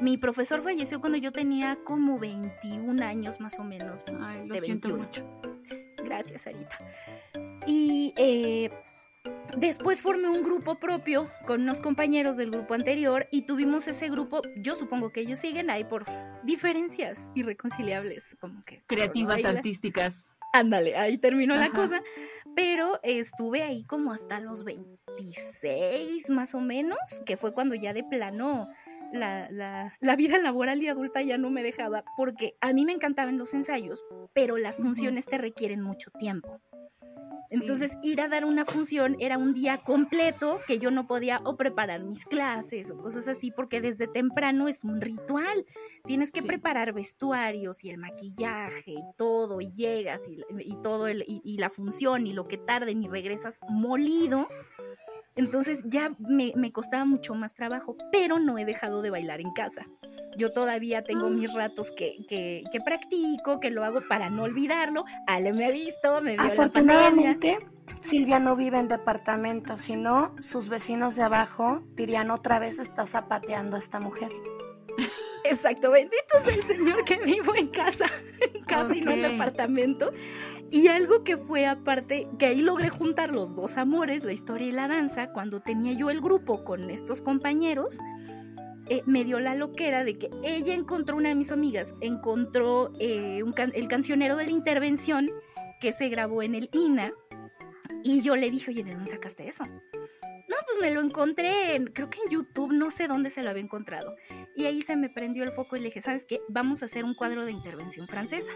mi 0.01 0.17
profesor 0.17 0.63
falleció 0.63 1.01
cuando 1.01 1.19
yo 1.19 1.33
tenía 1.33 1.79
como 1.85 2.19
21 2.19 3.05
años 3.05 3.41
más 3.41 3.59
o 3.59 3.65
menos. 3.65 4.05
Ay, 4.21 4.47
lo 4.47 4.55
siento 4.57 4.97
mucho. 4.97 5.25
Gracias, 6.05 6.47
Arita. 6.47 6.79
Y 7.67 8.13
eh, 8.17 8.71
después 9.57 10.03
formé 10.03 10.29
un 10.29 10.43
grupo 10.43 10.77
propio 10.77 11.29
con 11.47 11.63
unos 11.63 11.81
compañeros 11.81 12.37
del 12.37 12.51
grupo 12.51 12.75
anterior 12.75 13.27
y 13.31 13.43
tuvimos 13.43 13.89
ese 13.89 14.09
grupo, 14.11 14.43
yo 14.57 14.77
supongo 14.77 15.11
que 15.11 15.21
ellos 15.21 15.39
siguen 15.39 15.71
ahí 15.71 15.85
por 15.85 16.05
diferencias 16.43 17.31
irreconciliables, 17.35 18.37
como 18.41 18.65
que... 18.65 18.79
Creativas, 18.87 19.45
artísticas. 19.45 20.37
Ándale, 20.53 20.97
ahí 20.97 21.19
terminó 21.19 21.57
la 21.57 21.71
cosa, 21.71 22.03
pero 22.55 23.01
estuve 23.03 23.63
ahí 23.63 23.85
como 23.85 24.13
hasta 24.13 24.41
los 24.41 24.63
26 24.65 26.31
más 26.31 26.55
o 26.55 26.61
menos, 26.61 26.99
que 27.27 27.37
fue 27.37 27.53
cuando 27.53 27.75
ya 27.75 27.93
de 27.93 28.05
plano 28.05 28.69
la, 29.15 29.49
la, 30.01 30.17
vida 30.17 30.39
laboral 30.39 30.83
y 30.83 30.89
adulta 30.89 31.23
ya 31.23 31.39
no 31.39 31.51
me 31.51 31.63
dejaba 31.63 32.05
porque 32.17 32.57
a 32.61 32.73
mí 32.73 32.85
me 32.85 32.93
encantaban 32.93 33.39
los 33.39 33.55
ensayos, 33.55 34.05
pero 34.33 34.57
las 34.57 34.77
funciones 34.77 35.27
te 35.27 35.39
requieren 35.39 35.83
mucho 35.83 36.11
tiempo. 36.11 36.61
Entonces, 37.55 37.99
ir 38.03 38.21
a 38.21 38.27
dar 38.27 38.45
una 38.45 38.65
función 38.65 39.17
era 39.21 39.39
un 39.39 39.55
día 39.55 39.79
completo 39.79 40.61
que 40.67 40.81
yo 40.81 40.91
no 40.91 41.07
podía 41.07 41.41
o 41.45 41.57
preparar 41.57 42.03
mis 42.03 42.25
clases 42.25 42.91
o 42.91 42.97
cosas 42.97 43.29
así, 43.29 43.53
porque 43.53 43.81
desde 43.81 44.09
temprano 44.09 44.67
es 44.67 44.83
un 44.83 45.01
ritual. 45.01 45.65
Tienes 46.05 46.33
que 46.33 46.43
preparar 46.43 46.93
vestuarios 46.93 47.85
y 47.85 47.91
el 47.91 47.99
maquillaje 47.99 48.91
y 48.91 49.05
todo, 49.17 49.61
y 49.61 49.73
llegas 49.73 50.29
y, 50.29 50.77
todo, 50.83 51.07
el, 51.07 51.25
y, 51.29 51.57
la 51.59 51.71
función 51.71 52.27
y 52.27 52.33
lo 52.33 52.49
que 52.49 52.59
tarden 52.59 53.05
y 53.05 53.07
regresas 53.09 53.61
molido 53.69 54.49
entonces 55.37 55.85
ya 55.89 56.09
me, 56.19 56.73
costaba 56.73 57.05
mucho 57.05 57.35
más 57.35 57.55
trabajo, 57.55 57.97
pero 58.13 58.39
no 58.39 58.59
he 58.59 58.65
dejado 58.65 59.03
de 59.03 59.11
bailar 59.11 59.41
en 59.41 59.53
casa. 59.53 59.87
Yo 60.37 60.53
todavía 60.53 61.05
tengo 61.05 61.31
mis 61.31 61.53
ratos 61.55 61.93
que, 61.93 62.25
que, 62.29 62.81
practico, 62.85 63.61
que 63.61 63.71
lo 63.71 63.85
hago 63.85 64.01
para 64.09 64.31
no 64.31 64.45
olvidarlo. 64.45 65.05
Ale 65.27 65.53
me 65.53 65.67
ha 65.67 65.71
visto, 65.71 66.21
me 66.21 66.33
vio 66.33 66.43
Afortunadamente, 66.43 67.59
Silvia 68.01 68.41
no 68.41 68.57
vive 68.57 68.79
en 68.79 68.89
departamento, 68.89 69.77
sino 69.77 70.35
sus 70.41 70.69
vecinos 70.69 71.15
de 71.17 71.23
abajo 71.23 71.83
dirían 71.95 72.31
otra 72.31 72.59
vez 72.59 72.79
está 72.79 73.07
zapateando 73.07 73.77
a 73.77 73.79
esta 73.79 74.01
mujer. 74.01 74.33
Exacto, 75.45 75.91
bendito 75.91 76.39
es 76.41 76.57
el 76.57 76.63
Señor 76.63 77.05
que 77.05 77.19
vivo 77.19 77.55
en 77.55 77.69
casa, 77.69 78.07
en 78.55 78.63
casa 78.63 78.97
y 78.97 79.03
no 79.03 79.13
en 79.13 79.23
departamento. 79.23 80.11
Y 80.71 80.89
algo 80.89 81.23
que 81.23 81.37
fue 81.37 81.67
aparte, 81.67 82.27
que 82.39 82.47
ahí 82.47 82.61
logré 82.61 82.89
juntar 82.89 83.33
los 83.33 83.55
dos 83.55 83.77
amores, 83.77 84.25
la 84.25 84.33
historia 84.33 84.67
y 84.67 84.73
la 84.73 84.89
danza, 84.89 85.33
cuando 85.33 85.61
tenía 85.61 85.93
yo 85.93 86.11
el 86.11 86.21
grupo 86.21 86.65
con 86.65 86.91
estos 86.91 87.23
compañeros, 87.23 87.99
eh, 88.89 89.03
me 89.07 89.25
dio 89.25 89.41
la 89.41 89.55
loquera 89.55 90.05
de 90.05 90.19
que 90.19 90.31
ella 90.43 90.75
encontró, 90.75 91.17
una 91.17 91.31
de 91.31 91.35
mis 91.35 91.53
amigas, 91.53 91.95
encontró 92.01 92.93
eh, 92.99 93.43
el 93.73 93.89
cancionero 93.89 94.37
de 94.37 94.45
la 94.45 94.51
intervención 94.51 95.31
que 95.81 95.93
se 95.93 96.09
grabó 96.09 96.43
en 96.43 96.55
el 96.55 96.69
INA. 96.73 97.13
Y 98.03 98.21
yo 98.21 98.37
le 98.37 98.51
dije, 98.51 98.71
oye, 98.71 98.85
¿de 98.85 98.95
dónde 98.95 99.11
sacaste 99.11 99.49
eso? 99.49 99.65
No, 99.65 100.57
pues 100.67 100.79
me 100.81 100.91
lo 100.91 101.01
encontré, 101.01 101.77
en, 101.77 101.87
creo 101.87 102.11
que 102.11 102.19
en 102.23 102.31
YouTube, 102.31 102.73
no 102.73 102.91
sé 102.91 103.09
dónde 103.09 103.31
se 103.31 103.43
lo 103.43 103.51
había 103.51 103.63
encontrado. 103.63 104.15
Y 104.55 104.67
ahí 104.67 104.83
se 104.83 104.97
me 104.97 105.09
prendió 105.09 105.45
el 105.45 105.51
foco 105.51 105.77
y 105.77 105.79
le 105.79 105.87
dije, 105.87 106.03
¿sabes 106.03 106.27
qué? 106.27 106.41
Vamos 106.49 106.83
a 106.83 106.85
hacer 106.85 107.05
un 107.05 107.15
cuadro 107.15 107.47
de 107.47 107.53
intervención 107.53 108.07
francesa. 108.07 108.53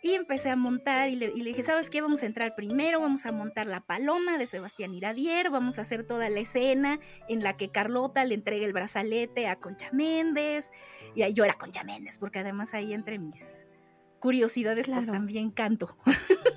Y 0.00 0.14
empecé 0.14 0.50
a 0.50 0.56
montar 0.56 1.08
y 1.08 1.16
le, 1.16 1.26
y 1.34 1.40
le, 1.40 1.50
dije, 1.50 1.62
¿sabes 1.62 1.90
qué? 1.90 2.00
Vamos 2.00 2.22
a 2.22 2.26
entrar 2.26 2.54
primero, 2.54 3.00
vamos 3.00 3.26
a 3.26 3.32
montar 3.32 3.66
la 3.66 3.80
paloma 3.80 4.38
de 4.38 4.46
Sebastián 4.46 4.94
Iradier, 4.94 5.50
vamos 5.50 5.78
a 5.78 5.82
hacer 5.82 6.04
toda 6.04 6.28
la 6.28 6.40
escena 6.40 7.00
en 7.28 7.42
la 7.42 7.56
que 7.56 7.70
Carlota 7.70 8.24
le 8.24 8.34
entrega 8.34 8.64
el 8.64 8.72
brazalete 8.72 9.48
a 9.48 9.56
Concha 9.56 9.90
Méndez. 9.92 10.70
Y 11.14 11.22
ahí 11.22 11.32
yo 11.32 11.44
era 11.44 11.54
Concha 11.54 11.82
Méndez, 11.82 12.18
porque 12.18 12.38
además 12.38 12.74
ahí 12.74 12.92
entre 12.92 13.18
mis 13.18 13.66
curiosidades 14.20 14.88
pues 14.88 15.06
también 15.06 15.50
canto. 15.50 15.96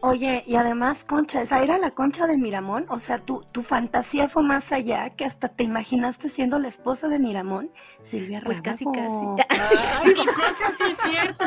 Oye, 0.00 0.44
y 0.46 0.56
además, 0.56 1.04
Concha, 1.04 1.42
esa 1.42 1.62
era 1.62 1.78
la 1.78 1.90
Concha 1.90 2.26
de 2.26 2.36
Miramón. 2.36 2.86
O 2.88 2.98
sea, 2.98 3.18
tu, 3.18 3.42
tu 3.52 3.62
fantasía 3.62 4.28
fue 4.28 4.42
más 4.42 4.72
allá, 4.72 5.10
que 5.10 5.24
hasta 5.24 5.48
te 5.48 5.64
imaginaste 5.64 6.28
siendo 6.28 6.58
la 6.58 6.68
esposa 6.68 7.08
de 7.08 7.18
Miramón, 7.18 7.70
Silvia 8.00 8.40
Pues 8.44 8.62
casi, 8.62 8.84
casi. 8.86 9.26
Ay, 9.48 10.14
qué 10.14 10.24
cosa, 10.26 10.72
sí 10.78 10.84
es 10.90 10.98
cierto. 10.98 11.46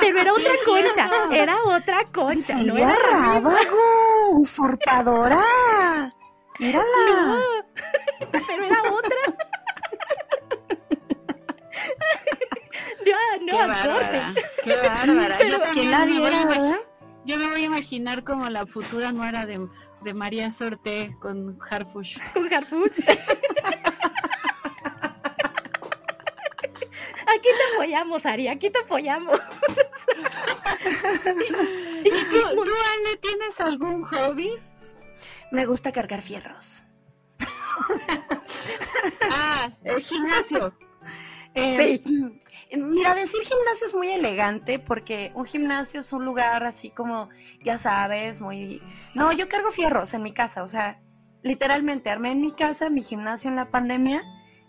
Pero 0.00 0.18
era 0.20 0.32
otra 0.32 0.52
Concha, 0.64 1.10
era 1.32 1.56
otra 1.64 2.04
Concha, 2.12 2.58
Silvia 2.58 2.86
no 2.86 2.90
era. 2.92 3.10
Rábago, 3.10 3.76
usurpadora. 4.32 5.44
Mírala. 6.58 7.40
Pero 8.32 8.64
era 8.64 8.82
otra. 8.82 9.16
no, 13.06 13.14
Qué 13.38 13.52
no, 13.52 13.58
bárbara, 13.68 13.94
corte. 13.94 14.22
qué 14.64 14.76
bárbara. 14.76 15.36
Pero 15.38 15.50
Yo 15.50 15.60
también 15.60 15.90
la 15.90 16.78
Yo 17.28 17.36
me 17.36 17.46
voy 17.46 17.60
a 17.60 17.66
imaginar 17.66 18.24
como 18.24 18.48
la 18.48 18.64
futura 18.64 19.12
nuera 19.12 19.44
de, 19.44 19.68
de 20.00 20.14
María 20.14 20.50
Sorte 20.50 21.14
con 21.20 21.58
Harfush. 21.60 22.16
con 22.32 22.50
Harfuch. 22.50 23.00
Aquí 27.28 27.48
te 27.50 27.74
apoyamos, 27.74 28.24
Ari, 28.24 28.48
aquí 28.48 28.70
te 28.70 28.78
apoyamos. 28.78 29.38
¿Y 32.04 32.10
tú, 32.10 32.40
tú, 32.54 32.62
Ale, 32.62 33.16
tienes 33.20 33.60
algún 33.60 34.04
hobby? 34.04 34.54
Me 35.52 35.66
gusta 35.66 35.92
cargar 35.92 36.22
fierros. 36.22 36.84
Ah, 39.30 39.70
el 39.84 40.00
gimnasio. 40.00 40.72
Eh, 41.54 42.00
Mira, 42.76 43.14
decir 43.14 43.40
gimnasio 43.42 43.86
es 43.86 43.94
muy 43.94 44.08
elegante 44.08 44.78
porque 44.78 45.32
un 45.34 45.46
gimnasio 45.46 46.00
es 46.00 46.12
un 46.12 46.24
lugar 46.24 46.64
así 46.64 46.90
como, 46.90 47.30
ya 47.62 47.78
sabes, 47.78 48.40
muy... 48.40 48.82
No, 49.14 49.32
yo 49.32 49.48
cargo 49.48 49.70
fierros 49.70 50.12
en 50.12 50.22
mi 50.22 50.32
casa, 50.32 50.62
o 50.62 50.68
sea, 50.68 51.00
literalmente 51.42 52.10
armé 52.10 52.32
en 52.32 52.40
mi 52.42 52.52
casa 52.52 52.90
mi 52.90 53.02
gimnasio 53.02 53.48
en 53.48 53.56
la 53.56 53.70
pandemia, 53.70 54.22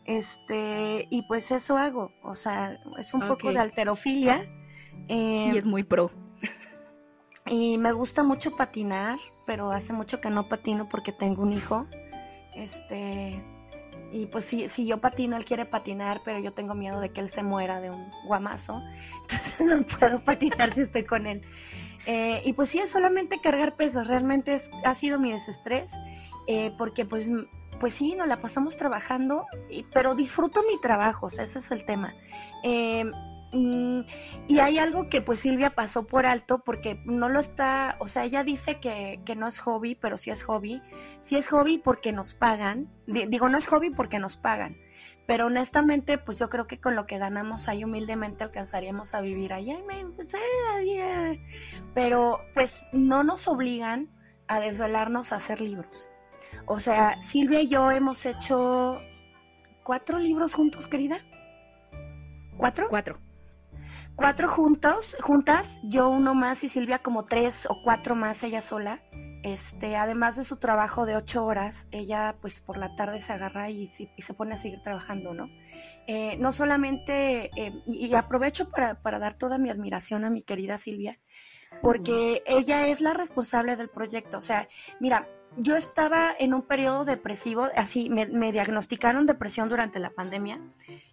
este, 0.05 1.07
y 1.09 1.23
pues 1.23 1.51
eso 1.51 1.77
hago, 1.77 2.13
o 2.23 2.35
sea, 2.35 2.79
es 2.97 3.13
un 3.13 3.21
poco 3.21 3.51
de 3.51 3.59
alterofilia. 3.59 4.49
eh, 5.09 5.51
Y 5.53 5.57
es 5.57 5.67
muy 5.67 5.83
pro. 5.83 6.09
y 7.45 7.77
me 7.77 7.91
gusta 7.91 8.23
mucho 8.23 8.51
patinar, 8.55 9.17
pero 9.45 9.71
hace 9.71 9.91
mucho 9.91 10.21
que 10.21 10.29
no 10.29 10.47
patino 10.47 10.87
porque 10.87 11.11
tengo 11.11 11.41
un 11.43 11.51
hijo. 11.51 11.85
Este, 12.55 13.43
y 14.11 14.25
pues 14.27 14.45
si, 14.45 14.67
si 14.67 14.85
yo 14.85 14.99
patino, 14.99 15.37
él 15.37 15.45
quiere 15.45 15.65
patinar, 15.65 16.21
pero 16.23 16.39
yo 16.39 16.53
tengo 16.53 16.73
miedo 16.75 16.99
de 16.99 17.11
que 17.11 17.21
él 17.21 17.29
se 17.29 17.43
muera 17.43 17.79
de 17.79 17.89
un 17.91 18.09
guamazo. 18.25 18.81
Entonces 19.21 19.61
no 19.61 19.83
puedo 19.97 20.23
patinar 20.23 20.73
si 20.73 20.81
estoy 20.81 21.03
con 21.03 21.27
él. 21.27 21.41
Eh, 22.05 22.41
y 22.45 22.53
pues 22.53 22.69
sí, 22.69 22.79
es 22.79 22.89
solamente 22.89 23.39
cargar 23.39 23.75
pesas. 23.75 24.07
Realmente 24.07 24.53
es, 24.53 24.69
ha 24.83 24.95
sido 24.95 25.19
mi 25.19 25.31
desestrés. 25.31 25.93
eh, 26.47 26.73
porque 26.77 27.05
pues, 27.05 27.29
pues 27.79 27.93
sí, 27.93 28.15
nos 28.15 28.27
la 28.27 28.39
pasamos 28.39 28.75
trabajando, 28.75 29.45
pero 29.93 30.15
disfruto 30.15 30.61
mi 30.63 30.79
trabajo, 30.81 31.27
ese 31.27 31.43
es 31.43 31.71
el 31.71 31.85
tema. 31.85 32.15
Eh, 32.63 33.05
y 33.51 34.59
hay 34.59 34.77
algo 34.77 35.09
que 35.09 35.21
pues 35.21 35.39
Silvia 35.39 35.71
pasó 35.71 36.05
por 36.05 36.25
alto 36.25 36.63
porque 36.63 37.01
no 37.05 37.29
lo 37.29 37.39
está, 37.39 37.95
o 37.99 38.07
sea, 38.07 38.23
ella 38.25 38.43
dice 38.43 38.79
que, 38.79 39.21
que 39.25 39.35
no 39.35 39.47
es 39.47 39.59
hobby, 39.59 39.95
pero 39.95 40.17
sí 40.17 40.29
es 40.29 40.43
hobby. 40.43 40.81
Sí 41.21 41.35
es 41.35 41.47
hobby 41.47 41.77
porque 41.79 42.11
nos 42.11 42.33
pagan. 42.35 42.89
Di- 43.07 43.25
Digo, 43.25 43.49
no 43.49 43.57
es 43.57 43.65
hobby 43.67 43.89
porque 43.89 44.19
nos 44.19 44.37
pagan. 44.37 44.77
Pero 45.25 45.47
honestamente, 45.47 46.17
pues 46.17 46.39
yo 46.39 46.49
creo 46.49 46.65
que 46.67 46.79
con 46.79 46.95
lo 46.95 47.05
que 47.05 47.17
ganamos 47.17 47.67
ahí 47.67 47.83
humildemente 47.83 48.43
alcanzaríamos 48.43 49.13
a 49.13 49.21
vivir 49.21 49.53
allá. 49.53 49.77
Pues, 50.15 50.35
ahí, 50.75 50.99
eh. 50.99 51.43
Pero 51.93 52.39
pues 52.53 52.85
no 52.93 53.23
nos 53.23 53.47
obligan 53.47 54.09
a 54.47 54.59
desvelarnos 54.59 55.31
a 55.31 55.35
hacer 55.37 55.61
libros. 55.61 56.07
O 56.65 56.79
sea, 56.79 57.21
Silvia 57.21 57.61
y 57.61 57.67
yo 57.67 57.89
hemos 57.91 58.25
hecho 58.25 59.01
cuatro 59.83 60.19
libros 60.19 60.53
juntos, 60.53 60.87
querida. 60.87 61.17
¿Cuatro? 62.57 62.87
Cuatro. 62.89 63.19
Cuatro 64.19 64.49
juntos, 64.49 65.15
juntas, 65.21 65.79
yo 65.81 66.09
uno 66.09 66.35
más 66.35 66.65
y 66.65 66.67
Silvia 66.67 66.99
como 66.99 67.23
tres 67.23 67.65
o 67.69 67.81
cuatro 67.81 68.15
más 68.15 68.43
ella 68.43 68.61
sola. 68.61 69.01
Este, 69.43 69.95
además 69.95 70.35
de 70.35 70.43
su 70.43 70.57
trabajo 70.57 71.05
de 71.05 71.15
ocho 71.15 71.45
horas, 71.45 71.87
ella 71.91 72.35
pues 72.41 72.59
por 72.59 72.77
la 72.77 72.95
tarde 72.95 73.21
se 73.21 73.31
agarra 73.31 73.69
y, 73.69 73.87
se 73.87 74.33
pone 74.33 74.55
a 74.55 74.57
seguir 74.57 74.81
trabajando, 74.81 75.33
¿no? 75.33 75.49
Eh, 76.07 76.35
no 76.39 76.51
solamente, 76.51 77.49
eh, 77.55 77.71
y 77.87 78.07
y 78.07 78.15
aprovecho 78.15 78.69
para, 78.69 79.01
para 79.01 79.19
dar 79.19 79.35
toda 79.35 79.57
mi 79.57 79.69
admiración 79.69 80.25
a 80.25 80.29
mi 80.29 80.41
querida 80.41 80.77
Silvia, 80.77 81.17
porque 81.81 82.43
ella 82.45 82.87
es 82.87 82.99
la 82.99 83.13
responsable 83.13 83.77
del 83.77 83.87
proyecto. 83.87 84.37
O 84.37 84.41
sea, 84.41 84.67
mira, 84.99 85.29
yo 85.57 85.75
estaba 85.75 86.33
en 86.39 86.53
un 86.53 86.61
periodo 86.61 87.05
depresivo, 87.05 87.67
así 87.75 88.09
me, 88.09 88.27
me 88.27 88.51
diagnosticaron 88.51 89.25
depresión 89.25 89.69
durante 89.69 89.99
la 89.99 90.09
pandemia. 90.09 90.59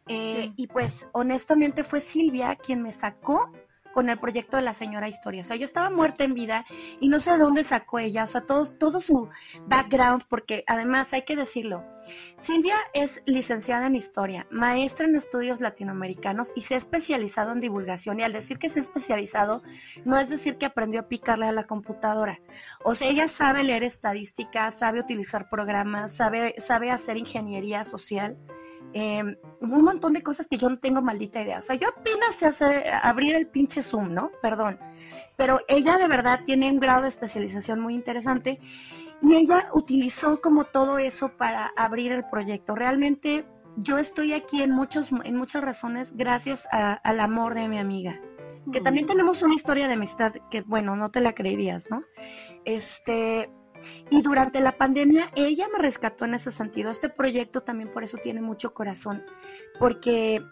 eh, 0.09 0.45
Sí. 0.47 0.53
Y 0.57 0.67
pues 0.69 1.09
honestamente 1.13 1.83
fue 1.83 2.01
Silvia 2.01 2.57
quien 2.57 2.83
me 2.83 2.93
sacó 2.93 3.51
con 3.97 4.11
el 4.11 4.19
proyecto 4.19 4.59
de 4.59 4.63
la 4.63 4.75
señora 4.75 5.09
Historia. 5.09 5.41
O 5.41 5.45
sea, 5.45 5.57
yo 5.57 5.65
estaba 5.65 5.89
muerta 5.89 6.23
en 6.23 6.35
vida 6.35 6.67
y 7.01 7.09
no 7.09 7.19
sé 7.19 7.33
de 7.33 7.39
dónde 7.39 7.65
sacó 7.65 7.99
ella, 7.99 8.25
o 8.25 8.27
sea, 8.27 8.43
todo, 8.43 8.63
todo 8.71 9.01
su 9.01 9.31
background, 9.69 10.25
porque 10.29 10.65
además 10.67 11.15
hay 11.15 11.23
que 11.23 11.35
decirlo, 11.35 11.83
Silvia 12.37 12.77
es 12.93 13.23
licenciada 13.25 13.87
en 13.87 13.95
Historia, 13.95 14.47
maestra 14.51 15.07
en 15.07 15.17
estudios 15.17 15.63
latinoamericanos 15.63 16.53
y 16.55 16.61
se 16.61 16.75
ha 16.75 16.77
especializado 16.77 17.53
en 17.53 17.61
divulgación. 17.61 18.21
Y 18.21 18.23
al 18.23 18.35
decir 18.35 18.59
que 18.59 18.69
se 18.69 18.81
ha 18.81 18.83
especializado, 18.83 19.63
no 20.05 20.19
es 20.19 20.29
decir 20.29 20.59
que 20.59 20.67
aprendió 20.67 21.01
a 21.01 21.09
picarle 21.09 21.47
a 21.47 21.53
la 21.53 21.65
computadora. 21.65 22.39
O 22.85 22.95
sea, 22.95 23.09
ella 23.09 23.29
sabe 23.29 23.65
leer 23.65 23.83
estadísticas, 23.83 24.79
sabe 24.79 25.01
utilizar 25.01 25.49
programas, 25.49 26.15
sabe, 26.15 26.55
sabe 26.59 26.91
hacer 26.91 27.17
ingeniería 27.17 27.83
social. 27.85 28.37
Eh, 28.93 29.23
un 29.61 29.83
montón 29.85 30.13
de 30.13 30.23
cosas 30.23 30.47
que 30.47 30.57
yo 30.57 30.69
no 30.69 30.79
tengo 30.79 31.03
maldita 31.03 31.41
idea. 31.43 31.59
O 31.59 31.63
sea, 31.63 31.77
yo 31.77 31.89
apenas 31.89 32.35
sé 32.35 32.47
hacer, 32.47 32.85
abrir 33.03 33.35
el 33.37 33.47
pinche 33.47 33.83
Zoom, 33.83 34.13
¿no? 34.15 34.31
Perdón. 34.43 34.79
Pero 35.37 35.61
ella 35.69 35.99
de 35.99 36.09
verdad 36.09 36.41
tiene 36.45 36.71
un 36.71 36.81
grado 36.81 37.03
de 37.03 37.09
especialización 37.09 37.81
muy 37.81 37.95
interesante 37.95 38.59
y 39.21 39.35
ella 39.35 39.69
utilizó 39.75 40.41
como 40.41 40.65
todo 40.65 40.99
eso 40.99 41.37
para 41.37 41.73
abrir 41.77 42.13
el 42.13 42.25
proyecto. 42.25 42.75
Realmente 42.75 43.47
yo 43.77 43.99
estoy 43.99 44.33
aquí 44.33 44.63
en, 44.63 44.71
muchos, 44.71 45.11
en 45.25 45.37
muchas 45.37 45.63
razones 45.63 46.17
gracias 46.17 46.67
a- 46.73 46.95
al 46.95 47.21
amor 47.21 47.55
de 47.55 47.69
mi 47.69 47.79
amiga. 47.79 48.19
Que 48.73 48.81
también 48.81 49.07
tenemos 49.07 49.43
una 49.43 49.55
historia 49.55 49.87
de 49.87 49.93
amistad 49.95 50.33
que, 50.51 50.63
bueno, 50.63 50.97
no 50.97 51.11
te 51.11 51.21
la 51.21 51.35
creerías, 51.35 51.89
¿no? 51.91 52.03
Este, 52.65 53.49
y 54.11 54.23
durante 54.23 54.61
la 54.61 54.77
pandemia 54.77 55.31
ella 55.35 55.67
me 55.73 55.79
rescató 55.79 56.25
en 56.25 56.35
ese 56.35 56.51
sentido. 56.51 56.91
Este 56.91 57.09
proyecto 57.09 57.63
también 57.63 57.91
por 57.91 58.05
eso 58.05 58.19
tiene 58.19 58.41
mucho 58.41 58.75
corazón, 58.75 59.25
porque 59.79 60.43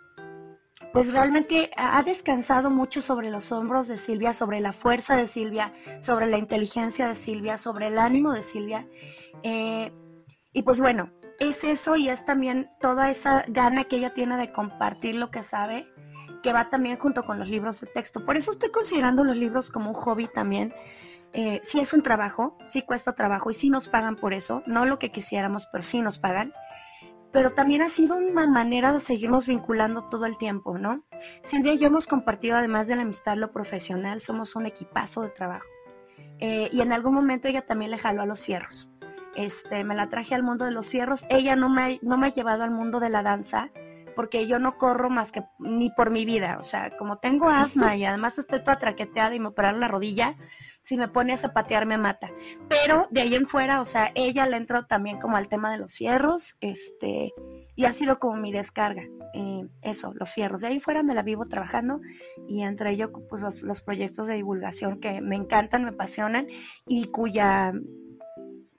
pues 0.92 1.12
realmente 1.12 1.70
ha 1.76 2.02
descansado 2.02 2.70
mucho 2.70 3.00
sobre 3.00 3.30
los 3.30 3.50
hombros 3.52 3.88
de 3.88 3.96
Silvia, 3.96 4.32
sobre 4.32 4.60
la 4.60 4.72
fuerza 4.72 5.16
de 5.16 5.26
Silvia, 5.26 5.72
sobre 5.98 6.26
la 6.26 6.38
inteligencia 6.38 7.08
de 7.08 7.14
Silvia, 7.14 7.56
sobre 7.56 7.88
el 7.88 7.98
ánimo 7.98 8.32
de 8.32 8.42
Silvia. 8.42 8.86
Eh, 9.42 9.92
y 10.52 10.62
pues 10.62 10.80
bueno, 10.80 11.10
es 11.40 11.64
eso 11.64 11.96
y 11.96 12.08
es 12.08 12.24
también 12.24 12.70
toda 12.80 13.10
esa 13.10 13.44
gana 13.48 13.84
que 13.84 13.96
ella 13.96 14.14
tiene 14.14 14.36
de 14.36 14.52
compartir 14.52 15.16
lo 15.16 15.30
que 15.30 15.42
sabe, 15.42 15.88
que 16.42 16.52
va 16.52 16.70
también 16.70 16.98
junto 16.98 17.24
con 17.24 17.38
los 17.38 17.48
libros 17.48 17.80
de 17.80 17.88
texto. 17.88 18.24
Por 18.24 18.36
eso 18.36 18.50
estoy 18.50 18.70
considerando 18.70 19.24
los 19.24 19.36
libros 19.36 19.70
como 19.70 19.88
un 19.88 19.94
hobby 19.94 20.28
también. 20.28 20.74
Eh, 21.34 21.60
sí 21.64 21.80
es 21.80 21.92
un 21.92 22.02
trabajo, 22.02 22.56
sí 22.66 22.82
cuesta 22.82 23.14
trabajo 23.14 23.50
y 23.50 23.54
sí 23.54 23.68
nos 23.68 23.88
pagan 23.88 24.14
por 24.14 24.32
eso, 24.32 24.62
no 24.66 24.86
lo 24.86 25.00
que 25.00 25.10
quisiéramos, 25.10 25.66
pero 25.70 25.82
sí 25.82 26.00
nos 26.00 26.18
pagan. 26.18 26.52
Pero 27.32 27.52
también 27.52 27.82
ha 27.82 27.88
sido 27.88 28.16
una 28.16 28.46
manera 28.46 28.92
de 28.92 29.00
seguirnos 29.00 29.48
vinculando 29.48 30.04
todo 30.04 30.26
el 30.26 30.38
tiempo, 30.38 30.78
¿no? 30.78 31.04
Silvia 31.42 31.74
y 31.74 31.78
yo 31.78 31.88
hemos 31.88 32.06
compartido, 32.06 32.56
además 32.56 32.86
de 32.86 32.94
la 32.94 33.02
amistad, 33.02 33.36
lo 33.36 33.50
profesional, 33.50 34.20
somos 34.20 34.54
un 34.54 34.66
equipazo 34.66 35.22
de 35.22 35.30
trabajo. 35.30 35.66
Eh, 36.38 36.68
y 36.72 36.80
en 36.80 36.92
algún 36.92 37.14
momento 37.14 37.48
ella 37.48 37.62
también 37.62 37.90
le 37.90 37.98
jaló 37.98 38.22
a 38.22 38.26
los 38.26 38.44
fierros. 38.44 38.88
Este, 39.34 39.82
me 39.82 39.96
la 39.96 40.08
traje 40.08 40.36
al 40.36 40.44
mundo 40.44 40.64
de 40.64 40.70
los 40.70 40.88
fierros. 40.88 41.24
Ella 41.28 41.56
no 41.56 41.68
me, 41.68 41.98
no 42.02 42.16
me 42.18 42.28
ha 42.28 42.30
llevado 42.30 42.62
al 42.62 42.70
mundo 42.70 43.00
de 43.00 43.10
la 43.10 43.24
danza, 43.24 43.70
porque 44.14 44.46
yo 44.46 44.58
no 44.58 44.78
corro 44.78 45.10
más 45.10 45.32
que 45.32 45.44
ni 45.58 45.90
por 45.90 46.10
mi 46.10 46.24
vida. 46.24 46.56
O 46.58 46.62
sea, 46.62 46.96
como 46.96 47.18
tengo 47.18 47.48
asma 47.48 47.96
y 47.96 48.04
además 48.04 48.38
estoy 48.38 48.60
toda 48.60 48.78
traqueteada 48.78 49.34
y 49.34 49.40
me 49.40 49.48
operaron 49.48 49.80
la 49.80 49.88
rodilla, 49.88 50.36
si 50.82 50.96
me 50.96 51.08
pone 51.08 51.32
a 51.32 51.36
zapatear 51.36 51.86
me 51.86 51.98
mata. 51.98 52.30
Pero 52.68 53.08
de 53.10 53.22
ahí 53.22 53.34
en 53.34 53.46
fuera, 53.46 53.80
o 53.80 53.84
sea, 53.84 54.12
ella 54.14 54.46
le 54.46 54.56
entró 54.56 54.86
también 54.86 55.18
como 55.18 55.36
al 55.36 55.48
tema 55.48 55.72
de 55.72 55.78
los 55.78 55.94
fierros, 55.94 56.56
este, 56.60 57.32
y 57.74 57.84
ha 57.84 57.92
sido 57.92 58.18
como 58.18 58.36
mi 58.36 58.52
descarga. 58.52 59.02
Eh, 59.34 59.66
eso, 59.82 60.12
los 60.14 60.32
fierros. 60.32 60.60
De 60.60 60.68
ahí 60.68 60.78
fuera 60.78 61.02
me 61.02 61.14
la 61.14 61.22
vivo 61.22 61.44
trabajando 61.44 62.00
y 62.48 62.62
entre 62.62 62.92
ellos 62.92 63.10
pues, 63.28 63.42
los, 63.42 63.62
los 63.62 63.82
proyectos 63.82 64.26
de 64.26 64.34
divulgación 64.34 65.00
que 65.00 65.20
me 65.20 65.36
encantan, 65.36 65.84
me 65.84 65.90
apasionan 65.90 66.46
y 66.86 67.06
cuya 67.06 67.72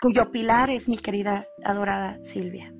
cuyo 0.02 0.32
pilar 0.32 0.70
es 0.70 0.90
mi 0.90 0.98
querida 0.98 1.48
adorada 1.64 2.22
Silvia 2.22 2.74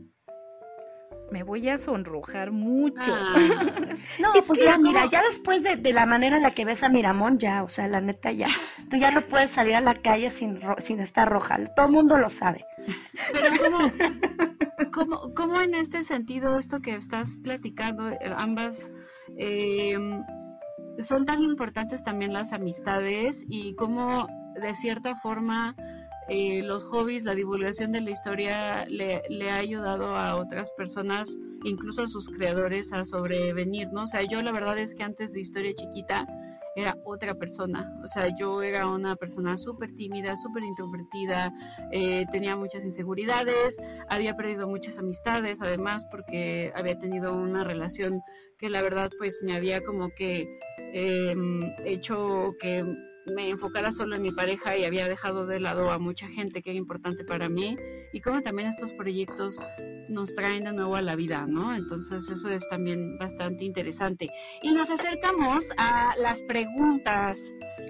me 1.31 1.43
voy 1.43 1.69
a 1.69 1.77
sonrojar 1.77 2.52
mucho. 2.52 3.14
Ah. 3.14 3.35
no, 4.19 4.30
pues 4.45 4.64
ya, 4.64 4.77
mira, 4.77 5.06
ya 5.10 5.22
después 5.23 5.64
de, 5.64 5.93
la 5.93 6.06
manera 6.06 6.38
en 6.38 6.43
la 6.43 6.52
que 6.52 6.65
ves 6.65 6.84
a 6.84 6.89
Miramón, 6.89 7.39
ya, 7.39 7.64
o 7.64 7.69
sea, 7.69 7.88
la 7.88 8.02
neta, 8.02 8.31
ya. 8.31 8.47
Tú 8.89 8.97
ya 8.97 9.11
no 9.11 9.22
puedes 9.22 9.49
salir 9.49 9.76
a 9.76 9.81
la 9.81 9.95
calle 9.95 10.30
sin, 10.30 10.60
sin 10.80 10.99
estar 10.99 11.30
roja. 11.30 11.57
Todo 11.76 11.88
el 11.88 11.91
mundo 11.91 12.18
lo 12.18 12.30
sabe. 12.30 12.65
Pero, 13.31 13.49
¿cómo, 14.93 15.34
cómo, 15.34 15.61
en 15.61 15.76
este 15.76 16.03
sentido, 16.03 16.60
esto 16.60 16.81
que 16.81 16.95
estás 16.95 17.38
platicando, 17.43 18.10
eh, 18.10 18.34
ambas. 18.35 18.91
Em, 19.38 20.23
son 20.99 21.26
tan 21.26 21.41
importantes 21.41 22.03
también 22.03 22.31
las 22.31 22.53
amistades 22.53 23.43
y 23.47 23.76
cómo 23.76 24.27
de 24.61 24.73
cierta 24.76 25.15
forma 25.15 25.76
eh, 26.27 26.64
los 26.64 26.84
hobbies, 26.85 27.23
la 27.23 27.35
divulgación 27.35 27.91
de 27.91 28.02
la 28.02 28.10
historia 28.10 28.85
le, 28.88 29.49
ha 29.49 29.56
ayudado 29.56 30.15
a 30.15 30.35
otras 30.35 30.72
personas, 30.72 31.38
incluso 31.64 32.03
a 32.03 32.07
sus 32.07 32.30
creadores, 32.30 32.91
a 32.93 33.06
sobrevenir, 33.06 33.89
¿no? 33.91 34.03
O 34.03 34.07
sea, 34.07 34.23
yo 34.23 34.41
la 34.41 34.52
verdad 34.52 34.77
es 34.80 34.95
que 34.95 35.03
antes 35.03 35.34
de 35.34 35.41
Historia 35.41 35.73
Chiquita 35.76 36.26
era 36.76 36.97
otra 37.06 37.35
persona, 37.35 37.89
o 38.03 38.07
sea, 38.07 38.35
yo 38.38 38.61
era 38.61 38.88
una 38.88 39.15
persona 39.15 39.56
súper 39.56 39.95
tímida, 39.95 40.35
súper 40.35 40.64
introvertida, 40.64 41.53
eh, 41.91 42.26
tenía 42.31 42.57
muchas 42.57 42.84
inseguridades, 42.84 43.77
había 44.10 44.35
perdido 44.35 44.68
muchas 44.68 44.97
amistades, 44.97 45.61
además 45.61 46.06
porque 46.11 46.73
había 46.76 46.99
tenido 46.99 47.34
una 47.34 47.64
relación 47.64 48.22
que 48.57 48.69
la 48.69 48.81
verdad 48.81 49.10
pues 49.18 49.41
me 49.43 49.53
había 49.53 49.81
como 49.85 50.10
que 50.10 50.60
em, 50.93 51.61
hecho 51.85 52.53
que 52.60 52.84
me 53.34 53.49
enfocara 53.49 53.91
solo 53.91 54.15
en 54.15 54.22
mi 54.22 54.31
pareja 54.31 54.77
y 54.77 54.85
había 54.85 55.07
dejado 55.07 55.45
de 55.45 55.60
lado 55.60 55.91
a 55.91 55.99
mucha 55.99 56.27
gente 56.27 56.61
que 56.61 56.72
era 56.72 56.77
importante 56.77 57.23
para 57.23 57.49
mí 57.49 57.76
y 58.14 58.22
como 58.22 58.41
también 58.41 58.69
estos 58.69 58.91
proyectos 58.93 59.57
nos 60.10 60.34
traen 60.34 60.64
de 60.64 60.73
nuevo 60.73 60.95
a 60.95 61.02
la 61.02 61.15
vida, 61.15 61.45
¿no? 61.47 61.76
Entonces 61.76 62.30
eso 62.30 62.49
es 62.49 62.68
también 62.69 63.18
bastante 63.18 63.65
interesante. 63.65 64.30
Y 64.61 64.72
nos 64.72 64.89
acercamos 64.89 65.69
a 65.77 66.14
las 66.18 66.41
preguntas 66.43 67.39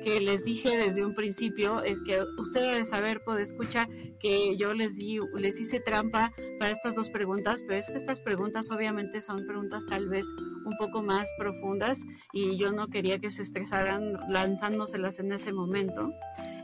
que 0.03 0.19
les 0.19 0.45
dije 0.45 0.77
desde 0.77 1.03
un 1.03 1.15
principio, 1.15 1.83
es 1.83 1.99
que 2.01 2.19
usted 2.37 2.61
debe 2.61 2.85
saber, 2.85 3.23
puede 3.23 3.41
escuchar 3.41 3.89
que 4.19 4.55
yo 4.57 4.73
les 4.73 4.95
di, 4.95 5.19
les 5.37 5.59
hice 5.59 5.79
trampa 5.79 6.31
para 6.59 6.71
estas 6.71 6.95
dos 6.95 7.09
preguntas, 7.09 7.61
pero 7.67 7.79
es 7.79 7.87
que 7.87 7.97
estas 7.97 8.19
preguntas 8.19 8.69
obviamente 8.71 9.21
son 9.21 9.45
preguntas 9.47 9.85
tal 9.85 10.07
vez 10.07 10.27
un 10.65 10.77
poco 10.77 11.03
más 11.03 11.27
profundas 11.37 12.03
y 12.33 12.57
yo 12.57 12.71
no 12.71 12.87
quería 12.87 13.19
que 13.19 13.31
se 13.31 13.41
estresaran 13.41 14.13
lanzándoselas 14.29 15.19
en 15.19 15.24
ese 15.31 15.53
momento. 15.53 16.13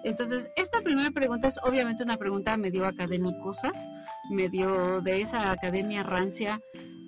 Entonces, 0.03 0.49
esta 0.55 0.81
primera 0.81 1.11
pregunta 1.11 1.47
es 1.47 1.59
obviamente 1.63 2.03
una 2.03 2.17
pregunta 2.17 2.57
medio 2.57 2.85
académicosa, 2.85 3.71
medio 4.29 5.01
de 5.01 5.21
esa 5.21 5.51
academia 5.51 6.03
rancia 6.03 6.59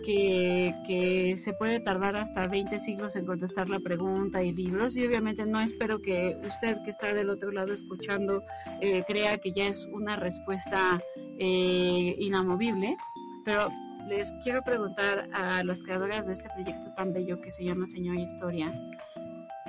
que, 0.03 1.34
se 1.38 1.53
puede 1.53 1.80
tardar 1.80 2.15
hasta 2.15 2.47
20 2.47 2.80
siglos 2.80 3.15
en 3.15 3.25
contestar 3.25 3.69
la 3.69 3.80
pregunta 3.80 4.43
y 4.43 4.53
libros 4.53 4.95
y 4.95 5.05
obviamente 5.05 5.45
no 5.45 5.59
espero 5.59 6.01
que 6.01 6.38
usted 6.47 6.77
que 6.84 6.89
está 6.89 7.13
del 7.13 7.30
otro 7.30 7.51
lado 7.51 7.73
escuchando 7.73 8.43
eh, 8.81 9.03
crea 9.07 9.38
que 9.38 9.51
ya 9.51 9.67
es 9.67 9.88
una 9.91 10.15
respuesta 10.15 11.01
eh, 11.39 12.15
inamovible, 12.19 12.97
pero 13.45 13.69
les 14.07 14.34
quiero 14.43 14.61
preguntar 14.63 15.30
a 15.34 15.63
las 15.63 15.84
creadoras 15.84 16.27
de 16.27 16.34
este 16.34 16.49
proyecto 16.49 16.93
tan 16.95 17.13
bello 17.13 17.39
que 17.39 17.51
se 17.51 17.63
llama 17.63 17.88
Señor 17.88 18.17
Historia. 18.17 18.71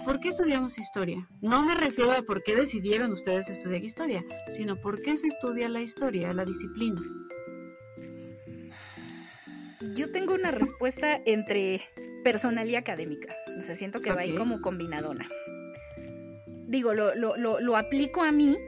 ¿Por 0.05 0.21
qué 0.21 0.29
estudiamos 0.29 0.79
historia? 0.79 1.27
No 1.41 1.65
me 1.65 1.75
refiero 1.75 2.13
a 2.13 2.21
por 2.23 2.43
qué 2.43 2.55
decidieron 2.55 3.13
ustedes 3.13 3.49
estudiar 3.49 3.83
historia, 3.83 4.23
sino 4.51 4.77
por 4.77 5.01
qué 5.01 5.17
se 5.17 5.29
estudia 5.29 5.69
la 5.71 5.81
historia, 5.81 6.33
la 6.35 6.45
disciplina. 6.45 7.01
Yo 9.95 10.13
tengo 10.13 10.35
una 10.35 10.51
respuesta 10.51 11.21
entre 11.25 11.83
personal 12.23 12.69
y 12.69 12.77
académica. 12.77 13.35
O 13.57 13.63
sea, 13.63 13.77
siento 13.77 14.03
que 14.03 14.13
va 14.13 14.23
ahí 14.23 14.35
como 14.35 14.61
combinadona. 14.61 15.27
Digo, 16.67 16.93
lo, 16.93 17.15
lo, 17.15 17.77
aplico 17.77 18.23
a 18.23 18.33
mí, 18.33 18.59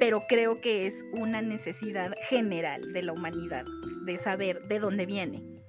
pero 0.00 0.24
creo 0.28 0.60
que 0.60 0.86
es 0.86 1.04
una 1.12 1.40
necesidad 1.40 2.14
general 2.28 2.92
de 2.92 3.02
la 3.02 3.12
humanidad, 3.12 3.64
de 4.04 4.16
saber 4.16 4.66
de 4.66 4.78
dónde 4.80 5.06
viene, 5.06 5.59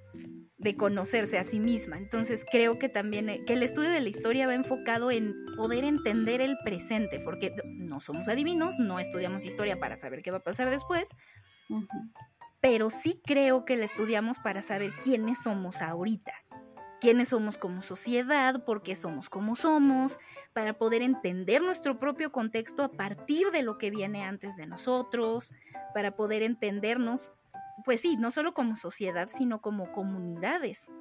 de 0.62 0.76
conocerse 0.76 1.40
a 1.40 1.44
sí 1.44 1.60
misma. 1.60 1.98
Entonces 1.98 2.46
creo 2.50 2.78
que 2.78 2.88
también 2.88 3.30
eh, 3.30 3.44
que 3.46 3.54
el 3.54 3.64
estudio 3.64 3.90
de 3.90 4.00
la 4.00 4.10
historia 4.10 4.48
va 4.48 4.54
enfocado 4.54 5.12
en 5.12 5.34
poder 5.58 5.84
entender 5.84 6.40
el 6.40 6.58
presente, 6.64 7.20
porque 7.20 7.54
no 7.66 8.00
somos 8.00 8.28
adivinos, 8.28 8.78
no 8.80 9.00
estudiamos 9.00 9.44
historia 9.44 9.80
para 9.80 9.98
saber 9.98 10.22
qué 10.22 10.32
va 10.32 10.38
a 10.38 10.44
pasar 10.44 10.70
después, 10.70 11.16
pero 12.62 12.90
sí 12.90 13.20
creo 13.26 13.66
que 13.66 13.76
la 13.76 13.86
estudiamos 13.86 14.38
para 14.40 14.62
saber 14.62 14.92
quiénes 15.04 15.42
somos 15.42 15.82
ahorita, 15.82 16.34
quiénes 17.00 17.30
somos 17.30 17.58
como 17.58 17.82
sociedad, 17.82 18.64
por 18.64 18.84
qué 18.84 18.96
somos 18.96 19.30
como 19.30 19.56
somos, 19.56 20.20
para 20.54 20.78
poder 20.78 21.02
entender 21.02 21.64
nuestro 21.64 21.98
propio 21.98 22.32
contexto 22.32 22.84
a 22.84 22.92
partir 22.92 23.50
de 23.50 23.64
lo 23.64 23.80
que 23.80 23.90
viene 23.90 24.24
antes 24.24 24.58
de 24.58 24.68
nosotros, 24.68 25.54
para 25.96 26.16
poder 26.16 26.44
entendernos, 26.44 27.32
pues 27.84 28.02
sí, 28.02 28.18
no 28.18 28.32
solo 28.32 28.54
como 28.54 28.76
sociedad, 28.76 29.28
sino 29.30 29.62
como 29.62 29.92
comunidades. 29.92 30.92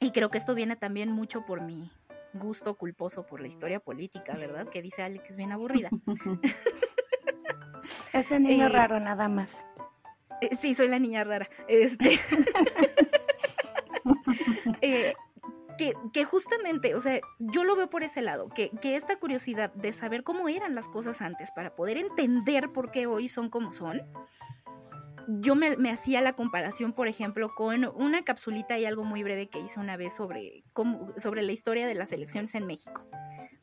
Y 0.00 0.12
creo 0.12 0.30
que 0.30 0.38
esto 0.38 0.54
viene 0.54 0.76
también 0.76 1.10
mucho 1.10 1.44
por 1.44 1.62
mi 1.62 1.90
gusto 2.34 2.76
culposo 2.76 3.26
por 3.26 3.40
la 3.40 3.46
historia 3.46 3.80
política, 3.80 4.36
¿verdad? 4.36 4.68
Que 4.68 4.82
dice 4.82 5.02
Alex, 5.02 5.36
bien 5.36 5.52
aburrida. 5.52 5.90
Ese 8.12 8.40
niño 8.40 8.66
eh, 8.66 8.68
raro 8.68 9.00
nada 9.00 9.28
más. 9.28 9.64
Eh, 10.40 10.54
sí, 10.56 10.74
soy 10.74 10.88
la 10.88 10.98
niña 10.98 11.24
rara. 11.24 11.48
Este. 11.68 12.18
Eh, 14.82 15.14
que, 16.12 16.24
justamente, 16.24 16.94
o 16.94 17.00
sea, 17.00 17.20
yo 17.38 17.64
lo 17.64 17.76
veo 17.76 17.90
por 17.90 18.02
ese 18.02 18.22
lado, 18.22 18.48
que, 18.48 18.70
esta 18.82 19.16
curiosidad 19.16 19.72
de 19.74 19.92
saber 19.92 20.22
cómo 20.22 20.48
eran 20.48 20.74
las 20.74 20.88
cosas 20.88 21.22
antes 21.22 21.50
para 21.50 21.74
poder 21.74 21.96
entender 21.96 22.72
por 22.72 22.90
qué 22.90 23.06
hoy 23.06 23.28
son 23.28 23.50
como 23.50 23.72
son, 23.72 24.02
yo 25.28 25.54
me, 25.54 25.76
hacía 25.90 26.20
la 26.20 26.34
comparación, 26.34 26.92
por 26.92 27.08
ejemplo, 27.08 27.54
con 27.54 27.84
una 27.94 28.22
capsulita 28.24 28.78
y 28.78 28.84
algo 28.84 29.04
muy 29.04 29.22
breve 29.22 29.48
que 29.48 29.60
hice 29.60 29.80
una 29.80 29.96
vez 29.96 30.14
sobre, 30.14 30.64
sobre 31.16 31.42
la 31.42 31.52
historia 31.52 31.86
de 31.86 31.94
las 31.94 32.12
elecciones 32.12 32.54
en 32.54 32.66
México 32.66 33.06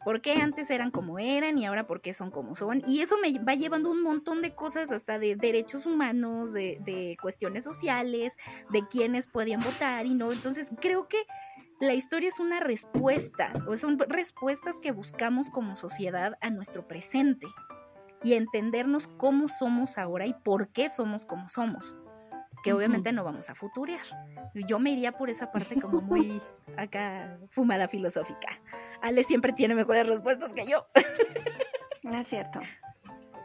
por 0.03 0.21
qué 0.21 0.33
antes 0.33 0.69
eran 0.69 0.91
como 0.91 1.19
eran 1.19 1.57
y 1.57 1.65
ahora 1.65 1.87
por 1.87 2.01
qué 2.01 2.13
son 2.13 2.31
como 2.31 2.55
son. 2.55 2.83
Y 2.87 3.01
eso 3.01 3.17
me 3.17 3.37
va 3.39 3.55
llevando 3.55 3.89
un 3.89 4.03
montón 4.03 4.41
de 4.41 4.53
cosas, 4.53 4.91
hasta 4.91 5.19
de 5.19 5.35
derechos 5.35 5.85
humanos, 5.85 6.53
de, 6.53 7.17
cuestiones 7.21 7.63
sociales, 7.63 8.37
de 8.69 8.87
quiénes 8.87 9.27
podían 9.27 9.61
votar 9.61 10.05
y 10.05 10.13
no. 10.13 10.31
Entonces 10.31 10.71
creo 10.81 11.07
que 11.07 11.25
la 11.79 11.93
historia 11.93 12.29
es 12.29 12.39
una 12.39 12.59
respuesta, 12.59 13.53
o 13.67 13.75
son 13.75 13.97
respuestas 13.99 14.79
que 14.79 14.91
buscamos 14.91 15.49
como 15.49 15.75
sociedad 15.75 16.37
a 16.41 16.49
nuestro 16.49 16.87
presente 16.87 17.47
y 18.23 18.33
entendernos 18.33 19.07
cómo 19.07 19.47
somos 19.47 19.97
ahora 19.97 20.25
y 20.25 20.33
por 20.33 20.69
qué 20.69 20.89
somos 20.89 21.25
como 21.25 21.49
somos 21.49 21.97
que 22.63 22.73
obviamente 22.73 23.11
no 23.11 23.23
vamos 23.23 23.49
a 23.49 23.55
futurear. 23.55 24.01
Yo 24.53 24.79
me 24.79 24.91
iría 24.91 25.11
por 25.11 25.29
esa 25.29 25.51
parte 25.51 25.79
como 25.79 26.01
muy 26.01 26.41
acá 26.77 27.37
fumada 27.49 27.87
filosófica. 27.87 28.47
Ale 29.01 29.23
siempre 29.23 29.51
tiene 29.51 29.75
mejores 29.75 30.07
respuestas 30.07 30.53
que 30.53 30.65
yo. 30.65 30.87
No 32.03 32.19
es 32.19 32.27
cierto. 32.27 32.59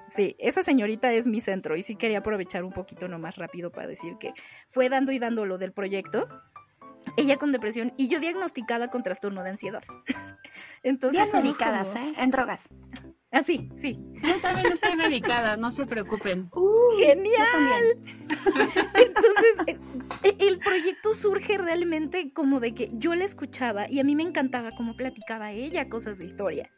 Sí, 0.08 0.36
esa 0.38 0.62
señorita 0.62 1.12
es 1.12 1.26
mi 1.26 1.40
centro 1.40 1.76
y 1.76 1.82
sí 1.82 1.96
quería 1.96 2.18
aprovechar 2.18 2.64
un 2.64 2.72
poquito 2.72 3.08
nomás 3.08 3.36
rápido 3.36 3.70
para 3.70 3.86
decir 3.86 4.16
que 4.18 4.32
fue 4.66 4.88
dando 4.88 5.12
y 5.12 5.18
dando 5.18 5.44
lo 5.44 5.58
del 5.58 5.72
proyecto. 5.72 6.28
Ella 7.16 7.36
con 7.36 7.52
depresión 7.52 7.92
y 7.96 8.08
yo 8.08 8.20
diagnosticada 8.20 8.88
con 8.88 9.02
trastorno 9.02 9.42
de 9.42 9.50
ansiedad. 9.50 9.82
Entonces, 10.82 11.30
Bien 11.32 11.44
medicadas, 11.44 11.94
¿eh? 11.96 12.14
En 12.16 12.30
drogas. 12.30 12.68
Ah, 13.30 13.42
sí, 13.42 13.68
sí. 13.76 13.98
Yo 14.22 14.40
también 14.40 14.72
estoy 14.72 14.96
medicada, 14.96 15.56
no 15.56 15.70
se 15.70 15.86
preocupen. 15.86 16.50
Uh, 16.88 16.96
¡Genial! 16.98 17.98
Entonces, 18.94 19.58
eh, 19.66 19.78
eh, 20.22 20.36
el 20.38 20.58
proyecto 20.58 21.12
surge 21.12 21.58
realmente 21.58 22.32
como 22.32 22.60
de 22.60 22.74
que 22.74 22.88
yo 22.94 23.14
la 23.14 23.24
escuchaba 23.24 23.90
y 23.90 24.00
a 24.00 24.04
mí 24.04 24.16
me 24.16 24.22
encantaba 24.22 24.72
cómo 24.72 24.96
platicaba 24.96 25.52
ella 25.52 25.90
cosas 25.90 26.16
de 26.18 26.24
historia. 26.24 26.70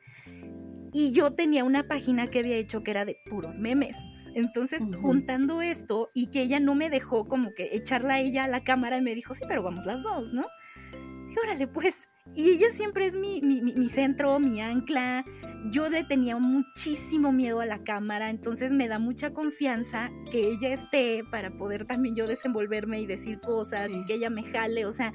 Y 0.92 1.12
yo 1.12 1.32
tenía 1.34 1.62
una 1.62 1.86
página 1.86 2.26
que 2.26 2.40
había 2.40 2.56
hecho 2.56 2.82
que 2.82 2.90
era 2.90 3.04
de 3.04 3.16
puros 3.30 3.58
memes. 3.58 3.96
Entonces, 4.34 4.82
juntando 5.00 5.62
esto 5.62 6.10
y 6.12 6.26
que 6.26 6.42
ella 6.42 6.58
no 6.58 6.74
me 6.74 6.90
dejó 6.90 7.28
como 7.28 7.54
que 7.54 7.68
echarla 7.72 8.14
a 8.14 8.20
ella 8.20 8.44
a 8.44 8.48
la 8.48 8.64
cámara 8.64 8.96
y 8.96 9.02
me 9.02 9.14
dijo, 9.14 9.32
sí, 9.34 9.44
pero 9.46 9.62
vamos 9.62 9.86
las 9.86 10.02
dos, 10.02 10.32
¿no? 10.32 10.46
Y 10.92 11.38
órale, 11.38 11.68
pues. 11.68 12.08
Y 12.34 12.50
ella 12.50 12.70
siempre 12.70 13.06
es 13.06 13.16
mi, 13.16 13.40
mi, 13.40 13.60
mi, 13.60 13.88
centro, 13.88 14.38
mi 14.38 14.60
ancla. 14.60 15.24
Yo 15.70 15.88
le 15.88 16.04
tenía 16.04 16.36
muchísimo 16.36 17.32
miedo 17.32 17.60
a 17.60 17.66
la 17.66 17.82
cámara, 17.82 18.30
entonces 18.30 18.72
me 18.72 18.88
da 18.88 18.98
mucha 18.98 19.32
confianza 19.32 20.10
que 20.30 20.48
ella 20.52 20.72
esté 20.72 21.22
para 21.30 21.56
poder 21.56 21.84
también 21.84 22.14
yo 22.14 22.26
desenvolverme 22.26 23.00
y 23.00 23.06
decir 23.06 23.40
cosas 23.40 23.92
y 23.94 24.04
que 24.04 24.14
ella 24.14 24.30
me 24.30 24.42
jale. 24.42 24.86
O 24.86 24.92
sea, 24.92 25.12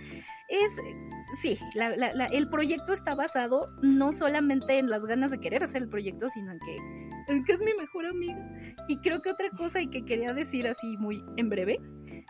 es, 0.49 0.75
sí, 1.41 1.57
el 2.31 2.49
proyecto 2.49 2.93
está 2.93 3.15
basado 3.15 3.65
no 3.81 4.11
solamente 4.11 4.77
en 4.77 4.89
las 4.89 5.05
ganas 5.05 5.31
de 5.31 5.39
querer 5.39 5.63
hacer 5.63 5.83
el 5.83 5.89
proyecto, 5.89 6.29
sino 6.29 6.51
en 6.51 6.59
que, 6.59 6.75
en 7.33 7.43
que 7.43 7.53
es 7.53 7.61
mi 7.61 7.73
mejor 7.73 8.05
amiga. 8.05 8.47
Y 8.87 8.97
creo 8.97 9.21
que 9.21 9.31
otra 9.31 9.49
cosa 9.49 9.81
y 9.81 9.87
que 9.87 10.05
quería 10.05 10.33
decir 10.33 10.67
así 10.67 10.97
muy 10.97 11.23
en 11.37 11.49
breve 11.49 11.79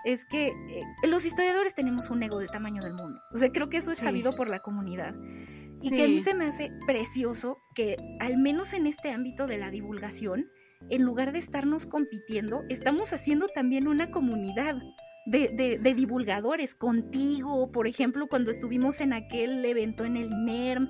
es 0.05 0.25
que 0.25 0.47
eh, 0.47 0.83
los 1.09 1.25
historiadores 1.25 1.75
tenemos 1.75 2.09
un 2.09 2.23
ego 2.23 2.39
del 2.39 2.49
tamaño 2.49 2.81
del 2.81 2.93
mundo. 2.93 3.21
O 3.33 3.37
sea, 3.37 3.51
creo 3.51 3.69
que 3.69 3.77
eso 3.77 3.91
es 3.91 3.97
sabido 3.97 4.31
por 4.31 4.49
la 4.49 4.59
comunidad. 4.59 4.74
Y 5.81 5.91
que 5.91 6.05
a 6.05 6.07
mí 6.07 6.19
se 6.19 6.33
me 6.33 6.45
hace 6.45 6.71
precioso 6.87 7.59
que, 7.75 7.97
al 8.19 8.37
menos 8.37 8.73
en 8.73 8.87
este 8.87 9.11
ámbito 9.11 9.45
de 9.45 9.57
la 9.57 9.69
divulgación, 9.69 10.49
en 10.89 11.03
lugar 11.03 11.31
de 11.31 11.39
estarnos 11.39 11.85
compitiendo, 11.85 12.63
estamos 12.69 13.13
haciendo 13.13 13.47
también 13.47 13.87
una 13.87 14.11
comunidad 14.11 14.75
de, 15.25 15.93
divulgadores 15.95 16.75
contigo, 16.75 17.71
por 17.71 17.87
ejemplo, 17.87 18.27
cuando 18.27 18.51
estuvimos 18.51 19.01
en 19.01 19.13
aquel 19.13 19.63
evento 19.65 20.05
en 20.05 20.17
el 20.17 20.31
INERM. 20.31 20.89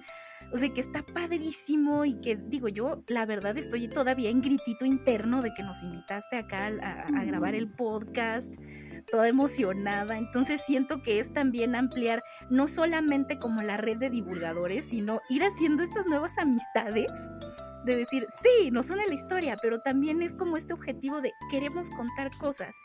O 0.53 0.57
sea, 0.57 0.69
que 0.69 0.79
está 0.79 1.03
padrísimo 1.03 2.05
y 2.05 2.19
que 2.21 2.35
digo 2.35 2.67
yo, 2.67 3.03
la 3.07 3.25
verdad 3.25 3.57
estoy 3.57 3.87
todavía 3.87 4.29
en 4.29 4.41
gritito 4.41 4.85
interno 4.85 5.41
de 5.41 5.53
que 5.55 5.63
nos 5.63 5.81
invitaste 5.81 6.37
acá 6.37 6.67
a, 6.67 7.25
grabar 7.25 7.55
el 7.55 7.67
podcast, 7.71 8.53
toda 9.09 9.27
emocionada. 9.27 10.17
Entonces 10.17 10.61
siento 10.61 11.01
que 11.01 11.17
es 11.17 11.33
también 11.33 11.73
ampliar 11.73 12.21
no 12.51 12.67
solamente 12.67 13.39
como 13.39 13.63
la 13.63 13.77
red 13.77 13.97
de 13.97 14.11
divulgadores, 14.11 14.85
sino 14.85 15.19
ir 15.29 15.43
haciendo 15.43 15.81
estas 15.81 16.05
nuevas 16.05 16.37
amistades 16.37 17.31
de 17.85 17.95
decir, 17.95 18.25
sí, 18.27 18.69
nos 18.71 18.91
une 18.91 19.07
la 19.07 19.13
historia, 19.13 19.57
pero 19.61 19.79
también 19.79 20.21
es 20.21 20.35
como 20.35 20.57
este 20.57 20.73
objetivo 20.73 21.21
de 21.21 21.31
queremos 21.49 21.89
contar 21.91 22.29
cosas 22.37 22.75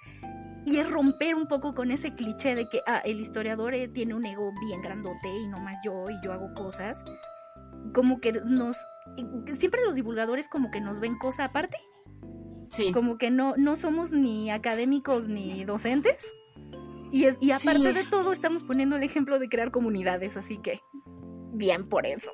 y 0.66 0.76
es 0.76 0.90
romper 0.90 1.34
un 1.34 1.46
poco 1.46 1.74
con 1.74 1.90
ese 1.90 2.10
cliché 2.14 2.54
de 2.54 2.68
que 2.68 2.80
ah, 2.86 2.98
el 3.04 3.20
historiador 3.20 3.74
eh, 3.74 3.88
tiene 3.88 4.14
un 4.14 4.24
ego 4.24 4.52
bien 4.60 4.82
grandote 4.82 5.28
y 5.28 5.48
no 5.48 5.58
más 5.58 5.78
yo 5.84 6.04
y 6.08 6.24
yo 6.24 6.32
hago 6.32 6.52
cosas. 6.54 7.04
Como 7.94 8.20
que 8.20 8.32
nos... 8.44 8.76
Siempre 9.52 9.82
los 9.84 9.96
divulgadores 9.96 10.48
como 10.48 10.70
que 10.70 10.80
nos 10.80 11.00
ven 11.00 11.16
cosa 11.18 11.44
aparte. 11.44 11.78
Sí. 12.70 12.92
Como 12.92 13.18
que 13.18 13.30
no, 13.30 13.54
no 13.56 13.74
somos 13.74 14.12
ni 14.12 14.50
académicos 14.50 15.28
ni 15.28 15.64
docentes. 15.64 16.32
Y, 17.10 17.24
es, 17.24 17.38
y 17.40 17.50
aparte 17.50 17.92
de 17.92 18.04
todo 18.04 18.32
estamos 18.32 18.62
poniendo 18.62 18.96
el 18.96 19.02
ejemplo 19.02 19.40
de 19.40 19.48
crear 19.48 19.72
comunidades, 19.72 20.36
así 20.36 20.58
que 20.58 20.78
bien 21.52 21.88
por 21.88 22.06
eso. 22.06 22.30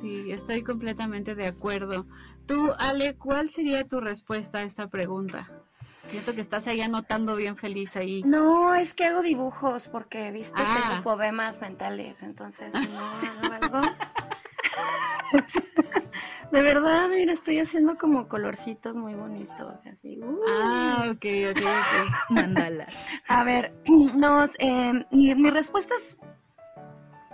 Sí, 0.00 0.32
estoy 0.32 0.62
completamente 0.62 1.34
de 1.34 1.46
acuerdo. 1.46 2.06
Tú, 2.46 2.72
Ale, 2.78 3.16
¿cuál 3.16 3.48
sería 3.48 3.88
tu 3.88 4.00
respuesta 4.00 4.58
a 4.58 4.62
esta 4.64 4.88
pregunta? 4.90 5.63
Siento 6.06 6.34
que 6.34 6.40
estás 6.40 6.66
ahí 6.66 6.80
anotando 6.80 7.34
bien 7.36 7.56
feliz 7.56 7.96
ahí. 7.96 8.22
No, 8.24 8.74
es 8.74 8.94
que 8.94 9.04
hago 9.04 9.22
dibujos 9.22 9.88
porque, 9.88 10.30
viste, 10.30 10.62
ah. 10.64 10.88
tengo 10.88 11.02
poemas 11.02 11.60
mentales, 11.60 12.22
entonces 12.22 12.74
no, 12.74 13.50
algo. 13.52 13.80
De 16.52 16.62
verdad, 16.62 17.08
mira, 17.08 17.32
estoy 17.32 17.58
haciendo 17.58 17.96
como 17.96 18.28
colorcitos 18.28 18.96
muy 18.96 19.14
bonitos, 19.14 19.86
así. 19.86 20.20
Ah, 20.48 21.06
ok, 21.10 21.24
ok, 21.50 21.56
ok. 21.56 21.64
Mandalas. 22.30 23.08
A 23.26 23.42
ver, 23.42 23.74
no, 24.14 24.44
eh, 24.58 25.04
mi, 25.10 25.34
mi 25.34 25.50
respuesta 25.50 25.94
es, 25.96 26.16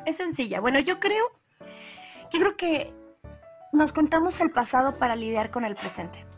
es 0.06 0.16
sencilla. 0.16 0.60
Bueno, 0.60 0.78
yo 0.78 1.00
creo, 1.00 1.26
yo 2.32 2.40
creo 2.40 2.56
que 2.56 2.94
nos 3.72 3.92
contamos 3.92 4.40
el 4.40 4.50
pasado 4.50 4.96
para 4.96 5.16
lidiar 5.16 5.50
con 5.50 5.66
el 5.66 5.76
presente 5.76 6.29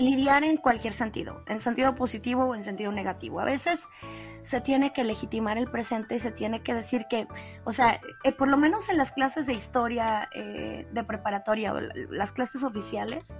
lidiar 0.00 0.44
en 0.44 0.56
cualquier 0.56 0.92
sentido, 0.92 1.44
en 1.46 1.60
sentido 1.60 1.94
positivo 1.94 2.46
o 2.46 2.54
en 2.54 2.62
sentido 2.62 2.90
negativo. 2.92 3.40
A 3.40 3.44
veces 3.44 3.88
se 4.42 4.60
tiene 4.60 4.92
que 4.92 5.04
legitimar 5.04 5.58
el 5.58 5.70
presente 5.70 6.16
y 6.16 6.18
se 6.18 6.30
tiene 6.30 6.62
que 6.62 6.74
decir 6.74 7.06
que, 7.08 7.28
o 7.64 7.72
sea, 7.72 8.00
eh, 8.24 8.32
por 8.32 8.48
lo 8.48 8.56
menos 8.56 8.88
en 8.88 8.96
las 8.96 9.12
clases 9.12 9.46
de 9.46 9.52
historia 9.52 10.28
eh, 10.34 10.86
de 10.90 11.04
preparatoria 11.04 11.74
o 11.74 11.80
las 11.80 12.32
clases 12.32 12.64
oficiales, 12.64 13.36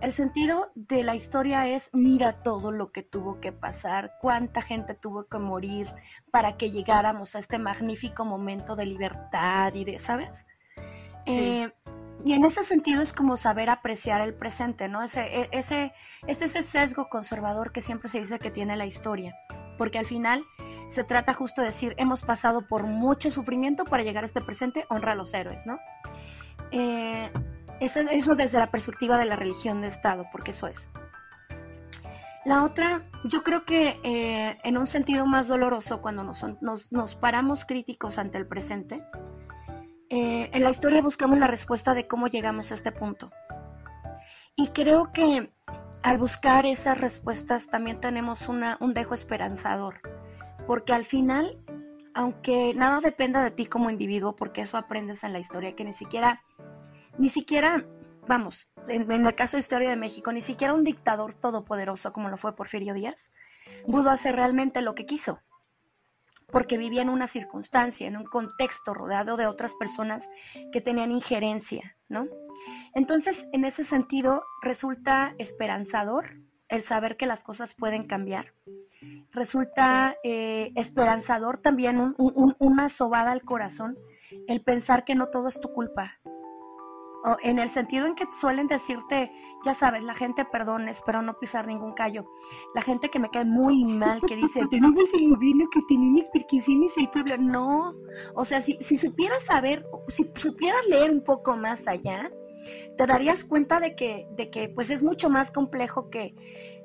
el 0.00 0.12
sentido 0.12 0.72
de 0.74 1.02
la 1.02 1.14
historia 1.14 1.68
es 1.68 1.90
mira 1.92 2.42
todo 2.42 2.72
lo 2.72 2.92
que 2.92 3.02
tuvo 3.02 3.40
que 3.40 3.52
pasar, 3.52 4.14
cuánta 4.20 4.60
gente 4.60 4.94
tuvo 4.94 5.26
que 5.28 5.38
morir 5.38 5.88
para 6.30 6.56
que 6.56 6.70
llegáramos 6.70 7.36
a 7.36 7.38
este 7.38 7.58
magnífico 7.58 8.24
momento 8.24 8.76
de 8.76 8.86
libertad 8.86 9.72
y 9.74 9.84
de, 9.84 9.98
¿sabes? 9.98 10.46
Eh, 11.26 11.70
y 12.24 12.34
en 12.34 12.44
ese 12.44 12.62
sentido 12.62 13.02
es 13.02 13.12
como 13.12 13.36
saber 13.36 13.70
apreciar 13.70 14.20
el 14.20 14.34
presente, 14.34 14.88
¿no? 14.88 15.02
Ese, 15.02 15.22
e, 15.22 15.48
ese, 15.52 15.92
es 16.26 16.42
ese 16.42 16.62
sesgo 16.62 17.08
conservador 17.08 17.72
que 17.72 17.80
siempre 17.80 18.08
se 18.08 18.18
dice 18.18 18.38
que 18.38 18.50
tiene 18.50 18.76
la 18.76 18.86
historia, 18.86 19.34
porque 19.76 19.98
al 19.98 20.06
final 20.06 20.44
se 20.88 21.04
trata 21.04 21.34
justo 21.34 21.60
de 21.60 21.68
decir, 21.68 21.94
hemos 21.98 22.22
pasado 22.22 22.66
por 22.66 22.84
mucho 22.84 23.30
sufrimiento 23.30 23.84
para 23.84 24.02
llegar 24.02 24.24
a 24.24 24.26
este 24.26 24.40
presente, 24.40 24.86
honra 24.88 25.12
a 25.12 25.16
los 25.16 25.34
héroes, 25.34 25.66
¿no? 25.66 25.78
Eh, 26.70 27.30
eso, 27.80 28.00
eso 28.00 28.34
desde 28.36 28.58
la 28.58 28.70
perspectiva 28.70 29.18
de 29.18 29.24
la 29.24 29.36
religión 29.36 29.80
de 29.80 29.88
Estado, 29.88 30.26
porque 30.30 30.52
eso 30.52 30.68
es. 30.68 30.90
La 32.44 32.64
otra, 32.64 33.02
yo 33.24 33.44
creo 33.44 33.64
que 33.64 33.96
eh, 34.02 34.58
en 34.64 34.76
un 34.76 34.86
sentido 34.86 35.26
más 35.26 35.46
doloroso, 35.46 36.00
cuando 36.00 36.24
nos, 36.24 36.44
nos, 36.60 36.90
nos 36.90 37.14
paramos 37.14 37.64
críticos 37.64 38.18
ante 38.18 38.38
el 38.38 38.46
presente, 38.46 39.04
eh, 40.14 40.50
en 40.52 40.62
la 40.62 40.68
historia 40.68 41.00
buscamos 41.00 41.38
la 41.38 41.46
respuesta 41.46 41.94
de 41.94 42.06
cómo 42.06 42.26
llegamos 42.26 42.70
a 42.70 42.74
este 42.74 42.92
punto. 42.92 43.32
Y 44.54 44.68
creo 44.68 45.10
que 45.10 45.50
al 46.02 46.18
buscar 46.18 46.66
esas 46.66 47.00
respuestas 47.00 47.70
también 47.70 47.98
tenemos 47.98 48.46
una, 48.46 48.76
un 48.80 48.92
dejo 48.92 49.14
esperanzador, 49.14 50.02
porque 50.66 50.92
al 50.92 51.06
final, 51.06 51.58
aunque 52.12 52.74
nada 52.74 53.00
dependa 53.00 53.42
de 53.42 53.52
ti 53.52 53.64
como 53.64 53.88
individuo, 53.88 54.36
porque 54.36 54.60
eso 54.60 54.76
aprendes 54.76 55.24
en 55.24 55.32
la 55.32 55.38
historia, 55.38 55.74
que 55.74 55.86
ni 55.86 55.92
siquiera, 55.92 56.42
ni 57.16 57.30
siquiera, 57.30 57.86
vamos, 58.28 58.70
en, 58.88 59.10
en 59.10 59.24
el 59.24 59.34
caso 59.34 59.56
de 59.56 59.60
Historia 59.60 59.88
de 59.88 59.96
México, 59.96 60.30
ni 60.30 60.42
siquiera 60.42 60.74
un 60.74 60.84
dictador 60.84 61.32
todopoderoso 61.32 62.12
como 62.12 62.28
lo 62.28 62.36
fue 62.36 62.54
Porfirio 62.54 62.92
Díaz, 62.92 63.30
pudo 63.86 64.10
hacer 64.10 64.36
realmente 64.36 64.82
lo 64.82 64.94
que 64.94 65.06
quiso 65.06 65.40
porque 66.52 66.78
vivía 66.78 67.02
en 67.02 67.08
una 67.08 67.26
circunstancia, 67.26 68.06
en 68.06 68.16
un 68.16 68.24
contexto 68.24 68.94
rodeado 68.94 69.36
de 69.36 69.46
otras 69.46 69.74
personas 69.74 70.30
que 70.70 70.80
tenían 70.80 71.10
injerencia, 71.10 71.96
¿no? 72.08 72.28
Entonces, 72.94 73.48
en 73.52 73.64
ese 73.64 73.82
sentido, 73.82 74.44
resulta 74.62 75.34
esperanzador 75.38 76.36
el 76.68 76.82
saber 76.82 77.16
que 77.16 77.26
las 77.26 77.42
cosas 77.42 77.74
pueden 77.74 78.06
cambiar. 78.06 78.54
Resulta 79.32 80.16
eh, 80.22 80.72
esperanzador 80.76 81.58
también 81.58 82.14
una 82.18 82.88
sobada 82.88 83.32
al 83.32 83.42
corazón 83.42 83.98
el 84.46 84.62
pensar 84.62 85.04
que 85.04 85.14
no 85.14 85.28
todo 85.28 85.48
es 85.48 85.60
tu 85.60 85.72
culpa, 85.72 86.20
en 87.42 87.58
el 87.58 87.68
sentido 87.68 88.06
en 88.06 88.14
que 88.14 88.24
suelen 88.32 88.66
decirte, 88.66 89.32
ya 89.64 89.74
sabes, 89.74 90.02
la 90.02 90.14
gente, 90.14 90.44
perdón, 90.44 90.88
espero 90.88 91.22
no 91.22 91.38
pisar 91.38 91.66
ningún 91.66 91.92
callo, 91.92 92.26
la 92.74 92.82
gente 92.82 93.10
que 93.10 93.18
me 93.18 93.30
cae 93.30 93.44
muy 93.44 93.84
mal, 93.84 94.20
que 94.22 94.36
dice, 94.36 94.66
tenemos 94.68 95.12
el 95.14 95.30
gobierno 95.30 95.66
que 95.70 95.80
tenemos 95.88 96.26
perquisinis 96.32 96.98
y 96.98 97.06
pueblo. 97.06 97.36
No, 97.38 97.94
o 98.34 98.44
sea, 98.44 98.60
si, 98.60 98.76
si 98.80 98.96
supieras 98.96 99.44
saber, 99.44 99.84
si 100.08 100.28
supieras 100.34 100.84
leer 100.88 101.10
un 101.10 101.22
poco 101.22 101.56
más 101.56 101.86
allá, 101.86 102.30
te 102.96 103.06
darías 103.06 103.44
cuenta 103.44 103.80
de 103.80 103.94
que, 103.94 104.26
de 104.36 104.50
que 104.50 104.68
pues 104.68 104.90
es 104.90 105.02
mucho 105.02 105.30
más 105.30 105.50
complejo 105.50 106.10
que, 106.10 106.34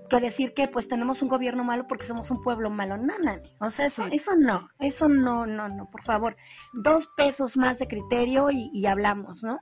que 0.10 0.20
decir 0.20 0.54
que 0.54 0.68
pues 0.68 0.88
tenemos 0.88 1.22
un 1.22 1.30
gobierno 1.30 1.64
malo 1.64 1.86
porque 1.88 2.06
somos 2.06 2.32
un 2.32 2.42
pueblo 2.42 2.70
malo. 2.70 2.98
No, 2.98 3.18
no, 3.20 3.42
o 3.60 3.70
sea, 3.70 3.88
eso, 3.88 4.06
eso 4.12 4.36
no, 4.36 4.70
eso 4.80 5.08
no, 5.10 5.46
no, 5.46 5.68
no, 5.68 5.90
por 5.90 6.02
favor. 6.02 6.36
Dos 6.74 7.08
pesos 7.16 7.58
más 7.58 7.80
de 7.80 7.88
criterio 7.88 8.50
y, 8.52 8.70
y 8.74 8.86
hablamos, 8.86 9.44
¿no? 9.44 9.60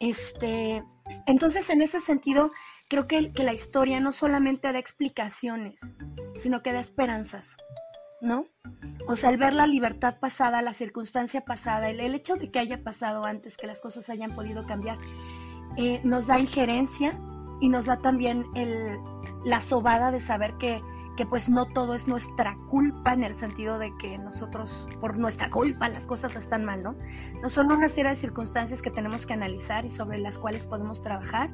Este, 0.00 0.84
entonces, 1.26 1.70
en 1.70 1.82
ese 1.82 2.00
sentido, 2.00 2.50
creo 2.88 3.06
que, 3.06 3.32
que 3.32 3.42
la 3.42 3.52
historia 3.52 4.00
no 4.00 4.12
solamente 4.12 4.72
da 4.72 4.78
explicaciones, 4.78 5.96
sino 6.34 6.62
que 6.62 6.72
da 6.72 6.80
esperanzas, 6.80 7.56
¿no? 8.20 8.44
O 9.08 9.16
sea, 9.16 9.30
el 9.30 9.38
ver 9.38 9.54
la 9.54 9.66
libertad 9.66 10.18
pasada, 10.18 10.62
la 10.62 10.74
circunstancia 10.74 11.40
pasada, 11.40 11.90
el, 11.90 12.00
hecho 12.14 12.36
de 12.36 12.50
que 12.50 12.58
haya 12.58 12.82
pasado 12.82 13.24
antes, 13.24 13.56
que 13.56 13.66
las 13.66 13.80
cosas 13.80 14.10
hayan 14.10 14.34
podido 14.34 14.66
cambiar, 14.66 14.98
eh, 15.76 16.00
nos 16.04 16.26
da 16.26 16.38
injerencia 16.38 17.14
y 17.60 17.68
nos 17.68 17.86
da 17.86 17.98
también 17.98 18.44
el, 18.54 18.98
la 19.44 19.60
sobada 19.60 20.10
de 20.10 20.20
saber 20.20 20.54
que 20.58 20.80
que 21.18 21.26
pues 21.26 21.48
no 21.48 21.66
todo 21.66 21.94
es 21.94 22.06
nuestra 22.06 22.54
culpa 22.70 23.12
en 23.12 23.24
el 23.24 23.34
sentido 23.34 23.80
de 23.80 23.92
que 23.98 24.18
nosotros 24.18 24.86
por 25.00 25.18
nuestra 25.18 25.50
culpa 25.50 25.88
las 25.88 26.06
cosas 26.06 26.36
están 26.36 26.64
mal, 26.64 26.84
¿no? 26.84 26.94
No 27.42 27.50
son 27.50 27.72
una 27.72 27.88
serie 27.88 28.10
de 28.10 28.14
circunstancias 28.14 28.82
que 28.82 28.92
tenemos 28.92 29.26
que 29.26 29.32
analizar 29.32 29.84
y 29.84 29.90
sobre 29.90 30.18
las 30.18 30.38
cuales 30.38 30.64
podemos 30.64 31.02
trabajar 31.02 31.50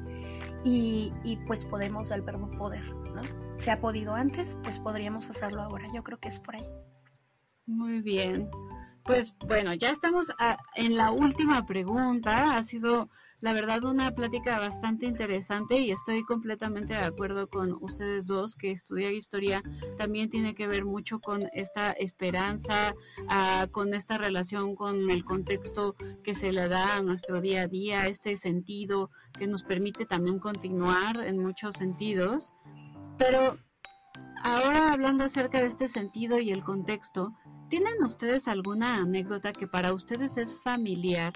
y, 0.63 1.11
y 1.23 1.37
pues 1.47 1.65
podemos 1.65 2.11
al 2.11 2.21
verbo 2.21 2.47
poder, 2.59 2.87
¿no? 3.15 3.23
Se 3.57 3.71
ha 3.71 3.81
podido 3.81 4.13
antes, 4.13 4.55
pues 4.61 4.77
podríamos 4.77 5.31
hacerlo 5.31 5.63
ahora. 5.63 5.87
Yo 5.91 6.03
creo 6.03 6.19
que 6.19 6.27
es 6.27 6.37
por 6.37 6.57
ahí. 6.57 6.69
Muy 7.65 8.01
bien. 8.01 8.47
Pues 9.03 9.33
bueno, 9.47 9.73
ya 9.73 9.89
estamos 9.89 10.31
en 10.75 10.95
la 10.95 11.09
última 11.09 11.65
pregunta. 11.65 12.55
Ha 12.55 12.63
sido, 12.63 13.09
la 13.45 13.53
verdad, 13.53 13.83
una 13.83 14.09
plática 14.09 14.57
bastante 14.57 15.05
interesante 15.05 15.79
y 15.79 15.91
estoy 15.91 16.23
completamente 16.23 16.95
de 16.95 17.01
acuerdo 17.01 17.47
con 17.47 17.77
ustedes 17.79 18.25
dos 18.25 18.55
que 18.55 18.71
estudiar 18.71 19.13
historia 19.13 19.61
también 19.99 20.31
tiene 20.31 20.55
que 20.55 20.65
ver 20.65 20.83
mucho 20.83 21.19
con 21.19 21.47
esta 21.53 21.91
esperanza, 21.91 22.95
ah, 23.29 23.67
con 23.71 23.93
esta 23.93 24.17
relación 24.17 24.75
con 24.75 25.11
el 25.11 25.23
contexto 25.23 25.95
que 26.23 26.33
se 26.33 26.51
le 26.51 26.67
da 26.67 26.95
a 26.95 27.03
nuestro 27.03 27.39
día 27.39 27.61
a 27.61 27.67
día, 27.67 28.07
este 28.07 28.35
sentido 28.35 29.11
que 29.37 29.45
nos 29.45 29.61
permite 29.61 30.07
también 30.07 30.39
continuar 30.39 31.17
en 31.17 31.37
muchos 31.37 31.75
sentidos. 31.75 32.55
Pero 33.19 33.59
ahora 34.41 34.91
hablando 34.91 35.23
acerca 35.23 35.59
de 35.59 35.67
este 35.67 35.87
sentido 35.87 36.39
y 36.39 36.49
el 36.49 36.63
contexto, 36.63 37.35
¿Tienen 37.69 38.03
ustedes 38.03 38.47
alguna 38.47 38.97
anécdota 38.97 39.51
que 39.51 39.67
para 39.67 39.91
ustedes 39.93 40.37
es 40.37 40.53
familiar, 40.53 41.33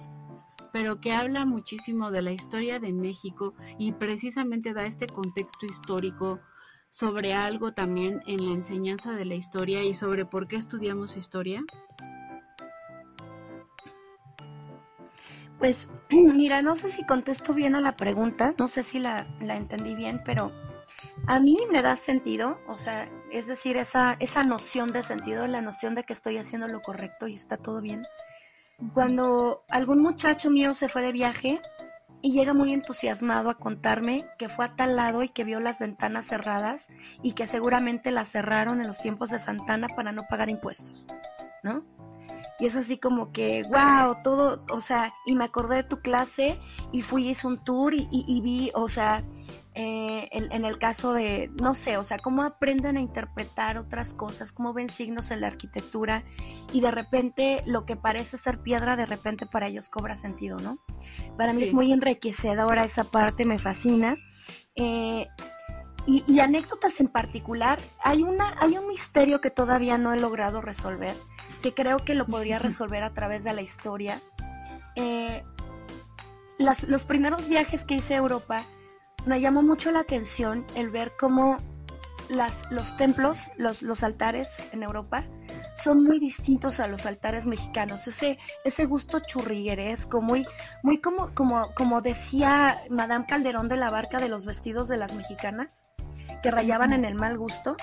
pero 0.72 1.00
que 1.02 1.14
habla 1.14 1.46
muchísimo 1.46 2.12
de 2.12 2.22
la 2.22 2.32
historia 2.32 2.80
de 2.80 2.94
México 2.94 3.54
y 3.78 3.91
precisamente 3.94 4.74
da 4.74 4.86
este 4.86 5.08
contexto 5.08 5.66
histórico 5.66 6.40
sobre 6.90 7.34
algo 7.34 7.74
también 7.74 8.22
en 8.26 8.46
la 8.46 8.54
enseñanza 8.54 9.12
de 9.12 9.26
la 9.26 9.36
historia 9.36 9.84
y 9.84 9.94
sobre 9.94 10.26
por 10.26 10.48
qué 10.48 10.56
estudiamos 10.56 11.18
historia? 11.18 11.64
Pues 15.60 15.90
mira, 16.10 16.62
no 16.62 16.76
sé 16.76 16.90
si 16.90 17.06
contesto 17.06 17.54
bien 17.54 17.76
a 17.76 17.82
la 17.82 17.96
pregunta, 17.96 18.56
no 18.58 18.68
sé 18.68 18.84
si 18.84 19.00
la, 19.00 19.28
la 19.40 19.58
entendí 19.58 19.94
bien, 19.94 20.22
pero 20.26 20.52
a 21.28 21.40
mí 21.40 21.58
me 21.72 21.82
da 21.82 21.96
sentido, 21.96 22.60
o 22.68 22.78
sea, 22.78 23.10
es 23.32 23.48
decir, 23.48 23.78
esa, 23.78 24.16
esa 24.20 24.44
noción 24.44 24.91
de 24.91 25.04
sentido, 25.04 25.46
la 25.48 25.62
noción 25.62 25.96
de 25.96 26.04
que 26.04 26.14
estoy 26.14 26.38
haciendo 26.38 26.68
lo 26.68 26.82
correcto 26.82 27.28
y 27.28 27.36
está 27.36 27.58
todo 27.58 27.82
bien. 27.82 28.04
Cuando 28.93 29.64
algún 29.69 30.01
muchacho 30.01 30.49
mío 30.49 30.73
se 30.73 30.89
fue 30.89 31.01
de 31.01 31.11
viaje 31.11 31.61
y 32.22 32.31
llega 32.31 32.53
muy 32.53 32.73
entusiasmado 32.73 33.49
a 33.49 33.57
contarme 33.57 34.26
que 34.38 34.49
fue 34.49 34.65
a 34.65 34.76
tal 34.76 34.95
lado 34.95 35.23
y 35.23 35.30
que 35.30 35.43
vio 35.43 35.60
las 35.60 35.80
ventanas 35.80 36.27
cerradas 36.27 36.88
y 37.23 37.34
que 37.34 37.47
seguramente 37.47 38.11
las 38.11 38.30
cerraron 38.30 38.81
en 38.81 38.88
los 38.88 38.99
tiempos 38.99 39.30
de 39.30 39.39
Santana 39.39 39.88
para 39.88 40.11
no 40.11 40.23
pagar 40.30 40.49
impuestos, 40.49 41.07
¿no? 41.64 41.84
Y 42.60 42.65
es 42.65 42.76
así 42.76 42.97
como 42.97 43.31
que, 43.31 43.64
wow, 43.64 44.18
todo, 44.22 44.65
o 44.69 44.81
sea, 44.81 45.14
y 45.26 45.34
me 45.35 45.45
acordé 45.45 45.77
de 45.77 45.84
tu 45.84 46.01
clase 46.01 46.60
y 46.91 47.01
fui, 47.03 47.30
hice 47.30 47.47
un 47.47 47.64
tour 47.64 47.93
y, 47.93 48.07
y 48.11 48.41
vi, 48.41 48.69
o 48.73 48.89
sea, 48.89 49.23
eh, 49.81 50.27
en, 50.34 50.65
el 50.65 50.77
caso 50.77 51.14
de, 51.14 51.49
no 51.53 51.73
sé, 51.73 51.95
o 51.95 52.03
sea, 52.03 52.18
cómo 52.18 52.43
aprenden 52.43 52.97
a 52.97 52.99
interpretar 52.99 53.77
otras 53.77 54.11
cosas, 54.11 54.51
cómo 54.51 54.73
ven 54.73 54.89
signos 54.89 55.31
en 55.31 55.39
la 55.39 55.47
arquitectura 55.47 56.26
y 56.73 56.81
de 56.81 56.91
repente 56.91 57.64
lo 57.65 57.85
que 57.85 57.95
parece 57.95 58.35
ser 58.35 58.60
piedra, 58.60 58.97
de 58.97 59.06
repente 59.06 59.45
para 59.45 59.68
ellos 59.68 59.88
cobra 59.88 60.18
sentido, 60.18 60.57
¿no? 60.57 60.80
Para 61.38 61.53
mí 61.53 61.64
es 61.64 61.72
muy 61.72 61.93
enriquecedora 61.93 62.84
esa 62.84 63.06
parte, 63.06 63.45
me 63.45 63.57
fascina. 63.57 64.18
Eh, 64.76 65.30
y, 66.06 66.39
anécdotas 66.41 66.99
en 66.99 67.07
particular, 67.07 67.80
hay, 68.03 68.23
una, 68.23 68.57
hay 68.60 68.77
un 68.77 68.85
misterio 68.85 69.39
que 69.39 69.49
todavía 69.49 69.97
no 69.97 70.11
he 70.11 70.19
logrado 70.19 70.60
resolver, 70.60 71.15
que 71.61 71.73
creo 71.73 71.99
que 71.99 72.15
lo 72.15 72.26
podría 72.26 72.60
resolver 72.60 73.03
a 73.03 73.14
través 73.14 73.45
de 73.45 73.53
la 73.53 73.61
historia. 73.61 74.19
Eh, 74.97 75.41
los 76.57 77.06
primeros 77.06 77.47
viajes 77.47 77.85
que 77.85 77.95
hice 77.95 78.15
a 78.15 78.18
Europa, 78.18 78.65
me 79.26 79.40
llamó 79.40 79.62
mucho 79.62 79.91
la 79.91 80.00
atención 80.00 80.66
el 80.76 80.90
ver 80.90 81.14
cómo 81.20 81.58
las, 82.30 82.72
los 82.72 82.96
templos, 82.96 83.50
los, 83.58 83.82
los 83.82 84.04
altares 84.04 84.64
en 84.72 84.84
Europa, 84.84 85.26
son 85.74 86.04
muy 86.04 86.20
distintos 86.20 86.80
a 86.80 86.88
los 86.88 87.06
altares 87.06 87.46
mexicanos. 87.46 88.08
Ese, 88.08 88.38
ese 88.64 88.86
gusto 88.86 89.20
churrigueresco, 89.20 90.22
muy, 90.22 90.46
muy 90.84 91.00
como, 91.00 91.34
como, 91.34 91.74
como 91.74 92.02
decía 92.02 92.78
Madame 92.90 93.26
Calderón 93.26 93.68
de 93.68 93.78
la 93.78 93.90
Barca 93.90 94.20
de 94.20 94.30
los 94.30 94.46
vestidos 94.46 94.88
de 94.88 94.98
las 94.98 95.14
mexicanas, 95.14 95.88
que 96.44 96.52
rayaban 96.52 96.94
en 96.94 97.06
el 97.06 97.16
mal 97.16 97.38
gusto. 97.38 97.76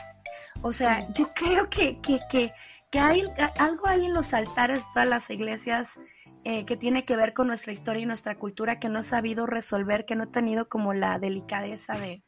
O 0.62 0.72
sea, 0.72 1.12
yo 1.12 1.32
creo 1.34 1.68
que, 1.68 2.00
que, 2.00 2.20
que, 2.30 2.52
que 2.90 2.98
hay 2.98 3.24
algo 3.58 3.88
ahí 3.88 4.06
en 4.06 4.14
los 4.14 4.32
altares 4.32 4.80
de 4.80 4.86
todas 4.94 5.08
las 5.08 5.30
iglesias 5.30 5.98
eh, 6.48 6.64
que 6.64 6.76
tiene 6.76 7.04
que 7.04 7.16
ver 7.16 7.34
con 7.34 7.48
nuestra 7.48 7.72
historia 7.72 8.04
y 8.04 8.06
nuestra 8.06 8.38
cultura 8.38 8.78
que 8.78 8.88
no 8.88 9.00
he 9.00 9.02
sabido 9.02 9.46
resolver, 9.46 10.06
que 10.06 10.14
no 10.14 10.22
he 10.22 10.28
tenido 10.28 10.68
como 10.68 10.94
la 10.94 11.18
delicadeza 11.18 11.98
de, 11.98 12.22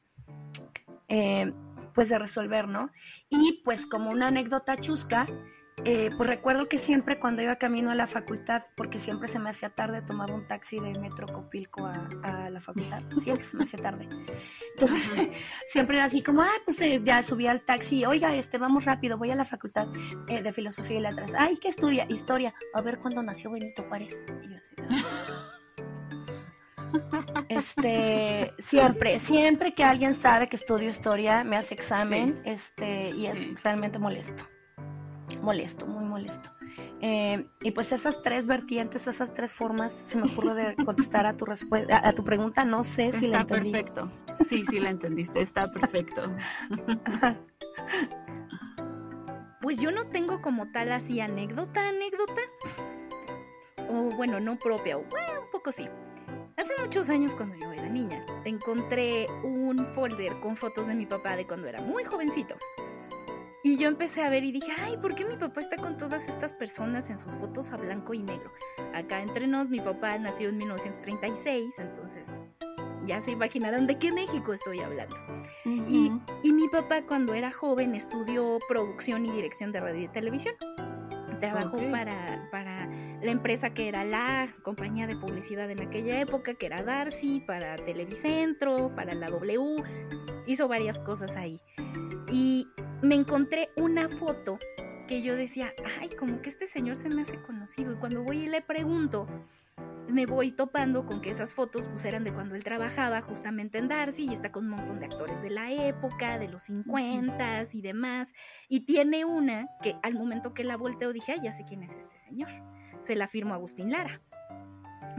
eh, 1.06 1.52
pues 1.94 2.08
de 2.08 2.18
resolver, 2.18 2.66
¿no? 2.66 2.90
Y 3.28 3.62
pues 3.64 3.86
como 3.86 4.10
una 4.10 4.26
anécdota 4.26 4.76
chusca, 4.76 5.28
eh, 5.84 6.10
pues 6.16 6.28
recuerdo 6.28 6.68
que 6.68 6.78
siempre 6.78 7.18
cuando 7.18 7.42
iba 7.42 7.56
camino 7.56 7.90
a 7.90 7.94
la 7.94 8.06
facultad, 8.06 8.62
porque 8.74 8.98
siempre 8.98 9.28
se 9.28 9.38
me 9.38 9.50
hacía 9.50 9.68
tarde, 9.68 10.02
tomaba 10.02 10.34
un 10.34 10.46
taxi 10.46 10.80
de 10.80 10.98
Metro 10.98 11.26
Copilco 11.26 11.86
a, 11.86 12.50
la 12.50 12.60
facultad, 12.60 13.02
siempre 13.20 13.44
se 13.44 13.56
me 13.56 13.64
hacía 13.64 13.80
tarde. 13.80 14.08
Entonces, 14.74 15.28
siempre 15.68 15.96
era 15.96 16.06
así 16.06 16.22
como, 16.22 16.42
ah, 16.42 16.50
pues 16.64 16.80
eh, 16.80 17.00
ya 17.04 17.22
subí 17.22 17.46
al 17.46 17.60
taxi, 17.62 18.04
oiga, 18.04 18.34
este, 18.34 18.58
vamos 18.58 18.84
rápido, 18.84 19.18
voy 19.18 19.30
a 19.30 19.34
la 19.34 19.44
facultad 19.44 19.86
eh, 20.28 20.42
de 20.42 20.52
Filosofía 20.52 20.98
y 20.98 21.00
Letras. 21.00 21.34
Ay, 21.38 21.56
¿qué 21.58 21.68
estudia? 21.68 22.06
Historia. 22.08 22.54
A 22.74 22.80
ver 22.80 22.98
cuándo 22.98 23.22
nació 23.22 23.50
Benito 23.50 23.84
Juárez. 23.84 24.26
Y 24.42 24.50
yo 24.50 24.56
así, 24.56 24.74
este 27.48 28.54
siempre 28.58 29.18
siempre 29.18 29.74
que 29.74 29.84
alguien 29.84 30.14
sabe 30.14 30.48
que 30.48 30.56
estudio 30.56 30.88
historia 30.88 31.44
me 31.44 31.56
hace 31.56 31.74
examen 31.74 32.40
este 32.44 33.10
y 33.10 33.26
es 33.26 33.62
realmente 33.62 33.98
molesto 33.98 34.44
molesto, 35.42 35.86
muy 35.86 36.04
molesto. 36.04 36.50
Eh, 37.00 37.46
y 37.60 37.70
pues 37.70 37.92
esas 37.92 38.22
tres 38.22 38.46
vertientes, 38.46 39.06
esas 39.06 39.34
tres 39.34 39.52
formas, 39.52 39.92
se 39.92 40.18
me 40.18 40.26
ocurre 40.26 40.54
de 40.54 40.76
contestar 40.84 41.26
a 41.26 41.32
tu 41.32 41.44
respuesta, 41.44 42.06
a, 42.06 42.12
tu 42.12 42.24
pregunta, 42.24 42.64
no 42.64 42.84
sé 42.84 43.12
si 43.12 43.28
la 43.28 43.40
entendí. 43.40 43.72
Está 43.72 43.94
perfecto. 43.94 44.44
Sí, 44.44 44.64
sí 44.64 44.78
la 44.78 44.90
entendiste, 44.90 45.40
está 45.40 45.70
perfecto. 45.70 46.22
Pues 49.60 49.80
yo 49.80 49.90
no 49.90 50.06
tengo 50.06 50.40
como 50.40 50.70
tal 50.70 50.92
así 50.92 51.20
anécdota, 51.20 51.88
anécdota. 51.88 52.40
O 53.90 54.16
bueno, 54.16 54.38
no 54.38 54.56
propia, 54.56 54.96
o 54.96 55.02
bueno, 55.02 55.42
un 55.44 55.50
poco 55.50 55.72
sí. 55.72 55.88
Hace 56.56 56.74
muchos 56.80 57.10
años 57.10 57.34
cuando 57.34 57.56
yo 57.56 57.72
era 57.72 57.88
niña, 57.88 58.24
encontré 58.44 59.26
un 59.42 59.84
folder 59.84 60.38
con 60.40 60.56
fotos 60.56 60.86
de 60.86 60.94
mi 60.94 61.06
papá 61.06 61.36
de 61.36 61.46
cuando 61.46 61.66
era 61.66 61.80
muy 61.82 62.04
jovencito. 62.04 62.56
Y 63.64 63.76
yo 63.76 63.88
empecé 63.88 64.22
a 64.22 64.30
ver 64.30 64.44
y 64.44 64.52
dije, 64.52 64.70
ay, 64.80 64.96
¿por 64.98 65.14
qué 65.14 65.24
mi 65.24 65.36
papá 65.36 65.60
está 65.60 65.76
con 65.76 65.96
todas 65.96 66.28
estas 66.28 66.54
personas 66.54 67.10
en 67.10 67.18
sus 67.18 67.34
fotos 67.34 67.72
a 67.72 67.76
blanco 67.76 68.14
y 68.14 68.22
negro? 68.22 68.52
Acá 68.94 69.20
entre 69.20 69.46
nos, 69.48 69.68
mi 69.68 69.80
papá 69.80 70.16
nació 70.18 70.50
en 70.50 70.58
1936, 70.58 71.78
entonces 71.80 72.40
ya 73.04 73.20
se 73.20 73.32
imaginarán 73.32 73.86
de 73.86 73.98
qué 73.98 74.12
México 74.12 74.52
estoy 74.52 74.80
hablando. 74.80 75.16
y, 75.64 76.12
mi 76.52 76.68
papá 76.68 77.02
cuando 77.02 77.34
era 77.34 77.52
joven 77.52 77.94
estudió 77.94 78.58
producción 78.68 79.24
y 79.24 79.30
dirección 79.30 79.72
de 79.72 79.80
radio 79.80 80.02
y 80.02 80.08
televisión. 80.08 80.54
Trabajó 81.40 81.78
para, 81.92 82.48
para 82.50 82.88
la 83.22 83.30
empresa 83.30 83.70
que 83.70 83.88
era 83.88 84.04
la 84.04 84.48
compañía 84.62 85.06
de 85.06 85.16
publicidad 85.16 85.70
en 85.70 85.80
aquella 85.80 86.20
época, 86.20 86.54
que 86.54 86.66
era 86.66 86.82
Darcy, 86.82 87.40
para 87.46 87.76
Televicentro, 87.76 88.92
para 88.94 89.14
la 89.14 89.28
W. 89.28 89.82
Hizo 90.46 90.66
varias 90.66 90.98
cosas 91.00 91.36
ahí. 91.36 91.60
Y 92.30 92.68
me 93.02 93.14
encontré 93.14 93.70
una 93.76 94.08
foto 94.08 94.58
que 95.06 95.22
yo 95.22 95.34
decía, 95.36 95.72
ay, 96.00 96.10
como 96.10 96.42
que 96.42 96.50
este 96.50 96.66
señor 96.66 96.96
se 96.96 97.08
me 97.08 97.22
hace 97.22 97.40
conocido. 97.40 97.92
Y 97.92 97.96
cuando 97.96 98.22
voy 98.22 98.40
y 98.40 98.46
le 98.46 98.60
pregunto, 98.60 99.26
me 100.08 100.26
voy 100.26 100.52
topando 100.52 101.06
con 101.06 101.20
que 101.20 101.30
esas 101.30 101.54
fotos 101.54 101.86
pues 101.88 102.04
eran 102.04 102.24
de 102.24 102.32
cuando 102.32 102.54
él 102.54 102.64
trabajaba 102.64 103.20
justamente 103.22 103.78
en 103.78 103.88
Darcy 103.88 104.26
y 104.26 104.32
está 104.32 104.52
con 104.52 104.64
un 104.64 104.70
montón 104.70 105.00
de 105.00 105.06
actores 105.06 105.42
de 105.42 105.50
la 105.50 105.70
época, 105.70 106.38
de 106.38 106.48
los 106.48 106.64
50 106.64 107.62
y 107.72 107.80
demás. 107.80 108.34
Y 108.68 108.80
tiene 108.80 109.24
una 109.24 109.68
que 109.82 109.96
al 110.02 110.14
momento 110.14 110.54
que 110.54 110.64
la 110.64 110.76
volteo 110.76 111.12
dije, 111.12 111.32
ay, 111.32 111.40
ya 111.42 111.52
sé 111.52 111.64
quién 111.64 111.82
es 111.82 111.94
este 111.94 112.16
señor. 112.16 112.50
Se 113.00 113.16
la 113.16 113.26
firmó 113.26 113.54
Agustín 113.54 113.90
Lara. 113.90 114.20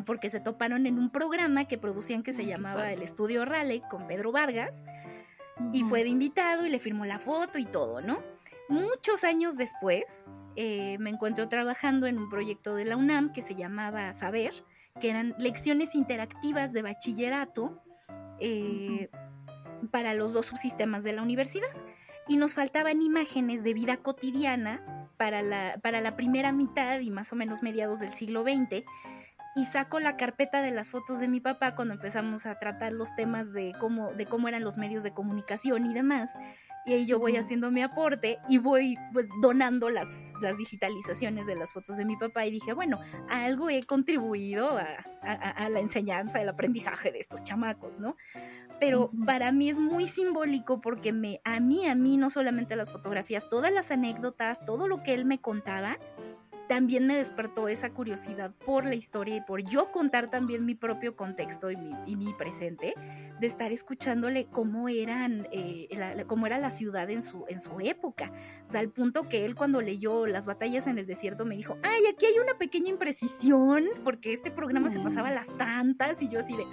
Porque 0.05 0.29
se 0.29 0.39
toparon 0.39 0.85
en 0.85 0.97
un 0.97 1.11
programa 1.11 1.65
que 1.65 1.77
producían 1.77 2.23
que 2.23 2.31
se 2.31 2.45
llamaba 2.45 2.91
El 2.91 3.01
Estudio 3.01 3.43
Raleigh 3.43 3.83
con 3.89 4.07
Pedro 4.07 4.31
Vargas 4.31 4.85
y 5.73 5.83
fue 5.83 6.03
de 6.03 6.09
invitado 6.09 6.65
y 6.65 6.69
le 6.69 6.79
firmó 6.79 7.05
la 7.05 7.19
foto 7.19 7.59
y 7.59 7.65
todo, 7.65 8.01
¿no? 8.01 8.21
Muchos 8.69 9.23
años 9.23 9.57
después 9.57 10.25
eh, 10.55 10.97
me 10.99 11.09
encuentro 11.09 11.49
trabajando 11.49 12.07
en 12.07 12.17
un 12.17 12.29
proyecto 12.29 12.75
de 12.75 12.85
la 12.85 12.97
UNAM 12.97 13.31
que 13.31 13.41
se 13.41 13.55
llamaba 13.55 14.13
Saber, 14.13 14.53
que 14.99 15.09
eran 15.09 15.35
lecciones 15.39 15.95
interactivas 15.95 16.73
de 16.73 16.81
bachillerato 16.81 17.81
eh, 18.39 19.09
para 19.91 20.13
los 20.13 20.33
dos 20.33 20.47
subsistemas 20.47 21.03
de 21.03 21.13
la 21.13 21.21
universidad. 21.21 21.69
Y 22.27 22.37
nos 22.37 22.53
faltaban 22.53 23.01
imágenes 23.01 23.63
de 23.63 23.73
vida 23.73 23.97
cotidiana 23.97 25.09
para 25.17 25.41
la, 25.41 25.79
para 25.81 25.99
la 25.99 26.15
primera 26.15 26.51
mitad 26.51 26.99
y 26.99 27.09
más 27.09 27.33
o 27.33 27.35
menos 27.35 27.63
mediados 27.63 27.99
del 28.01 28.11
siglo 28.11 28.43
XX 28.43 28.83
y 29.55 29.65
saco 29.65 29.99
la 29.99 30.17
carpeta 30.17 30.61
de 30.61 30.71
las 30.71 30.89
fotos 30.89 31.19
de 31.19 31.27
mi 31.27 31.39
papá 31.39 31.75
cuando 31.75 31.93
empezamos 31.93 32.45
a 32.45 32.59
tratar 32.59 32.93
los 32.93 33.15
temas 33.15 33.51
de 33.51 33.73
cómo, 33.79 34.13
de 34.13 34.25
cómo 34.25 34.47
eran 34.47 34.63
los 34.63 34.77
medios 34.77 35.03
de 35.03 35.13
comunicación 35.13 35.85
y 35.85 35.93
demás 35.93 36.37
y 36.85 36.93
ahí 36.93 37.05
yo 37.05 37.19
voy 37.19 37.35
haciendo 37.35 37.71
mi 37.71 37.81
aporte 37.81 38.39
y 38.47 38.57
voy 38.57 38.97
pues 39.13 39.29
donando 39.41 39.89
las, 39.89 40.33
las 40.41 40.57
digitalizaciones 40.57 41.45
de 41.45 41.55
las 41.55 41.71
fotos 41.71 41.97
de 41.97 42.05
mi 42.05 42.15
papá 42.15 42.45
y 42.45 42.51
dije, 42.51 42.73
bueno, 42.73 42.99
algo 43.29 43.69
he 43.69 43.83
contribuido 43.83 44.77
a, 44.77 45.69
la 45.69 45.79
enseñanza, 45.79 46.41
el 46.41 46.49
aprendizaje 46.49 47.11
de 47.11 47.19
estos 47.19 47.43
chamacos, 47.43 47.99
¿no? 47.99 48.15
Pero 48.79 49.11
para 49.25 49.51
mí 49.51 49.69
es 49.69 49.77
muy 49.77 50.07
simbólico 50.07 50.79
porque 50.81 51.11
me, 51.11 51.41
a 51.43 51.59
mí, 51.59 51.85
a 51.85 51.93
mí, 51.93 52.17
no 52.17 52.29
solamente 52.29 52.75
las 52.75 52.91
fotografías, 52.91 53.49
todas 53.49 53.71
las 53.71 53.91
anécdotas, 53.91 54.65
todo 54.65 54.87
lo 54.87 55.03
que 55.03 55.13
él 55.13 55.25
me 55.25 55.39
contaba, 55.39 55.99
también 56.69 57.07
me 57.07 57.17
despertó 57.17 57.67
esa 57.67 57.89
curiosidad 57.89 58.53
por 58.63 58.85
la 58.85 58.93
historia 58.93 59.35
y 59.35 59.41
por 59.41 59.63
yo 59.63 59.91
contar 59.91 60.29
también 60.29 60.67
mi 60.67 60.75
propio 60.75 61.15
contexto 61.15 61.71
y 61.71 61.75
mi, 62.15 62.31
presente, 62.35 62.93
de 63.39 63.47
estar 63.47 63.71
escuchándole 63.71 64.45
cómo, 64.45 64.87
eran, 64.87 65.47
eh, 65.51 65.87
cómo 66.27 66.45
era 66.45 66.59
la 66.59 66.69
ciudad 66.69 67.09
en 67.09 67.23
su, 67.23 67.43
en 67.49 67.59
su 67.59 67.79
época. 67.79 68.31
O 68.67 68.69
sea, 68.69 68.81
al 68.81 68.91
punto 68.91 69.27
que 69.27 69.45
él 69.45 69.55
cuando 69.55 69.81
leyó 69.81 70.27
las 70.27 70.45
batallas 70.45 70.85
en 70.85 70.99
el 70.99 71.07
desierto 71.07 71.43
me 71.43 71.55
dijo, 71.55 71.75
ay, 71.81 72.03
aquí 72.05 72.27
hay 72.27 72.37
una 72.37 72.55
pequeña 72.55 72.89
imprecisión, 72.89 73.85
porque 74.03 74.31
este 74.31 74.51
programa 74.51 74.91
se 74.91 74.99
pasaba 74.99 75.29
a 75.29 75.33
las 75.33 75.57
tantas 75.57 76.21
y 76.21 76.29
yo 76.29 76.39
así 76.39 76.55
de, 76.55 76.65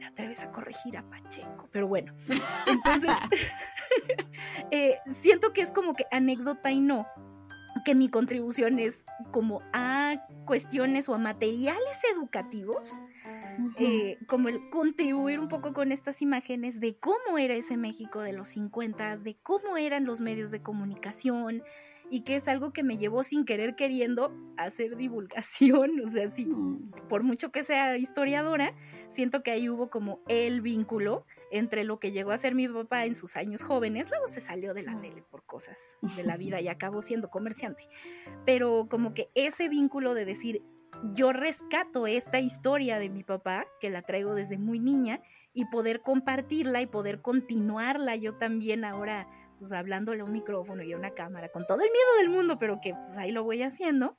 te 0.00 0.04
atreves 0.06 0.42
a 0.42 0.50
corregir 0.50 0.96
a 0.96 1.08
Pacheco. 1.08 1.68
Pero 1.70 1.86
bueno, 1.86 2.14
entonces, 2.66 3.12
eh, 4.72 4.96
siento 5.06 5.52
que 5.52 5.60
es 5.60 5.70
como 5.70 5.94
que 5.94 6.04
anécdota 6.10 6.72
y 6.72 6.80
no, 6.80 7.06
que 7.84 7.94
mi 7.94 8.08
contribución 8.08 8.78
es 8.78 9.04
como 9.30 9.62
a 9.72 10.26
cuestiones 10.44 11.08
o 11.08 11.14
a 11.14 11.18
materiales 11.18 12.02
educativos, 12.14 12.98
eh, 13.78 14.16
como 14.26 14.48
el 14.48 14.68
contribuir 14.70 15.40
un 15.40 15.48
poco 15.48 15.72
con 15.72 15.92
estas 15.92 16.22
imágenes 16.22 16.80
de 16.80 16.96
cómo 16.96 17.38
era 17.38 17.54
ese 17.54 17.76
México 17.76 18.20
de 18.20 18.32
los 18.32 18.48
50, 18.48 19.16
de 19.16 19.36
cómo 19.42 19.76
eran 19.76 20.04
los 20.04 20.20
medios 20.20 20.50
de 20.50 20.62
comunicación, 20.62 21.62
y 22.10 22.20
que 22.20 22.36
es 22.36 22.48
algo 22.48 22.72
que 22.72 22.82
me 22.82 22.96
llevó 22.96 23.22
sin 23.22 23.44
querer 23.44 23.74
queriendo 23.74 24.32
hacer 24.56 24.96
divulgación, 24.96 26.00
o 26.04 26.06
sea, 26.06 26.28
sí, 26.28 26.46
mm. 26.46 26.92
por 27.08 27.22
mucho 27.22 27.50
que 27.50 27.62
sea 27.62 27.96
historiadora, 27.96 28.74
siento 29.08 29.42
que 29.42 29.50
ahí 29.50 29.68
hubo 29.68 29.90
como 29.90 30.20
el 30.28 30.60
vínculo 30.60 31.26
entre 31.50 31.84
lo 31.84 31.98
que 31.98 32.12
llegó 32.12 32.32
a 32.32 32.38
ser 32.38 32.54
mi 32.54 32.68
papá 32.68 33.04
en 33.04 33.14
sus 33.14 33.36
años 33.36 33.62
jóvenes, 33.62 34.10
luego 34.10 34.28
se 34.28 34.40
salió 34.40 34.74
de 34.74 34.82
la 34.82 34.98
tele 35.00 35.22
por 35.22 35.44
cosas 35.44 35.98
de 36.16 36.24
la 36.24 36.36
vida 36.36 36.60
y 36.60 36.68
acabó 36.68 37.02
siendo 37.02 37.30
comerciante, 37.30 37.84
pero 38.44 38.86
como 38.90 39.14
que 39.14 39.30
ese 39.34 39.68
vínculo 39.68 40.14
de 40.14 40.24
decir, 40.24 40.62
yo 41.14 41.32
rescato 41.32 42.06
esta 42.06 42.40
historia 42.40 42.98
de 42.98 43.08
mi 43.08 43.22
papá, 43.22 43.66
que 43.80 43.90
la 43.90 44.02
traigo 44.02 44.34
desde 44.34 44.58
muy 44.58 44.80
niña, 44.80 45.20
y 45.52 45.64
poder 45.66 46.02
compartirla 46.02 46.80
y 46.80 46.86
poder 46.86 47.20
continuarla 47.20 48.16
yo 48.16 48.34
también 48.36 48.84
ahora 48.84 49.26
pues 49.58 49.72
hablándole 49.72 50.20
a 50.20 50.24
un 50.24 50.32
micrófono 50.32 50.82
y 50.82 50.92
a 50.92 50.96
una 50.96 51.10
cámara, 51.10 51.48
con 51.48 51.66
todo 51.66 51.78
el 51.78 51.90
miedo 51.90 52.18
del 52.18 52.28
mundo, 52.30 52.58
pero 52.58 52.78
que 52.80 52.94
pues 52.94 53.16
ahí 53.16 53.32
lo 53.32 53.42
voy 53.42 53.62
haciendo. 53.62 54.16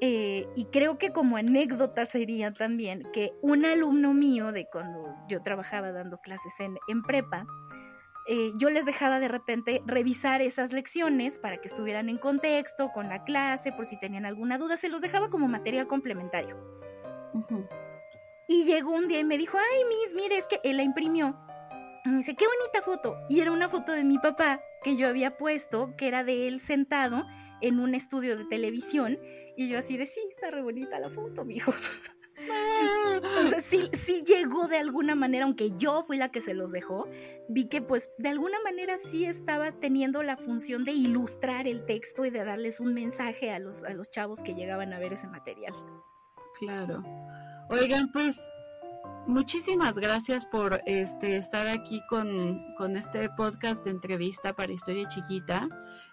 Eh, 0.00 0.46
y 0.54 0.66
creo 0.66 0.98
que 0.98 1.10
como 1.10 1.36
anécdota 1.36 2.04
sería 2.04 2.52
también 2.52 3.02
que 3.12 3.32
un 3.40 3.64
alumno 3.64 4.12
mío 4.12 4.52
de 4.52 4.66
cuando 4.70 5.14
yo 5.28 5.40
trabajaba 5.42 5.90
dando 5.92 6.18
clases 6.18 6.52
en, 6.60 6.76
en 6.88 7.02
prepa, 7.02 7.46
eh, 8.28 8.52
yo 8.58 8.70
les 8.70 8.84
dejaba 8.84 9.20
de 9.20 9.28
repente 9.28 9.82
revisar 9.86 10.42
esas 10.42 10.72
lecciones 10.72 11.38
para 11.38 11.58
que 11.58 11.68
estuvieran 11.68 12.08
en 12.08 12.18
contexto 12.18 12.90
con 12.92 13.08
la 13.08 13.24
clase, 13.24 13.72
por 13.72 13.86
si 13.86 13.98
tenían 13.98 14.26
alguna 14.26 14.58
duda, 14.58 14.76
se 14.76 14.88
los 14.88 15.00
dejaba 15.00 15.30
como 15.30 15.48
material 15.48 15.86
complementario. 15.86 16.56
Y 18.48 18.64
llegó 18.64 18.92
un 18.92 19.08
día 19.08 19.20
y 19.20 19.24
me 19.24 19.38
dijo, 19.38 19.58
ay, 19.58 19.84
Miss, 19.88 20.14
mire, 20.14 20.36
es 20.36 20.48
que 20.48 20.60
él 20.64 20.76
la 20.76 20.82
imprimió 20.82 21.36
me 22.10 22.18
dice, 22.18 22.34
qué 22.36 22.46
bonita 22.46 22.82
foto. 22.82 23.16
Y 23.28 23.40
era 23.40 23.52
una 23.52 23.68
foto 23.68 23.92
de 23.92 24.04
mi 24.04 24.18
papá 24.18 24.60
que 24.82 24.96
yo 24.96 25.08
había 25.08 25.36
puesto, 25.36 25.94
que 25.96 26.08
era 26.08 26.24
de 26.24 26.48
él 26.48 26.60
sentado 26.60 27.26
en 27.60 27.80
un 27.80 27.94
estudio 27.94 28.36
de 28.36 28.44
televisión. 28.44 29.18
Y 29.56 29.68
yo 29.68 29.78
así 29.78 29.96
de, 29.96 30.06
sí, 30.06 30.20
está 30.28 30.50
re 30.50 30.62
bonita 30.62 31.00
la 31.00 31.08
foto, 31.08 31.44
mijo. 31.44 31.72
o 33.42 33.46
sea, 33.46 33.60
sí, 33.60 33.88
sí 33.92 34.22
llegó 34.26 34.68
de 34.68 34.78
alguna 34.78 35.14
manera, 35.14 35.44
aunque 35.44 35.72
yo 35.76 36.02
fui 36.02 36.16
la 36.16 36.30
que 36.30 36.40
se 36.40 36.54
los 36.54 36.70
dejó, 36.70 37.08
vi 37.48 37.68
que 37.68 37.80
pues 37.80 38.10
de 38.18 38.28
alguna 38.28 38.60
manera 38.62 38.98
sí 38.98 39.24
estaba 39.24 39.72
teniendo 39.72 40.22
la 40.22 40.36
función 40.36 40.84
de 40.84 40.92
ilustrar 40.92 41.66
el 41.66 41.84
texto 41.84 42.24
y 42.24 42.30
de 42.30 42.44
darles 42.44 42.78
un 42.80 42.94
mensaje 42.94 43.50
a 43.50 43.58
los, 43.58 43.82
a 43.84 43.94
los 43.94 44.10
chavos 44.10 44.42
que 44.42 44.54
llegaban 44.54 44.92
a 44.92 44.98
ver 44.98 45.14
ese 45.14 45.28
material. 45.28 45.72
Claro. 46.58 47.02
Oigan, 47.70 48.10
pues 48.12 48.38
Muchísimas 49.26 49.98
gracias 49.98 50.46
por 50.46 50.82
este, 50.86 51.36
estar 51.36 51.66
aquí 51.66 52.00
con, 52.08 52.96
este 52.96 53.28
podcast 53.30 53.84
de 53.84 53.90
entrevista 53.90 54.54
para 54.54 54.72
Historia 54.72 55.08
Chiquita. 55.08 55.68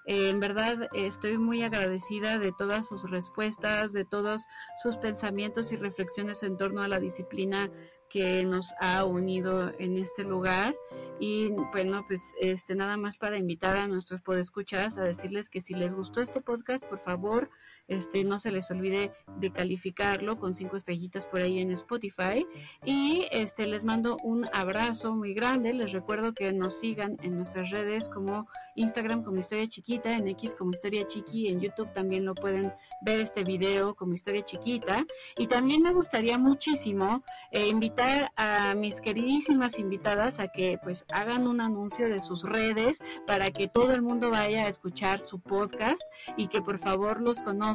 Eh, 0.08 0.32
en 0.32 0.40
verdad 0.40 0.90
estoy 0.96 1.38
muy 1.38 1.62
agradecida 1.62 2.40
de 2.40 2.52
todas 2.52 2.88
sus 2.88 3.08
respuestas, 3.12 3.94
de 3.94 4.04
todos 4.04 4.48
sus 4.82 4.98
pensamientos 4.98 5.72
y 5.72 5.76
reflexiones 5.76 6.42
en 6.42 6.58
torno 6.58 6.82
a 6.82 6.88
la 6.88 7.00
disciplina 7.00 7.70
que 8.10 8.46
nos 8.46 8.74
ha 8.80 9.06
unido 9.06 9.72
en 9.78 9.98
este 9.98 10.24
lugar. 10.24 10.76
Y 11.20 11.50
bueno, 11.72 12.04
pues 12.08 12.36
este 12.42 12.74
nada 12.74 12.98
más 12.98 13.18
para 13.18 13.38
invitar 13.38 13.78
a 13.78 13.88
nuestros 13.88 14.22
podescuchas 14.22 14.98
a 14.98 15.04
decirles 15.04 15.52
que 15.52 15.62
si 15.62 15.76
les 15.76 15.94
gustó 15.94 16.22
este 16.22 16.42
podcast, 16.42 16.84
por 16.86 17.00
favor, 17.00 17.52
este, 17.88 18.24
no 18.24 18.40
se 18.40 18.52
les 18.52 18.70
olvide 18.72 19.12
de 19.40 19.52
calificarlo 19.52 20.40
con 20.40 20.54
cinco 20.54 20.78
estrellitas 20.78 21.26
por 21.26 21.42
ahí 21.42 21.60
en 21.60 21.72
Spotify. 21.72 22.46
Y 22.86 23.28
este, 23.32 23.68
les 23.68 23.84
mando 23.84 24.18
un 24.24 24.48
abrazo 24.54 25.16
muy 25.16 25.34
grande. 25.34 25.74
Les 25.74 25.92
recuerdo 25.92 26.34
que 26.34 26.52
nos 26.54 26.80
sigan 26.80 27.18
en 27.22 27.36
nuestras 27.36 27.72
redes 27.72 28.10
como 28.10 28.48
Instagram 28.76 29.24
como 29.24 29.38
Historia 29.38 29.68
Chiquita, 29.68 30.16
en 30.16 30.28
X 30.30 30.56
como 30.56 30.72
Historia 30.72 31.08
Chiqui, 31.08 31.50
en 31.50 31.60
YouTube 31.60 31.94
también 31.94 32.26
lo 32.26 32.34
pueden 32.34 32.74
ver 33.02 33.20
este 33.20 33.44
video 33.44 33.96
como 33.96 34.14
Historia 34.14 34.44
Chiquita. 34.44 35.06
Y 35.38 35.48
también 35.48 35.82
me 35.82 35.94
gustaría 35.94 36.38
muchísimo 36.38 37.24
eh, 37.52 37.68
invitar 37.68 38.32
a 38.36 38.74
mis 38.76 39.02
queridísimas 39.02 39.78
invitadas 39.78 40.40
a 40.40 40.48
que 40.48 40.80
pues 40.84 41.06
hagan 41.10 41.48
un 41.48 41.62
anuncio 41.62 42.08
de 42.08 42.22
sus 42.22 42.44
redes 42.44 43.00
para 43.28 43.52
que 43.52 43.68
todo 43.68 43.94
el 43.94 44.02
mundo 44.02 44.30
vaya 44.30 44.66
a 44.66 44.70
escuchar 44.70 45.22
su 45.22 45.40
podcast 45.40 46.02
y 46.38 46.48
que 46.48 46.62
por 46.62 46.80
favor 46.80 47.22
los 47.22 47.42
conozcan 47.42 47.73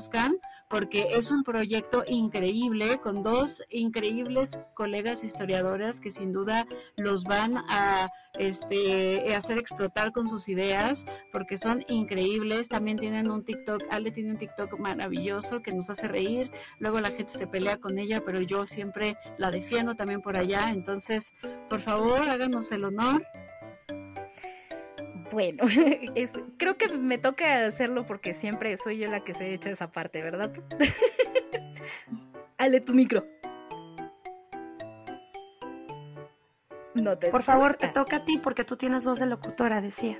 porque 0.69 1.09
es 1.13 1.31
un 1.31 1.43
proyecto 1.43 2.05
increíble 2.07 2.99
con 2.99 3.23
dos 3.23 3.63
increíbles 3.71 4.61
colegas 4.75 5.25
historiadoras 5.25 6.01
que 6.01 6.11
sin 6.11 6.33
duda 6.33 6.67
los 6.97 7.25
van 7.25 7.57
a 7.69 8.09
este, 8.39 9.35
hacer 9.35 9.59
explotar 9.59 10.13
con 10.13 10.29
sus 10.29 10.49
ideas 10.49 11.07
porque 11.33 11.57
son 11.57 11.85
increíbles. 11.89 12.69
También 12.69 12.99
tienen 12.99 13.31
un 13.31 13.45
TikTok, 13.45 13.83
Ale 13.91 14.11
tiene 14.11 14.33
un 14.33 14.39
TikTok 14.39 14.79
maravilloso 14.79 15.63
que 15.63 15.73
nos 15.73 15.89
hace 15.91 16.07
reír. 16.07 16.51
Luego 16.79 17.01
la 17.01 17.11
gente 17.11 17.33
se 17.33 17.47
pelea 17.47 17.79
con 17.79 17.99
ella, 17.99 18.23
pero 18.25 18.41
yo 18.41 18.67
siempre 18.67 19.17
la 19.39 19.51
defiendo 19.51 19.95
también 19.95 20.21
por 20.21 20.37
allá. 20.37 20.71
Entonces, 20.71 21.33
por 21.69 21.81
favor, 21.81 22.29
háganos 22.29 22.71
el 22.73 22.85
honor 22.85 23.25
bueno, 25.31 25.65
creo 26.59 26.77
que 26.77 26.89
me 26.89 27.19
toca 27.19 27.67
hacerlo 27.67 28.07
porque 28.07 28.33
siempre 28.33 28.77
soy 28.77 28.99
yo 28.99 29.11
la 29.11 29.21
que 29.21 29.35
se 29.35 29.53
echa 29.53 29.71
esa 29.71 29.91
parte, 29.91 30.23
¿verdad? 30.23 30.53
Ale 32.59 32.81
tu 32.81 32.95
micro. 32.95 33.25
No 36.95 37.17
te 37.17 37.31
Por 37.31 37.43
favor, 37.43 37.75
te 37.75 37.89
toca 37.89 38.17
a 38.17 38.25
ti 38.25 38.39
porque 38.43 38.65
tú 38.65 38.77
tienes 38.77 39.05
voz 39.05 39.21
de 39.21 39.27
locutora, 39.27 39.81
decía. 39.81 40.19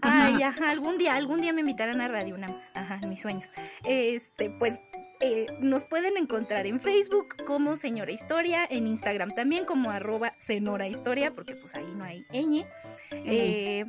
Ay, 0.00 0.42
ajá, 0.42 0.70
algún 0.70 0.96
día, 0.98 1.16
algún 1.16 1.40
día 1.40 1.52
me 1.52 1.60
invitarán 1.60 2.00
a 2.00 2.08
Radio 2.08 2.34
Una. 2.36 2.62
Ajá, 2.74 2.98
mis 3.06 3.20
sueños. 3.20 3.52
Este, 3.84 4.50
pues 4.50 4.80
eh, 5.20 5.46
nos 5.60 5.84
pueden 5.84 6.16
encontrar 6.16 6.66
en 6.66 6.80
Facebook 6.80 7.36
como 7.46 7.76
Señora 7.76 8.12
Historia, 8.12 8.66
en 8.68 8.86
Instagram 8.86 9.34
también 9.34 9.64
como 9.64 9.90
arroba 9.90 10.34
Senora 10.36 10.88
Historia, 10.88 11.32
porque 11.34 11.54
pues 11.54 11.74
ahí 11.74 11.86
no 11.96 12.04
hay 12.04 12.26
ñ. 12.32 12.64
Eh, 13.12 13.84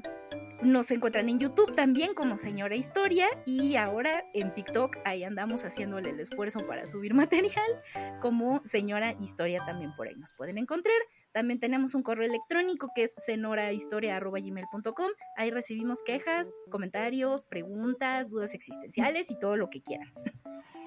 nos 0.62 0.90
encuentran 0.92 1.30
en 1.30 1.40
YouTube 1.40 1.76
también 1.76 2.14
como 2.14 2.38
Señora 2.38 2.76
Historia 2.76 3.28
y 3.46 3.76
ahora 3.76 4.24
en 4.34 4.54
TikTok 4.54 4.98
ahí 5.06 5.24
andamos 5.24 5.64
haciéndole 5.64 6.10
el 6.10 6.20
esfuerzo 6.20 6.66
para 6.66 6.86
subir 6.86 7.14
material 7.16 7.82
como 8.22 8.62
Señora 8.64 9.16
Historia 9.20 9.64
también 9.66 9.94
por 9.96 10.08
ahí 10.08 10.16
nos 10.16 10.34
pueden 10.34 10.58
encontrar. 10.58 10.96
También 11.32 11.60
tenemos 11.60 11.94
un 11.94 12.02
correo 12.02 12.26
electrónico 12.26 12.90
que 12.96 13.04
es 13.04 13.14
senorahistoria.gmail.com. 13.18 15.12
Ahí 15.36 15.52
recibimos 15.52 16.02
quejas, 16.04 16.54
comentarios, 16.72 17.44
preguntas, 17.44 18.32
dudas 18.32 18.56
existenciales 18.56 19.30
y 19.30 19.38
todo 19.38 19.56
lo 19.56 19.70
que 19.70 19.82
quieran. 19.82 20.12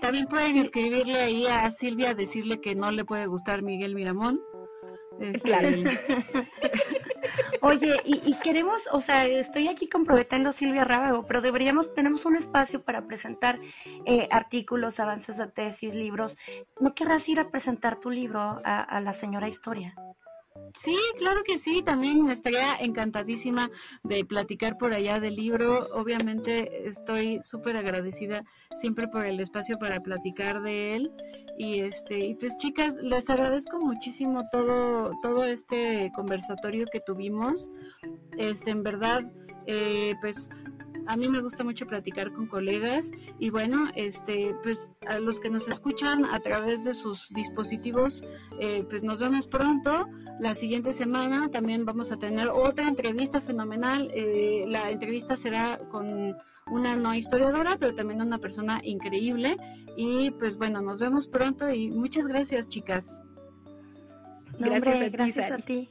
También 0.01 0.27
pueden 0.27 0.57
escribirle 0.57 1.21
ahí 1.21 1.47
a 1.47 1.71
Silvia, 1.71 2.15
decirle 2.15 2.61
que 2.61 2.75
no 2.75 2.91
le 2.91 3.05
puede 3.05 3.27
gustar 3.27 3.63
Miguel 3.63 3.95
Miramón. 3.95 4.41
Este, 5.20 5.51
Oye, 7.61 8.01
y, 8.05 8.35
queremos, 8.43 8.89
o 8.93 9.01
sea, 9.01 9.27
estoy 9.27 9.69
aquí 9.69 9.89
comprometiendo 9.89 10.52
Silvia 10.52 10.85
Rábago, 10.85 11.27
pero 11.27 11.43
deberíamos, 11.43 11.93
tenemos 11.93 12.24
un 12.24 12.36
espacio 12.36 12.82
para 12.82 13.07
presentar 13.07 13.61
eh, 14.07 14.28
artículos, 14.31 14.98
avances 14.98 15.36
de 15.36 15.47
tesis, 15.48 15.94
libros. 15.94 16.39
¿No 16.81 16.94
querrás 16.94 17.28
ir 17.28 17.39
a 17.39 17.51
presentar 17.51 18.01
tu 18.01 18.11
libro 18.11 18.61
a 18.65 19.01
la 19.01 19.12
señora 19.12 19.48
Historia? 19.48 19.94
Sí, 20.75 20.97
claro 21.17 21.43
que 21.45 21.59
sí, 21.59 21.83
también 21.83 22.31
estaría 22.31 22.77
encantadísima 22.77 23.71
de 24.03 24.25
platicar 24.25 24.79
por 24.79 24.93
allá 24.93 25.19
del 25.21 25.37
libro. 25.37 25.89
Obviamente 25.95 26.89
estoy 26.89 27.41
súper 27.43 27.77
agradecida 27.77 28.45
siempre 28.75 29.09
por 29.09 29.27
el 29.27 29.41
espacio 29.41 29.79
para 29.79 30.01
platicar 30.01 30.63
de 30.63 30.97
él. 30.97 31.13
Y 31.59 31.81
este, 31.81 32.19
y 32.21 32.35
pues 32.35 32.57
chicas, 32.57 32.97
les 33.03 33.29
agradezco 33.29 33.79
muchísimo 33.79 34.49
todo, 34.51 35.11
todo 35.23 35.45
este 35.45 36.11
conversatorio 36.15 36.87
que 36.91 37.01
tuvimos. 37.01 37.71
Este, 38.39 38.71
en 38.71 38.83
verdad, 38.83 39.31
eh, 39.67 40.15
pues 40.21 40.49
a 41.11 41.16
mí 41.16 41.28
me 41.28 41.41
gusta 41.41 41.65
mucho 41.65 41.87
platicar 41.89 42.32
con 42.32 42.47
colegas 42.47 43.11
y 43.41 43.51
bueno, 43.51 43.89
este, 43.97 44.55
pues 44.62 44.91
a 45.09 45.19
los 45.19 45.41
que 45.41 45.51
nos 45.51 45.66
escuchan 45.66 46.24
a 46.24 46.39
través 46.39 46.85
de 46.85 46.95
sus 46.95 47.31
dispositivos, 47.31 48.23
eh, 48.61 48.85
pues 48.89 49.03
nos 49.03 49.19
vemos 49.19 49.49
pronto. 49.49 50.09
La 50.39 50.55
siguiente 50.55 50.93
semana 50.93 51.51
también 51.51 51.85
vamos 51.85 52.12
a 52.12 52.16
tener 52.16 52.47
otra 52.47 52.87
entrevista 52.87 53.41
fenomenal. 53.41 54.09
Eh, 54.15 54.66
la 54.69 54.93
entrevista 54.93 55.37
será 55.37 55.78
con 55.91 56.37
una 56.69 56.95
no 56.95 57.12
historiadora, 57.12 57.77
pero 57.77 57.93
también 57.97 58.23
una 58.23 58.39
persona 58.39 58.81
increíble. 58.85 59.57
Y 59.97 60.31
pues 60.31 60.57
bueno, 60.57 60.81
nos 60.81 61.01
vemos 61.01 61.27
pronto 61.27 61.69
y 61.70 61.91
muchas 61.91 62.28
gracias, 62.28 62.69
chicas. 62.69 63.20
gracias, 64.61 65.11
gracias 65.11 65.51
a 65.51 65.59
ti. 65.59 65.91